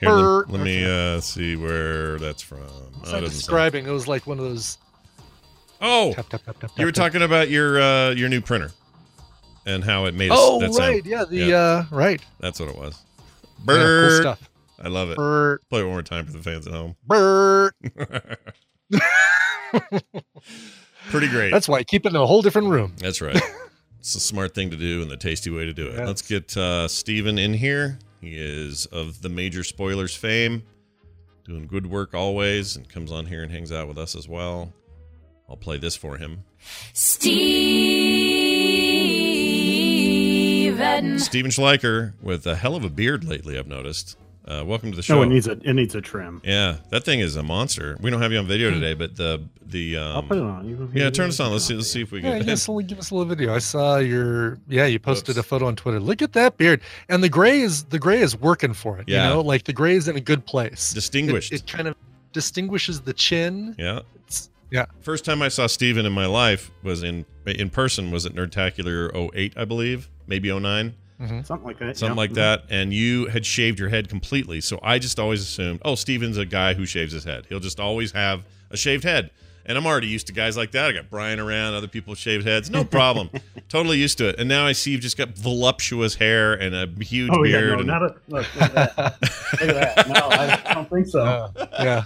Here, 0.00 0.10
let, 0.10 0.50
let 0.50 0.62
me 0.64 0.84
uh, 0.84 1.20
see 1.20 1.56
where 1.56 2.18
that's 2.18 2.42
from. 2.42 2.60
It's 3.02 3.12
Oh, 3.12 3.16
it 3.18 3.20
not 3.22 3.30
describing. 3.30 3.86
It 3.86 3.90
was 3.90 4.06
like 4.06 4.26
one 4.26 4.38
of 4.38 4.44
those. 4.44 4.78
Oh, 5.80 6.12
Tap, 6.14 6.28
tap, 6.28 6.42
tap, 6.60 6.70
you 6.76 6.84
were 6.86 6.92
talking 6.92 7.22
about 7.22 7.50
your 7.50 7.80
uh, 7.80 8.10
your 8.10 8.28
new 8.28 8.40
printer 8.40 8.70
and 9.66 9.82
how 9.84 10.06
it 10.06 10.14
made 10.14 10.30
us 10.30 10.38
Oh 10.40 10.60
that 10.60 10.72
sound. 10.74 10.88
right, 10.88 11.04
yeah. 11.06 11.24
The 11.24 11.36
Yeah. 11.36 11.56
uh 11.56 11.84
right. 11.90 12.20
That's 12.40 12.58
what 12.60 12.68
it 12.68 12.76
was. 12.76 13.00
Yeah, 13.66 13.74
cool 14.08 14.20
stuff. 14.20 14.50
I 14.82 14.88
love 14.88 15.10
it. 15.10 15.16
Bert. 15.16 15.68
Play 15.68 15.80
it 15.80 15.84
one 15.84 15.92
more 15.94 16.02
time 16.02 16.24
for 16.26 16.32
the 16.32 16.38
fans 16.38 16.66
at 16.68 16.72
home. 16.72 16.94
Bert. 17.04 17.74
Pretty 21.10 21.28
great. 21.28 21.50
That's 21.52 21.68
why 21.68 21.78
I 21.78 21.84
keep 21.84 22.06
it 22.06 22.10
in 22.10 22.16
a 22.16 22.26
whole 22.26 22.42
different 22.42 22.68
room. 22.68 22.94
That's 22.98 23.20
right. 23.20 23.40
it's 23.98 24.14
a 24.14 24.20
smart 24.20 24.54
thing 24.54 24.70
to 24.70 24.76
do 24.76 25.02
and 25.02 25.10
the 25.10 25.16
tasty 25.16 25.50
way 25.50 25.64
to 25.64 25.72
do 25.74 25.86
it. 25.88 25.94
Yes. 25.98 26.06
Let's 26.06 26.22
get 26.22 26.56
uh, 26.56 26.86
Steven 26.88 27.38
in 27.38 27.54
here. 27.54 27.98
He 28.20 28.36
is 28.36 28.86
of 28.86 29.22
the 29.22 29.28
major 29.28 29.62
spoilers 29.62 30.14
fame, 30.16 30.62
doing 31.44 31.66
good 31.66 31.86
work 31.86 32.14
always, 32.14 32.76
and 32.76 32.88
comes 32.88 33.12
on 33.12 33.26
here 33.26 33.42
and 33.42 33.52
hangs 33.52 33.72
out 33.72 33.88
with 33.88 33.98
us 33.98 34.16
as 34.16 34.28
well. 34.28 34.72
I'll 35.48 35.56
play 35.56 35.78
this 35.78 35.96
for 35.96 36.16
him. 36.18 36.44
Steven. 36.92 37.98
Steven 41.18 41.50
Schleicher 41.50 42.12
with 42.20 42.46
a 42.46 42.56
hell 42.56 42.74
of 42.76 42.84
a 42.84 42.90
beard 42.90 43.24
lately, 43.24 43.58
I've 43.58 43.66
noticed. 43.66 44.16
Uh, 44.48 44.64
welcome 44.64 44.90
to 44.90 44.96
the 44.96 45.02
show. 45.02 45.16
No, 45.16 45.22
it 45.22 45.26
needs 45.26 45.46
a 45.46 45.52
it 45.62 45.74
needs 45.74 45.94
a 45.94 46.00
trim. 46.00 46.40
yeah, 46.42 46.78
that 46.88 47.04
thing 47.04 47.20
is 47.20 47.36
a 47.36 47.42
monster. 47.42 47.98
We 48.00 48.10
don't 48.10 48.22
have 48.22 48.32
you 48.32 48.38
on 48.38 48.46
video 48.46 48.70
today, 48.70 48.94
but 48.94 49.14
the 49.14 49.44
the 49.66 49.98
um, 49.98 50.16
I'll 50.16 50.22
put 50.22 50.38
it 50.38 50.42
on. 50.42 50.66
You- 50.66 50.90
yeah, 50.94 51.10
turn 51.10 51.28
us 51.28 51.38
on. 51.38 51.52
Let's 51.52 51.66
see. 51.66 51.74
Let's 51.74 51.90
see 51.90 52.00
if 52.00 52.12
we 52.12 52.22
Yeah, 52.22 52.38
can. 52.38 52.48
yes, 52.48 52.66
only 52.66 52.84
give 52.84 52.98
us 52.98 53.10
a 53.10 53.14
little 53.14 53.28
video. 53.28 53.54
I 53.54 53.58
saw 53.58 53.98
your 53.98 54.58
yeah, 54.66 54.86
you 54.86 54.98
posted 54.98 55.36
Oops. 55.36 55.44
a 55.44 55.48
photo 55.48 55.66
on 55.66 55.76
Twitter. 55.76 56.00
Look 56.00 56.22
at 56.22 56.32
that 56.32 56.56
beard. 56.56 56.80
And 57.10 57.22
the 57.22 57.28
gray 57.28 57.60
is 57.60 57.84
the 57.84 57.98
gray 57.98 58.20
is 58.20 58.36
working 58.38 58.72
for 58.72 58.98
it. 58.98 59.04
Yeah. 59.06 59.28
You 59.28 59.34
know, 59.34 59.40
like 59.42 59.64
the 59.64 59.74
gray 59.74 59.96
is 59.96 60.08
in 60.08 60.16
a 60.16 60.20
good 60.20 60.46
place. 60.46 60.92
Distinguished. 60.94 61.52
It, 61.52 61.60
it 61.60 61.66
kind 61.66 61.86
of 61.86 61.94
distinguishes 62.32 63.02
the 63.02 63.12
chin. 63.12 63.74
Yeah. 63.78 64.00
It's, 64.26 64.48
yeah. 64.70 64.86
First 65.00 65.26
time 65.26 65.42
I 65.42 65.48
saw 65.48 65.66
Steven 65.66 66.06
in 66.06 66.12
my 66.14 66.26
life 66.26 66.70
was 66.82 67.02
in 67.02 67.26
in 67.44 67.68
person 67.68 68.10
was 68.10 68.24
at 68.24 68.32
Nerdtacular 68.32 69.14
08, 69.34 69.52
I 69.58 69.66
believe, 69.66 70.08
maybe 70.26 70.50
09, 70.58 70.94
Something 71.18 71.64
like 71.64 71.78
that. 71.78 71.96
something 71.96 72.16
yeah. 72.16 72.20
like 72.20 72.32
that. 72.34 72.64
And 72.70 72.92
you 72.94 73.26
had 73.26 73.44
shaved 73.44 73.80
your 73.80 73.88
head 73.88 74.08
completely. 74.08 74.60
So 74.60 74.78
I 74.82 74.98
just 74.98 75.18
always 75.18 75.42
assumed, 75.42 75.80
oh, 75.84 75.96
Steven's 75.96 76.38
a 76.38 76.46
guy 76.46 76.74
who 76.74 76.86
shaves 76.86 77.12
his 77.12 77.24
head. 77.24 77.46
He'll 77.48 77.60
just 77.60 77.80
always 77.80 78.12
have 78.12 78.44
a 78.70 78.76
shaved 78.76 79.04
head. 79.04 79.30
And 79.66 79.76
I'm 79.76 79.84
already 79.84 80.06
used 80.06 80.28
to 80.28 80.32
guys 80.32 80.56
like 80.56 80.70
that. 80.70 80.86
I 80.88 80.92
got 80.92 81.10
Brian 81.10 81.38
around, 81.38 81.74
other 81.74 81.88
people 81.88 82.14
shaved 82.14 82.46
heads. 82.46 82.70
No 82.70 82.84
problem. 82.84 83.28
totally 83.68 83.98
used 83.98 84.16
to 84.18 84.28
it. 84.28 84.36
And 84.38 84.48
now 84.48 84.64
I 84.64 84.72
see 84.72 84.92
you've 84.92 85.02
just 85.02 85.18
got 85.18 85.30
voluptuous 85.30 86.14
hair 86.14 86.54
and 86.54 86.74
a 86.74 86.86
huge 87.04 87.30
Oh 87.32 87.44
yeah, 87.44 87.60
no, 87.60 87.74
and, 87.74 87.86
not 87.86 88.02
a 88.02 88.14
look, 88.28 88.54
look 88.54 88.62
at 88.62 88.74
that. 88.74 89.20
Look 89.20 89.62
at 89.62 89.96
that. 89.96 90.08
No, 90.08 90.28
I, 90.28 90.62
I 90.64 90.74
don't 90.74 90.88
think 90.88 91.06
so. 91.06 91.20
Uh, 91.20 91.50
yeah. 91.80 92.04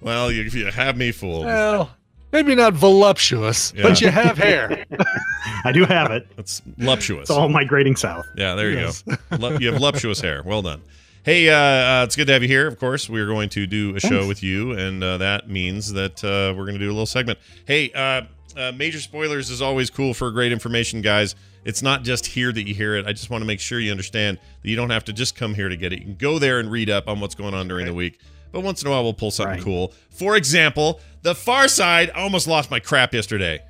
well, 0.00 0.32
you, 0.32 0.44
you 0.44 0.66
have 0.70 0.96
me 0.96 1.12
fooled. 1.12 1.44
Well, 1.44 1.90
maybe 2.32 2.54
not 2.54 2.72
voluptuous, 2.74 3.72
Yeah. 3.76 3.82
but 3.84 4.00
you 4.00 4.08
have 4.08 4.38
hair. 4.38 4.84
I 5.64 5.72
do 5.72 5.84
have 5.84 6.10
it. 6.10 6.26
That's 6.36 6.60
voluptuous. 6.78 7.22
It's 7.22 7.30
all 7.30 7.48
migrating 7.48 7.96
south. 7.96 8.24
Yeah, 8.36 8.54
there 8.54 8.70
you 8.70 8.78
Yes. 8.78 9.02
go. 9.02 9.16
You 9.58 9.68
have 9.68 9.76
voluptuous 9.76 10.20
hair. 10.20 10.42
Well 10.44 10.62
done. 10.62 10.82
Hey, 11.24 11.48
uh, 11.50 11.54
uh, 11.56 12.04
it's 12.04 12.16
good 12.16 12.26
to 12.26 12.32
have 12.32 12.42
you 12.42 12.48
here. 12.48 12.66
Of 12.66 12.78
course, 12.80 13.08
we're 13.08 13.26
going 13.28 13.48
to 13.50 13.64
do 13.66 13.94
a 13.94 14.00
show 14.00 14.26
with 14.26 14.42
you, 14.42 14.72
and 14.72 15.04
uh, 15.04 15.18
that 15.18 15.48
means 15.48 15.92
that 15.92 16.22
uh, 16.24 16.52
we're 16.56 16.64
going 16.64 16.74
to 16.74 16.80
do 16.80 16.88
a 16.88 16.90
little 16.94 17.06
segment. 17.06 17.38
Hey, 17.64 17.92
uh, 17.92 18.22
uh, 18.56 18.72
major 18.72 18.98
spoilers 18.98 19.48
is 19.48 19.62
always 19.62 19.88
cool 19.88 20.14
for 20.14 20.30
great 20.32 20.50
information, 20.50 21.00
guys. 21.00 21.36
It's 21.64 21.80
not 21.80 22.02
just 22.02 22.26
here 22.26 22.50
that 22.50 22.66
you 22.66 22.74
hear 22.74 22.96
it. 22.96 23.06
I 23.06 23.12
just 23.12 23.30
want 23.30 23.42
to 23.42 23.46
make 23.46 23.60
sure 23.60 23.78
you 23.78 23.92
understand 23.92 24.38
that 24.62 24.68
you 24.68 24.74
don't 24.74 24.90
have 24.90 25.04
to 25.04 25.12
just 25.12 25.36
come 25.36 25.54
here 25.54 25.68
to 25.68 25.76
get 25.76 25.92
it. 25.92 26.00
You 26.00 26.04
can 26.06 26.16
go 26.16 26.40
there 26.40 26.58
and 26.58 26.68
read 26.72 26.90
up 26.90 27.06
on 27.06 27.20
what's 27.20 27.36
going 27.36 27.54
on 27.54 27.68
during 27.68 27.86
the 27.86 27.94
week. 27.94 28.18
But 28.52 28.60
once 28.62 28.82
in 28.82 28.88
a 28.88 28.90
while, 28.90 29.02
we'll 29.02 29.14
pull 29.14 29.30
something 29.30 29.54
Right. 29.54 29.62
cool. 29.62 29.92
For 30.10 30.36
example, 30.36 31.00
The 31.22 31.34
Far 31.34 31.68
Side. 31.68 32.10
I 32.14 32.22
almost 32.22 32.46
lost 32.46 32.70
my 32.70 32.78
crap 32.80 33.14
yesterday. 33.14 33.60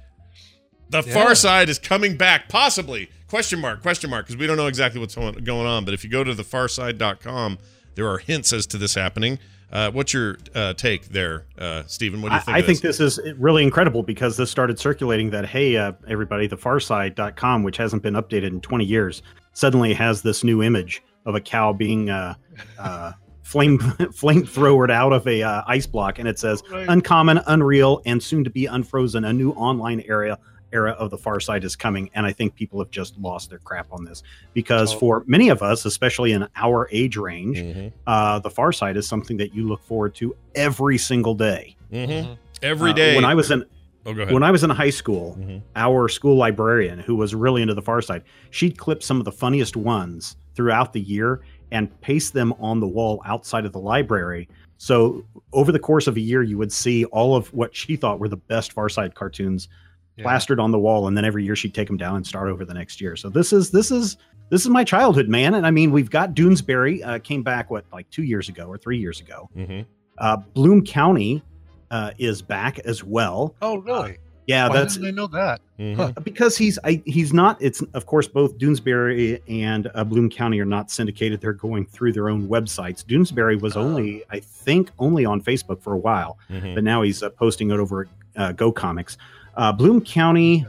The 0.90 1.02
Yeah. 1.06 1.14
Far 1.14 1.34
Side 1.34 1.68
is 1.68 1.78
coming 1.78 2.16
back, 2.16 2.48
possibly. 2.48 3.08
Question 3.28 3.60
mark, 3.60 3.80
question 3.80 4.10
mark, 4.10 4.26
because 4.26 4.36
we 4.38 4.46
don't 4.46 4.58
know 4.58 4.66
exactly 4.66 5.00
what's 5.00 5.14
going 5.14 5.66
on. 5.66 5.84
But 5.86 5.94
if 5.94 6.04
you 6.04 6.10
go 6.10 6.22
to 6.22 6.34
thefarside.com, 6.34 7.58
there 7.94 8.06
are 8.08 8.18
hints 8.18 8.52
as 8.52 8.66
to 8.68 8.76
this 8.78 8.94
happening. 8.94 9.38
Uh, 9.72 9.90
what's 9.90 10.12
your 10.12 10.36
uh, 10.54 10.74
take 10.74 11.06
there, 11.08 11.46
uh, 11.58 11.82
Stephen? 11.86 12.20
What 12.20 12.28
do 12.28 12.34
you 12.34 12.40
think? 12.42 12.54
I 12.54 12.60
of 12.60 12.66
think 12.66 12.80
this 12.82 13.00
is 13.00 13.18
really 13.38 13.62
incredible 13.62 14.02
because 14.02 14.36
this 14.36 14.50
started 14.50 14.78
circulating 14.78 15.30
that 15.30 15.46
hey, 15.46 15.78
uh, 15.78 15.92
everybody, 16.06 16.46
the 16.46 16.58
Farside.com, 16.58 17.62
which 17.62 17.78
hasn't 17.78 18.02
been 18.02 18.12
updated 18.14 18.48
in 18.48 18.60
20 18.60 18.84
years, 18.84 19.22
suddenly 19.54 19.94
has 19.94 20.20
this 20.20 20.44
new 20.44 20.62
image 20.62 21.02
of 21.24 21.34
a 21.34 21.40
cow 21.40 21.72
being 21.72 22.10
uh, 22.10 22.34
uh, 22.78 23.12
flame 23.52 23.78
flamethrowered 24.22 24.90
out 24.90 25.12
of 25.12 25.26
a 25.26 25.42
uh, 25.42 25.62
ice 25.66 25.86
block, 25.86 26.18
and 26.18 26.26
it 26.26 26.38
says 26.38 26.62
Right. 26.70 26.88
uncommon, 26.88 27.40
unreal, 27.46 28.00
and 28.06 28.22
soon 28.22 28.44
to 28.44 28.50
be 28.50 28.66
unfrozen. 28.66 29.24
A 29.24 29.32
new 29.32 29.50
online 29.52 30.00
area 30.08 30.38
era 30.72 30.92
of 30.92 31.10
the 31.10 31.18
far 31.18 31.38
side 31.38 31.64
is 31.64 31.76
coming 31.76 32.08
and 32.14 32.24
i 32.24 32.32
think 32.32 32.54
people 32.54 32.78
have 32.78 32.90
just 32.90 33.18
lost 33.18 33.50
their 33.50 33.58
crap 33.58 33.86
on 33.92 34.06
this 34.06 34.22
because 34.54 34.90
Totally. 34.94 35.00
for 35.00 35.24
many 35.26 35.50
of 35.50 35.60
us 35.60 35.84
especially 35.84 36.32
in 36.32 36.48
our 36.56 36.88
age 36.90 37.18
range 37.18 37.58
Mhm. 37.58 37.92
uh, 38.06 38.38
the 38.38 38.48
far 38.48 38.72
side 38.72 38.96
is 38.96 39.06
something 39.06 39.36
that 39.36 39.54
you 39.54 39.68
look 39.68 39.82
forward 39.84 40.14
to 40.14 40.34
every 40.54 40.96
single 40.96 41.34
day 41.34 41.76
Mhm. 41.92 42.38
Every 42.62 42.92
Uh, 42.92 42.94
day. 42.94 43.14
when 43.16 43.26
i 43.26 43.34
was 43.34 43.50
in 43.50 43.66
oh, 44.06 44.14
go 44.14 44.22
ahead. 44.22 44.32
when 44.32 44.42
I 44.42 44.50
was 44.50 44.64
in 44.64 44.70
high 44.70 44.88
school, 44.88 45.36
Mhm. 45.38 45.60
our 45.76 46.08
school 46.08 46.36
librarian, 46.38 47.00
who 47.00 47.16
was 47.16 47.34
really 47.34 47.60
into 47.60 47.74
the 47.74 47.82
far 47.82 48.00
side, 48.00 48.22
she'd 48.48 48.78
clip 48.78 49.02
some 49.02 49.18
of 49.18 49.26
the 49.26 49.32
funniest 49.32 49.76
ones 49.76 50.36
throughout 50.54 50.94
the 50.94 51.00
year 51.02 51.42
and 51.72 52.00
paste 52.02 52.32
them 52.34 52.52
on 52.60 52.78
the 52.78 52.86
wall 52.86 53.20
outside 53.24 53.64
of 53.64 53.72
the 53.72 53.80
library. 53.80 54.48
So 54.78 55.24
over 55.52 55.72
the 55.72 55.78
course 55.80 56.06
of 56.06 56.16
a 56.16 56.20
year, 56.20 56.42
you 56.42 56.56
would 56.58 56.72
see 56.72 57.04
all 57.06 57.34
of 57.34 57.52
what 57.52 57.74
she 57.74 57.96
thought 57.96 58.20
were 58.20 58.28
the 58.28 58.36
best 58.36 58.72
Far 58.72 58.88
Side 58.88 59.14
cartoons 59.14 59.68
Yeah. 60.16 60.24
plastered 60.24 60.60
on 60.60 60.70
the 60.70 60.78
wall, 60.78 61.08
and 61.08 61.16
then 61.16 61.24
every 61.24 61.42
year 61.44 61.56
she'd 61.56 61.72
take 61.74 61.86
them 61.88 61.96
down 61.96 62.16
and 62.16 62.26
start 62.26 62.48
over 62.50 62.64
the 62.66 62.74
next 62.74 63.00
year. 63.00 63.16
So 63.16 63.28
this 63.30 63.52
is 63.52 63.70
this 63.70 63.90
is 63.90 64.18
this 64.50 64.60
is 64.62 64.68
my 64.68 64.84
childhood, 64.84 65.28
man. 65.28 65.54
And 65.54 65.66
I 65.66 65.70
mean, 65.70 65.90
we've 65.90 66.10
got 66.10 66.34
Doonesbury 66.34 67.04
uh, 67.06 67.18
came 67.20 67.42
back 67.42 67.70
what 67.70 67.84
like 67.92 68.08
two 68.10 68.22
years 68.22 68.50
ago 68.50 68.66
or 68.66 68.76
three 68.76 68.98
years 68.98 69.20
ago. 69.20 69.48
Mhm. 69.56 69.86
Uh, 70.18 70.36
Bloom 70.52 70.84
County 70.84 71.42
uh, 71.90 72.10
is 72.18 72.42
back 72.42 72.78
as 72.80 73.02
well. 73.02 73.54
Oh, 73.62 73.78
really? 73.78 74.18
Yeah, 74.46 74.68
Why 74.68 74.74
that's 74.78 74.98
I 75.02 75.10
know 75.12 75.28
that? 75.28 75.60
Mhm. 75.78 76.24
Because 76.24 76.56
he's 76.56 76.78
I, 76.84 77.00
he's 77.06 77.32
not 77.32 77.56
it's 77.60 77.80
of 77.94 78.06
course 78.06 78.26
both 78.26 78.58
Doonesbury 78.58 79.40
and 79.48 79.88
uh, 79.94 80.02
Bloom 80.04 80.28
County 80.30 80.60
are 80.60 80.64
not 80.64 80.90
syndicated 80.90 81.40
they're 81.40 81.52
going 81.52 81.86
through 81.86 82.12
their 82.12 82.28
own 82.28 82.48
websites 82.48 83.04
Doonesbury 83.04 83.60
was 83.60 83.76
only 83.76 84.24
I 84.30 84.40
think 84.40 84.90
only 84.98 85.24
on 85.24 85.40
Facebook 85.40 85.80
for 85.80 85.92
a 85.92 85.98
while 85.98 86.38
Mhm. 86.50 86.74
but 86.74 86.82
now 86.84 87.02
he's 87.02 87.22
uh, 87.22 87.30
posting 87.30 87.70
it 87.70 87.78
over 87.78 88.08
uh, 88.36 88.52
Go 88.52 88.72
Comics 88.72 89.16
uh, 89.56 89.72
Bloom 89.72 90.00
County 90.00 90.66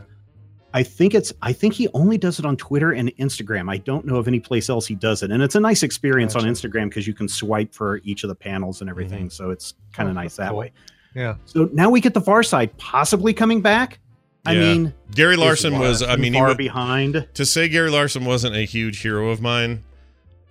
I 0.76 0.82
think 0.84 1.13
it's 1.13 1.32
I 1.41 1.53
think 1.53 1.74
he 1.74 1.88
only 1.93 2.17
does 2.17 2.39
it 2.39 2.45
on 2.45 2.57
Twitter 2.57 2.91
and 2.93 3.15
Instagram. 3.17 3.71
I 3.71 3.78
don't 3.78 4.05
know 4.07 4.15
of 4.15 4.28
any 4.28 4.39
place 4.39 4.69
else 4.71 4.88
he 4.88 4.95
does 4.95 5.21
it. 5.21 5.30
And 5.30 5.43
it's 5.43 5.53
a 5.53 5.59
nice 5.59 5.84
experience 5.84 6.36
on 6.36 6.43
Instagram 6.45 6.89
because 6.89 7.05
you 7.05 7.13
can 7.13 7.28
swipe 7.28 7.76
for 7.76 7.97
each 8.03 8.24
of 8.24 8.30
the 8.30 8.34
panels 8.36 8.82
and 8.82 8.89
everything. 8.89 9.30
So 9.30 9.51
it's 9.51 9.76
kind 9.93 10.09
of 10.09 10.15
Oh, 10.17 10.21
nice 10.21 10.36
that 10.38 10.49
cool. 10.49 10.57
way. 10.57 10.71
Yeah. 11.16 11.36
So 11.45 11.70
now 11.74 11.89
we 11.89 12.01
get 12.01 12.14
the 12.14 12.22
Far 12.22 12.43
Side 12.43 12.76
possibly 12.78 13.34
coming 13.34 13.61
back. 13.61 13.99
I 14.45 14.53
Yeah. 14.53 14.59
mean, 14.61 14.93
Gary 15.16 15.36
Larson 15.38 15.80
was. 15.80 16.01
I 16.03 16.16
mean, 16.18 16.34
far 16.34 16.49
wa- 16.49 16.53
behind. 16.53 17.28
to 17.36 17.45
say 17.45 17.70
Gary 17.70 17.89
Larson 17.89 18.26
wasn't 18.26 18.55
a 18.55 18.64
huge 18.66 19.01
hero 19.01 19.30
of 19.30 19.41
mine 19.41 19.84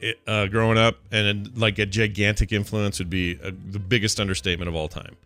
it, 0.00 0.18
uh, 0.26 0.46
growing 0.46 0.78
up 0.78 0.96
and 1.12 1.56
like 1.56 1.78
a 1.78 1.86
gigantic 1.86 2.52
influence 2.52 2.98
would 2.98 3.10
be 3.10 3.38
uh 3.44 3.50
the 3.70 3.78
biggest 3.78 4.18
understatement 4.18 4.68
of 4.68 4.74
all 4.74 4.88
time. 4.88 5.16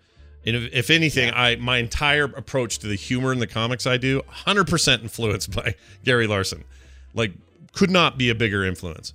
And 0.45 0.55
if, 0.57 0.72
if 0.72 0.91
anything, 0.91 1.32
I 1.34 1.57
my 1.57 1.78
entire 1.78 2.24
approach 2.24 2.78
to 2.80 2.87
the 2.87 2.95
humor 2.97 3.32
in 3.32 3.39
the 3.39 3.47
comics 3.47 3.87
I 3.87 3.97
do 3.99 4.22
100% 4.47 5.03
influenced 5.03 5.51
by 5.57 5.74
Gary 6.05 6.26
Larson. 6.26 6.64
Like 7.14 7.32
could 7.72 7.91
not 7.91 8.18
be 8.18 8.28
a 8.30 8.34
bigger 8.34 8.64
influence. 8.64 9.12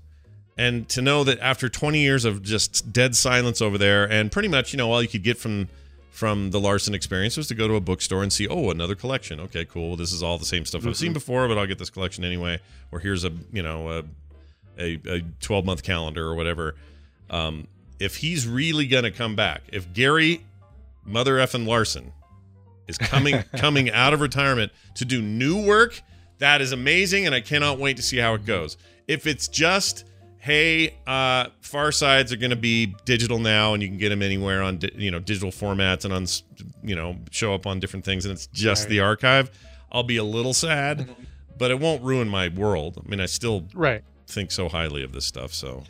And 0.58 0.88
to 0.90 1.02
know 1.02 1.24
that 1.24 1.40
after 1.40 1.68
20 1.70 2.00
years 2.00 2.26
of 2.26 2.42
just 2.44 2.92
dead 2.94 3.16
silence 3.16 3.62
over 3.62 3.78
there 3.78 4.04
and 4.10 4.32
pretty 4.32 4.48
much, 4.50 4.74
you 4.74 4.78
know, 4.78 4.92
all 4.92 5.02
you 5.02 5.08
could 5.10 5.24
get 5.24 5.38
from 5.38 5.68
from 6.12 6.52
the 6.52 6.60
Larson 6.60 6.94
experience 6.94 7.38
was 7.38 7.48
to 7.48 7.56
go 7.56 7.68
to 7.68 7.76
a 7.76 7.80
bookstore 7.82 8.22
and 8.22 8.32
see, 8.32 8.48
oh, 8.48 8.70
another 8.70 8.94
collection. 8.96 9.40
Okay, 9.40 9.66
cool. 9.66 9.96
This 9.96 10.12
is 10.12 10.22
all 10.22 10.38
the 10.38 10.46
same 10.46 10.66
stuff 10.66 10.86
I've 10.86 10.96
seen 10.98 11.12
Mhm. 11.12 11.16
before, 11.16 11.48
but 11.48 11.58
I'll 11.58 11.66
get 11.66 11.80
this 11.80 11.90
collection 11.90 12.24
anyway. 12.24 12.60
Or 12.92 13.00
here's 13.00 13.24
a, 13.24 13.32
you 13.52 13.64
know, 13.64 13.90
a 13.90 14.04
a, 14.80 15.22
12 15.42 15.66
month 15.66 15.84
calendar 15.84 16.26
or 16.26 16.36
whatever. 16.36 16.76
Um, 17.30 17.68
if 18.00 18.18
he's 18.18 18.48
really 18.48 18.88
gonna 18.88 19.12
come 19.12 19.36
back, 19.36 19.62
if 19.72 19.94
Gary 19.94 20.42
Mother 21.06 21.36
effing 21.38 21.66
Larson 21.68 22.12
is 22.88 22.98
coming 22.98 23.44
coming 23.58 23.90
out 23.92 24.14
of 24.14 24.22
retirement 24.22 24.72
to 24.96 25.06
do 25.06 25.22
new 25.22 25.64
work, 25.66 26.02
that 26.40 26.62
is 26.62 26.72
amazing, 26.72 27.26
and 27.26 27.34
I 27.36 27.42
cannot 27.42 27.80
wait 27.80 27.96
to 27.98 28.04
see 28.04 28.18
how 28.18 28.34
it 28.34 28.46
goes. 28.46 28.76
If 29.08 29.28
it's 29.28 29.48
just 29.48 30.04
hey, 30.42 30.96
uh, 31.08 31.46
Far 31.62 31.92
Sides 31.92 32.34
are 32.34 32.38
going 32.38 32.50
to 32.50 32.56
be 32.56 32.96
digital 33.06 33.40
now, 33.40 33.74
and 33.74 33.82
you 33.82 33.88
can 33.90 33.98
get 33.98 34.10
them 34.10 34.22
anywhere 34.22 34.62
on 34.64 34.78
di- 34.78 34.92
you 34.96 35.12
know 35.12 35.20
digital 35.20 35.52
formats 35.52 36.04
and 36.04 36.14
on 36.14 36.26
you 36.84 36.96
know 36.96 37.16
show 37.32 37.54
up 37.54 37.66
on 37.68 37.80
different 37.80 38.04
things, 38.06 38.26
and 38.26 38.34
it's 38.34 38.48
just 38.48 38.84
Right. 38.84 38.90
the 38.90 39.00
archive. 39.02 39.52
I'll 39.92 40.04
be 40.04 40.18
a 40.18 40.24
little 40.24 40.54
sad, 40.54 41.10
but 41.58 41.70
it 41.72 41.80
won't 41.80 42.02
ruin 42.04 42.28
my 42.30 42.50
world. 42.50 43.02
I 43.06 43.10
mean, 43.10 43.20
I 43.20 43.26
still 43.26 43.68
Right. 43.74 44.04
think 44.28 44.52
so 44.52 44.68
highly 44.70 45.04
of 45.04 45.12
this 45.12 45.26
stuff. 45.26 45.54
So, 45.54 45.84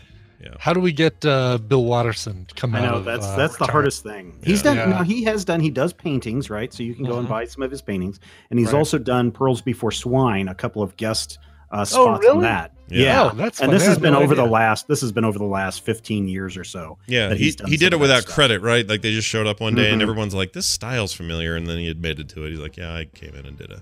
yeah. 0.44 0.56
How 0.60 0.74
do 0.74 0.80
we 0.80 0.92
get 0.92 1.24
uh, 1.24 1.60
Bill 1.60 1.86
Watterson 1.86 2.46
to 2.46 2.56
come 2.56 2.74
I 2.76 2.80
out 2.80 2.92
know 2.92 2.98
of, 2.98 3.06
that's 3.06 3.26
uh, 3.28 3.36
that's 3.38 3.54
the 3.58 3.66
retirement? 3.66 3.72
hardest 3.72 4.04
thing. 4.04 4.40
He's 4.44 4.64
done 4.64 4.76
Yeah. 4.78 4.86
now. 4.88 5.04
He 5.04 5.24
has 5.26 5.46
done. 5.46 5.60
He 5.60 5.70
does 5.70 5.94
paintings, 5.94 6.50
right? 6.50 6.74
So 6.74 6.82
you 6.84 6.96
can 6.96 7.06
go 7.06 7.20
and 7.20 7.28
Mhm. 7.28 7.30
buy 7.30 7.46
some 7.46 7.62
of 7.64 7.70
his 7.72 7.82
paintings, 7.84 8.20
and 8.50 8.60
he's 8.60 8.74
Right. 8.74 8.80
also 8.80 8.98
done 8.98 9.32
Pearls 9.32 9.62
Before 9.62 9.92
Swine, 9.92 10.48
a 10.48 10.56
couple 10.56 10.82
of 10.82 10.98
guest 10.98 11.38
uh, 11.72 11.86
spots 11.86 11.96
Oh, 11.96 12.08
on 12.10 12.20
really? 12.20 12.42
that. 12.42 12.74
Yeah. 12.90 13.04
Yeah, 13.04 13.24
Oh, 13.32 13.36
that's 13.36 13.62
and 13.62 13.72
this 13.72 13.86
has 13.86 13.98
been 13.98 14.12
no 14.14 14.22
over 14.22 14.36
the 14.36 14.46
last. 14.46 14.88
This 14.90 15.00
has 15.02 15.12
been 15.14 15.24
over 15.24 15.40
the 15.40 15.46
last 15.46 15.86
fifteen 15.86 16.28
years 16.28 16.58
or 16.58 16.66
so. 16.66 16.98
Yeah, 17.08 17.30
that 17.30 17.38
he, 17.38 17.46
he's 17.46 17.56
done 17.56 17.68
he 17.70 17.78
some 17.78 17.86
did 17.86 17.94
it 17.94 18.00
without 18.00 18.24
stuff. 18.24 18.36
credit, 18.36 18.62
right? 18.62 18.86
Like 18.86 19.02
they 19.02 19.14
just 19.14 19.28
showed 19.30 19.48
up 19.48 19.62
one 19.62 19.76
day 19.76 19.90
and 19.92 20.00
Mhm. 20.00 20.04
everyone's 20.04 20.34
like, 20.36 20.52
"This 20.52 20.66
style's 20.66 21.14
familiar," 21.14 21.56
and 21.56 21.66
then 21.68 21.78
he 21.78 21.88
admitted 21.88 22.28
to 22.30 22.44
it. 22.46 22.50
He's 22.50 22.60
like, 22.60 22.76
"Yeah, 22.76 22.94
I 22.94 23.06
came 23.06 23.34
in 23.34 23.46
and 23.46 23.58
did 23.58 23.72
a, 23.72 23.82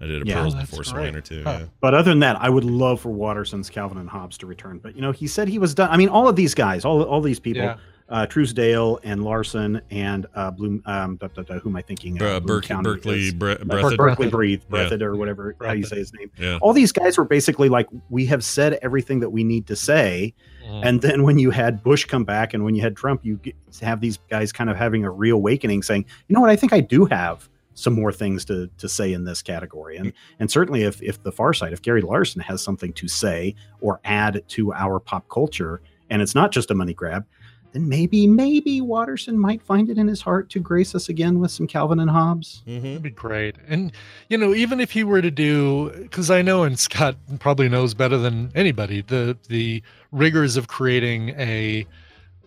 I 0.00 0.06
did 0.06 0.22
a 0.22 0.26
Yeah. 0.26 0.34
pearls 0.36 0.54
Oh, 0.54 0.60
before 0.60 0.84
swine 0.84 1.16
or 1.16 1.20
two. 1.20 1.42
Huh. 1.42 1.56
Yeah. 1.62 1.66
But 1.80 1.94
other 1.94 2.10
than 2.12 2.20
that, 2.20 2.36
I 2.40 2.48
would 2.48 2.64
love 2.64 3.00
for 3.00 3.08
Watterson's 3.10 3.68
Calvin 3.68 3.98
and 3.98 4.08
Hobbes 4.08 4.38
to 4.38 4.46
return. 4.46 4.78
But 4.80 4.94
you 4.94 5.02
know, 5.02 5.10
he 5.10 5.26
said 5.26 5.48
he 5.48 5.58
was 5.58 5.74
done. 5.74 5.90
I 5.90 5.96
mean, 5.96 6.08
all 6.08 6.28
of 6.28 6.36
these 6.36 6.54
guys, 6.54 6.84
all 6.84 7.02
all 7.02 7.20
these 7.22 7.40
people, 7.40 7.62
Yeah. 7.62 7.76
Uh, 8.12 8.26
Truesdale 8.26 9.00
and 9.04 9.24
Larson 9.24 9.80
and 9.90 10.26
uh, 10.34 10.50
Bloom. 10.50 10.82
Um, 10.84 11.16
da, 11.16 11.28
da, 11.28 11.40
da, 11.42 11.58
who 11.60 11.70
am 11.70 11.76
I 11.76 11.80
thinking? 11.82 12.16
Bur- 12.16 12.26
Uh, 12.26 12.40
Bloom 12.40 12.58
Berk- 12.58 12.64
County 12.66 12.82
Berkeley 12.90 13.28
is- 13.28 13.32
Bre- 13.32 13.54
Breathed. 13.64 13.96
Berkeley 13.96 14.28
Breathe, 14.28 14.62
Yeah. 14.70 14.92
Or 15.00 15.16
whatever 15.16 15.56
how 15.62 15.72
you 15.72 15.84
say 15.84 15.96
his 15.96 16.12
name. 16.12 16.30
Yeah. 16.38 16.58
All 16.60 16.74
these 16.74 16.92
guys 16.92 17.16
were 17.16 17.24
basically 17.24 17.70
like, 17.70 17.88
we 18.10 18.26
have 18.26 18.44
said 18.44 18.78
everything 18.82 19.20
that 19.20 19.30
we 19.30 19.44
need 19.44 19.66
to 19.68 19.76
say. 19.76 20.34
Mhm. 20.66 20.80
And 20.84 21.00
then 21.00 21.22
when 21.22 21.38
you 21.38 21.50
had 21.52 21.82
Bush 21.82 22.04
come 22.04 22.24
back 22.24 22.52
and 22.52 22.64
when 22.64 22.74
you 22.74 22.82
had 22.82 22.96
Trump, 22.96 23.24
you 23.24 23.40
have 23.80 24.02
these 24.02 24.18
guys 24.28 24.52
kind 24.52 24.68
of 24.68 24.76
having 24.76 25.04
a 25.06 25.10
reawakening, 25.10 25.82
saying, 25.82 26.04
you 26.28 26.34
know 26.34 26.40
what, 26.42 26.50
I 26.50 26.56
think 26.56 26.74
I 26.74 26.80
do 26.80 27.06
have 27.06 27.48
some 27.74 27.94
more 27.94 28.12
things 28.12 28.44
to 28.44 28.68
to 28.76 28.86
say 28.90 29.14
in 29.14 29.24
this 29.24 29.40
category. 29.40 29.96
And 29.96 30.12
and 30.38 30.50
certainly 30.50 30.82
if 30.82 31.02
if 31.02 31.22
the 31.22 31.32
far 31.32 31.54
side, 31.54 31.72
if 31.72 31.80
Gary 31.80 32.02
Larson 32.02 32.42
has 32.42 32.60
something 32.60 32.92
to 32.92 33.08
say 33.08 33.54
or 33.80 34.00
add 34.04 34.42
to 34.48 34.74
our 34.74 35.00
pop 35.00 35.30
culture, 35.30 35.80
and 36.10 36.20
it's 36.20 36.34
not 36.34 36.52
just 36.52 36.70
a 36.70 36.74
money 36.74 36.92
grab, 36.92 37.24
then 37.72 37.88
maybe 37.88 38.26
maybe 38.26 38.80
Watterson 38.80 39.38
might 39.38 39.62
find 39.62 39.88
it 39.88 39.98
in 39.98 40.06
his 40.08 40.20
heart 40.20 40.50
to 40.50 40.60
grace 40.60 40.94
us 40.94 41.08
again 41.08 41.40
with 41.40 41.50
some 41.50 41.66
Calvin 41.66 42.00
and 42.00 42.10
Hobbes. 42.10 42.62
Mm-hmm. 42.66 42.82
That'd 42.84 43.02
be 43.02 43.10
great. 43.10 43.56
And 43.66 43.92
you 44.28 44.36
know, 44.38 44.54
even 44.54 44.80
if 44.80 44.90
he 44.90 45.04
were 45.04 45.22
to 45.22 45.30
do, 45.30 45.90
because 46.02 46.30
I 46.30 46.42
know, 46.42 46.64
and 46.64 46.78
Scott 46.78 47.16
probably 47.40 47.68
knows 47.68 47.94
better 47.94 48.18
than 48.18 48.52
anybody, 48.54 49.00
the 49.02 49.36
the 49.48 49.82
rigors 50.10 50.56
of 50.56 50.68
creating 50.68 51.30
a 51.30 51.86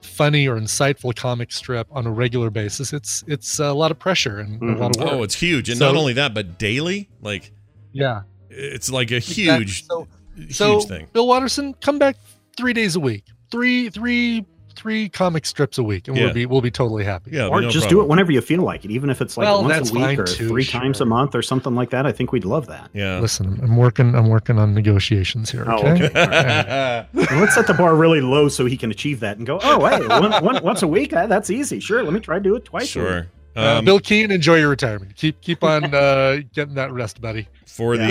funny 0.02 0.48
or 0.48 0.56
insightful 0.56 1.16
comic 1.16 1.52
strip 1.52 1.88
on 1.92 2.06
a 2.06 2.12
regular 2.12 2.50
basis. 2.52 2.94
It's 2.94 3.24
it's 3.28 3.58
a 3.60 3.74
lot 3.74 3.90
of 3.92 3.98
pressure 3.98 4.40
and 4.40 4.62
a 4.62 4.76
lot 4.78 4.96
of 4.96 5.02
work. 5.02 5.12
Oh, 5.14 5.24
it's 5.24 5.36
huge, 5.36 5.70
and 5.70 5.80
So- 5.80 5.88
not 5.92 5.96
only 5.96 6.14
that, 6.14 6.34
but 6.36 6.60
daily, 6.60 7.10
like 7.22 7.52
yeah, 7.92 8.22
it's 8.52 8.92
like 8.92 9.10
a 9.12 9.16
Exactly. 9.18 9.44
huge, 9.66 9.86
So- 9.88 10.08
huge 10.36 10.56
so 10.56 10.80
thing. 10.82 11.08
Bill 11.14 11.28
Watterson, 11.28 11.74
come 11.82 11.98
back 11.98 12.18
three 12.56 12.74
days 12.74 12.96
a 12.96 13.00
week, 13.00 13.24
three 13.50 13.90
three 13.90 14.46
three 14.76 15.10
comic 15.10 15.46
strips 15.46 15.78
a 15.78 15.84
week, 15.84 16.08
and 16.08 16.16
Yeah. 16.18 16.26
we'll 16.26 16.34
be 16.34 16.46
we'll 16.46 16.62
be 16.62 16.72
totally 16.72 17.04
happy. 17.04 17.32
Yeah, 17.32 17.48
or 17.48 17.62
no 17.62 17.70
just 17.70 17.90
do 17.90 18.02
it 18.02 18.08
whenever 18.08 18.32
you 18.32 18.42
feel 18.42 18.62
like 18.62 18.86
it, 18.86 18.92
even 18.92 19.10
if 19.10 19.22
it's 19.22 19.38
like 19.38 19.46
Well, 19.46 19.64
once 19.64 19.92
a 19.92 19.94
week 19.94 20.20
or 20.20 20.24
too, 20.26 20.48
three 20.48 20.66
times 20.66 21.02
a 21.02 21.06
month 21.06 21.36
or 21.36 21.42
something 21.42 21.76
like 21.76 21.90
that. 21.92 22.06
I 22.06 22.12
think 22.12 22.32
we'd 22.32 22.46
love 22.46 22.68
that. 22.68 22.90
Yeah. 22.94 23.20
Listen, 23.20 23.60
I'm 23.64 23.78
working. 23.78 24.16
I'm 24.16 24.28
working 24.28 24.60
on 24.60 24.74
negotiations 24.74 25.50
here. 25.52 25.66
Oh, 25.68 25.78
Okay. 25.80 26.06
okay. 26.06 27.06
Well, 27.14 27.40
let's 27.42 27.56
set 27.56 27.68
the 27.68 27.74
bar 27.74 27.96
really 27.96 28.22
low 28.22 28.48
so 28.50 28.66
he 28.66 28.78
can 28.78 28.92
achieve 28.92 29.20
that 29.22 29.38
and 29.38 29.46
go, 29.48 29.60
oh, 29.64 29.86
hey, 29.88 30.06
one, 30.08 30.44
one, 30.44 30.64
once 30.64 30.82
a 30.84 30.88
week, 30.88 31.12
uh, 31.14 31.26
that's 31.28 31.50
easy. 31.50 31.80
Sure, 31.80 32.04
let 32.04 32.14
me 32.14 32.20
try 32.20 32.38
to 32.38 32.44
do 32.44 32.56
it 32.56 32.66
twice. 32.66 32.96
a 32.96 33.00
week." 33.00 33.08
sure. 33.08 33.28
Uh, 33.56 33.78
Um, 33.80 33.86
Bill 33.86 34.00
Keen, 34.00 34.32
enjoy 34.32 34.56
your 34.58 34.70
retirement. 34.70 35.16
Keep 35.16 35.42
keep 35.42 35.64
on 35.64 35.84
uh, 35.96 36.40
getting 36.54 36.76
that 36.76 36.92
rest, 36.92 37.22
buddy. 37.22 37.48
for 37.66 37.98
the 37.98 38.04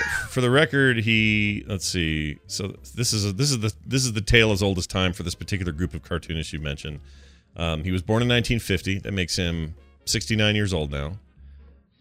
uh, 0.00 0.28
for 0.28 0.40
the 0.40 0.50
record, 0.50 0.98
he 0.98 1.64
let's 1.66 1.86
see. 1.86 2.38
So 2.46 2.76
this 2.94 3.12
is 3.12 3.24
a, 3.26 3.32
this 3.32 3.50
is 3.50 3.58
the 3.60 3.72
this 3.86 4.04
is 4.04 4.12
the 4.12 4.20
tale 4.20 4.52
as 4.52 4.62
old 4.62 4.78
as 4.78 4.86
time 4.86 5.12
for 5.12 5.22
this 5.24 5.34
particular 5.34 5.72
group 5.72 5.92
of 5.94 6.02
cartoonists 6.02 6.52
you 6.52 6.60
mentioned. 6.60 7.00
Um, 7.56 7.84
he 7.84 7.90
was 7.90 8.00
born 8.02 8.22
in 8.22 8.28
1950. 8.28 9.00
That 9.00 9.12
makes 9.12 9.36
him 9.36 9.74
69 10.06 10.54
years 10.54 10.72
old 10.72 10.90
now. 10.90 11.18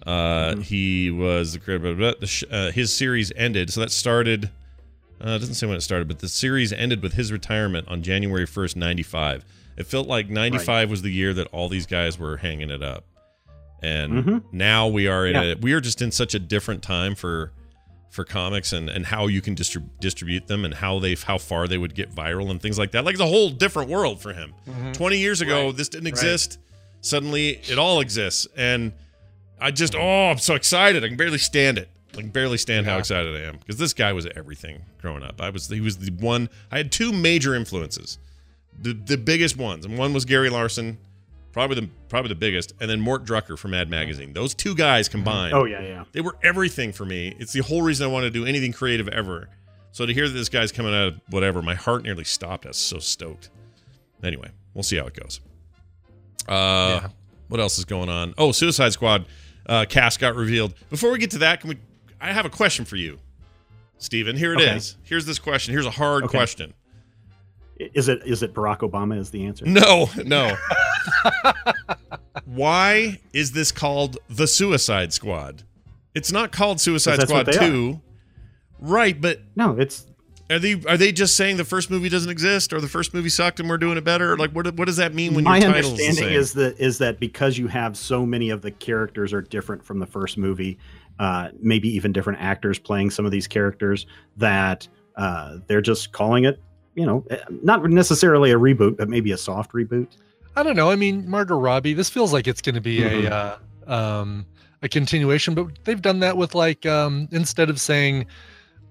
Uh, 0.05 0.55
He 0.57 1.11
was 1.11 1.53
the 1.53 1.59
creator. 1.59 1.79
blah, 1.79 1.93
blah, 1.93 2.13
blah. 2.19 2.57
Uh, 2.57 2.71
his 2.71 2.93
series 2.93 3.31
ended. 3.35 3.71
So 3.71 3.81
that 3.81 3.91
started. 3.91 4.45
Uh, 5.23 5.31
it 5.35 5.39
doesn't 5.39 5.53
say 5.55 5.67
when 5.67 5.77
it 5.77 5.81
started, 5.81 6.07
but 6.07 6.19
the 6.19 6.29
series 6.29 6.73
ended 6.73 7.03
with 7.03 7.13
his 7.13 7.31
retirement 7.31 7.87
on 7.87 8.01
January 8.01 8.47
1st, 8.47 8.75
95. 8.75 9.45
It 9.81 9.87
felt 9.87 10.07
like 10.07 10.29
95 10.29 10.89
was 10.89 11.01
the 11.01 11.11
year 11.11 11.33
that 11.33 11.47
all 11.47 11.67
these 11.67 11.85
guys 11.85 12.17
were 12.17 12.37
hanging 12.37 12.69
it 12.69 12.81
up. 12.81 13.03
And 13.83 14.23
Mhm. 14.23 14.43
now 14.51 14.87
we 14.87 15.07
are 15.07 15.25
in 15.27 15.33
Yeah. 15.35 15.43
a 15.53 15.55
we 15.55 15.73
are 15.73 15.81
just 15.81 16.01
in 16.01 16.11
such 16.11 16.33
a 16.35 16.39
different 16.39 16.81
time 16.83 17.15
for 17.15 17.51
for 18.11 18.23
comics 18.25 18.73
and 18.73 18.89
and 18.89 19.05
how 19.07 19.25
you 19.27 19.41
can 19.41 19.55
distrib- 19.55 19.89
distribute 19.99 20.45
them 20.47 20.65
and 20.65 20.73
how 20.75 20.99
they 20.99 21.15
how 21.15 21.37
far 21.37 21.67
they 21.67 21.77
would 21.77 21.95
get 21.95 22.13
viral 22.13 22.51
and 22.51 22.61
things 22.61 22.77
like 22.77 22.91
that. 22.91 23.03
Like 23.05 23.13
it's 23.13 23.21
a 23.21 23.25
whole 23.27 23.49
different 23.49 23.89
world 23.89 24.21
for 24.21 24.33
him. 24.33 24.53
20 24.93 25.17
years 25.17 25.41
ago 25.41 25.71
this 25.71 25.89
didn't 25.89 26.07
exist. 26.07 26.59
Suddenly 27.01 27.59
it 27.69 27.79
all 27.79 27.99
exists 28.01 28.47
and 28.55 28.91
I 29.59 29.71
just 29.71 29.95
oh, 29.95 30.29
I'm 30.29 30.37
so 30.37 30.53
excited. 30.55 31.03
I 31.03 31.07
can 31.07 31.17
barely 31.17 31.37
stand 31.37 31.77
it. 31.79 31.89
I 32.13 32.17
can 32.17 32.29
barely 32.29 32.57
stand 32.57 32.85
how 32.85 32.97
excited 32.97 33.33
I 33.35 33.47
am 33.47 33.57
because 33.57 33.77
this 33.77 33.93
guy 33.93 34.11
was 34.13 34.27
everything 34.35 34.83
growing 35.01 35.23
up. 35.23 35.41
I 35.41 35.49
was 35.49 35.69
he 35.69 35.79
was 35.81 35.97
the 35.97 36.11
one 36.11 36.49
I 36.71 36.77
had 36.77 36.91
two 36.91 37.11
major 37.13 37.55
influences. 37.55 38.19
The 38.79 38.93
the 38.93 39.17
biggest 39.17 39.57
ones. 39.57 39.85
And 39.85 39.97
one 39.97 40.13
was 40.13 40.25
Gary 40.25 40.49
Larson, 40.49 40.97
probably 41.51 41.81
the 41.81 41.89
probably 42.09 42.29
the 42.29 42.35
biggest, 42.35 42.73
and 42.79 42.89
then 42.89 42.99
Mort 42.99 43.25
Drucker 43.25 43.57
from 43.57 43.71
Mad 43.71 43.89
Magazine. 43.89 44.33
Those 44.33 44.53
two 44.53 44.75
guys 44.75 45.07
combined. 45.09 45.53
Oh, 45.53 45.65
yeah, 45.65 45.81
yeah. 45.81 46.03
They 46.11 46.21
were 46.21 46.35
everything 46.43 46.91
for 46.91 47.05
me. 47.05 47.35
It's 47.39 47.53
the 47.53 47.61
whole 47.61 47.81
reason 47.81 48.05
I 48.05 48.11
wanted 48.11 48.33
to 48.33 48.39
do 48.39 48.45
anything 48.45 48.73
creative 48.73 49.07
ever. 49.07 49.49
So 49.93 50.05
to 50.05 50.13
hear 50.13 50.27
that 50.27 50.33
this 50.33 50.49
guy's 50.49 50.71
coming 50.71 50.93
out 50.93 51.07
of 51.09 51.21
whatever, 51.29 51.61
my 51.61 51.75
heart 51.75 52.03
nearly 52.03 52.23
stopped. 52.23 52.65
I 52.65 52.69
was 52.69 52.77
so 52.77 52.99
stoked. 52.99 53.49
Anyway, 54.23 54.49
we'll 54.73 54.83
see 54.83 54.97
how 54.97 55.05
it 55.05 55.13
goes. 55.13 55.41
Uh, 56.47 57.07
what 57.49 57.59
else 57.59 57.77
is 57.77 57.85
going 57.85 58.09
on? 58.09 58.33
Oh, 58.37 58.51
Suicide 58.51 58.93
Squad 58.93 59.25
uh, 59.67 59.85
cast 59.87 60.19
got 60.19 60.35
revealed. 60.35 60.73
Before 60.89 61.11
we 61.11 61.17
get 61.19 61.31
to 61.31 61.39
that, 61.39 61.61
can 61.61 61.69
we? 61.69 61.77
I 62.19 62.31
have 62.33 62.45
a 62.45 62.49
question 62.49 62.85
for 62.85 62.95
you, 62.95 63.19
Steven. 63.97 64.35
Here 64.37 64.53
it 64.53 64.61
is. 64.61 64.91
Okay. 64.93 64.99
Here's 65.09 65.25
this 65.25 65.39
question. 65.39 65.73
Here's 65.73 65.85
a 65.85 65.91
hard 65.91 66.23
Okay. 66.23 66.37
question. 66.37 66.73
Is 67.93 68.09
it 68.09 68.21
is 68.25 68.43
it 68.43 68.53
Barack 68.53 68.79
Obama 68.79 69.17
is 69.17 69.29
the 69.31 69.45
answer? 69.45 69.65
No, 69.65 70.09
no. 70.25 70.55
Why 72.45 73.19
is 73.33 73.51
this 73.53 73.71
called 73.71 74.17
the 74.29 74.47
Suicide 74.47 75.13
Squad? 75.13 75.63
It's 76.13 76.31
not 76.31 76.51
called 76.51 76.81
Suicide 76.81 77.21
Squad 77.21 77.31
what 77.37 77.45
they 77.47 77.57
are. 77.57 77.69
2. 77.69 78.01
Right, 78.79 79.19
but 79.19 79.39
No, 79.55 79.77
it's 79.79 80.05
are 80.51 80.59
they 80.59 80.73
are 80.87 80.97
they 80.97 81.11
just 81.11 81.37
saying 81.37 81.57
the 81.57 81.63
first 81.63 81.89
movie 81.89 82.09
doesn't 82.09 82.29
exist 82.29 82.73
or 82.73 82.81
the 82.81 82.87
first 82.87 83.13
movie 83.13 83.29
sucked 83.29 83.59
and 83.59 83.69
we're 83.69 83.77
doing 83.77 83.97
it 83.97 84.03
better? 84.03 84.35
Like 84.37 84.51
what 84.51 84.65
what 84.75 84.85
does 84.85 84.97
that 84.97 85.13
mean 85.13 85.33
when 85.33 85.45
my 85.45 85.57
your 85.57 85.71
title's 85.71 85.99
understanding 85.99 86.33
is 86.33 86.53
that 86.53 86.77
is 86.79 86.97
that 86.97 87.19
because 87.19 87.57
you 87.57 87.67
have 87.67 87.95
so 87.95 88.25
many 88.25 88.49
of 88.49 88.61
the 88.61 88.71
characters 88.71 89.31
are 89.33 89.41
different 89.41 89.83
from 89.83 89.99
the 89.99 90.05
first 90.05 90.37
movie, 90.37 90.77
uh, 91.19 91.49
maybe 91.59 91.87
even 91.89 92.11
different 92.11 92.41
actors 92.41 92.77
playing 92.77 93.11
some 93.11 93.25
of 93.25 93.31
these 93.31 93.47
characters. 93.47 94.05
That 94.35 94.87
uh, 95.15 95.59
they're 95.67 95.81
just 95.81 96.11
calling 96.11 96.43
it, 96.43 96.61
you 96.95 97.05
know, 97.05 97.25
eh, 97.29 97.37
not 97.63 97.83
necessarily 97.89 98.51
a 98.51 98.55
reboot, 98.59 98.97
but 98.97 99.07
maybe 99.09 99.31
a 99.31 99.37
soft 99.37 99.71
reboot. 99.73 100.07
I 100.55 100.63
don't 100.63 100.75
know. 100.75 100.91
I 100.91 100.95
mean, 100.95 101.29
Margot 101.29 101.57
Robbie. 101.57 101.93
This 101.93 102.09
feels 102.09 102.33
like 102.33 102.47
it's 102.47 102.61
going 102.61 102.75
to 102.75 102.81
be 102.81 102.99
Mhm. 102.99 103.25
a 103.29 103.33
uh, 103.89 103.93
um, 104.21 104.45
a 104.81 104.89
continuation, 104.89 105.53
but 105.53 105.67
they've 105.85 106.01
done 106.01 106.19
that 106.19 106.35
with 106.37 106.55
like 106.55 106.85
um, 106.85 107.27
instead 107.31 107.69
of 107.69 107.79
saying 107.79 108.25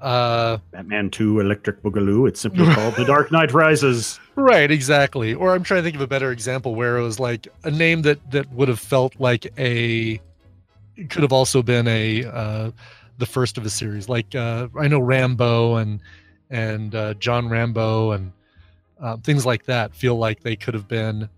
uh, 0.01 0.56
Batman 0.72 1.10
Two 1.10 1.40
Electric 1.40 1.82
Boogaloo. 1.82 2.27
It's 2.28 2.40
simply 2.40 2.64
called 2.74 2.94
The 2.97 3.05
Dark 3.05 3.31
Knight 3.31 3.52
Rises. 3.52 4.18
right, 4.36 4.70
exactly. 4.70 5.35
Or 5.35 5.55
I'm 5.55 5.62
trying 5.62 5.81
to 5.81 5.85
think 5.85 5.97
of 5.97 6.01
a 6.01 6.06
better 6.06 6.32
example 6.32 6.74
where 6.74 6.97
it 6.97 7.02
was 7.02 7.20
like 7.20 7.47
a 7.64 7.70
name 7.70 8.02
that 8.02 8.31
that 8.31 8.51
would 8.52 8.68
have 8.68 8.81
felt 8.81 9.14
like 9.18 9.52
a 9.59 10.18
could 11.10 11.22
have 11.22 11.32
also 11.32 11.62
been 11.62 11.86
a 11.89 12.24
uh, 12.24 12.70
the 13.18 13.27
first 13.27 13.59
of 13.59 13.66
a 13.66 13.70
series. 13.70 14.09
Like 14.09 14.35
uh, 14.35 14.68
I 14.78 14.89
know 14.89 15.01
Rambo 15.01 15.77
and 15.77 16.01
and 16.51 16.94
uh, 16.94 17.14
John 17.14 17.48
Rambo 17.48 18.12
and 18.12 18.32
uh, 19.01 19.16
things 19.18 19.47
like 19.47 19.64
that 19.66 19.94
feel 19.94 20.16
like 20.16 20.40
they 20.43 20.56
could 20.56 20.74
have 20.74 20.89
been 20.89 21.28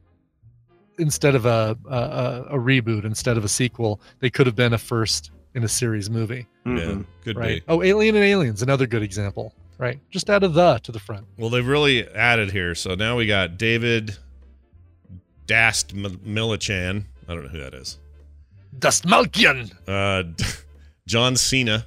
instead 0.99 1.35
of 1.35 1.47
a, 1.47 1.77
a 1.89 1.95
a 1.97 2.43
a 2.51 2.59
reboot, 2.59 3.05
instead 3.05 3.37
of 3.37 3.45
a 3.45 3.49
sequel, 3.49 4.01
they 4.21 4.31
could 4.31 4.47
have 4.47 4.57
been 4.57 4.73
a 4.75 4.79
first 4.79 5.31
in 5.55 5.65
a 5.65 5.69
series 5.69 6.09
movie. 6.11 6.47
Yeah, 6.65 6.73
Mhm. 6.73 7.07
could 7.25 7.37
right. 7.37 7.61
be. 7.61 7.65
Oh, 7.73 7.83
Alien 7.83 8.15
and 8.17 8.25
Aliens, 8.25 8.63
another 8.63 8.87
good 8.87 9.03
example. 9.03 9.55
Right. 9.79 9.99
Just 10.11 10.31
add 10.31 10.45
a 10.45 10.49
the 10.49 10.79
to 10.85 10.93
the 10.93 11.01
front. 11.01 11.27
Well, 11.37 11.51
they've 11.51 11.67
really 11.67 12.07
added 12.09 12.53
here. 12.53 12.75
So 12.75 12.95
now 12.95 13.17
we 13.17 13.27
got 13.27 13.59
David 13.59 14.17
Dast 15.47 15.93
M- 15.93 16.19
Millichan. 16.25 17.05
I 17.29 17.35
don't 17.35 17.43
know 17.45 17.49
who 17.49 17.59
that 17.59 17.75
is. 17.75 17.99
Dastmalchian. 18.79 19.73
Uh, 19.89 20.25
John 21.07 21.37
Cena, 21.37 21.85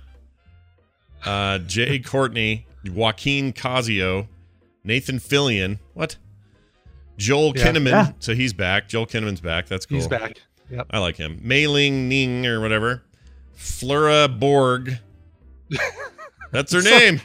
uh, 1.25 1.59
Jai 1.59 1.99
Courtney, 1.99 2.67
Joaquin 2.89 3.53
Cosio, 3.53 4.27
Nathan 4.83 5.19
Fillion. 5.19 5.79
What? 5.93 6.17
Joel 7.17 7.53
Yeah. 7.55 7.63
Kinnaman. 7.65 7.85
Yeah. 7.91 8.11
So 8.19 8.35
he's 8.35 8.53
back. 8.53 8.87
Joel 8.89 9.07
Kinnaman's 9.07 9.41
back. 9.41 9.67
That's 9.67 9.85
cool. 9.85 9.97
He's 9.97 10.07
back. 10.07 10.41
Yep. 10.69 10.87
I 10.91 10.99
like 10.99 11.15
him. 11.17 11.39
Mei 11.43 11.67
Ling 11.67 12.09
Ning 12.09 12.45
or 12.45 12.59
whatever. 12.59 13.03
Flora 13.53 14.27
Borg. 14.27 14.97
That's 16.51 16.73
her 16.73 16.81
name. 16.81 17.21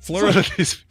Flora 0.00 0.32
Some 0.32 0.40
of 0.40 0.56
these- 0.56 0.84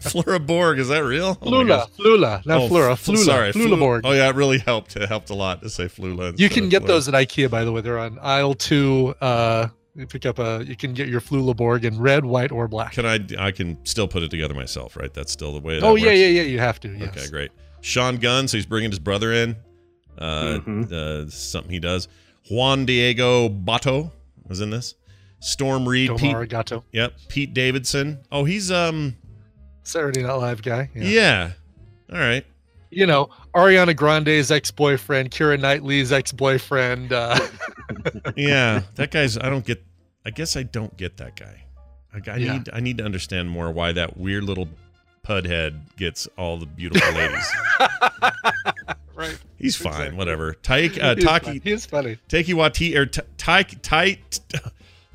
Flora 0.00 0.38
Borg. 0.38 0.78
Is 0.78 0.88
that 0.88 1.04
real? 1.04 1.38
Oh 1.40 1.46
Flula. 1.50 1.90
Flula, 1.98 2.46
not 2.46 2.60
Oh, 2.62 2.68
Flora, 2.68 2.94
Flula, 2.94 3.16
Sorry, 3.24 3.52
Flula 3.52 3.68
Flu- 3.68 3.76
board. 3.78 4.06
Oh 4.06 4.12
yeah, 4.12 4.28
it 4.28 4.34
really 4.36 4.58
helped. 4.58 4.94
It 4.96 5.08
helped 5.08 5.30
a 5.30 5.34
lot 5.34 5.62
to 5.62 5.70
say 5.70 5.84
Flula. 5.86 6.38
you 6.38 6.48
can 6.48 6.68
get 6.68 6.80
Flora. 6.82 6.92
those 6.94 7.08
at 7.08 7.14
IKEA, 7.14 7.50
by 7.50 7.64
the 7.64 7.72
way. 7.72 7.80
They're 7.80 7.98
on 7.98 8.18
aisle 8.20 8.54
two. 8.54 9.14
Uh, 9.20 9.68
you 9.94 10.06
pick 10.06 10.24
up 10.26 10.38
a. 10.38 10.64
You 10.66 10.76
can 10.76 10.92
get 10.94 11.08
your 11.08 11.20
Flula 11.20 11.54
Borg 11.56 11.84
in 11.84 11.98
red, 11.98 12.24
white, 12.24 12.50
or 12.52 12.66
black. 12.68 12.92
Can 12.92 13.04
I? 13.06 13.18
I 13.38 13.50
can 13.50 13.84
still 13.84 14.08
put 14.08 14.22
it 14.22 14.30
together 14.30 14.54
myself, 14.54 14.96
right? 14.96 15.12
That's 15.12 15.32
still 15.32 15.52
the 15.52 15.60
way. 15.60 15.80
That 15.80 15.86
oh 15.86 15.94
yeah, 15.96 16.06
works? 16.06 16.18
yeah, 16.18 16.26
yeah. 16.26 16.42
You 16.42 16.58
have 16.58 16.80
to. 16.80 16.88
Yes. 16.88 17.08
Okay, 17.16 17.28
great. 17.28 17.50
Sean 17.80 18.16
Gunn, 18.16 18.48
so 18.48 18.56
he's 18.56 18.66
bringing 18.66 18.90
his 18.90 18.98
brother 19.00 19.32
in. 19.32 19.56
Uh, 20.18 20.58
Mhm. 20.60 20.92
uh, 20.92 21.28
something 21.30 21.70
he 21.72 21.80
does. 21.80 22.06
Juan 22.50 22.84
Diego 22.84 23.48
Botto 23.48 24.10
was 24.48 24.60
in 24.60 24.70
this. 24.70 24.94
Storm 25.40 25.88
Reid, 25.88 26.08
Dom 26.08 26.18
Pete. 26.18 26.36
Arigato. 26.36 26.84
Yep, 26.92 27.14
Pete 27.28 27.52
Davidson. 27.54 28.18
Oh, 28.30 28.44
he's 28.44 28.70
um, 28.70 29.16
Saturday 29.82 30.22
Night 30.22 30.34
Live 30.34 30.62
guy. 30.62 30.90
Yeah. 30.94 31.02
yeah. 31.04 31.50
All 32.12 32.18
right. 32.20 32.46
You 32.92 33.06
know, 33.06 33.30
Ariana 33.54 33.96
Grande's 33.96 34.50
ex-boyfriend, 34.50 35.30
Kira 35.30 35.58
Knightley's 35.58 36.12
ex-boyfriend. 36.12 37.12
Uh, 37.12 37.38
Yeah, 38.36 38.82
that 38.94 39.10
guy's. 39.10 39.36
I 39.36 39.48
don't 39.50 39.64
get. 39.64 39.82
I 40.24 40.30
guess 40.30 40.56
I 40.56 40.62
don't 40.62 40.96
get 40.96 41.16
that 41.18 41.36
guy. 41.36 41.64
Like, 42.14 42.28
I 42.28 42.36
Yeah. 42.36 42.52
need. 42.54 42.70
I 42.72 42.80
need 42.80 42.98
to 42.98 43.04
understand 43.04 43.50
more 43.50 43.70
why 43.72 43.92
that 43.92 44.16
weird 44.16 44.44
little 44.44 44.68
pudhead 45.26 45.80
gets 45.96 46.28
all 46.38 46.58
the 46.58 46.66
beautiful 46.66 47.12
ladies. 47.12 47.46
right. 49.14 49.38
He's 49.58 49.76
fine. 49.76 50.16
Whatever. 50.16 50.54
Taika 50.62 51.02
uh, 51.02 51.14
Taki 51.14 51.58
funny. 51.60 51.76
Funny. 51.78 52.18
Taiki 52.28 52.54
Watiti 52.54 52.96
or 52.96 53.06
Taika 53.06 53.80
Tai 53.82 54.18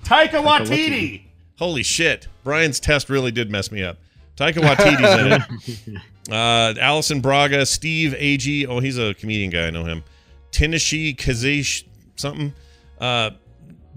Taika 0.04 0.44
Watiti. 0.44 1.24
Holy 1.58 1.84
shit! 1.84 2.28
Brian's 2.44 2.80
test 2.80 3.10
really 3.10 3.32
did 3.32 3.50
mess 3.52 3.72
me 3.72 3.84
up. 3.84 3.98
Taika 4.36 4.56
Waititi's 4.56 5.88
in 5.88 5.96
it. 5.96 6.02
Uh, 6.32 6.74
Allison 6.80 7.22
Braga, 7.22 7.66
Steve 7.66 8.14
Ag. 8.14 8.66
Oh, 8.70 8.80
he's 8.80 8.98
a 8.98 9.14
comedian 9.14 9.50
guy. 9.50 9.68
I 9.68 9.70
know 9.70 9.86
him. 9.86 10.04
Tinashi 10.52 11.16
Kazish, 11.16 11.84
something. 12.16 12.54
Uh, 13.00 13.32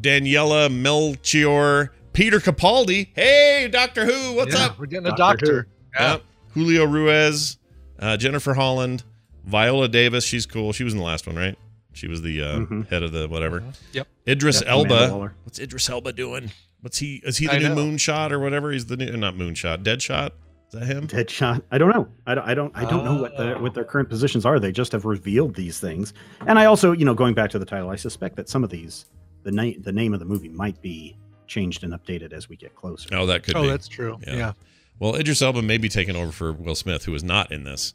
Daniela 0.01 0.73
Melchior, 0.73 1.93
Peter 2.13 2.39
Capaldi. 2.39 3.09
Hey, 3.15 3.69
Doctor 3.71 4.05
Who, 4.07 4.35
what's 4.35 4.55
Yeah, 4.55 4.67
up? 4.67 4.79
We're 4.79 4.87
getting 4.87 5.07
a 5.07 5.17
Doctor 5.17 5.47
doctor. 5.47 5.69
Yeah. 5.95 6.13
Yep. 6.13 6.23
Julio 6.55 6.85
Ruiz, 6.85 7.59
uh, 7.99 8.17
Jennifer 8.17 8.55
Holland, 8.55 9.05
Viola 9.45 9.89
Davis. 9.89 10.25
She's 10.25 10.47
cool. 10.47 10.73
She 10.73 10.85
was 10.85 10.93
in 10.93 10.99
the 10.99 11.05
last 11.05 11.27
one, 11.27 11.37
right? 11.37 11.57
She 11.93 12.07
was 12.09 12.23
the 12.23 12.41
uh, 12.43 12.59
Mhm. 12.61 12.89
head 12.89 13.03
of 13.03 13.13
the 13.13 13.29
whatever. 13.29 13.63
Yep. 13.93 14.07
Idris 14.29 14.61
Yep, 14.61 14.69
Elba. 14.71 15.33
What's 15.45 15.59
Idris 15.59 15.89
Elba 15.91 16.13
doing? 16.13 16.53
What's 16.81 16.99
he? 16.99 17.21
Is 17.25 17.39
he 17.39 17.47
the 17.47 17.55
I 17.55 17.59
new 17.59 17.69
know. 17.71 17.77
Moonshot 17.77 18.31
or 18.31 18.39
whatever? 18.39 18.71
He's 18.73 18.87
the 18.87 18.97
new 18.97 19.17
not 19.17 19.35
Moonshot, 19.35 19.83
Deadshot. 19.83 20.31
Is 20.73 20.79
that 20.79 20.87
him? 20.87 21.09
Deadshot. 21.09 21.63
I 21.73 21.79
don't 21.79 21.91
know. 21.93 22.07
I 22.27 22.35
don't. 22.35 22.47
I 22.49 22.55
don't. 22.55 22.73
I 22.77 22.85
don't 22.89 23.05
know 23.05 23.21
what 23.21 23.37
the 23.37 23.55
what 23.55 23.75
their 23.75 23.85
current 23.85 24.09
positions 24.09 24.47
are. 24.47 24.61
They 24.61 24.71
just 24.71 24.93
have 24.93 25.05
revealed 25.05 25.55
these 25.57 25.81
things. 25.81 26.15
And 26.47 26.59
I 26.59 26.67
also, 26.67 26.93
you 26.93 27.05
know, 27.05 27.15
going 27.15 27.35
back 27.35 27.51
to 27.51 27.59
the 27.59 27.65
title, 27.65 27.91
I 27.91 27.97
suspect 27.97 28.37
that 28.37 28.49
some 28.49 28.63
of 28.63 28.71
these, 28.71 29.07
the 29.43 29.51
name, 29.51 29.83
the 29.83 29.91
name 29.93 30.15
of 30.15 30.21
the 30.21 30.27
movie 30.27 30.49
might 30.49 30.81
be 30.81 31.17
changed 31.49 31.83
and 31.83 31.93
updated 31.93 32.33
as 32.33 32.49
we 32.49 32.55
get 32.55 32.77
closer. 32.77 33.09
Oh, 33.13 33.27
that 33.27 33.43
could 33.43 33.57
Oh, 33.57 33.63
be. 33.63 33.69
that's 33.69 33.89
true. 33.89 34.19
Yeah. 34.25 34.37
Yeah. 34.37 34.53
Well, 35.01 35.17
Idris 35.17 35.43
Elba 35.43 35.63
may 35.63 35.79
be 35.79 35.89
taking 35.89 36.15
over 36.15 36.31
for 36.31 36.53
Will 36.53 36.77
Smith, 36.77 37.05
who 37.05 37.11
was 37.13 37.25
not 37.25 37.51
in 37.51 37.65
this, 37.65 37.95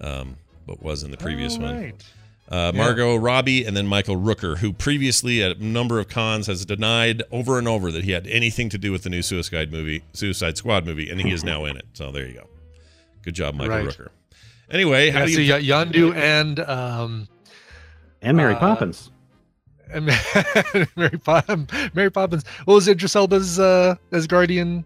um, 0.00 0.36
but 0.68 0.80
was 0.82 1.02
in 1.02 1.10
the 1.10 1.16
previous 1.16 1.56
All 1.56 1.62
one. 1.62 1.94
Right. 2.50 2.68
Uh, 2.68 2.72
Margot 2.72 3.16
Robbie 3.16 3.64
and 3.64 3.76
then 3.76 3.86
Michael 3.86 4.16
Rooker, 4.16 4.58
who 4.58 4.72
previously 4.72 5.42
at 5.42 5.56
a 5.56 5.64
number 5.64 5.98
of 5.98 6.08
cons 6.08 6.46
has 6.46 6.64
denied 6.64 7.22
over 7.30 7.58
and 7.58 7.66
over 7.68 7.90
that 7.92 8.04
he 8.04 8.10
had 8.12 8.26
anything 8.26 8.68
to 8.70 8.78
do 8.78 8.92
with 8.92 9.02
the 9.02 9.10
new 9.10 9.22
Suicide 9.22 9.72
movie, 9.72 10.02
Suicide 10.12 10.56
Squad 10.56 10.84
movie, 10.86 11.10
and 11.10 11.20
he 11.20 11.32
is 11.32 11.42
now 11.44 11.64
in 11.64 11.76
it. 11.76 11.86
So 11.94 12.10
there 12.12 12.26
you 12.26 12.34
go. 12.34 12.48
Good 13.22 13.34
job, 13.34 13.54
Michael 13.54 13.76
Right. 13.76 13.86
Rooker. 13.86 14.08
Anyway, 14.70 15.10
how 15.10 15.20
Yeah, 15.20 15.26
do 15.26 15.32
you? 15.32 15.38
you 15.40 15.48
got 15.48 15.88
Yondu 15.88 16.14
and 16.16 16.60
um, 16.60 17.28
And 18.22 18.36
Mary 18.36 18.54
Uh, 18.54 18.58
Poppins. 18.58 19.10
and 19.92 20.06
Mary, 20.96 21.18
Pop- 21.18 21.70
Mary 21.94 22.10
Poppins. 22.10 22.44
What 22.64 22.74
was 22.74 22.88
Idris 22.88 23.14
Elba's 23.16 23.58
uh, 23.58 23.96
as 24.12 24.26
Guardian 24.26 24.84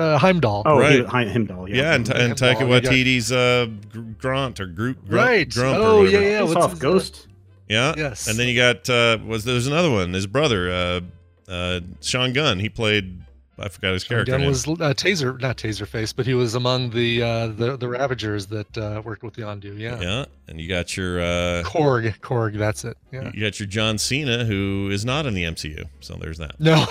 uh, 0.00 0.18
Heimdall? 0.18 0.62
Oh, 0.66 0.78
right. 0.78 0.92
he, 1.00 1.02
Hi- 1.04 1.28
Heimdall. 1.28 1.68
Yeah. 1.68 1.76
yeah, 1.76 1.94
and, 1.94 2.08
and 2.10 2.38
Heimdall, 2.40 2.48
Taika 2.54 2.80
Waititi's 2.80 3.30
uh, 3.32 3.66
Gr- 3.92 4.00
Grant 4.18 4.60
or 4.60 4.66
Groot, 4.66 4.96
Grunt, 5.08 5.26
Right. 5.26 5.50
Grump 5.50 5.78
Oh, 5.78 5.98
whatever. 6.02 6.22
yeah, 6.22 6.28
yeah. 6.30 6.42
What's 6.42 6.56
off 6.56 6.70
his- 6.72 6.80
Ghost. 6.80 7.26
Yeah. 7.68 7.94
Yes. 7.96 8.26
And 8.26 8.36
then 8.38 8.48
you 8.48 8.56
got 8.56 8.90
uh 8.90 9.18
was 9.24 9.44
there's 9.44 9.68
another 9.68 9.90
one, 9.90 10.12
his 10.12 10.26
brother, 10.26 10.70
uh 10.72 11.00
uh 11.48 11.80
Sean 12.00 12.32
Gunn. 12.32 12.58
He 12.58 12.68
played 12.68 13.20
I 13.60 13.68
forgot 13.68 13.92
his 13.92 14.04
character. 14.04 14.32
Gunn 14.32 14.46
was 14.46 14.66
uh, 14.66 14.94
Taser, 14.94 15.40
not 15.40 15.56
Taserface, 15.56 16.14
but 16.14 16.26
he 16.26 16.34
was 16.34 16.54
among 16.54 16.90
the 16.90 17.22
uh, 17.22 17.46
the 17.48 17.76
the 17.76 17.88
Ravagers 17.88 18.46
that 18.46 18.76
uh, 18.78 19.02
worked 19.04 19.22
with 19.22 19.36
Yondu. 19.36 19.78
Yeah. 19.78 20.00
yeah. 20.00 20.24
And 20.48 20.60
you 20.60 20.68
got 20.68 20.96
your 20.96 21.20
uh 21.20 21.62
Korg, 21.64 22.18
Korg, 22.20 22.56
that's 22.58 22.84
it. 22.84 22.96
Yeah. 23.12 23.30
you 23.34 23.40
got 23.40 23.60
your 23.60 23.66
John 23.66 23.98
Cena 23.98 24.44
who 24.44 24.88
is 24.90 25.04
not 25.04 25.26
in 25.26 25.34
the 25.34 25.44
MCU. 25.44 25.84
So 26.00 26.14
there's 26.14 26.38
that. 26.38 26.58
No, 26.58 26.86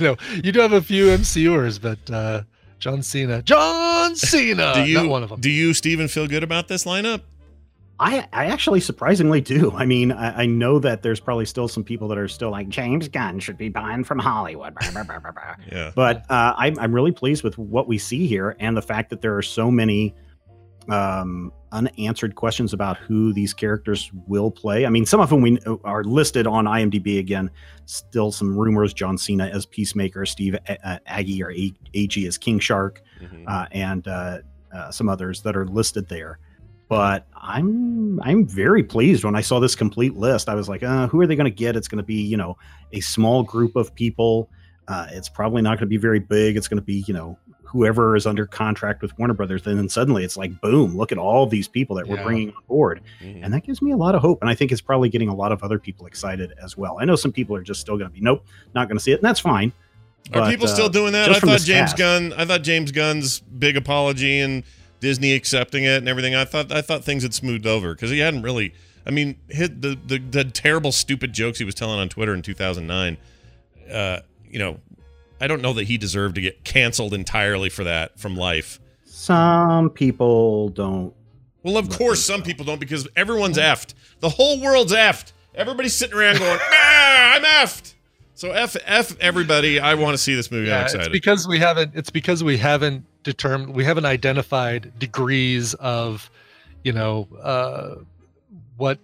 no, 0.00 0.16
you 0.42 0.52
do 0.52 0.60
have 0.60 0.72
a 0.72 0.82
few 0.82 1.06
MCUers, 1.06 1.80
but 1.80 2.10
uh, 2.12 2.42
John 2.78 3.02
Cena, 3.02 3.42
John 3.42 4.16
Cena, 4.16 4.74
do 4.76 4.82
you 4.82 4.94
not 4.98 5.08
one 5.08 5.22
of 5.22 5.30
them. 5.30 5.40
do 5.40 5.50
you 5.50 5.74
Steven 5.74 6.08
feel 6.08 6.26
good 6.26 6.42
about 6.42 6.68
this 6.68 6.84
lineup? 6.84 7.22
I, 7.98 8.26
I 8.32 8.46
actually 8.46 8.80
surprisingly 8.80 9.40
do. 9.40 9.72
I 9.72 9.86
mean, 9.86 10.12
I, 10.12 10.42
I 10.42 10.46
know 10.46 10.78
that 10.80 11.02
there's 11.02 11.20
probably 11.20 11.46
still 11.46 11.66
some 11.68 11.82
people 11.82 12.08
that 12.08 12.18
are 12.18 12.28
still 12.28 12.50
like 12.50 12.68
James 12.68 13.08
Gunn 13.08 13.40
should 13.40 13.56
be 13.56 13.68
buying 13.70 14.04
from 14.04 14.18
Hollywood. 14.18 14.74
Yeah. 15.72 15.92
But 15.94 16.30
uh, 16.30 16.52
I'm, 16.56 16.78
I'm 16.78 16.94
really 16.94 17.12
pleased 17.12 17.42
with 17.42 17.56
what 17.56 17.88
we 17.88 17.96
see 17.98 18.26
here 18.26 18.54
and 18.60 18.76
the 18.76 18.82
fact 18.82 19.10
that 19.10 19.22
there 19.22 19.34
are 19.36 19.42
so 19.42 19.70
many 19.70 20.14
um, 20.88 21.52
unanswered 21.72 22.34
questions 22.36 22.72
about 22.72 22.96
who 22.98 23.32
these 23.32 23.52
characters 23.52 24.10
will 24.28 24.50
play. 24.50 24.86
I 24.86 24.88
mean, 24.88 25.04
some 25.06 25.20
of 25.20 25.30
them 25.30 25.40
we 25.40 25.58
are 25.84 26.04
listed 26.04 26.46
on 26.46 26.66
IMDb 26.66 27.18
again. 27.18 27.50
Still 27.86 28.30
some 28.30 28.56
rumors: 28.56 28.94
John 28.94 29.18
Cena 29.18 29.46
as 29.46 29.66
Peacemaker, 29.66 30.24
Steve 30.26 30.54
A- 30.68 30.88
uh, 30.88 30.98
Aggie 31.06 31.42
or 31.42 31.50
A- 31.50 31.74
Ag 31.94 32.18
as 32.24 32.38
King 32.38 32.60
Shark, 32.60 33.02
Mhm. 33.20 33.44
uh, 33.48 33.66
and 33.72 34.06
uh, 34.06 34.38
uh, 34.72 34.90
some 34.92 35.08
others 35.08 35.42
that 35.42 35.56
are 35.56 35.66
listed 35.66 36.08
there. 36.08 36.38
But 36.88 37.26
I'm 37.34 38.20
I'm 38.22 38.46
very 38.46 38.82
pleased 38.84 39.24
when 39.24 39.34
I 39.34 39.40
saw 39.40 39.58
this 39.58 39.74
complete 39.74 40.14
list. 40.16 40.48
I 40.48 40.54
was 40.54 40.68
like, 40.68 40.82
uh, 40.82 41.08
who 41.08 41.20
are 41.20 41.26
they 41.26 41.34
going 41.36 41.50
to 41.50 41.50
get? 41.50 41.74
It's 41.76 41.88
going 41.88 41.98
to 41.98 42.04
be 42.06 42.22
you 42.22 42.36
know 42.36 42.56
a 42.92 43.00
small 43.00 43.42
group 43.42 43.74
of 43.76 43.94
people. 43.94 44.48
Uh, 44.88 45.08
it's 45.10 45.28
probably 45.28 45.62
not 45.62 45.70
going 45.78 45.80
to 45.80 45.86
be 45.86 45.96
very 45.96 46.20
big. 46.20 46.56
It's 46.56 46.68
going 46.68 46.78
to 46.78 46.84
be 46.84 47.04
you 47.08 47.14
know 47.14 47.36
whoever 47.64 48.14
is 48.14 48.24
under 48.24 48.46
contract 48.46 49.02
with 49.02 49.18
Warner 49.18 49.34
Brothers, 49.34 49.66
and 49.66 49.76
then 49.76 49.88
suddenly 49.88 50.22
it's 50.22 50.36
like, 50.36 50.60
boom! 50.60 50.96
Look 50.96 51.10
at 51.10 51.18
all 51.18 51.44
these 51.48 51.66
people 51.66 51.96
that 51.96 52.06
we're 52.06 52.22
bringing 52.22 52.50
on 52.50 52.62
board, 52.68 53.00
Mhm. 53.20 53.40
and 53.44 53.52
that 53.52 53.64
gives 53.64 53.82
me 53.82 53.90
a 53.90 53.96
lot 53.96 54.14
of 54.14 54.22
hope. 54.22 54.38
And 54.40 54.48
I 54.48 54.54
think 54.54 54.70
it's 54.70 54.80
probably 54.80 55.08
getting 55.08 55.28
a 55.28 55.34
lot 55.34 55.50
of 55.50 55.64
other 55.64 55.80
people 55.80 56.06
excited 56.06 56.52
as 56.62 56.76
well. 56.76 56.98
I 57.00 57.04
know 57.04 57.16
some 57.16 57.32
people 57.32 57.56
are 57.56 57.62
just 57.62 57.80
still 57.80 57.96
going 57.98 58.08
to 58.08 58.14
be, 58.14 58.20
nope, 58.20 58.44
not 58.76 58.86
going 58.86 58.96
to 58.96 59.02
see 59.02 59.10
it, 59.10 59.16
and 59.16 59.24
that's 59.24 59.40
fine. 59.40 59.72
Are 60.32 60.42
But, 60.42 60.50
people 60.50 60.68
still 60.68 60.86
uh, 60.86 60.90
doing 60.90 61.12
that? 61.14 61.30
I 61.30 61.40
thought 61.40 61.60
James 61.60 61.90
cast- 61.90 61.98
Gunn. 61.98 62.32
I 62.36 62.44
thought 62.44 62.62
James 62.62 62.92
Gunn's 62.92 63.40
big 63.40 63.76
apology 63.76 64.38
and 64.38 64.62
Disney 65.06 65.34
accepting 65.34 65.84
it 65.84 65.98
and 65.98 66.08
everything. 66.08 66.34
I 66.34 66.44
thought 66.44 66.72
I 66.72 66.82
thought 66.82 67.04
things 67.04 67.22
had 67.22 67.32
smoothed 67.32 67.64
over 67.64 67.94
because 67.94 68.10
he 68.10 68.18
hadn't 68.18 68.42
really. 68.42 68.74
I 69.06 69.10
mean, 69.12 69.36
hit 69.48 69.80
the, 69.82 69.96
the 70.04 70.18
the 70.18 70.42
terrible, 70.42 70.90
stupid 70.90 71.32
jokes 71.32 71.60
he 71.60 71.64
was 71.64 71.76
telling 71.76 72.00
on 72.00 72.08
Twitter 72.08 72.34
in 72.34 72.42
2009. 72.42 73.16
Uh, 73.88 74.18
you 74.50 74.58
know, 74.58 74.80
I 75.40 75.46
don't 75.46 75.62
know 75.62 75.72
that 75.74 75.84
he 75.84 75.96
deserved 75.96 76.34
to 76.34 76.40
get 76.40 76.64
canceled 76.64 77.14
entirely 77.14 77.68
for 77.68 77.84
that 77.84 78.18
from 78.18 78.36
life. 78.36 78.80
Some 79.04 79.90
people 79.90 80.70
don't. 80.70 81.14
Well, 81.62 81.76
of 81.76 81.88
course, 81.88 82.24
some 82.24 82.42
people 82.42 82.64
don't 82.64 82.80
because 82.80 83.06
everyone's 83.14 83.58
effed. 83.58 83.94
The 84.18 84.28
whole 84.30 84.60
world's 84.60 84.92
effed. 84.92 85.32
Everybody's 85.54 85.94
sitting 85.94 86.16
around 86.18 86.38
going, 86.38 86.58
"Ah, 86.62 87.34
I'm 87.36 87.44
effed." 87.44 87.94
So 88.34 88.50
f 88.50 88.76
f 88.84 89.16
everybody. 89.20 89.78
I 89.78 89.94
want 89.94 90.14
to 90.14 90.18
see 90.18 90.34
this 90.34 90.50
movie. 90.50 90.66
I'm 90.70 90.78
Yeah, 90.78 90.84
it's 90.84 90.94
excited. 90.94 91.12
because 91.12 91.46
we 91.46 91.60
haven't. 91.60 91.92
It's 91.94 92.10
because 92.10 92.42
we 92.42 92.56
haven't 92.56 93.04
determined. 93.26 93.74
We 93.74 93.84
haven't 93.84 94.06
identified 94.06 94.98
degrees 94.98 95.74
of, 95.74 96.30
you 96.84 96.92
know, 96.92 97.28
uh, 97.42 97.96
what 98.78 98.98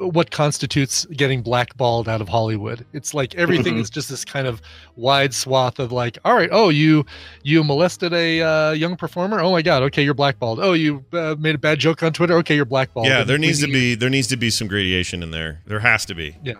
what 0.00 0.30
constitutes 0.30 1.06
getting 1.06 1.42
blackballed 1.42 2.08
out 2.08 2.20
of 2.20 2.28
Hollywood. 2.28 2.86
It's 2.92 3.14
like 3.14 3.34
everything 3.34 3.74
Mhm. 3.74 3.80
is 3.80 3.90
just 3.90 4.08
this 4.08 4.24
kind 4.24 4.46
of 4.46 4.62
wide 4.94 5.34
swath 5.34 5.80
of 5.80 5.90
like, 5.90 6.18
all 6.24 6.34
right, 6.36 6.48
oh 6.52 6.68
you 6.68 7.04
you 7.42 7.64
molested 7.64 8.12
a 8.12 8.40
uh, 8.40 8.70
young 8.72 8.96
performer. 8.96 9.40
Oh 9.40 9.50
my 9.50 9.60
god, 9.60 9.82
okay, 9.84 10.04
you're 10.04 10.14
blackballed. 10.14 10.60
Oh 10.60 10.72
you 10.74 11.04
uh, 11.12 11.34
made 11.38 11.56
a 11.56 11.58
bad 11.58 11.80
joke 11.80 12.02
on 12.04 12.12
Twitter. 12.12 12.34
Okay, 12.34 12.54
you're 12.54 12.64
blackballed. 12.64 13.08
Yeah, 13.08 13.20
And 13.22 13.28
there 13.30 13.38
needs 13.38 13.60
to 13.60 13.66
be 13.66 13.96
there 13.96 14.10
needs 14.10 14.28
to 14.28 14.36
be 14.36 14.50
some 14.50 14.68
gradation 14.68 15.20
in 15.22 15.32
there. 15.32 15.62
There 15.66 15.80
has 15.80 16.04
to 16.06 16.14
be. 16.14 16.36
Yeah. 16.44 16.54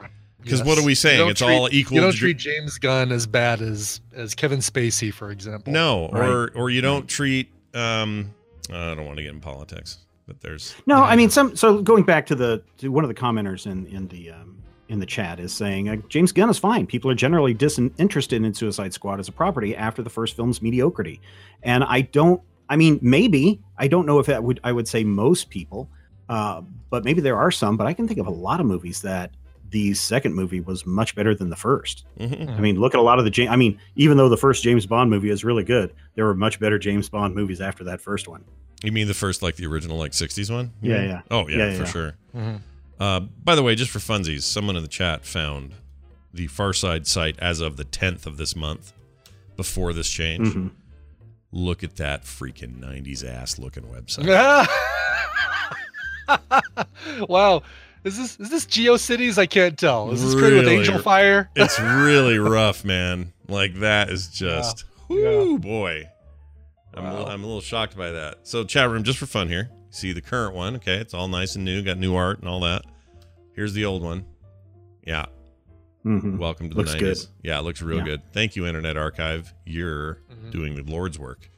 Because 0.48 0.60
Yes. 0.60 0.66
what 0.66 0.78
are 0.78 0.84
we 0.84 0.94
saying? 0.94 1.28
It's 1.30 1.40
treat- 1.40 1.54
all 1.54 1.68
equal. 1.70 1.96
You 1.96 2.00
don't 2.02 2.12
treat 2.14 2.38
James 2.38 2.78
Gunn 2.78 3.12
as 3.12 3.26
bad 3.26 3.60
as 3.60 4.00
as 4.14 4.34
Kevin 4.34 4.58
Spacey, 4.60 5.12
for 5.12 5.30
example. 5.30 5.72
no, 5.72 6.08
Right. 6.12 6.28
or 6.28 6.50
or 6.54 6.70
you 6.70 6.80
don't 6.80 7.06
treat. 7.08 7.50
Um, 7.74 8.30
I 8.72 8.94
don't 8.94 9.04
want 9.06 9.16
to 9.18 9.22
get 9.22 9.32
in 9.32 9.40
politics, 9.40 9.98
but 10.26 10.40
there's 10.40 10.74
No, 10.86 11.02
I 11.02 11.16
mean 11.16 11.30
some. 11.30 11.54
So 11.56 11.82
going 11.82 12.02
back 12.04 12.26
to 12.26 12.34
the 12.34 12.62
to 12.78 12.88
one 12.90 13.04
of 13.04 13.08
the 13.08 13.14
commenters 13.14 13.66
in 13.66 13.86
in 13.86 14.08
the 14.08 14.30
um, 14.30 14.56
in 14.88 14.98
the 15.00 15.06
chat 15.06 15.38
is 15.38 15.52
saying 15.52 15.88
uh, 15.88 15.96
James 16.08 16.32
Gunn 16.32 16.48
is 16.50 16.58
fine. 16.58 16.86
People 16.86 17.10
are 17.10 17.14
generally 17.14 17.52
disinterested 17.54 18.42
in 18.42 18.54
Suicide 18.54 18.92
Squad 18.94 19.20
as 19.20 19.28
a 19.28 19.32
property 19.32 19.76
after 19.76 20.02
the 20.02 20.10
first 20.10 20.34
film's 20.36 20.60
mediocrity, 20.62 21.20
and 21.62 21.84
I 21.84 22.00
don't. 22.02 22.40
I 22.70 22.76
mean, 22.76 22.98
maybe 23.02 23.60
I 23.78 23.86
don't 23.88 24.06
know 24.06 24.18
if 24.18 24.26
that 24.26 24.42
would 24.44 24.60
I 24.64 24.72
would 24.72 24.88
say 24.88 25.04
most 25.04 25.48
people, 25.50 25.88
uh, 26.28 26.62
but 26.90 27.04
maybe 27.04 27.20
there 27.20 27.36
are 27.38 27.50
some. 27.50 27.76
But 27.76 27.86
I 27.86 27.92
can 27.94 28.06
think 28.08 28.18
of 28.20 28.26
a 28.26 28.30
lot 28.30 28.60
of 28.60 28.66
movies 28.66 29.02
that 29.02 29.30
the 29.70 29.94
second 29.94 30.34
movie 30.34 30.60
was 30.60 30.86
much 30.86 31.14
better 31.14 31.34
than 31.34 31.50
the 31.50 31.56
first. 31.56 32.04
Mhm. 32.18 32.56
I 32.56 32.60
mean, 32.60 32.80
look 32.80 32.94
at 32.94 33.00
a 33.00 33.02
lot 33.02 33.18
of 33.18 33.24
the 33.24 33.30
James. 33.30 33.50
I 33.50 33.56
mean, 33.56 33.78
even 33.96 34.16
though 34.16 34.28
the 34.28 34.36
first 34.36 34.62
James 34.62 34.86
Bond 34.86 35.10
movie 35.10 35.30
is 35.30 35.44
really 35.44 35.64
good, 35.64 35.92
there 36.14 36.24
were 36.24 36.34
much 36.34 36.58
better 36.60 36.78
James 36.78 37.08
Bond 37.08 37.34
movies 37.34 37.60
after 37.60 37.84
that 37.84 38.00
first 38.00 38.28
one. 38.28 38.44
You 38.82 38.92
mean 38.92 39.08
the 39.08 39.14
first, 39.14 39.42
like 39.42 39.56
the 39.56 39.66
original, 39.66 39.98
like 39.98 40.12
'60s 40.12 40.50
one? 40.50 40.72
You 40.80 40.92
Yeah, 40.94 41.02
yeah. 41.02 41.20
Oh 41.30 41.48
yeah, 41.48 41.56
Yeah, 41.58 41.72
for 41.74 41.82
yeah. 41.82 41.90
sure. 41.90 42.14
Mhm. 42.36 42.60
Uh, 43.00 43.20
by 43.20 43.54
the 43.54 43.62
way, 43.62 43.74
just 43.74 43.90
for 43.90 43.98
funsies, 43.98 44.42
someone 44.42 44.76
in 44.76 44.82
the 44.82 44.88
chat 44.88 45.24
found 45.24 45.72
the 46.32 46.46
Far 46.46 46.72
Side 46.72 47.06
site 47.06 47.38
as 47.40 47.60
of 47.60 47.76
the 47.76 47.84
10th 47.84 48.26
of 48.26 48.36
this 48.36 48.54
month, 48.56 48.92
before 49.56 49.92
this 49.92 50.08
change. 50.08 50.48
Mhm. 50.48 50.70
Look 51.50 51.82
at 51.82 51.96
that 51.96 52.24
freaking 52.24 52.78
'90s 52.78 53.24
ass 53.24 53.58
looking 53.58 53.84
website. 53.84 54.26
wow. 57.28 57.62
Is 58.04 58.16
this 58.16 58.38
is 58.40 58.50
this 58.50 58.64
GeoCities? 58.66 59.38
I 59.38 59.46
can't 59.46 59.78
tell. 59.78 60.10
Is 60.12 60.22
this 60.22 60.34
created 60.34 60.64
with 60.64 60.86
Angelfire? 60.86 61.48
it's 61.56 61.78
really 61.80 62.38
rough, 62.38 62.84
man. 62.84 63.32
Like 63.48 63.74
that 63.80 64.10
is 64.10 64.28
just, 64.28 64.84
Yeah. 65.08 65.16
whoo 65.30 65.58
boy. 65.58 66.08
I'm, 66.94 67.04
a 67.04 67.06
Wow. 67.08 67.12
little, 67.12 67.26
I'm 67.28 67.42
a 67.44 67.46
little 67.46 67.60
shocked 67.60 67.96
by 67.96 68.10
that. 68.12 68.40
So, 68.46 68.64
chat 68.64 68.88
room, 68.90 69.04
just 69.04 69.18
for 69.18 69.26
fun 69.26 69.48
here. 69.48 69.70
See 69.90 70.12
the 70.12 70.20
current 70.20 70.54
one. 70.54 70.76
Okay, 70.76 70.96
it's 70.96 71.14
all 71.14 71.28
nice 71.28 71.54
and 71.56 71.64
new. 71.64 71.82
Got 71.82 71.98
new 71.98 72.14
art 72.14 72.40
and 72.40 72.48
all 72.48 72.60
that. 72.60 72.82
Here's 73.54 73.72
the 73.72 73.84
old 73.84 74.02
one. 74.02 74.24
Yeah. 75.06 75.26
Mhm. 76.04 76.38
Welcome 76.38 76.70
to 76.70 76.76
Looks 76.76 76.92
the 76.92 76.98
good. 76.98 77.16
90s. 77.16 77.28
Yeah, 77.42 77.58
it 77.58 77.62
looks 77.62 77.82
real 77.82 77.98
Yeah. 77.98 78.04
good. 78.04 78.32
Thank 78.32 78.54
you, 78.56 78.66
Internet 78.66 78.96
Archive. 78.96 79.52
You're 79.66 80.20
Mhm. 80.30 80.50
doing 80.52 80.76
the 80.76 80.82
Lord's 80.90 81.18
work. 81.18 81.50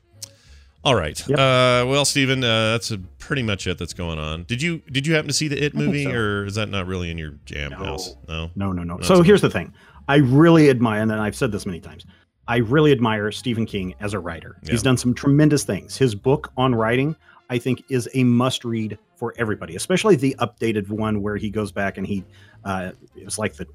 All 0.83 0.95
right. 0.95 1.19
Yep. 1.29 1.39
Uh, 1.39 1.85
well, 1.89 2.05
Stephen, 2.05 2.43
uh, 2.43 2.73
that's 2.73 2.91
a, 2.91 2.99
pretty 3.19 3.43
much 3.43 3.67
it 3.67 3.77
that's 3.79 3.93
going 3.93 4.19
on. 4.19 4.45
Did 4.45 4.63
you 4.63 4.79
did 4.91 5.07
you 5.07 5.15
happen 5.15 5.29
to 5.29 5.35
see 5.35 5.47
the 5.47 5.63
It 5.63 5.75
movie, 5.75 6.05
so. 6.05 6.11
or 6.13 6.45
is 6.47 6.55
that 6.55 6.69
not 6.71 6.87
really 6.87 7.11
in 7.11 7.19
your 7.19 7.33
jam 7.45 7.71
No. 7.73 7.77
house? 7.77 8.17
No. 8.29 8.51
No, 8.57 8.73
no, 8.73 8.83
no. 8.83 8.97
That's 8.97 9.09
So 9.09 9.23
here's 9.23 9.43
the 9.43 9.51
thing. 9.51 9.73
I 10.09 10.17
really 10.17 10.71
admire, 10.71 11.03
and 11.03 11.13
I've 11.13 11.37
said 11.37 11.53
this 11.53 11.67
many 11.67 11.81
times, 11.81 12.07
I 12.49 12.57
really 12.57 12.91
admire 12.93 13.31
Stephen 13.31 13.67
King 13.67 13.95
as 14.01 14.15
a 14.15 14.19
writer. 14.19 14.57
Yeah. 14.63 14.73
He's 14.73 14.83
done 14.83 14.97
some 14.97 15.15
tremendous 15.15 15.63
things. 15.65 15.97
His 15.97 16.15
book 16.15 16.51
on 16.57 16.75
writing, 16.75 17.15
I 17.51 17.59
think, 17.59 17.85
is 17.91 18.09
a 18.15 18.25
must 18.25 18.65
read 18.65 18.99
for 19.17 19.35
everybody, 19.37 19.77
especially 19.77 20.17
the 20.17 20.35
updated 20.41 20.89
one 20.89 21.21
where 21.23 21.37
he 21.37 21.51
goes 21.51 21.71
back 21.71 21.99
and 21.99 22.07
he, 22.07 22.25
uh, 22.65 22.93
it 23.15 23.25
was 23.25 23.39
like 23.39 23.53
the 23.55 23.67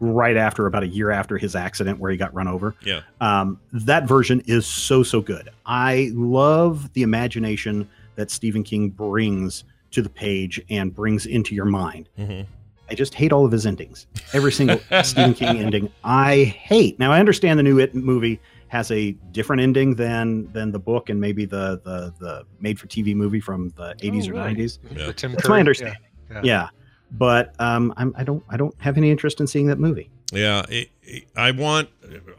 right 0.00 0.36
after, 0.36 0.66
about 0.66 0.82
a 0.82 0.86
year 0.88 1.10
after 1.10 1.36
his 1.38 1.56
accident 1.56 1.98
where 1.98 2.10
he 2.10 2.16
got 2.16 2.32
run 2.34 2.46
over. 2.48 2.74
Yeah. 2.84 3.00
Um, 3.20 3.60
that 3.72 4.06
version 4.06 4.42
is 4.46 4.66
so, 4.66 5.02
so 5.02 5.20
good. 5.20 5.48
I 5.66 6.10
love 6.14 6.92
the 6.92 7.02
imagination 7.02 7.88
that 8.14 8.30
Stephen 8.30 8.62
King 8.62 8.90
brings 8.90 9.64
to 9.90 10.02
the 10.02 10.08
page 10.10 10.60
and 10.70 10.94
brings 10.94 11.26
into 11.26 11.54
your 11.54 11.64
mind. 11.64 12.08
hmm 12.16 12.42
I 12.90 12.94
just 12.94 13.12
hate 13.12 13.32
all 13.34 13.44
of 13.44 13.52
his 13.52 13.66
endings. 13.66 14.06
Every 14.32 14.50
single 14.50 14.80
Stephen 15.02 15.34
King 15.34 15.58
ending, 15.58 15.92
I 16.04 16.44
hate. 16.44 16.98
Now 16.98 17.12
I 17.12 17.20
understand 17.20 17.58
the 17.58 17.62
new 17.62 17.78
It 17.78 17.94
movie 17.94 18.40
has 18.68 18.90
a 18.90 19.12
different 19.30 19.60
ending 19.60 19.94
than 19.94 20.50
than 20.54 20.72
the 20.72 20.78
book 20.78 21.10
and 21.10 21.20
maybe 21.20 21.44
the 21.44 21.82
the 21.84 22.14
the 22.18 22.46
made 22.60 22.78
for 22.80 22.86
TV 22.86 23.14
movie 23.14 23.40
from 23.40 23.68
the 23.76 23.94
80s 24.00 24.28
Oh, 24.28 24.30
or 24.30 24.40
right. 24.42 24.56
90s. 24.56 24.78
Yeah. 24.84 24.88
The 24.90 25.04
That's 25.12 25.22
Curry- 25.42 25.52
my 25.56 25.58
understanding. 25.60 25.98
Yeah. 26.30 26.40
Yeah, 26.42 26.68
but 27.10 27.54
um, 27.60 27.92
I'm, 27.96 28.14
I 28.16 28.24
don't 28.24 28.42
I 28.48 28.56
don't 28.56 28.74
have 28.78 28.96
any 28.96 29.10
interest 29.10 29.40
in 29.40 29.46
seeing 29.46 29.66
that 29.66 29.78
movie. 29.78 30.10
Yeah, 30.32 30.64
it, 30.68 30.90
it- 31.02 31.24
I 31.36 31.50
want. 31.52 31.88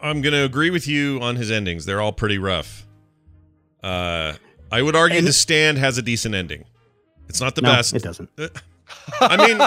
I'm 0.02 0.22
going 0.22 0.34
to 0.34 0.44
agree 0.44 0.70
with 0.70 0.88
you 0.88 1.20
on 1.22 1.36
his 1.36 1.50
endings. 1.52 1.86
They're 1.86 2.02
all 2.02 2.14
pretty 2.14 2.38
rough. 2.38 2.86
Uh, 3.84 4.34
I 4.72 4.82
would 4.82 4.96
argue 4.96 5.18
And- 5.18 5.28
The 5.28 5.34
Stand 5.34 5.78
has 5.78 5.98
a 5.98 6.02
decent 6.02 6.36
ending. 6.36 6.66
It's 7.28 7.40
not 7.42 7.56
the 7.56 7.62
no, 7.62 7.72
best. 7.72 7.94
it 7.96 8.02
doesn't. 8.02 8.30
I 9.22 9.38
mean, 9.48 9.62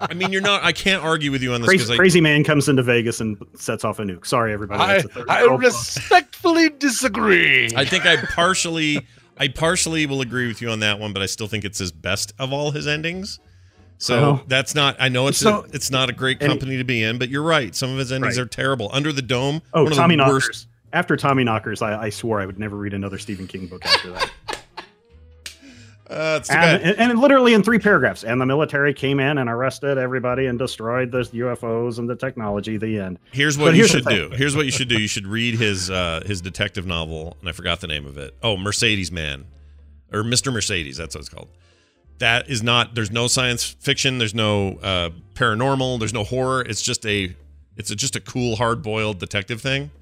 I 0.00 0.14
mean, 0.14 0.32
you're 0.32 0.40
not. 0.40 0.64
I 0.64 0.72
can't 0.72 1.04
argue 1.04 1.30
with 1.30 1.42
you 1.42 1.52
on 1.52 1.60
this 1.60 1.68
Crazy, 1.68 1.84
because 1.84 1.96
crazy 1.98 2.20
man 2.22 2.44
comes 2.44 2.66
into 2.66 2.82
Vegas 2.82 3.20
and 3.20 3.36
sets 3.54 3.84
off 3.84 3.98
a 3.98 4.02
nuke. 4.04 4.24
Sorry, 4.26 4.54
everybody. 4.54 4.80
I, 4.82 4.86
That's 4.94 5.04
a 5.04 5.08
third 5.08 5.28
I 5.28 5.42
respectfully 5.56 6.70
disagree. 6.70 7.68
I, 7.76 7.82
I 7.82 7.84
think 7.84 8.06
I 8.06 8.16
partially, 8.16 9.06
I 9.36 9.48
partially 9.48 10.06
will 10.06 10.22
agree 10.22 10.46
with 10.48 10.62
you 10.62 10.70
on 10.70 10.80
that 10.80 10.98
one, 10.98 11.12
but 11.12 11.20
I 11.20 11.26
still 11.26 11.46
think 11.46 11.66
it's 11.66 11.78
his 11.78 11.92
best 11.92 12.32
of 12.38 12.52
all 12.54 12.70
his 12.70 12.86
endings. 12.86 13.38
So 13.98 14.20
Well, 14.20 14.42
that's 14.46 14.74
not. 14.74 14.96
I 15.00 15.08
know 15.08 15.26
it's 15.26 15.38
so- 15.38 15.62
a, 15.64 15.68
it's 15.72 15.90
not 15.90 16.08
a 16.08 16.12
great 16.12 16.38
company 16.40 16.76
to 16.78 16.84
be 16.84 17.02
in, 17.02 17.18
but 17.18 17.28
you're 17.28 17.42
right. 17.42 17.74
Some 17.74 17.90
of 17.90 17.98
his 17.98 18.12
endings 18.12 18.36
Right. 18.38 18.44
are 18.44 18.48
terrible. 18.48 18.88
Under 18.92 19.12
the 19.12 19.22
Dome. 19.22 19.60
Oh, 19.74 19.82
one 19.82 19.92
of 19.92 19.98
Tommy 19.98 20.14
the 20.14 20.24
Knockers. 20.24 20.46
worst. 20.48 20.66
After 20.92 21.16
Tommy 21.16 21.44
Knockers, 21.44 21.82
I, 21.82 22.04
I 22.04 22.10
swore 22.10 22.40
I 22.40 22.46
would 22.46 22.58
never 22.58 22.76
read 22.76 22.94
another 22.94 23.18
Stephen 23.18 23.46
King 23.46 23.66
book 23.66 23.84
after 23.84 24.10
that. 24.12 24.30
Uh, 26.10 26.40
and, 26.48 26.82
and, 26.82 26.98
and 27.10 27.18
literally 27.20 27.52
in 27.52 27.62
three 27.62 27.78
paragraphs. 27.78 28.24
And 28.24 28.40
the 28.40 28.46
military 28.46 28.94
came 28.94 29.20
in 29.20 29.36
and 29.36 29.50
arrested 29.50 29.98
everybody 29.98 30.46
and 30.46 30.58
destroyed 30.58 31.12
the 31.12 31.18
UFOs 31.18 31.98
and 31.98 32.08
the 32.08 32.16
technology. 32.16 32.78
The 32.78 32.98
end. 32.98 33.18
Here's 33.30 33.58
But 33.58 33.62
what 33.64 33.70
you 33.74 33.80
here's 33.80 33.90
should 33.90 34.06
do. 34.06 34.30
Here's 34.34 34.56
what 34.56 34.64
you 34.64 34.70
should 34.72 34.88
do. 34.88 34.98
You 34.98 35.06
should 35.06 35.26
read 35.26 35.56
his 35.56 35.90
uh, 35.90 36.22
his 36.24 36.40
detective 36.40 36.86
novel, 36.86 37.36
and 37.40 37.48
I 37.50 37.52
forgot 37.52 37.82
the 37.82 37.88
name 37.88 38.06
of 38.06 38.16
it. 38.16 38.34
Oh, 38.42 38.56
Mercedes 38.56 39.12
Man, 39.12 39.44
or 40.10 40.24
Mister 40.24 40.50
Mercedes. 40.50 40.96
That's 40.96 41.14
what 41.14 41.20
it's 41.20 41.28
called. 41.28 41.48
That 42.18 42.48
is 42.50 42.62
not. 42.62 42.94
There's 42.94 43.10
no 43.10 43.26
science 43.28 43.64
fiction. 43.64 44.18
There's 44.18 44.34
no 44.34 44.78
uh, 44.82 45.10
paranormal. 45.34 45.98
There's 46.00 46.12
no 46.14 46.24
horror. 46.24 46.62
It's 46.62 46.82
just 46.82 47.06
a. 47.06 47.34
It's 47.76 47.90
a, 47.92 47.96
just 47.96 48.16
a 48.16 48.20
cool, 48.20 48.56
hard 48.56 48.82
boiled 48.82 49.20
detective 49.20 49.60
thing, 49.60 49.92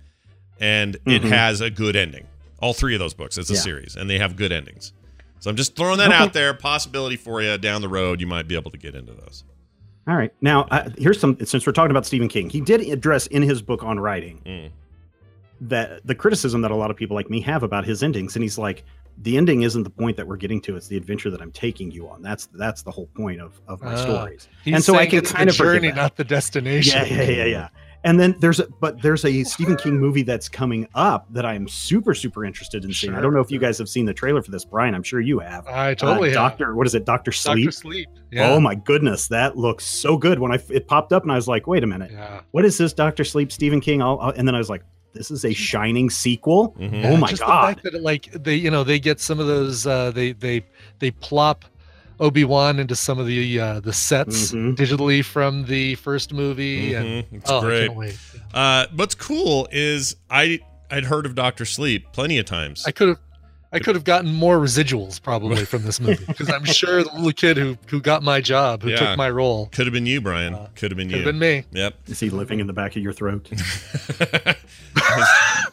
and 0.58 0.94
it 1.06 1.20
Mhm. 1.22 1.28
has 1.28 1.60
a 1.60 1.68
good 1.68 1.94
ending. 1.94 2.26
All 2.58 2.72
three 2.72 2.94
of 2.94 3.00
those 3.00 3.12
books. 3.12 3.36
It's 3.36 3.50
a 3.50 3.54
Yeah. 3.54 3.60
series, 3.60 3.96
and 3.96 4.08
they 4.08 4.18
have 4.18 4.34
good 4.34 4.50
endings. 4.50 4.92
So 5.40 5.50
I'm 5.50 5.56
just 5.56 5.76
throwing 5.76 5.98
that 5.98 6.08
Okay. 6.08 6.16
out 6.16 6.32
there. 6.32 6.54
Possibility 6.54 7.16
for 7.16 7.42
you 7.42 7.58
down 7.58 7.82
the 7.82 7.88
road. 7.90 8.18
You 8.22 8.26
might 8.26 8.48
be 8.48 8.54
able 8.54 8.70
to 8.70 8.78
get 8.78 8.94
into 8.94 9.12
those. 9.12 9.44
All 10.08 10.16
right. 10.16 10.32
Now, 10.40 10.62
uh, 10.70 10.88
here's 10.96 11.20
some. 11.20 11.36
Since 11.44 11.66
we're 11.66 11.72
talking 11.74 11.90
about 11.90 12.06
Stephen 12.06 12.28
King, 12.28 12.48
he 12.48 12.62
did 12.62 12.80
address 12.80 13.26
in 13.26 13.42
his 13.42 13.60
book 13.60 13.82
on 13.84 14.00
writing 14.00 14.40
Mm. 14.46 14.70
that 15.60 16.00
the 16.06 16.14
criticism 16.14 16.62
that 16.62 16.70
a 16.70 16.74
lot 16.76 16.90
of 16.90 16.96
people 16.96 17.14
like 17.14 17.28
me 17.28 17.40
have 17.42 17.62
about 17.62 17.84
his 17.84 18.02
endings, 18.02 18.36
and 18.36 18.42
he's 18.42 18.56
like, 18.56 18.84
the 19.18 19.36
ending 19.36 19.62
isn't 19.62 19.82
the 19.82 19.90
point 19.90 20.16
that 20.16 20.26
we're 20.26 20.36
getting 20.36 20.60
to; 20.62 20.76
it's 20.76 20.88
the 20.88 20.96
adventure 20.96 21.30
that 21.30 21.40
I'm 21.40 21.52
taking 21.52 21.90
you 21.90 22.08
on. 22.08 22.22
That's 22.22 22.46
that's 22.54 22.82
the 22.82 22.90
whole 22.90 23.06
point 23.16 23.40
of 23.40 23.60
of 23.68 23.82
my 23.82 23.94
Ah. 23.94 23.96
stories. 23.96 24.48
And 24.66 24.82
so 24.82 24.96
I 24.96 25.06
can 25.06 25.18
it's 25.20 25.32
kind 25.32 25.48
the 25.48 25.52
of 25.52 25.56
journey, 25.56 25.92
not 25.92 26.16
the 26.16 26.24
destination. 26.24 27.00
Yeah, 27.06 27.22
yeah, 27.22 27.30
yeah, 27.30 27.44
yeah. 27.44 27.68
And 28.04 28.20
then 28.20 28.36
there's 28.38 28.60
a 28.60 28.68
but 28.80 29.02
there's 29.02 29.24
a 29.24 29.42
Stephen 29.42 29.74
King 29.76 29.98
movie 29.98 30.22
that's 30.22 30.48
coming 30.48 30.86
up 30.94 31.26
that 31.32 31.44
I'm 31.44 31.66
super 31.66 32.14
super 32.14 32.44
interested 32.44 32.84
in 32.84 32.92
seeing. 32.92 33.14
I 33.14 33.20
don't 33.20 33.34
know 33.34 33.40
if 33.40 33.50
you 33.50 33.58
guys 33.58 33.78
have 33.78 33.88
seen 33.88 34.04
the 34.04 34.14
trailer 34.14 34.42
for 34.42 34.52
this, 34.52 34.64
Brian. 34.64 34.94
I'm 34.94 35.02
sure 35.02 35.20
you 35.20 35.40
have. 35.40 35.66
I 35.66 35.94
totally 35.94 36.28
have. 36.28 36.34
Doctor. 36.36 36.76
What 36.76 36.86
is 36.86 36.94
it? 36.94 37.04
Doctor 37.04 37.32
Sleep. 37.32 37.64
Doctor 37.64 37.72
Sleep. 37.72 38.08
Yeah. 38.30 38.50
Oh 38.50 38.60
my 38.60 38.76
goodness, 38.76 39.26
that 39.28 39.56
looks 39.56 39.84
so 39.84 40.16
good. 40.16 40.38
When 40.38 40.52
I 40.52 40.58
it 40.70 40.86
popped 40.86 41.12
up 41.12 41.24
and 41.24 41.32
I 41.32 41.36
was 41.36 41.48
like, 41.48 41.66
wait 41.66 41.82
a 41.82 41.86
minute, 41.88 42.12
Yeah. 42.12 42.42
what 42.52 42.64
is 42.64 42.78
this? 42.78 42.92
Doctor 42.92 43.24
Sleep, 43.24 43.50
Stephen 43.50 43.80
King. 43.80 44.02
I'll, 44.02 44.20
I'll- 44.20 44.30
and 44.36 44.46
then 44.46 44.54
I 44.54 44.58
was 44.58 44.70
like, 44.70 44.82
this 45.16 45.30
is 45.30 45.44
a 45.44 45.52
Shining 45.52 46.10
sequel. 46.10 46.74
Mhm. 46.78 47.04
Oh 47.06 47.16
my 47.16 47.28
just 47.28 47.42
god. 47.42 47.76
The 47.78 47.82
fact 47.82 47.92
that 47.92 48.02
like 48.02 48.30
they, 48.32 48.54
you 48.54 48.70
know, 48.70 48.84
they 48.84 48.98
get 49.00 49.18
some 49.20 49.40
of 49.40 49.46
those. 49.46 49.86
Uh, 49.86 50.10
they 50.10 50.32
they 50.32 50.64
they 51.00 51.10
plop 51.10 51.64
Obi 52.20 52.44
Wan 52.44 52.78
into 52.78 52.94
some 52.96 53.18
of 53.18 53.26
the 53.26 53.60
uh, 53.60 53.80
the 53.80 53.92
sets 53.92 54.52
Mhm. 54.52 54.74
digitally 54.76 55.24
from 55.24 55.64
the 55.66 55.94
first 55.96 56.32
movie, 56.32 56.94
and 56.94 57.06
Mhm. 57.24 57.26
It's 57.32 57.50
oh, 57.50 57.58
I 57.58 57.60
great. 57.62 57.86
can't 57.88 57.98
wait. 57.98 58.18
Uh, 58.54 58.86
what's 58.94 59.14
cool 59.14 59.68
is 59.72 60.16
I 60.30 60.60
I'd 60.90 61.04
heard 61.04 61.26
of 61.26 61.34
Doctor 61.34 61.64
Sleep 61.64 62.06
plenty 62.12 62.38
of 62.38 62.46
times. 62.46 62.84
I 62.86 62.90
could 62.92 63.08
have. 63.08 63.18
I 63.72 63.80
could 63.80 63.96
have 63.96 64.04
gotten 64.04 64.32
more 64.32 64.58
residuals 64.58 65.20
probably 65.20 65.64
from 65.66 65.82
this 65.82 66.00
movie 66.00 66.24
because 66.24 66.48
I'm 66.48 66.64
sure 66.80 67.02
the 67.02 67.10
little 67.12 67.32
kid 67.32 67.56
who 67.58 67.76
who 67.88 68.00
got 68.00 68.22
my 68.22 68.40
job, 68.40 68.82
who 68.82 68.90
Yeah. 68.90 68.96
took 68.96 69.18
my 69.18 69.28
role, 69.28 69.66
Could 69.66 69.86
have 69.86 69.92
been 69.92 70.06
you, 70.06 70.20
Brian. 70.20 70.54
Uh, 70.54 70.68
Could 70.76 70.92
have 70.92 70.96
been 70.96 71.08
could 71.10 71.18
you. 71.18 71.24
have 71.24 71.32
been 71.34 71.38
me. 71.40 71.64
Yep. 71.72 71.94
Is 72.06 72.20
he 72.20 72.30
living 72.30 72.60
in 72.60 72.68
the 72.68 72.72
back 72.72 72.94
of 72.96 73.02
your 73.02 73.12
throat? 73.12 73.50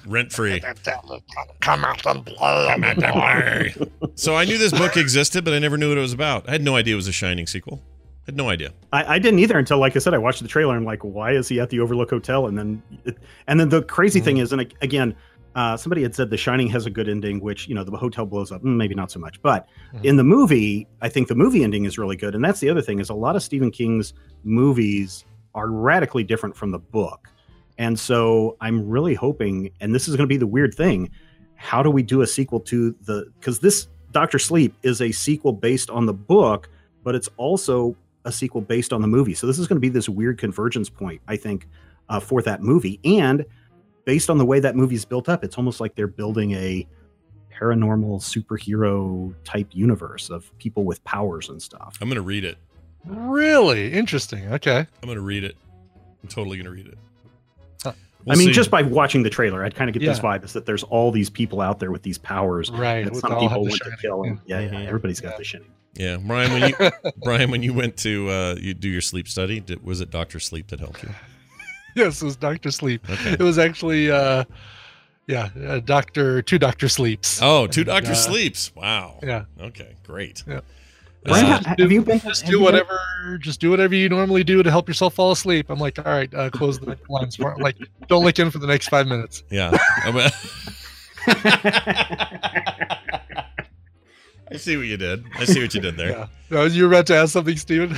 Rent 0.05 0.31
free. 0.31 0.59
Come 1.61 1.85
out 1.85 2.05
and 2.05 2.25
play. 2.25 3.73
So 4.15 4.35
I 4.35 4.45
knew 4.45 4.57
this 4.57 4.71
book 4.71 4.97
existed, 4.97 5.43
but 5.45 5.53
I 5.53 5.59
never 5.59 5.77
knew 5.77 5.89
what 5.89 5.97
it 5.97 6.01
was 6.01 6.13
about. 6.13 6.47
I 6.47 6.51
had 6.51 6.61
no 6.61 6.75
idea 6.75 6.93
it 6.93 6.97
was 6.97 7.07
a 7.07 7.11
Shining 7.13 7.47
sequel. 7.47 7.81
I 8.05 8.25
had 8.27 8.37
no 8.37 8.49
idea. 8.49 8.71
I, 8.91 9.15
I 9.15 9.19
didn't 9.19 9.39
either 9.39 9.57
until, 9.57 9.79
like 9.79 9.95
I 9.95 9.99
said, 9.99 10.13
I 10.13 10.17
watched 10.17 10.41
the 10.41 10.47
trailer. 10.47 10.73
and 10.75 10.81
I'm 10.81 10.85
like, 10.85 11.03
why 11.03 11.31
is 11.31 11.47
he 11.49 11.59
at 11.59 11.69
the 11.69 11.79
Overlook 11.79 12.09
Hotel? 12.09 12.47
And 12.47 12.57
then, 12.57 12.81
and 13.47 13.59
then 13.59 13.69
the 13.69 13.81
crazy 13.83 14.19
thing 14.19 14.37
is, 14.37 14.51
and 14.53 14.61
again, 14.81 15.15
uh, 15.55 15.77
somebody 15.77 16.01
had 16.01 16.15
said 16.15 16.29
The 16.31 16.37
Shining 16.37 16.67
has 16.69 16.85
a 16.85 16.89
good 16.89 17.07
ending, 17.07 17.39
which 17.39 17.67
you 17.67 17.75
know 17.75 17.83
the 17.83 17.95
hotel 17.95 18.25
blows 18.25 18.51
up. 18.51 18.63
Mm, 18.63 18.75
Maybe 18.75 18.95
not 18.95 19.11
so 19.11 19.19
much, 19.19 19.39
but 19.43 19.67
Mhm. 19.93 20.03
in 20.05 20.15
the 20.17 20.23
movie, 20.23 20.87
I 21.01 21.09
think 21.09 21.27
the 21.27 21.35
movie 21.35 21.63
ending 21.63 21.85
is 21.85 21.97
really 21.99 22.15
good. 22.15 22.33
And 22.33 22.43
that's 22.43 22.59
the 22.59 22.69
other 22.71 22.81
thing 22.81 22.99
is 22.99 23.09
a 23.09 23.13
lot 23.13 23.35
of 23.35 23.43
Stephen 23.43 23.69
King's 23.69 24.13
movies 24.43 25.25
are 25.53 25.69
radically 25.69 26.23
different 26.23 26.55
from 26.57 26.71
the 26.71 26.79
book. 26.79 27.27
And 27.77 27.99
so 27.99 28.57
I'm 28.61 28.87
really 28.87 29.15
hoping, 29.15 29.71
and 29.79 29.93
this 29.93 30.07
is 30.07 30.15
going 30.15 30.27
to 30.27 30.33
be 30.33 30.37
the 30.37 30.47
weird 30.47 30.73
thing, 30.73 31.09
how 31.55 31.81
do 31.81 31.89
we 31.89 32.03
do 32.03 32.21
a 32.21 32.27
sequel 32.27 32.59
to 32.61 32.95
the? 33.03 33.31
Because 33.39 33.59
this 33.59 33.87
Doctor 34.11 34.37
Sleep 34.37 34.75
is 34.83 35.01
a 35.01 35.11
sequel 35.11 35.53
based 35.53 35.89
on 35.89 36.05
the 36.05 36.13
book, 36.13 36.69
but 37.03 37.15
it's 37.15 37.29
also 37.37 37.95
a 38.25 38.31
sequel 38.31 38.61
based 38.61 38.93
on 38.93 39.01
the 39.01 39.07
movie. 39.07 39.33
So 39.33 39.47
this 39.47 39.57
is 39.57 39.67
going 39.67 39.77
to 39.77 39.81
be 39.81 39.89
this 39.89 40.07
weird 40.07 40.37
convergence 40.37 40.89
point, 40.89 41.21
I 41.27 41.35
think, 41.35 41.67
uh, 42.09 42.19
for 42.19 42.41
that 42.43 42.61
movie. 42.61 42.99
And 43.03 43.45
based 44.05 44.29
on 44.29 44.37
the 44.37 44.45
way 44.45 44.59
that 44.59 44.75
movie's 44.75 45.05
built 45.05 45.29
up, 45.29 45.43
it's 45.43 45.57
almost 45.57 45.79
like 45.81 45.95
they're 45.95 46.07
building 46.07 46.51
a 46.51 46.87
paranormal 47.53 48.21
superhero 48.21 49.33
type 49.43 49.67
universe 49.71 50.29
of 50.29 50.55
people 50.57 50.83
with 50.83 51.03
powers 51.03 51.49
and 51.49 51.61
stuff. 51.61 51.97
I'm 52.01 52.09
gonna 52.09 52.21
read 52.21 52.43
it. 52.43 52.57
Really 53.05 53.93
interesting. 53.93 54.51
Okay. 54.53 54.87
I'm 55.01 55.07
gonna 55.07 55.21
read 55.21 55.43
it. 55.43 55.55
I'm 56.21 56.29
totally 56.29 56.57
gonna 56.57 56.71
read 56.71 56.87
it. 56.87 56.97
Huh. 58.23 58.27
We'll 58.27 58.35
I 58.35 58.39
mean, 58.39 58.47
see. 58.47 58.53
just 58.53 58.71
by 58.71 58.81
watching 58.83 59.23
the 59.23 59.29
trailer, 59.29 59.63
I'd 59.65 59.75
kind 59.75 59.89
of 59.89 59.93
get 59.93 59.99
this 60.05 60.17
Yeah. 60.17 60.23
vibe 60.23 60.45
is 60.45 60.53
that 60.53 60.65
there's 60.65 60.83
all 60.83 61.11
these 61.11 61.29
people 61.29 61.59
out 61.61 61.79
there 61.79 61.91
with 61.91 62.03
these 62.03 62.17
powers 62.17 62.71
Right. 62.71 63.03
that 63.05 63.15
some 63.17 63.37
people 63.39 63.61
want 63.61 63.73
to 63.75 63.97
kill. 64.01 64.23
And, 64.23 64.39
yeah, 64.45 64.59
yeah, 64.61 64.69
Mhm. 64.69 64.87
everybody's 64.87 65.19
got 65.19 65.31
Yeah. 65.33 65.37
the 65.37 65.43
shining. 65.43 65.67
yeah, 65.95 66.17
Brian. 66.17 66.51
When 66.53 66.69
you 66.69 66.75
Brian, 67.23 67.51
when 67.51 67.61
you 67.63 67.73
went 67.73 67.97
to 67.97 68.29
uh, 68.29 68.55
you 68.59 68.73
do 68.73 68.89
your 68.89 69.01
sleep 69.01 69.27
study, 69.27 69.59
did, 69.59 69.83
was 69.83 70.01
it 70.01 70.09
Doctor 70.09 70.39
Sleep 70.39 70.67
that 70.67 70.79
helped 70.79 71.03
you? 71.03 71.09
yes, 71.95 72.21
it 72.21 72.25
was 72.25 72.35
Doctor 72.35 72.71
Sleep. 72.71 73.07
Okay. 73.09 73.33
It 73.33 73.39
was 73.41 73.59
actually, 73.59 74.09
uh, 74.09 74.45
yeah, 75.27 75.49
uh, 75.67 75.79
Doctor 75.79 76.41
Two 76.41 76.57
Doctor 76.57 76.87
Sleeps. 76.89 77.39
Oh, 77.41 77.67
two 77.67 77.83
Doctor 77.83 78.11
uh, 78.11 78.15
Sleeps. 78.15 78.71
Wow. 78.75 79.19
Yeah. 79.21 79.45
Okay. 79.61 79.95
Great. 80.07 80.43
Yeah. 80.47 80.61
Brian, 81.25 81.45
Uh, 81.45 81.61
ha- 81.63 81.75
have 81.79 81.91
you 81.91 82.01
been? 82.01 82.19
Just 82.19 82.45
do 82.45 82.51
you 82.51 82.57
been- 82.57 82.63
whatever. 82.65 82.99
Just 83.39 83.61
do 83.61 83.69
whatever 83.69 83.95
you 83.95 84.09
normally 84.09 84.43
do 84.43 84.61
to 84.63 84.69
help 84.69 84.87
yourself 84.87 85.13
fall 85.13 85.31
asleep. 85.31 85.69
I'm 85.69 85.79
like, 85.79 85.97
all 85.99 86.05
right, 86.11 86.33
uh, 86.33 86.49
close 86.49 86.79
the 86.79 86.97
blinds. 87.07 87.39
Like, 87.39 87.77
don't 88.09 88.23
look 88.25 88.37
in 88.39 88.51
for 88.51 88.59
the 88.59 88.67
next 88.67 88.89
five 88.89 89.07
minutes. 89.07 89.43
yeah. 89.49 89.77
I'm- 90.05 90.31
see 94.57 94.77
what 94.77 94.85
you 94.85 94.97
did. 94.97 95.23
I 95.37 95.45
see 95.45 95.61
what 95.61 95.73
you 95.73 95.81
did 95.81 95.97
there. 95.97 96.09
Yeah. 96.11 96.27
No, 96.49 96.65
you 96.65 96.83
were 96.83 96.89
about 96.89 97.07
to 97.07 97.15
ask 97.15 97.33
something, 97.33 97.57
Steven? 97.57 97.95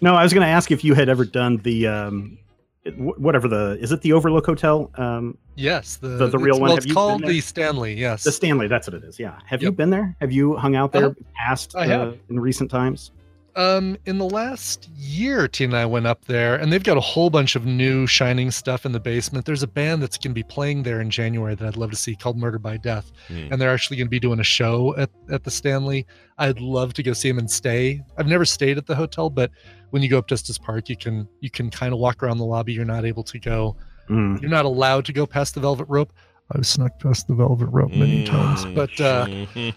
No, 0.00 0.14
I 0.14 0.22
was 0.22 0.32
going 0.32 0.46
to 0.46 0.50
ask 0.50 0.70
if 0.70 0.84
you 0.84 0.94
had 0.94 1.08
ever 1.08 1.24
done 1.24 1.58
the 1.58 1.86
um, 1.86 2.12
it- 2.12 2.38
wh- 2.38 2.47
whatever 2.96 3.48
the 3.48 3.78
is 3.80 3.92
it 3.92 4.00
the 4.02 4.12
Overlook 4.12 4.46
Hotel? 4.46 4.90
Um, 4.96 5.36
yes. 5.56 5.96
The, 5.96 6.08
The- 6.08 6.28
the 6.28 6.38
real 6.38 6.54
it's, 6.56 6.60
one, 6.60 6.68
Well, 6.68 6.76
have 6.76 6.78
it's 6.78 6.86
you 6.86 6.94
called 6.94 7.24
the 7.24 7.40
Stanley. 7.40 7.94
Yes. 7.94 8.24
the 8.24 8.32
Stanley, 8.32 8.66
that's 8.68 8.86
what 8.86 8.94
it 8.94 9.04
is. 9.04 9.18
Yeah. 9.18 9.38
Have 9.46 9.62
you 9.62 9.72
been 9.72 9.90
there? 9.90 10.16
Have 10.20 10.32
you 10.32 10.56
hung 10.56 10.76
out 10.76 10.92
there 10.92 11.06
Uh, 11.06 11.14
past 11.36 11.74
I 11.76 11.84
uh, 11.84 11.88
have. 11.88 12.18
in 12.30 12.40
recent 12.40 12.70
times? 12.70 13.10
Um, 13.58 13.96
in 14.06 14.18
the 14.18 14.24
last 14.24 14.88
year, 14.90 15.48
Tina 15.48 15.70
and 15.70 15.76
I 15.78 15.84
went 15.84 16.06
up 16.06 16.26
there, 16.26 16.54
and 16.54 16.72
they've 16.72 16.82
got 16.82 16.96
a 16.96 17.00
whole 17.00 17.28
bunch 17.28 17.56
of 17.56 17.66
new 17.66 18.06
Shining 18.06 18.52
stuff 18.52 18.86
in 18.86 18.92
the 18.92 19.00
basement. 19.00 19.46
There's 19.46 19.64
a 19.64 19.66
band 19.66 20.00
that's 20.00 20.16
going 20.16 20.30
to 20.30 20.34
be 20.34 20.44
playing 20.44 20.84
there 20.84 21.00
in 21.00 21.10
January 21.10 21.56
that 21.56 21.66
I'd 21.66 21.76
love 21.76 21.90
to 21.90 21.96
see 21.96 22.14
called 22.14 22.38
Murder 22.38 22.60
by 22.60 22.76
Death, 22.76 23.10
Hmm. 23.26 23.48
and 23.50 23.60
they're 23.60 23.74
actually 23.74 23.96
going 23.96 24.06
to 24.06 24.10
be 24.10 24.20
doing 24.20 24.38
a 24.38 24.44
show 24.44 24.94
at, 24.96 25.10
at 25.28 25.42
the 25.42 25.50
Stanley. 25.50 26.06
I'd 26.38 26.60
love 26.60 26.94
to 26.94 27.02
go 27.02 27.12
see 27.12 27.28
them 27.28 27.38
and 27.38 27.50
stay. 27.50 28.00
I've 28.16 28.28
never 28.28 28.44
stayed 28.44 28.78
at 28.78 28.86
the 28.86 28.94
hotel, 28.94 29.28
but 29.28 29.50
when 29.90 30.04
you 30.04 30.08
go 30.08 30.18
up 30.18 30.28
to 30.28 30.34
Estes 30.34 30.56
Park, 30.56 30.88
you 30.88 30.96
can 30.96 31.28
you 31.40 31.50
can 31.50 31.68
kind 31.68 31.92
of 31.92 31.98
walk 31.98 32.22
around 32.22 32.38
the 32.38 32.44
lobby. 32.44 32.74
You're 32.74 32.84
not 32.84 33.04
able 33.04 33.24
to 33.24 33.40
go. 33.40 33.76
Mm. 34.08 34.40
You're 34.40 34.52
not 34.52 34.66
allowed 34.66 35.04
to 35.06 35.12
go 35.12 35.26
past 35.26 35.54
the 35.54 35.60
velvet 35.60 35.86
rope. 35.88 36.12
I've 36.52 36.64
snuck 36.64 37.00
past 37.00 37.26
the 37.26 37.34
velvet 37.34 37.66
rope 37.66 37.90
many 37.90 38.24
times, 38.24 38.64
but 38.66 39.00
uh, 39.00 39.26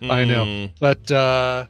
I 0.04 0.24
know. 0.24 0.70
but 0.80 1.12
uh, 1.12 1.66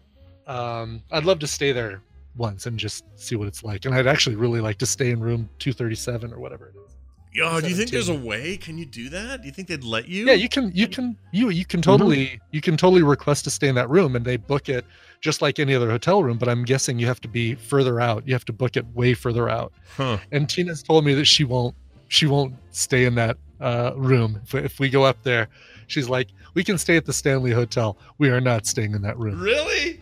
um, 0.51 1.01
I'd 1.11 1.23
love 1.23 1.39
to 1.39 1.47
stay 1.47 1.71
there 1.71 2.01
once 2.35 2.65
and 2.65 2.77
just 2.77 3.05
see 3.15 3.35
what 3.35 3.47
it's 3.47 3.63
like. 3.63 3.85
And 3.85 3.95
I'd 3.95 4.07
actually 4.07 4.35
really 4.35 4.59
like 4.59 4.77
to 4.79 4.85
stay 4.85 5.11
in 5.11 5.21
room 5.21 5.49
237 5.59 6.33
or 6.33 6.39
whatever 6.39 6.67
it 6.67 6.75
is. 6.75 6.95
Yo, 7.33 7.61
do 7.61 7.69
you 7.69 7.75
think 7.75 7.91
there's 7.91 8.09
a 8.09 8.13
way? 8.13 8.57
Can 8.57 8.77
you 8.77 8.85
do 8.85 9.07
that? 9.07 9.41
Do 9.41 9.47
you 9.47 9.53
think 9.53 9.69
they'd 9.69 9.85
let 9.85 10.09
you? 10.09 10.25
Yeah, 10.25 10.33
you 10.33 10.49
can, 10.49 10.69
you 10.73 10.85
can, 10.85 11.15
you 11.31 11.49
you 11.49 11.63
can 11.63 11.81
totally, 11.81 12.41
you 12.51 12.59
can 12.59 12.75
totally 12.75 13.03
request 13.03 13.45
to 13.45 13.49
stay 13.49 13.69
in 13.69 13.75
that 13.75 13.89
room, 13.89 14.17
and 14.17 14.25
they 14.25 14.35
book 14.35 14.67
it 14.67 14.83
just 15.21 15.41
like 15.41 15.57
any 15.57 15.73
other 15.73 15.89
hotel 15.89 16.21
room. 16.21 16.37
But 16.37 16.49
I'm 16.49 16.65
guessing 16.65 16.99
you 16.99 17.07
have 17.07 17.21
to 17.21 17.29
be 17.29 17.55
further 17.55 18.01
out. 18.01 18.27
You 18.27 18.33
have 18.33 18.43
to 18.45 18.53
book 18.53 18.75
it 18.75 18.85
way 18.93 19.13
further 19.13 19.47
out. 19.47 19.71
Huh. 19.95 20.17
And 20.33 20.49
Tina's 20.49 20.83
told 20.83 21.05
me 21.05 21.13
that 21.13 21.23
she 21.23 21.45
won't, 21.45 21.73
she 22.09 22.27
won't 22.27 22.53
stay 22.71 23.05
in 23.05 23.15
that 23.15 23.37
uh, 23.61 23.93
room 23.95 24.41
if, 24.43 24.53
if 24.53 24.79
we 24.81 24.89
go 24.89 25.05
up 25.05 25.23
there. 25.23 25.47
She's 25.87 26.09
like, 26.09 26.27
we 26.53 26.65
can 26.65 26.77
stay 26.77 26.97
at 26.97 27.05
the 27.05 27.13
Stanley 27.13 27.51
Hotel. 27.51 27.97
We 28.17 28.29
are 28.29 28.41
not 28.41 28.65
staying 28.65 28.93
in 28.93 29.01
that 29.03 29.17
room. 29.17 29.39
Really? 29.39 30.01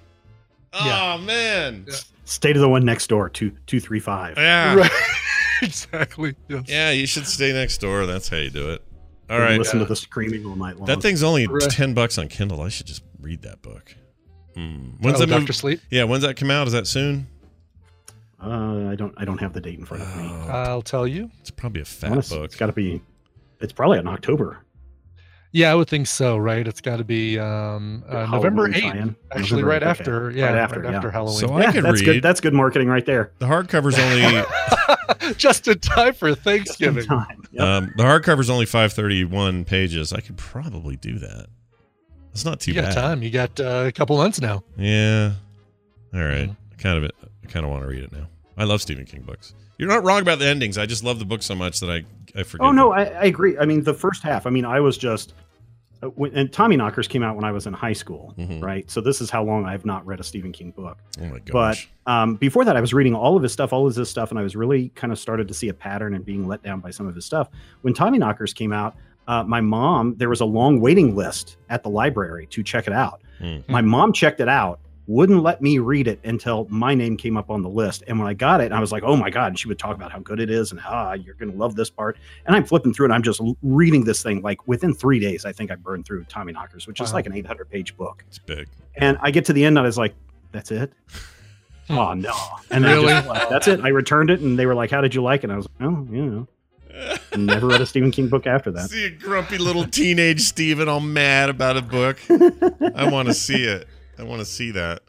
Oh 0.74 0.86
Yeah. 0.86 1.18
man. 1.26 1.86
Yeah. 1.88 1.96
Stay 2.26 2.54
to 2.54 2.60
the 2.60 2.70
one 2.70 2.86
next 2.86 3.08
door, 3.08 3.30
two 3.30 3.52
two 3.68 3.80
three 3.80 4.00
five. 4.00 4.38
Yeah. 4.38 4.76
Right. 5.62 5.68
exactly. 5.68 6.36
Yes. 6.48 6.64
Yeah, 6.68 6.92
you 6.92 7.06
should 7.06 7.28
stay 7.28 7.52
next 7.52 7.80
door. 7.82 8.06
That's 8.06 8.30
how 8.30 8.38
you 8.38 8.50
do 8.50 8.70
it. 8.70 8.82
All 9.30 9.36
And 9.38 9.44
right. 9.46 9.58
Listen 9.60 9.80
Yeah. 9.80 9.86
to 9.86 9.90
the 9.90 9.96
screaming 9.96 10.46
all 10.46 10.56
night 10.56 10.78
long. 10.78 10.86
That 10.88 11.02
thing's 11.02 11.22
only 11.24 11.48
Right. 11.48 11.70
ten 11.70 11.94
bucks 11.94 12.18
on 12.18 12.28
Kindle. 12.30 12.62
I 12.62 12.70
should 12.70 12.86
just 12.88 13.04
read 13.20 13.42
that 13.42 13.62
book. 13.62 13.94
Hmm. 14.56 14.92
When's 15.00 15.18
oh, 15.18 15.20
that 15.22 15.28
Doctor 15.28 15.42
movie? 15.42 15.54
Sleep. 15.54 15.82
Yeah, 15.92 16.06
when's 16.06 16.24
that 16.24 16.36
come 16.38 16.50
out? 16.50 16.68
Is 16.68 16.74
that 16.74 16.88
soon? 16.88 17.28
Uh, 18.42 18.88
I 18.90 18.96
don't 18.96 19.14
I 19.18 19.26
don't 19.26 19.40
have 19.40 19.52
the 19.54 19.60
date 19.62 19.78
in 19.80 19.86
front 19.86 20.04
of 20.04 20.16
me. 20.18 20.24
Oh, 20.32 20.48
I'll 20.50 20.82
tell 20.82 21.06
you. 21.06 21.30
it's 21.42 21.52
probably 21.52 21.82
a 21.82 21.86
fat 21.86 22.12
Honest- 22.12 22.30
book. 22.30 22.46
It's 22.46 22.56
got 22.56 22.68
to 22.68 22.74
be. 22.74 23.02
It's 23.60 23.74
probably 23.74 24.00
in 24.00 24.08
October. 24.08 24.60
Yeah, 25.52 25.72
I 25.72 25.76
would 25.76 25.88
think 25.88 26.06
so. 26.08 26.38
Right? 26.38 26.68
It's 26.68 26.82
got 26.82 26.98
to 26.98 27.04
be 27.04 27.40
um, 27.40 28.04
uh, 28.08 28.28
November 28.28 28.68
eighth. 28.68 28.82
tie-in. 28.82 29.16
Actually, 29.32 29.62
November 29.62 29.68
right 29.68 29.84
okay. 29.84 29.90
after. 29.90 30.32
Yeah, 30.32 30.46
right 30.46 30.52
right 30.54 30.60
after. 30.62 30.86
after, 30.86 31.08
yeah. 31.08 31.12
Halloween. 31.12 31.38
So 31.40 31.54
I 31.54 31.62
yeah, 31.62 31.72
could 31.72 31.84
that's 31.84 32.02
read. 32.02 32.06
good. 32.06 32.24
That's 32.24 32.40
good 32.40 32.54
marketing 32.54 32.88
right 32.88 33.06
there. 33.06 33.32
the 33.40 33.48
hardcover's 33.48 33.98
only 33.98 34.44
Just 35.38 35.68
in 35.68 35.80
time 35.80 36.14
for 36.14 36.34
Thanksgiving. 36.36 37.06
time. 37.06 37.44
Yep. 37.52 37.64
um, 37.64 37.94
the 37.98 38.04
hardcover's 38.04 38.50
only 38.50 38.66
five 38.66 38.94
thirty 38.94 39.24
one 39.26 39.66
pages. 39.66 40.14
I 40.14 40.22
could 40.22 40.38
probably 40.38 40.96
do 40.98 41.18
that. 41.20 41.48
That's 42.28 42.46
not 42.46 42.60
too 42.60 42.74
bad. 42.74 42.76
You 42.76 42.82
got 42.82 42.96
bad. 42.96 43.02
time. 43.02 43.24
You 43.24 43.30
got 43.32 43.60
uh, 43.60 43.84
a 43.88 43.92
couple 43.92 44.18
months 44.18 44.40
now. 44.40 44.64
Yeah. 44.78 45.34
All 46.14 46.22
right. 46.22 46.50
Mhm. 46.50 46.56
Kind 46.78 47.04
of 47.04 47.12
I 47.44 47.48
kind 47.48 47.66
of 47.66 47.72
want 47.72 47.84
to 47.84 47.90
read 47.90 48.04
it 48.04 48.12
now. 48.12 48.28
I 48.58 48.66
love 48.66 48.82
Stephen 48.82 49.06
King 49.06 49.22
books. 49.22 49.54
You're 49.78 49.90
not 49.90 50.04
wrong 50.04 50.22
about 50.22 50.40
the 50.40 50.48
endings. 50.48 50.78
I 50.78 50.86
just 50.86 51.04
love 51.04 51.20
the 51.20 51.26
book 51.26 51.42
so 51.42 51.56
much 51.56 51.80
that 51.80 51.90
I 51.90 52.04
I 52.36 52.44
forget. 52.44 52.66
Oh 52.68 52.72
no, 52.72 52.92
I, 52.92 53.04
I 53.04 53.24
agree. 53.26 53.58
I 53.58 53.66
mean, 53.66 53.84
the 53.84 53.94
first 53.94 54.24
half. 54.24 54.46
I 54.46 54.50
mean, 54.50 54.66
I 54.66 54.80
was 54.80 54.98
just. 54.98 55.34
uh, 56.02 56.08
When, 56.08 56.34
and 56.34 56.52
Tommy 56.52 56.78
Knockers 56.78 57.08
came 57.10 57.24
out 57.24 57.36
when 57.36 57.44
I 57.44 57.52
was 57.52 57.68
in 57.68 57.74
high 57.74 57.94
school, 57.94 58.34
Mhm. 58.38 58.62
right? 58.64 58.90
So 58.90 59.02
this 59.02 59.20
is 59.22 59.30
how 59.30 59.44
long 59.44 59.66
I 59.66 59.72
have 59.74 59.86
not 59.86 60.06
read 60.06 60.20
a 60.20 60.24
Stephen 60.24 60.52
King 60.54 60.72
book. 60.72 60.98
Oh 61.22 61.26
my 61.26 61.40
But 61.52 61.86
um, 62.06 62.36
before 62.36 62.64
that, 62.66 62.78
I 62.78 62.82
was 62.82 62.94
reading 62.94 63.14
all 63.16 63.36
of 63.36 63.44
his 63.44 63.52
stuff, 63.52 63.74
all 63.74 63.86
of 63.86 63.96
his 63.96 64.10
stuff, 64.10 64.30
and 64.32 64.40
I 64.40 64.44
was 64.44 64.56
really 64.56 64.90
kind 64.96 65.12
of 65.12 65.20
started 65.20 65.48
to 65.50 65.54
see 65.54 65.68
a 65.70 65.74
pattern 65.74 66.14
and 66.14 66.24
being 66.24 66.48
let 66.48 66.64
down 66.64 66.80
by 66.80 66.92
some 66.92 67.06
of 67.08 67.16
his 67.16 67.26
stuff. 67.26 67.50
When 67.82 67.94
Tommy 67.94 68.18
Knockers 68.18 68.54
came 68.54 68.72
out, 68.72 68.96
uh, 69.28 69.44
my 69.44 69.62
mom, 69.62 70.16
there 70.18 70.30
was 70.30 70.40
a 70.42 70.46
long 70.46 70.80
waiting 70.80 71.16
list 71.16 71.58
at 71.70 71.84
the 71.84 71.90
library 71.90 72.48
to 72.52 72.64
check 72.64 72.88
it 72.88 72.94
out. 72.94 73.22
Hmm. 73.40 73.58
My 73.68 73.82
mom 73.82 74.12
checked 74.14 74.40
it 74.40 74.48
out, 74.50 74.80
wouldn't 75.10 75.42
let 75.42 75.60
me 75.60 75.80
read 75.80 76.08
it 76.08 76.20
until 76.24 76.68
my 76.70 76.94
name 76.94 77.18
came 77.18 77.36
up 77.36 77.50
on 77.50 77.64
the 77.64 77.70
list. 77.70 78.04
And 78.08 78.20
when 78.20 78.28
I 78.28 78.36
got 78.36 78.62
it, 78.62 78.72
I 78.72 78.80
was 78.80 78.92
like, 78.92 79.02
oh 79.02 79.16
my 79.16 79.32
God. 79.32 79.48
And 79.48 79.58
she 79.60 79.68
would 79.68 79.80
talk 79.80 79.96
about 79.96 80.12
how 80.12 80.20
good 80.20 80.40
it 80.40 80.52
is 80.52 80.72
and 80.72 80.80
ah, 80.86 81.14
you're 81.14 81.34
going 81.34 81.52
to 81.52 81.58
love 81.58 81.76
this 81.76 81.90
part. 81.90 82.16
And 82.46 82.56
I'm 82.56 82.64
flipping 82.64 82.94
through 82.94 83.08
it. 83.08 83.12
I'm 83.12 83.24
just 83.24 83.42
reading 83.64 84.04
this 84.04 84.22
thing. 84.22 84.44
Like 84.44 84.68
within 84.68 84.94
three 84.94 85.20
days, 85.20 85.46
I 85.46 85.52
think 85.52 85.72
I 85.72 85.76
burned 85.76 86.06
through 86.06 86.26
Tommy 86.26 86.54
Knockers, 86.54 86.86
which 86.86 87.02
is 87.02 87.12
like 87.12 87.26
an 87.26 87.34
800 87.34 87.68
page 87.72 87.98
book. 87.98 88.24
It's 88.28 88.38
big. 88.38 88.68
And 88.98 89.18
I 89.22 89.32
get 89.32 89.46
to 89.46 89.54
the 89.54 89.66
end, 89.66 89.80
and 89.80 89.84
I 89.86 89.88
was 89.88 89.98
like, 89.98 90.14
that's 90.52 90.70
it? 90.70 90.94
oh, 91.90 92.14
no. 92.14 92.36
And 92.70 92.86
I 92.86 92.92
Really? 92.94 93.08
just- 93.08 93.50
that's 93.50 93.68
it. 93.68 93.80
I 93.82 93.88
returned 93.90 94.30
it, 94.30 94.42
and 94.42 94.60
they 94.60 94.68
were 94.68 94.76
like, 94.76 94.92
how 94.92 95.02
did 95.02 95.16
you 95.16 95.24
like 95.24 95.40
it? 95.40 95.46
And 95.46 95.54
I 95.54 95.58
was 95.58 95.68
like, 95.80 95.90
oh, 95.90 96.08
you 96.12 96.26
know. 96.26 96.48
Never 97.36 97.66
read 97.68 97.82
a 97.82 97.86
Stephen 97.88 98.12
King 98.12 98.28
book 98.28 98.46
after 98.46 98.70
that. 98.72 98.90
See 98.92 99.06
a 99.06 99.10
grumpy 99.10 99.58
little 99.58 99.86
teenage 99.88 100.42
Stephen 100.42 100.88
all 100.88 101.00
mad 101.00 101.50
about 101.50 101.78
a 101.78 101.82
book. 101.82 102.20
I 102.96 103.10
want 103.10 103.28
to 103.28 103.34
see 103.34 103.64
it. 103.64 103.88
I 104.20 104.24
want 104.24 104.40
to 104.40 104.46
see 104.46 104.72
that. 104.72 105.02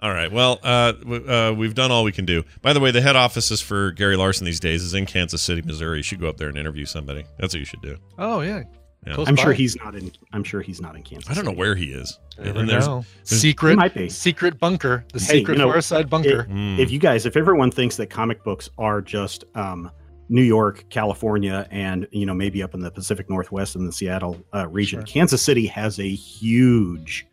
All 0.00 0.12
right. 0.12 0.30
Well, 0.32 0.58
uh, 0.64 0.92
w- 0.92 1.28
uh, 1.30 1.52
we've 1.52 1.74
done 1.74 1.90
all 1.92 2.02
we 2.04 2.10
can 2.12 2.24
do. 2.24 2.44
By 2.60 2.72
the 2.72 2.80
way, 2.80 2.90
the 2.90 3.00
head 3.00 3.14
offices 3.16 3.60
for 3.60 3.92
Gary 3.92 4.16
Larson 4.16 4.44
these 4.44 4.58
days 4.60 4.82
is 4.82 4.94
in 4.94 5.06
Kansas 5.06 5.40
City, 5.42 5.62
Missouri. 5.62 5.98
You 5.98 6.02
should 6.02 6.20
go 6.20 6.28
up 6.28 6.38
there 6.38 6.48
and 6.48 6.58
interview 6.58 6.84
somebody. 6.86 7.24
That's 7.38 7.54
what 7.54 7.60
you 7.60 7.64
should 7.66 7.82
do. 7.82 7.96
Oh 8.18 8.40
yeah. 8.40 8.62
Yeah. 9.06 9.16
I'm 9.26 9.34
by. 9.36 9.42
sure 9.42 9.52
he's 9.52 9.76
not 9.76 9.94
in. 9.94 10.12
I'm 10.32 10.44
sure 10.44 10.60
he's 10.60 10.80
not 10.80 10.94
in 10.96 11.02
Kansas. 11.02 11.28
I 11.30 11.34
don't 11.34 11.44
know 11.44 11.50
City. 11.52 11.58
where 11.60 11.74
he 11.76 11.86
is. 11.92 12.18
Never 12.38 12.60
And 12.60 12.68
there's- 12.68 12.86
know. 12.86 13.04
there's- 13.24 13.40
secret 13.40 13.76
might 13.76 13.94
be. 13.94 14.08
secret 14.08 14.58
bunker. 14.60 15.04
The 15.12 15.18
Hey, 15.20 15.38
secret 15.38 15.54
you 15.54 15.64
know, 15.64 15.70
far 15.72 15.80
side 15.80 16.08
bunker. 16.10 16.44
Mm. 16.50 16.78
If 16.78 16.90
you 16.92 16.98
guys, 17.00 17.24
if 17.26 17.36
everyone 17.36 17.70
thinks 17.72 17.96
that 17.96 18.10
comic 18.10 18.42
books 18.44 18.70
are 18.78 19.00
just 19.00 19.44
um, 19.56 19.90
New 20.28 20.42
York, 20.42 20.84
California, 20.88 21.66
and 21.70 22.06
you 22.12 22.26
know 22.26 22.34
maybe 22.34 22.62
up 22.62 22.74
in 22.74 22.80
the 22.80 22.90
Pacific 22.90 23.28
Northwest 23.30 23.74
and 23.76 23.86
the 23.88 23.92
Seattle 23.92 24.40
uh, 24.54 24.66
region, 24.68 25.00
Sure. 25.00 25.06
Kansas 25.06 25.42
City 25.42 25.66
has 25.66 25.98
a 26.00 26.08
huge 26.08 27.26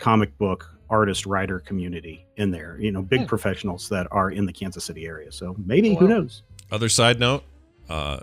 comic 0.00 0.36
book 0.38 0.74
artist 0.88 1.24
writer 1.26 1.60
community 1.60 2.26
in 2.36 2.50
there. 2.50 2.76
You 2.80 2.90
know, 2.90 3.02
big 3.02 3.20
Hmm. 3.20 3.26
professionals 3.26 3.88
that 3.90 4.08
are 4.10 4.30
in 4.32 4.44
the 4.46 4.52
Kansas 4.52 4.84
City 4.84 5.06
area. 5.06 5.30
So 5.30 5.54
maybe 5.64 5.94
who 5.94 6.06
Wow. 6.06 6.18
knows? 6.18 6.42
Other 6.72 6.88
side 6.88 7.20
note, 7.20 7.44
uh, 7.88 8.20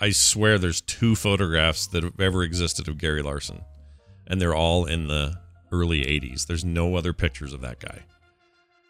I 0.00 0.10
swear 0.10 0.58
there's 0.58 0.80
two 0.80 1.14
photographs 1.14 1.86
that 1.88 2.02
have 2.02 2.18
ever 2.20 2.42
existed 2.42 2.88
of 2.88 2.98
Gary 2.98 3.22
Larson, 3.22 3.62
and 4.26 4.40
they're 4.40 4.54
all 4.54 4.84
in 4.86 5.06
the 5.08 5.38
early 5.70 6.06
80s. 6.06 6.46
There's 6.46 6.64
no 6.64 6.96
other 6.96 7.12
pictures 7.12 7.52
of 7.52 7.60
that 7.60 7.78
guy. 7.80 8.00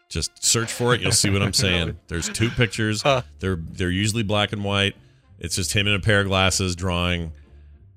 Just 0.07 0.43
search 0.43 0.71
for 0.71 0.95
it, 0.95 1.01
you'll 1.01 1.11
see 1.11 1.29
what 1.29 1.43
I'm 1.43 1.53
saying. 1.65 1.97
There's 2.07 2.29
two 2.29 2.49
pictures. 2.49 3.03
Huh. 3.03 3.21
They're 3.39 3.57
they're 3.57 3.91
usually 3.91 4.23
black 4.23 4.51
and 4.53 4.63
white. 4.63 4.95
It's 5.39 5.55
just 5.55 5.73
him 5.73 5.87
in 5.87 5.93
a 5.93 5.99
pair 5.99 6.21
of 6.21 6.27
glasses 6.27 6.75
drawing 6.75 7.31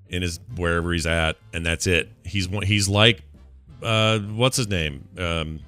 in 0.08 0.20
his 0.22 0.38
wherever 0.56 0.92
he's 0.92 1.06
at, 1.06 1.36
and 1.54 1.64
that's 1.64 1.86
it. 1.86 2.10
He's 2.24 2.48
one- 2.48 2.64
he's 2.66 2.86
like 2.88 3.22
uh, 3.82 4.18
what's 4.20 4.56
his 4.56 4.68
name? 4.68 5.08
Um, 5.18 5.60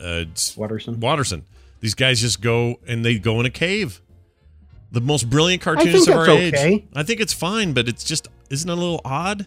uh, 0.00 0.22
it's- 0.22 0.56
Watterson. 0.56 1.00
Watterson. 1.00 1.44
These 1.80 1.94
guys 1.94 2.20
just 2.20 2.40
go 2.40 2.76
and 2.86 3.04
they 3.04 3.18
go 3.18 3.38
in 3.40 3.46
a 3.46 3.50
cave. 3.50 4.00
The 4.90 5.00
most 5.00 5.28
brilliant 5.28 5.62
think 5.62 5.76
cartoonists 5.76 6.08
of 6.08 6.16
our 6.16 6.26
that's 6.26 6.62
age. 6.62 6.84
I 6.94 7.02
think 7.02 7.20
it's 7.20 7.32
fine, 7.32 7.72
but 7.74 7.88
it's 7.88 8.04
just 8.04 8.26
isn't 8.50 8.68
it 8.68 8.72
a 8.72 8.76
little 8.76 9.00
odd? 9.04 9.46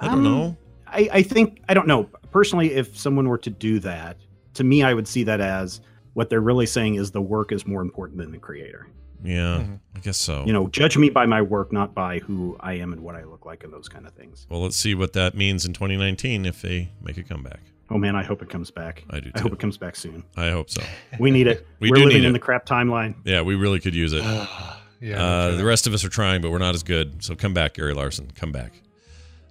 I 0.00 0.06
don't 0.06 0.18
Um, 0.18 0.24
know. 0.24 0.56
I, 0.86 1.08
I 1.12 1.22
think 1.22 1.62
I 1.68 1.74
don't 1.74 1.86
know 1.88 2.04
personally. 2.30 2.72
If 2.72 2.96
someone 2.96 3.28
were 3.28 3.38
to 3.38 3.50
do 3.50 3.80
that, 3.80 4.16
to 4.54 4.64
me, 4.64 4.82
I 4.84 4.94
would 4.94 5.08
see 5.08 5.24
that 5.24 5.40
as 5.40 5.80
what 6.14 6.30
they're 6.30 6.40
really 6.40 6.64
saying 6.66 6.94
is 6.94 7.10
the 7.10 7.20
work 7.20 7.50
is 7.52 7.66
more 7.66 7.82
important 7.82 8.18
than 8.18 8.30
the 8.30 8.38
creator. 8.38 8.86
Yeah, 9.24 9.58
Mhm. 9.64 9.80
I 9.94 9.98
guess 10.00 10.16
so. 10.18 10.44
You 10.46 10.52
know, 10.52 10.68
judge 10.68 10.96
me 10.96 11.10
by 11.10 11.26
my 11.26 11.42
work, 11.42 11.72
not 11.72 11.94
by 11.94 12.18
who 12.20 12.56
I 12.60 12.74
am 12.74 12.92
and 12.92 13.02
what 13.02 13.14
I 13.16 13.24
look 13.24 13.44
like, 13.46 13.64
and 13.64 13.72
those 13.72 13.88
kind 13.88 14.06
of 14.06 14.12
things. 14.14 14.46
well, 14.50 14.62
let's 14.62 14.76
see 14.76 14.94
what 14.94 15.12
that 15.14 15.34
means 15.34 15.64
in 15.64 15.72
2019 15.72 16.44
if 16.46 16.62
they 16.62 16.90
make 17.02 17.16
a 17.18 17.22
comeback. 17.22 17.60
Oh 17.90 17.98
man, 17.98 18.16
I 18.16 18.24
hope 18.24 18.42
it 18.42 18.48
comes 18.50 18.70
back. 18.70 19.04
I 19.10 19.20
do 19.20 19.30
I 19.34 19.40
hope 19.40 19.52
it 19.52 19.58
comes 19.60 19.76
back 19.78 19.94
soon. 19.96 20.24
I 20.36 20.50
hope 20.50 20.70
so. 20.70 20.82
We 21.20 21.30
need 21.30 21.46
it. 21.46 21.66
We 21.78 21.90
We're 21.90 21.96
do 21.96 22.00
living 22.06 22.16
need 22.18 22.24
in 22.24 22.30
it. 22.30 22.32
the 22.32 22.38
crap 22.40 22.66
timeline. 22.66 23.14
Yeah, 23.24 23.42
we 23.42 23.54
really 23.54 23.78
could 23.78 23.94
use 23.94 24.12
it. 24.12 24.22
yeah. 25.00 25.22
Uh, 25.24 25.56
the 25.56 25.64
rest 25.64 25.86
of 25.86 25.94
us 25.94 26.04
are 26.04 26.08
trying, 26.08 26.40
but 26.40 26.50
we're 26.50 26.58
not 26.58 26.74
as 26.74 26.82
good. 26.82 27.22
So 27.22 27.36
come 27.36 27.54
back, 27.54 27.74
Gary 27.74 27.94
Larson. 27.94 28.30
Come 28.34 28.50
back. 28.50 28.72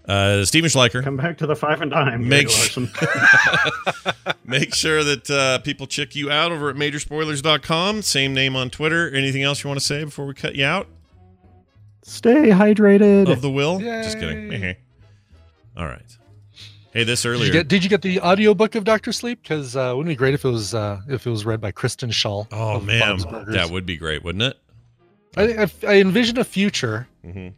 Uh, 0.07 0.45
Steven 0.45 0.69
Schleicher. 0.69 1.03
Come 1.03 1.17
back 1.17 1.37
to 1.39 1.47
the 1.47 1.55
five 1.55 1.81
and 1.81 1.89
dime. 1.91 2.27
Make 2.27 2.49
sh- 2.49 2.77
Make 4.45 4.73
sure 4.75 5.03
that 5.03 5.29
uh, 5.29 5.59
people 5.59 5.87
check 5.87 6.15
you 6.15 6.29
out 6.31 6.51
over 6.51 6.69
at 6.69 6.75
majorspoilers.com. 6.75 8.03
Same 8.03 8.33
name 8.33 8.55
on 8.55 8.69
Twitter. 8.69 9.09
Anything 9.13 9.41
else 9.43 9.63
you 9.63 9.67
want 9.67 9.79
to 9.79 9.85
say 9.85 10.03
before 10.03 10.25
we 10.27 10.33
cut 10.35 10.55
you 10.55 10.65
out 10.65 10.87
Stay 12.03 12.49
hydrated. 12.49 13.31
of 13.31 13.41
the 13.41 13.49
will? 13.49 13.79
Just 13.79 14.19
kidding. 14.19 14.51
Yay. 14.51 14.77
All 15.77 15.85
right. 15.87 16.01
Hey, 16.93 17.03
this 17.03 17.23
Did 17.23 17.29
earlier. 17.29 17.45
you, 17.47 17.51
get, 17.51 17.67
did 17.67 17.83
you 17.83 17.89
get 17.89 18.01
the 18.03 18.21
audiobook 18.21 18.75
of 18.75 18.83
Doctor 18.85 19.11
Sleep? 19.11 19.41
Because 19.41 19.75
uh, 19.75 19.91
wouldn't 19.95 20.11
it 20.11 20.13
be 20.13 20.17
great 20.17 20.33
if 20.35 20.45
it 20.45 20.49
was 20.49 20.73
uh, 20.75 21.01
if 21.09 21.25
it 21.27 21.29
was 21.29 21.45
read 21.45 21.59
by 21.59 21.71
Kristen 21.71 22.09
Schaal? 22.11 22.47
oh 22.53 22.79
man, 22.79 23.17
that 23.51 23.69
would 23.71 23.85
be 23.85 23.97
great, 23.97 24.23
wouldn't 24.23 24.43
it? 24.43 24.57
I, 25.35 25.63
I, 25.63 25.71
I 25.87 25.95
envision 25.99 26.37
a 26.37 26.43
future 26.45 27.07
hmm 27.25 27.49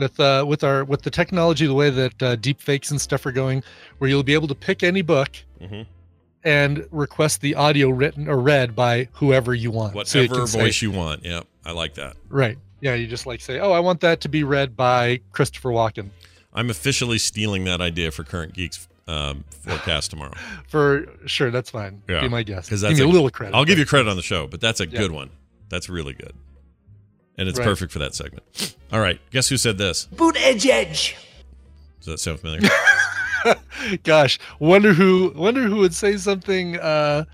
with 0.00 0.18
uh, 0.18 0.44
with 0.48 0.64
our 0.64 0.84
with 0.84 1.02
the 1.02 1.10
technology, 1.10 1.66
the 1.66 1.74
way 1.74 1.90
that 1.90 2.22
uh, 2.22 2.36
deep 2.36 2.60
fakes 2.60 2.90
and 2.90 3.00
stuff 3.00 3.24
are 3.26 3.32
going, 3.32 3.62
where 3.98 4.10
you'll 4.10 4.22
be 4.22 4.34
able 4.34 4.48
to 4.48 4.54
pick 4.54 4.82
any 4.82 5.02
book 5.02 5.30
hmm 5.64 5.82
and 6.42 6.86
request 6.90 7.42
the 7.42 7.54
audio 7.54 7.90
written 7.90 8.26
or 8.26 8.38
read 8.40 8.74
by 8.74 9.06
whoever 9.12 9.52
you 9.54 9.70
want. 9.70 9.92
So 10.08 10.22
Whatever 10.22 10.46
say- 10.46 10.58
voice 10.58 10.80
you 10.80 10.90
want. 10.90 11.22
Yep, 11.22 11.46
I 11.66 11.72
like 11.72 11.92
that. 11.94 12.16
right? 12.30 12.56
Yeah, 12.80 12.94
you 12.94 13.06
just 13.06 13.26
like 13.26 13.42
say, 13.42 13.60
"Oh, 13.60 13.72
I 13.72 13.80
want 13.80 14.00
that 14.00 14.22
to 14.22 14.28
be 14.30 14.42
read 14.42 14.74
by 14.74 15.20
Christopher 15.32 15.68
Walken." 15.68 16.08
I'm 16.54 16.70
officially 16.70 17.18
stealing 17.18 17.64
that 17.64 17.82
idea 17.82 18.10
for 18.10 18.24
Current 18.24 18.54
Geeks 18.54 18.88
um, 19.06 19.44
forecast 19.50 20.10
tomorrow. 20.10 20.32
For 20.68 21.06
sure, 21.26 21.50
that's 21.50 21.68
fine. 21.70 22.02
Yeah, 22.08 22.22
Be 22.22 22.28
my 22.28 22.42
guest. 22.42 22.70
Give 22.70 22.80
me 22.82 23.00
a 23.00 23.04
a- 23.04 23.06
little 23.06 23.28
credit. 23.30 23.54
I'll 23.54 23.64
give 23.66 23.78
you 23.78 23.84
credit 23.86 24.08
on 24.08 24.16
the 24.16 24.22
show, 24.22 24.46
but 24.46 24.60
that's 24.62 24.80
a 24.80 24.88
Yeah. 24.88 24.98
good 24.98 25.12
one. 25.12 25.28
That's 25.68 25.88
really 25.90 26.14
good. 26.14 26.32
And 27.40 27.48
it's 27.48 27.58
Right. 27.58 27.64
perfect 27.64 27.90
for 27.90 27.98
that 28.00 28.14
segment. 28.14 28.76
All 28.92 29.00
right. 29.00 29.18
Guess 29.30 29.48
who 29.48 29.56
said 29.56 29.78
this? 29.78 30.04
Boot 30.06 30.36
edge 30.38 30.66
edge. 30.66 31.16
Does 32.00 32.06
that 32.06 32.18
sound 32.20 32.38
familiar? 32.40 32.68
Gosh, 34.04 34.38
wonder 34.58 34.92
who 34.92 35.32
wonder 35.34 35.62
who 35.62 35.76
would 35.76 35.94
say 35.94 36.16
something 36.18 36.76
uh, 36.78 37.24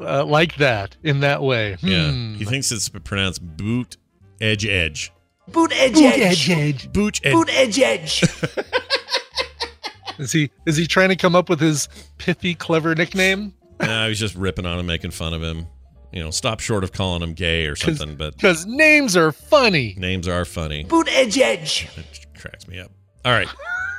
uh, 0.00 0.24
like 0.24 0.56
that 0.56 0.96
in 1.04 1.20
that 1.20 1.40
way. 1.42 1.76
yeah. 1.80 2.10
Hmm. 2.10 2.34
He 2.34 2.44
thinks 2.44 2.72
it's 2.72 2.88
pronounced 2.88 3.40
boot 3.56 3.96
edge 4.40 4.66
edge. 4.66 5.12
Boot 5.52 5.72
edge 5.74 5.94
Boot 5.94 6.02
edge. 6.04 6.20
edge 6.20 6.50
edge. 6.50 6.92
Booch 6.92 7.20
edge. 7.24 7.32
Boot 7.32 7.48
edge 7.50 7.78
edge. 7.78 8.24
Is 10.18 10.32
he 10.32 10.50
is 10.66 10.76
he 10.76 10.86
trying 10.88 11.10
to 11.10 11.16
come 11.16 11.36
up 11.36 11.48
with 11.48 11.60
his 11.60 11.88
pithy, 12.18 12.56
clever 12.56 12.92
nickname? 12.96 13.54
nah, 13.80 14.02
he 14.04 14.08
was 14.08 14.18
just 14.18 14.34
ripping 14.34 14.66
on 14.66 14.76
him, 14.80 14.86
making 14.86 15.12
fun 15.12 15.32
of 15.32 15.40
him. 15.42 15.68
You 16.12 16.22
know, 16.24 16.30
stop 16.30 16.60
short 16.60 16.84
of 16.84 16.92
calling 16.92 17.22
him 17.22 17.34
gay 17.34 17.66
or 17.66 17.76
something, 17.76 18.16
but 18.16 18.34
Because 18.34 18.64
names 18.66 19.16
are 19.16 19.30
funny. 19.32 19.94
names 19.98 20.26
are 20.26 20.44
funny. 20.46 20.84
Boot 20.84 21.08
edge 21.10 21.38
edge. 21.38 21.88
It 21.96 22.26
cracks 22.38 22.66
me 22.66 22.78
up. 22.78 22.90
All 23.24 23.32
right. 23.32 23.48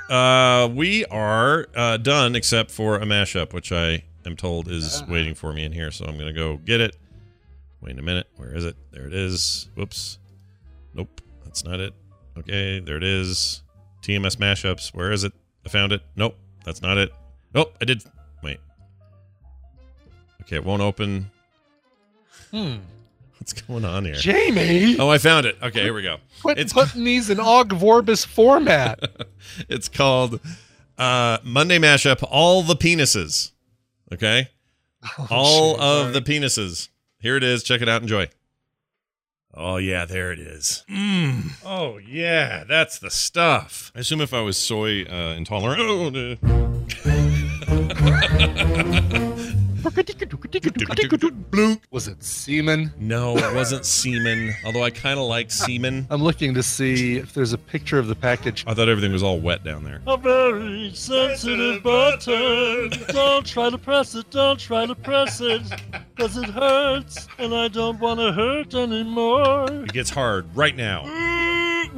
Uh, 0.10 0.68
we 0.70 1.06
are 1.06 1.68
uh, 1.76 1.98
done 1.98 2.36
except 2.36 2.72
for 2.72 2.96
a 2.96 3.06
mashup, 3.06 3.54
which 3.54 3.72
I 3.72 4.04
am 4.26 4.36
told 4.36 4.68
is 4.68 5.04
waiting 5.08 5.36
for 5.36 5.54
me 5.54 5.64
in 5.64 5.72
here. 5.72 5.92
So 5.92 6.06
I'm 6.06 6.16
going 6.16 6.34
to 6.34 6.34
go 6.34 6.58
get 6.58 6.82
it. 6.82 6.96
Wait 7.82 7.98
a 8.00 8.02
minute. 8.02 8.28
Where 8.38 8.56
is 8.56 8.66
it? 8.66 8.76
There 8.92 9.06
it 9.06 9.14
is. 9.14 9.70
Whoops. 9.76 10.18
Nope. 10.96 11.22
That's 11.44 11.64
not 11.64 11.80
it. 11.80 11.94
Okay. 12.40 12.80
There 12.80 12.98
it 12.98 13.04
is. 13.04 13.62
TMS 14.02 14.38
mashups. 14.38 14.96
Where 14.96 15.12
is 15.12 15.24
it? 15.24 15.34
I 15.64 15.70
found 15.70 15.92
it. 15.92 16.02
Nope. 16.16 16.36
That's 16.66 16.82
not 16.82 16.98
it. 16.98 17.12
Nope. 17.54 17.76
I 17.80 17.86
did. 17.86 18.02
Wait. 18.42 18.60
Okay. 20.42 20.56
It 20.56 20.66
won't 20.66 20.82
open. 20.82 21.30
Hmm. 22.52 22.76
What's 23.38 23.54
going 23.54 23.86
on 23.86 24.06
here? 24.06 24.16
Jamie, 24.16 24.98
Oh, 25.00 25.10
I 25.10 25.18
found 25.18 25.46
it. 25.46 25.58
Okay. 25.62 25.84
Here 25.84 25.94
we 25.94 26.02
go. 26.04 26.18
quit 26.42 26.58
it's- 26.58 26.74
putting 26.74 27.04
these 27.04 27.30
in 27.30 27.40
Ogg 27.40 27.70
Vorbis 27.70 28.26
format. 28.26 29.00
it's 29.70 29.88
called 29.88 30.40
uh, 30.98 31.38
Monday 31.44 31.78
Mashup 31.80 32.24
All 32.30 32.62
the 32.64 32.76
Penises. 32.76 33.52
Okay? 34.14 34.50
all 35.30 35.74
shit, 35.76 35.82
of 35.82 36.02
sorry. 36.02 36.12
the 36.14 36.22
penises. 36.22 36.90
Here 37.20 37.38
it 37.38 37.44
is. 37.44 37.64
Check 37.64 37.82
it 37.82 37.88
out. 37.90 38.02
Enjoy. 38.02 38.28
Oh, 39.54 39.78
yeah, 39.78 40.06
there 40.06 40.32
it 40.32 40.40
is. 40.40 40.84
Mm. 40.90 41.52
Oh, 41.66 41.98
yeah, 41.98 42.64
that's 42.68 43.00
the 43.00 43.10
stuff. 43.10 43.92
I 43.96 44.00
assume 44.00 44.22
if 44.22 44.34
I 44.34 44.42
was 44.42 44.58
soy 44.58 45.04
uh, 45.06 45.34
intolerant. 45.36 45.82
Oh, 45.82 46.36
Blunk. 51.52 51.82
Was 51.92 52.08
it 52.08 52.24
semen? 52.24 52.94
No, 53.00 53.38
it 53.38 53.56
wasn't 53.56 53.86
semen, 53.86 54.54
although 54.66 54.84
I 54.84 54.90
kind 54.90 55.20
of 55.20 55.26
like 55.26 55.52
semen. 55.52 56.08
I'm 56.10 56.22
looking 56.22 56.54
to 56.54 56.64
see 56.64 57.18
if 57.18 57.34
there's 57.34 57.54
a 57.54 57.58
picture 57.58 57.98
of 58.00 58.08
the 58.08 58.16
package. 58.16 58.64
I 58.68 58.74
thought 58.74 58.90
everything 58.90 59.12
was 59.12 59.24
all 59.24 59.40
wet 59.40 59.64
down 59.64 59.84
there. 59.84 60.02
A 60.08 60.18
very 60.18 60.92
sensitive 60.94 61.84
button. 61.84 62.34
Uh, 62.34 63.12
don't 63.12 63.46
try 63.46 63.70
to 63.70 63.78
press 63.78 64.16
it, 64.16 64.30
don't 64.30 64.60
try 64.60 64.86
to 64.86 64.96
press 64.96 65.42
it. 65.42 65.62
Cause 66.18 66.36
it 66.36 66.50
hurts, 66.50 67.28
and 67.38 67.56
I 67.56 67.70
don't 67.70 68.00
want 68.00 68.20
to 68.20 68.34
hurt 68.34 68.74
anymore. 68.74 69.68
It 69.70 69.94
gets 69.94 70.10
hard 70.10 70.54
right 70.56 70.76
now. 70.76 71.04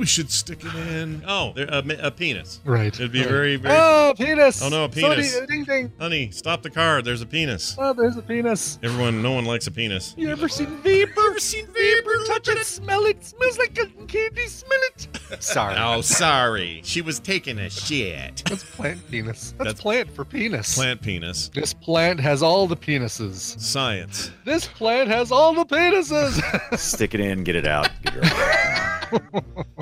We 0.01 0.07
should 0.07 0.31
stick 0.31 0.65
it 0.65 0.73
in. 0.73 1.23
Oh, 1.27 1.53
there, 1.55 1.67
a, 1.69 2.07
a 2.07 2.09
penis. 2.09 2.59
Right. 2.65 2.87
It'd 2.87 3.11
be 3.11 3.19
right. 3.19 3.29
very, 3.29 3.55
very. 3.55 3.75
Oh, 3.77 4.15
penis. 4.17 4.59
Oh, 4.63 4.69
no, 4.69 4.85
a 4.85 4.91
Sorry, 4.91 5.15
penis. 5.17 5.37
uh, 5.37 5.45
ding 5.45 5.63
ding. 5.63 5.93
Honey, 5.99 6.31
stop 6.31 6.63
the 6.63 6.71
car. 6.71 7.03
There's 7.03 7.21
a 7.21 7.25
penis. 7.27 7.75
Oh, 7.77 7.93
there's 7.93 8.17
a 8.17 8.23
penis. 8.23 8.79
Everyone, 8.81 9.21
no 9.21 9.33
one 9.33 9.45
likes 9.45 9.67
a 9.67 9.71
penis. 9.71 10.15
You 10.17 10.29
ever 10.31 10.49
seen 10.49 10.75
vapor? 10.77 11.21
You 11.21 11.29
ever 11.29 11.39
seen 11.39 11.67
vapor? 11.67 12.15
Touch 12.25 12.47
it, 12.47 12.65
smell 12.65 13.05
it. 13.05 13.23
Smells 13.23 13.59
like 13.59 13.75
cotton 13.75 14.07
candy. 14.07 14.47
Smell 14.47 14.79
it. 14.95 15.07
Sorry. 15.39 15.75
Oh, 15.77 16.01
sorry. 16.01 16.81
She 16.83 17.01
was 17.01 17.19
taking 17.19 17.59
a 17.59 17.69
shit. 17.69 18.41
That's 18.49 18.63
plant 18.63 19.07
penis. 19.11 19.51
That's, 19.51 19.57
That's- 19.57 19.81
plant 19.81 20.09
for 20.09 20.25
penis. 20.25 20.73
Plant 20.75 21.03
penis. 21.03 21.49
This 21.53 21.75
plant 21.75 22.19
has 22.19 22.41
all 22.41 22.65
the 22.65 22.75
penises. 22.75 23.59
Science. 23.61 24.31
This 24.45 24.65
plant 24.65 25.09
has 25.09 25.31
all 25.31 25.53
the 25.53 25.63
penises. 25.65 26.41
Stick 26.79 27.13
it 27.13 27.19
in, 27.19 27.43
get 27.43 27.55
it 27.55 27.67
out. 27.67 27.89
Get 28.03 28.15
it 28.17 28.25
out. 28.25 29.11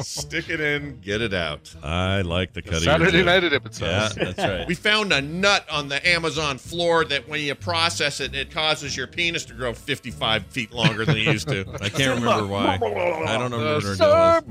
Stick 0.09 0.49
it 0.49 0.59
in, 0.59 0.99
get 1.01 1.21
it 1.21 1.35
out. 1.35 1.71
I 1.83 2.21
like 2.21 2.53
the 2.53 2.63
cut 2.63 2.77
of 2.77 2.83
your 2.83 2.93
Saturday 2.93 3.23
night 3.23 3.43
at 3.43 3.53
episodes. 3.53 4.17
Yeah, 4.17 4.23
that's 4.23 4.39
right. 4.39 4.67
We 4.67 4.73
found 4.73 5.13
a 5.13 5.21
nut 5.21 5.67
on 5.69 5.87
the 5.87 6.05
Amazon 6.07 6.57
floor 6.57 7.05
that 7.05 7.29
when 7.29 7.41
you 7.41 7.53
process 7.53 8.19
it, 8.19 8.33
it 8.33 8.49
causes 8.49 8.97
your 8.97 9.05
penis 9.05 9.45
to 9.45 9.53
grow 9.53 9.71
55 9.71 10.47
feet 10.47 10.73
longer 10.73 11.05
than 11.05 11.15
it 11.15 11.27
used 11.27 11.47
to. 11.49 11.63
I 11.81 11.89
can't 11.89 12.19
remember 12.19 12.47
why. 12.47 12.73
I 12.73 12.77
don't 13.37 13.51
remember 13.51 13.75
what 13.75 13.83
her 13.83 13.95
Sir 13.95 14.41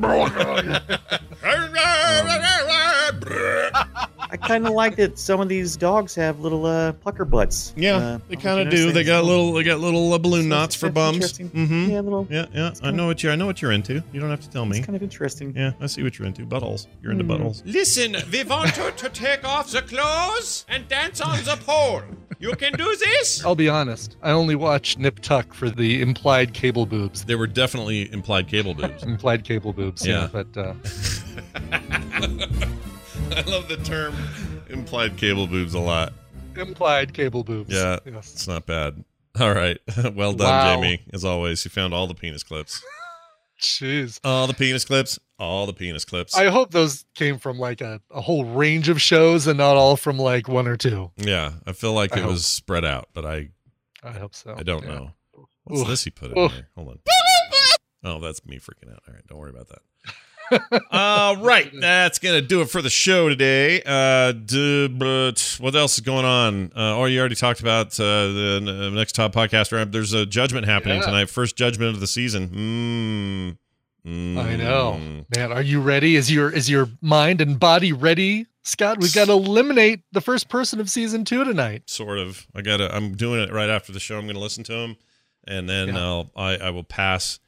deal 3.21 4.18
I 4.31 4.37
kind 4.37 4.67
of 4.67 4.73
like 4.75 4.97
that 4.97 5.19
some 5.19 5.41
of 5.41 5.49
these 5.49 5.77
dogs 5.77 6.15
have 6.15 6.41
little 6.41 6.67
uh, 6.67 6.93
pucker 6.93 7.25
butts. 7.25 7.73
Yeah, 7.77 7.97
Uh, 7.97 8.19
they 8.29 8.37
kind 8.37 8.61
of 8.61 8.71
do. 8.71 8.93
They 8.93 9.05
got 9.05 9.25
little. 9.25 9.53
They 9.53 9.63
got 9.63 9.81
little 9.81 10.13
uh, 10.13 10.19
balloon 10.19 10.49
knots 10.49 10.75
for 10.75 10.91
bums. 10.91 11.39
Mm-hmm. 11.39 11.91
Yeah, 11.91 12.01
little. 12.01 12.27
Yeah, 12.31 12.47
yeah. 12.53 12.73
I 12.83 12.91
know 12.91 13.07
what 13.07 13.23
you're. 13.23 13.33
I 13.33 13.37
know 13.37 13.47
what 13.47 13.63
you're 13.63 13.73
into. 13.73 14.03
You 14.13 14.21
don't 14.21 14.31
have 14.31 14.41
to 14.43 14.51
tell 14.51 14.67
me. 14.67 14.79
It's 14.79 14.87
kind 14.87 14.97
of 14.97 15.03
interesting. 15.03 15.55
Yeah, 15.57 15.73
I 15.81 15.87
see 15.87 16.03
what 16.03 16.19
you're 16.19 16.27
into. 16.29 16.45
Buttholes. 16.47 16.87
You're 17.03 17.13
into 17.13 17.25
Hmm. 17.25 17.31
buttholes. 17.33 17.63
Listen, 17.65 18.17
we 18.33 18.45
want 18.45 18.77
you 18.77 18.91
to 18.97 19.09
take 19.09 19.45
off 19.45 19.71
the 19.71 19.83
clothes 19.83 20.65
and 20.69 20.87
dance 20.89 21.21
on 21.21 21.39
the 21.45 21.57
pole. 21.65 22.03
You 22.41 22.53
can 22.53 22.73
do 22.75 22.95
this? 22.97 23.45
I'll 23.45 23.57
be 23.57 23.69
honest. 23.69 24.17
I 24.23 24.31
only 24.31 24.55
watched 24.55 24.99
Nip 24.99 25.19
Tuck 25.21 25.53
for 25.55 25.71
the 25.71 26.01
implied 26.01 26.55
cable 26.55 26.87
boobs. 26.87 27.25
They 27.25 27.35
were 27.35 27.49
definitely 27.49 28.13
implied 28.13 28.47
cable 28.47 28.75
boobs. 28.75 29.03
Implied 29.15 29.43
cable 29.45 29.73
boobs. 29.73 30.07
Yeah. 30.07 30.29
But 30.31 30.47
uh, 30.57 30.75
I 33.37 33.43
love 33.43 33.69
the 33.69 33.77
term 33.85 34.15
implied 34.69 35.17
cable 35.17 35.47
boobs 35.47 35.75
a 35.75 35.79
lot. 35.81 36.13
implied 36.57 37.15
cable 37.15 37.45
boobs. 37.45 37.73
Yeah, 37.75 37.99
Yes. 38.05 38.33
it's 38.33 38.49
not 38.49 38.67
bad. 38.67 39.05
All 39.41 39.53
right, 39.55 39.79
well 40.15 40.33
done, 40.33 40.49
Wow. 40.49 40.75
Jamie. 40.75 41.03
As 41.13 41.25
always, 41.25 41.65
you 41.65 41.71
found 41.71 41.95
all 41.95 42.07
the 42.09 42.15
penis 42.15 42.43
clips. 42.43 42.83
Jeez. 43.61 44.19
All 44.25 44.47
the 44.47 44.55
penis 44.55 44.85
clips. 44.85 45.19
All 45.39 45.67
the 45.67 45.73
penis 45.73 46.05
clips. 46.05 46.37
I 46.37 46.47
hope 46.47 46.71
those 46.73 47.05
came 47.15 47.39
from 47.39 47.59
like 47.59 47.81
a, 47.81 48.01
a 48.11 48.21
whole 48.21 48.45
range 48.45 48.89
of 48.89 49.01
shows 49.01 49.47
and 49.47 49.59
not 49.59 49.77
all 49.77 49.97
from 49.97 50.19
like 50.19 50.49
one 50.49 50.67
or 50.67 50.77
two. 50.77 51.11
yeah, 51.17 51.53
I 51.67 51.73
feel 51.73 51.93
like 51.93 52.15
I 52.17 52.19
it 52.19 52.23
hope. 52.23 52.31
was 52.33 52.47
spread 52.47 52.85
out, 52.85 53.09
but 53.15 53.25
I 53.25 53.51
I 54.03 54.13
hope 54.13 54.35
so. 54.35 54.55
I 54.57 54.63
don't 54.63 54.85
Yeah. 54.85 54.95
know. 54.95 55.11
What's 55.65 55.83
Oof. 55.83 55.89
this 55.89 56.05
he 56.05 56.11
put 56.11 56.33
in 56.33 56.39
Oof. 56.39 56.53
there? 56.53 56.69
Hold 56.77 56.89
on. 56.89 56.99
Oh, 58.05 58.21
that's 58.21 58.45
me 58.47 58.59
freaking 58.59 58.93
out. 58.93 59.03
All 59.07 59.15
right, 59.15 59.27
don't 59.27 59.39
worry 59.39 59.51
about 59.51 59.69
that. 59.69 59.81
All 60.91 61.37
right, 61.43 61.71
that's 61.81 62.19
gonna 62.19 62.41
do 62.41 62.61
it 62.61 62.71
for 62.71 62.83
the 62.83 62.91
show 62.91 63.29
today. 63.29 63.83
Uh, 63.85 64.33
but 64.89 65.57
what 65.61 65.75
else 65.75 65.95
is 65.95 66.01
going 66.01 66.25
on? 66.25 66.73
Uh, 66.77 66.97
oh, 66.99 67.05
you 67.07 67.19
already 67.21 67.35
talked 67.35 67.61
about 67.61 67.99
uh, 68.01 68.05
the 68.05 68.91
next 68.95 69.13
top 69.15 69.33
podcast. 69.33 69.73
round. 69.73 69.93
There's 69.93 70.13
a 70.13 70.27
judgment 70.27 70.67
happening 70.67 70.99
Yeah. 70.99 71.07
tonight. 71.07 71.31
First 71.31 71.57
judgment 71.57 71.95
of 71.95 72.01
the 72.01 72.07
season. 72.07 73.59
Mm. 74.07 74.39
I 74.39 74.57
know. 74.57 74.99
Mm. 75.01 75.37
Man, 75.37 75.53
are 75.53 75.61
you 75.63 75.81
ready? 75.83 76.17
Is 76.17 76.31
your 76.33 76.51
is 76.51 76.71
your 76.71 76.89
mind 77.03 77.41
and 77.41 77.59
body 77.61 77.93
ready? 77.93 78.47
Scott, 78.63 78.99
we've 79.01 79.15
got 79.15 79.27
to 79.27 79.33
eliminate 79.33 80.01
the 80.13 80.21
first 80.21 80.49
person 80.51 80.79
of 80.81 80.91
season 80.91 81.25
two 81.25 81.43
tonight. 81.45 81.89
Sort 81.91 82.19
of. 82.19 82.47
I 82.55 82.63
gotta. 82.63 82.95
I'm 82.95 83.15
doing 83.17 83.41
it 83.41 83.53
right 83.53 83.69
after 83.69 83.93
the 83.93 84.01
show. 84.01 84.19
I'm 84.19 84.27
gonna 84.27 84.39
listen 84.39 84.65
to 84.65 84.73
him, 84.75 84.97
and 85.47 85.69
then 85.69 85.89
Yeah. 85.89 85.99
I'll 85.99 86.31
I, 86.37 86.57
I 86.57 86.71
will 86.71 86.85
pass 86.85 87.39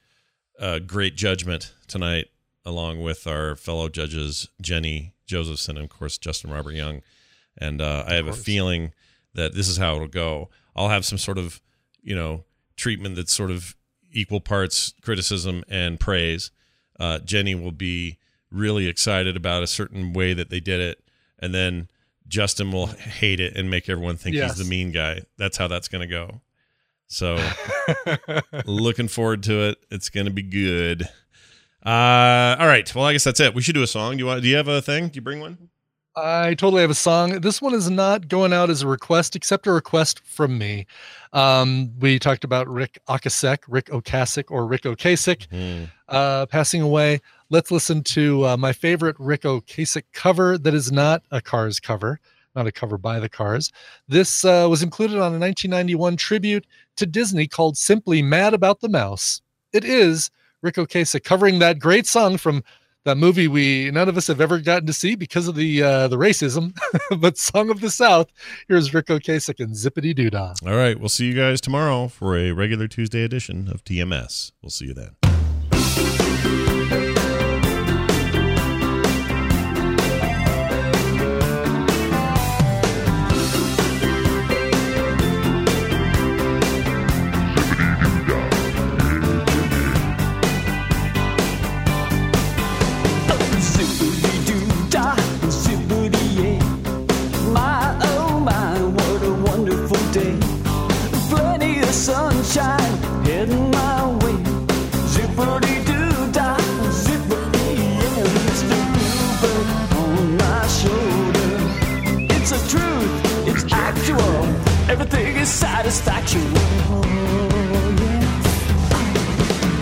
uh, 0.59 0.79
great 0.81 1.17
judgment 1.17 1.73
tonight, 1.89 2.27
along 2.65 3.03
with 3.03 3.27
our 3.27 3.57
fellow 3.57 3.89
judges 3.89 4.49
Jenny 4.61 5.15
Josephson 5.27 5.77
and 5.77 5.85
of 5.85 5.91
course 5.91 6.19
Justin 6.19 6.51
Robert 6.51 6.73
Young. 6.75 7.03
And 7.59 7.81
uh, 7.81 8.05
I 8.07 8.15
have 8.15 8.27
a 8.27 8.33
feeling 8.33 8.93
that 9.35 9.55
this 9.55 9.69
is 9.69 9.77
how 9.77 9.97
it'll 9.97 10.09
go. 10.09 10.49
I'll 10.77 10.89
have 10.89 11.05
some 11.05 11.19
sort 11.19 11.39
of 11.39 11.61
you 12.03 12.15
know 12.15 12.45
treatment 12.77 13.17
that's 13.17 13.33
sort 13.33 13.51
of 13.51 13.75
equal 14.13 14.41
parts 14.41 14.95
criticism 15.03 15.63
and 15.69 15.99
praise. 16.01 16.51
Uh, 16.99 17.19
Jenny 17.21 17.55
will 17.55 17.73
be 17.73 18.19
really 18.51 18.87
excited 18.89 19.37
about 19.37 19.63
a 19.63 19.67
certain 19.67 20.13
way 20.13 20.33
that 20.35 20.51
they 20.51 20.61
did 20.61 20.81
it, 20.81 21.03
and 21.39 21.55
then 21.55 21.89
Justin 22.29 22.73
will 22.73 22.87
hate 22.87 23.41
it 23.41 23.57
and 23.57 23.71
make 23.71 23.89
everyone 23.89 24.17
think 24.17 24.37
Yes. 24.37 24.57
he's 24.57 24.65
the 24.67 24.71
mean 24.71 24.91
guy. 24.93 25.23
That's 25.39 25.57
how 25.57 25.67
that's 25.69 25.89
going 25.89 26.03
to 26.03 26.13
go. 26.13 26.41
So, 27.09 27.39
looking 28.67 29.09
forward 29.09 29.43
to 29.45 29.69
it. 29.71 29.79
It's 29.91 30.11
going 30.11 30.27
to 30.27 30.33
be 30.33 30.43
good. 30.43 31.09
Uh, 31.85 32.57
all 32.59 32.67
right. 32.67 32.93
Well, 32.95 33.05
I 33.07 33.13
guess 33.13 33.25
that's 33.25 33.41
it. 33.41 33.55
We 33.55 33.63
should 33.63 33.75
do 33.75 33.83
a 33.83 33.87
song. 33.87 34.13
Do 34.13 34.19
you 34.19 34.27
want? 34.27 34.43
Do 34.43 34.49
you 34.49 34.57
have 34.57 34.69
a 34.69 34.83
thing? 34.83 35.09
Do 35.09 35.17
you 35.17 35.23
bring 35.23 35.41
one? 35.41 35.71
I 36.17 36.55
totally 36.55 36.83
have 36.83 36.91
a 36.91 36.95
song. 36.95 37.41
This 37.41 37.63
one 37.63 37.73
is 37.73 37.89
not 37.89 38.27
going 38.29 38.53
out 38.53 38.69
as 38.69 38.83
a 38.83 38.89
request, 38.89 39.37
except 39.37 39.67
a 39.69 39.73
request 39.73 40.21
from 40.25 40.59
me. 40.59 40.87
Um, 41.33 41.93
we 42.01 42.19
talked 42.19 42.43
about 42.43 42.69
Ric 42.69 42.99
Ocasek, 43.09 43.59
Ric 43.69 43.87
Ocasek, 43.87 44.51
or 44.51 44.67
Ric 44.67 44.83
Ocasek 44.83 45.47
Hmm. 45.51 45.85
uh, 46.09 46.47
passing 46.47 46.83
away. 46.83 47.21
Let's 47.49 47.71
listen 47.71 48.03
to 48.05 48.45
uh, 48.49 48.57
my 48.57 48.73
favorite 48.73 49.17
Ric 49.21 49.43
Ocasek 49.43 50.03
cover 50.13 50.59
that 50.59 50.75
is 50.75 50.91
not 50.91 51.23
a 51.31 51.41
Cars 51.41 51.79
cover, 51.79 52.19
not 52.57 52.67
a 52.67 52.73
cover 52.73 52.99
by 52.99 53.21
the 53.21 53.29
Cars. 53.29 53.71
This 54.09 54.45
uh, 54.45 54.67
was 54.69 54.83
included 54.83 55.15
on 55.17 55.33
a 55.35 55.39
1991 55.39 56.17
tribute 56.17 56.67
to 56.97 57.07
Disney 57.07 57.47
called 57.47 57.79
Simply 57.79 58.21
Mad 58.21 58.53
About 58.53 58.81
the 58.81 58.89
Mouse. 58.89 59.43
It 59.73 59.85
is 59.85 60.31
Ric 60.63 60.75
Ocasek 60.77 61.25
covering 61.25 61.59
that 61.61 61.79
great 61.79 62.07
song 62.07 62.37
from 62.37 62.63
that 63.05 63.17
movie 63.17 63.49
we 63.49 63.91
none 63.91 64.09
of 64.09 64.17
us 64.17 64.27
have 64.27 64.41
ever 64.41 64.59
gotten 64.59 64.87
to 64.87 64.93
see 64.93 65.15
because 65.15 65.49
of 65.49 65.55
the 65.55 65.83
uh, 65.83 66.09
the 66.09 66.17
racism, 66.17 66.77
but 67.21 67.39
Song 67.39 67.71
of 67.71 67.81
the 67.81 67.91
South. 67.91 68.29
Here's 68.69 68.93
Ric 68.93 69.07
Ocasek 69.07 69.59
and 69.59 69.75
Zippity 69.75 70.15
Doodah. 70.15 70.67
All 70.67 70.77
right. 70.77 70.99
We'll 70.99 71.09
see 71.09 71.27
you 71.27 71.35
guys 71.35 71.61
tomorrow 71.61 72.09
for 72.09 72.37
a 72.37 72.53
regular 72.53 72.89
Tuesday 72.89 73.25
edition 73.25 73.69
of 73.69 73.85
TMS. 73.85 74.53
We'll 74.63 74.71
see 74.71 74.87
you 74.87 74.95
then. 74.95 75.17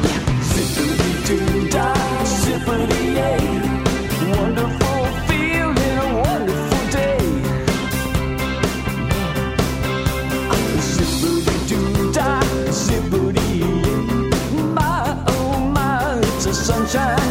Yeah. 0.08 0.22
Zippity-doo-dah, 0.52 1.94
zippity-yay. 2.24 3.44
Wonderful 4.32 5.02
feeling, 5.28 5.96
a 5.98 6.08
wonderful 6.24 6.84
day. 6.96 7.20
Zippity-doo-dah, 10.96 12.40
zippity-yay. 12.72 13.92
My, 14.72 15.24
oh 15.28 15.58
my, 15.76 16.18
it's 16.20 16.46
a 16.46 16.54
sunshine 16.54 17.27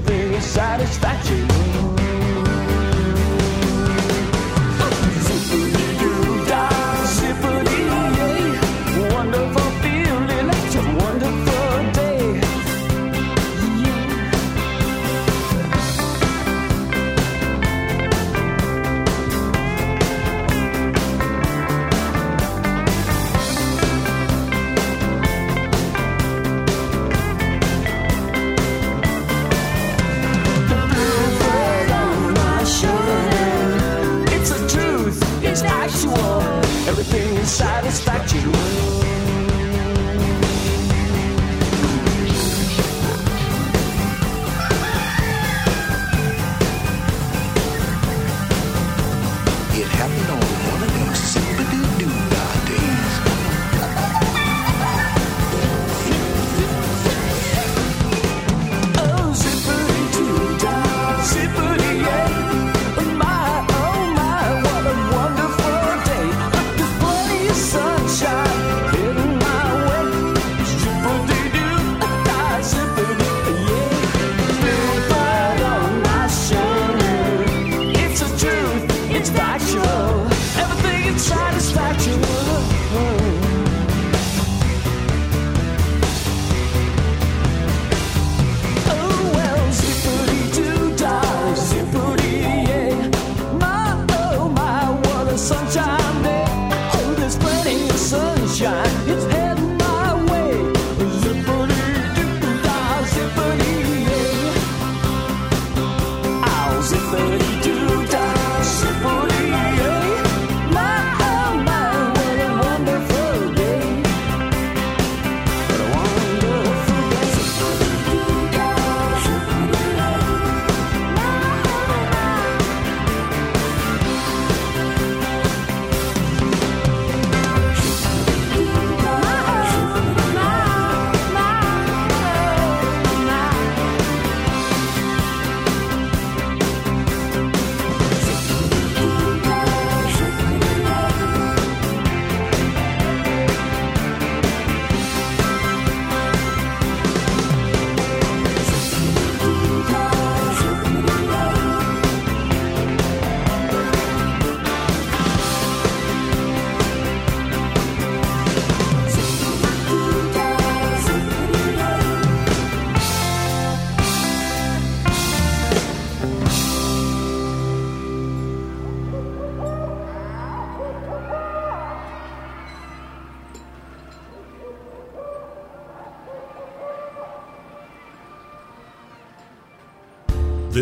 actual. 0.00 0.10
Everything 0.10 0.34
is 0.34 0.44
satisfaction. 0.44 1.49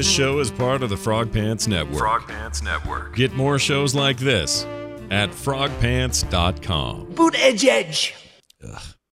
This 0.08 0.16
show 0.16 0.38
is 0.38 0.50
part 0.50 0.82
of 0.82 0.88
the 0.88 0.96
Frog 0.96 1.30
Pants 1.30 1.66
Network. 1.66 1.98
Frog 1.98 2.26
Pants 2.26 2.62
Network. 2.62 3.14
Get 3.14 3.34
more 3.34 3.58
shows 3.58 3.94
like 3.94 4.16
this 4.16 4.64
at 5.10 5.28
frogpants.com. 5.28 7.12
Boot 7.12 7.34
Edge 7.36 7.66
Edge. 7.66 8.17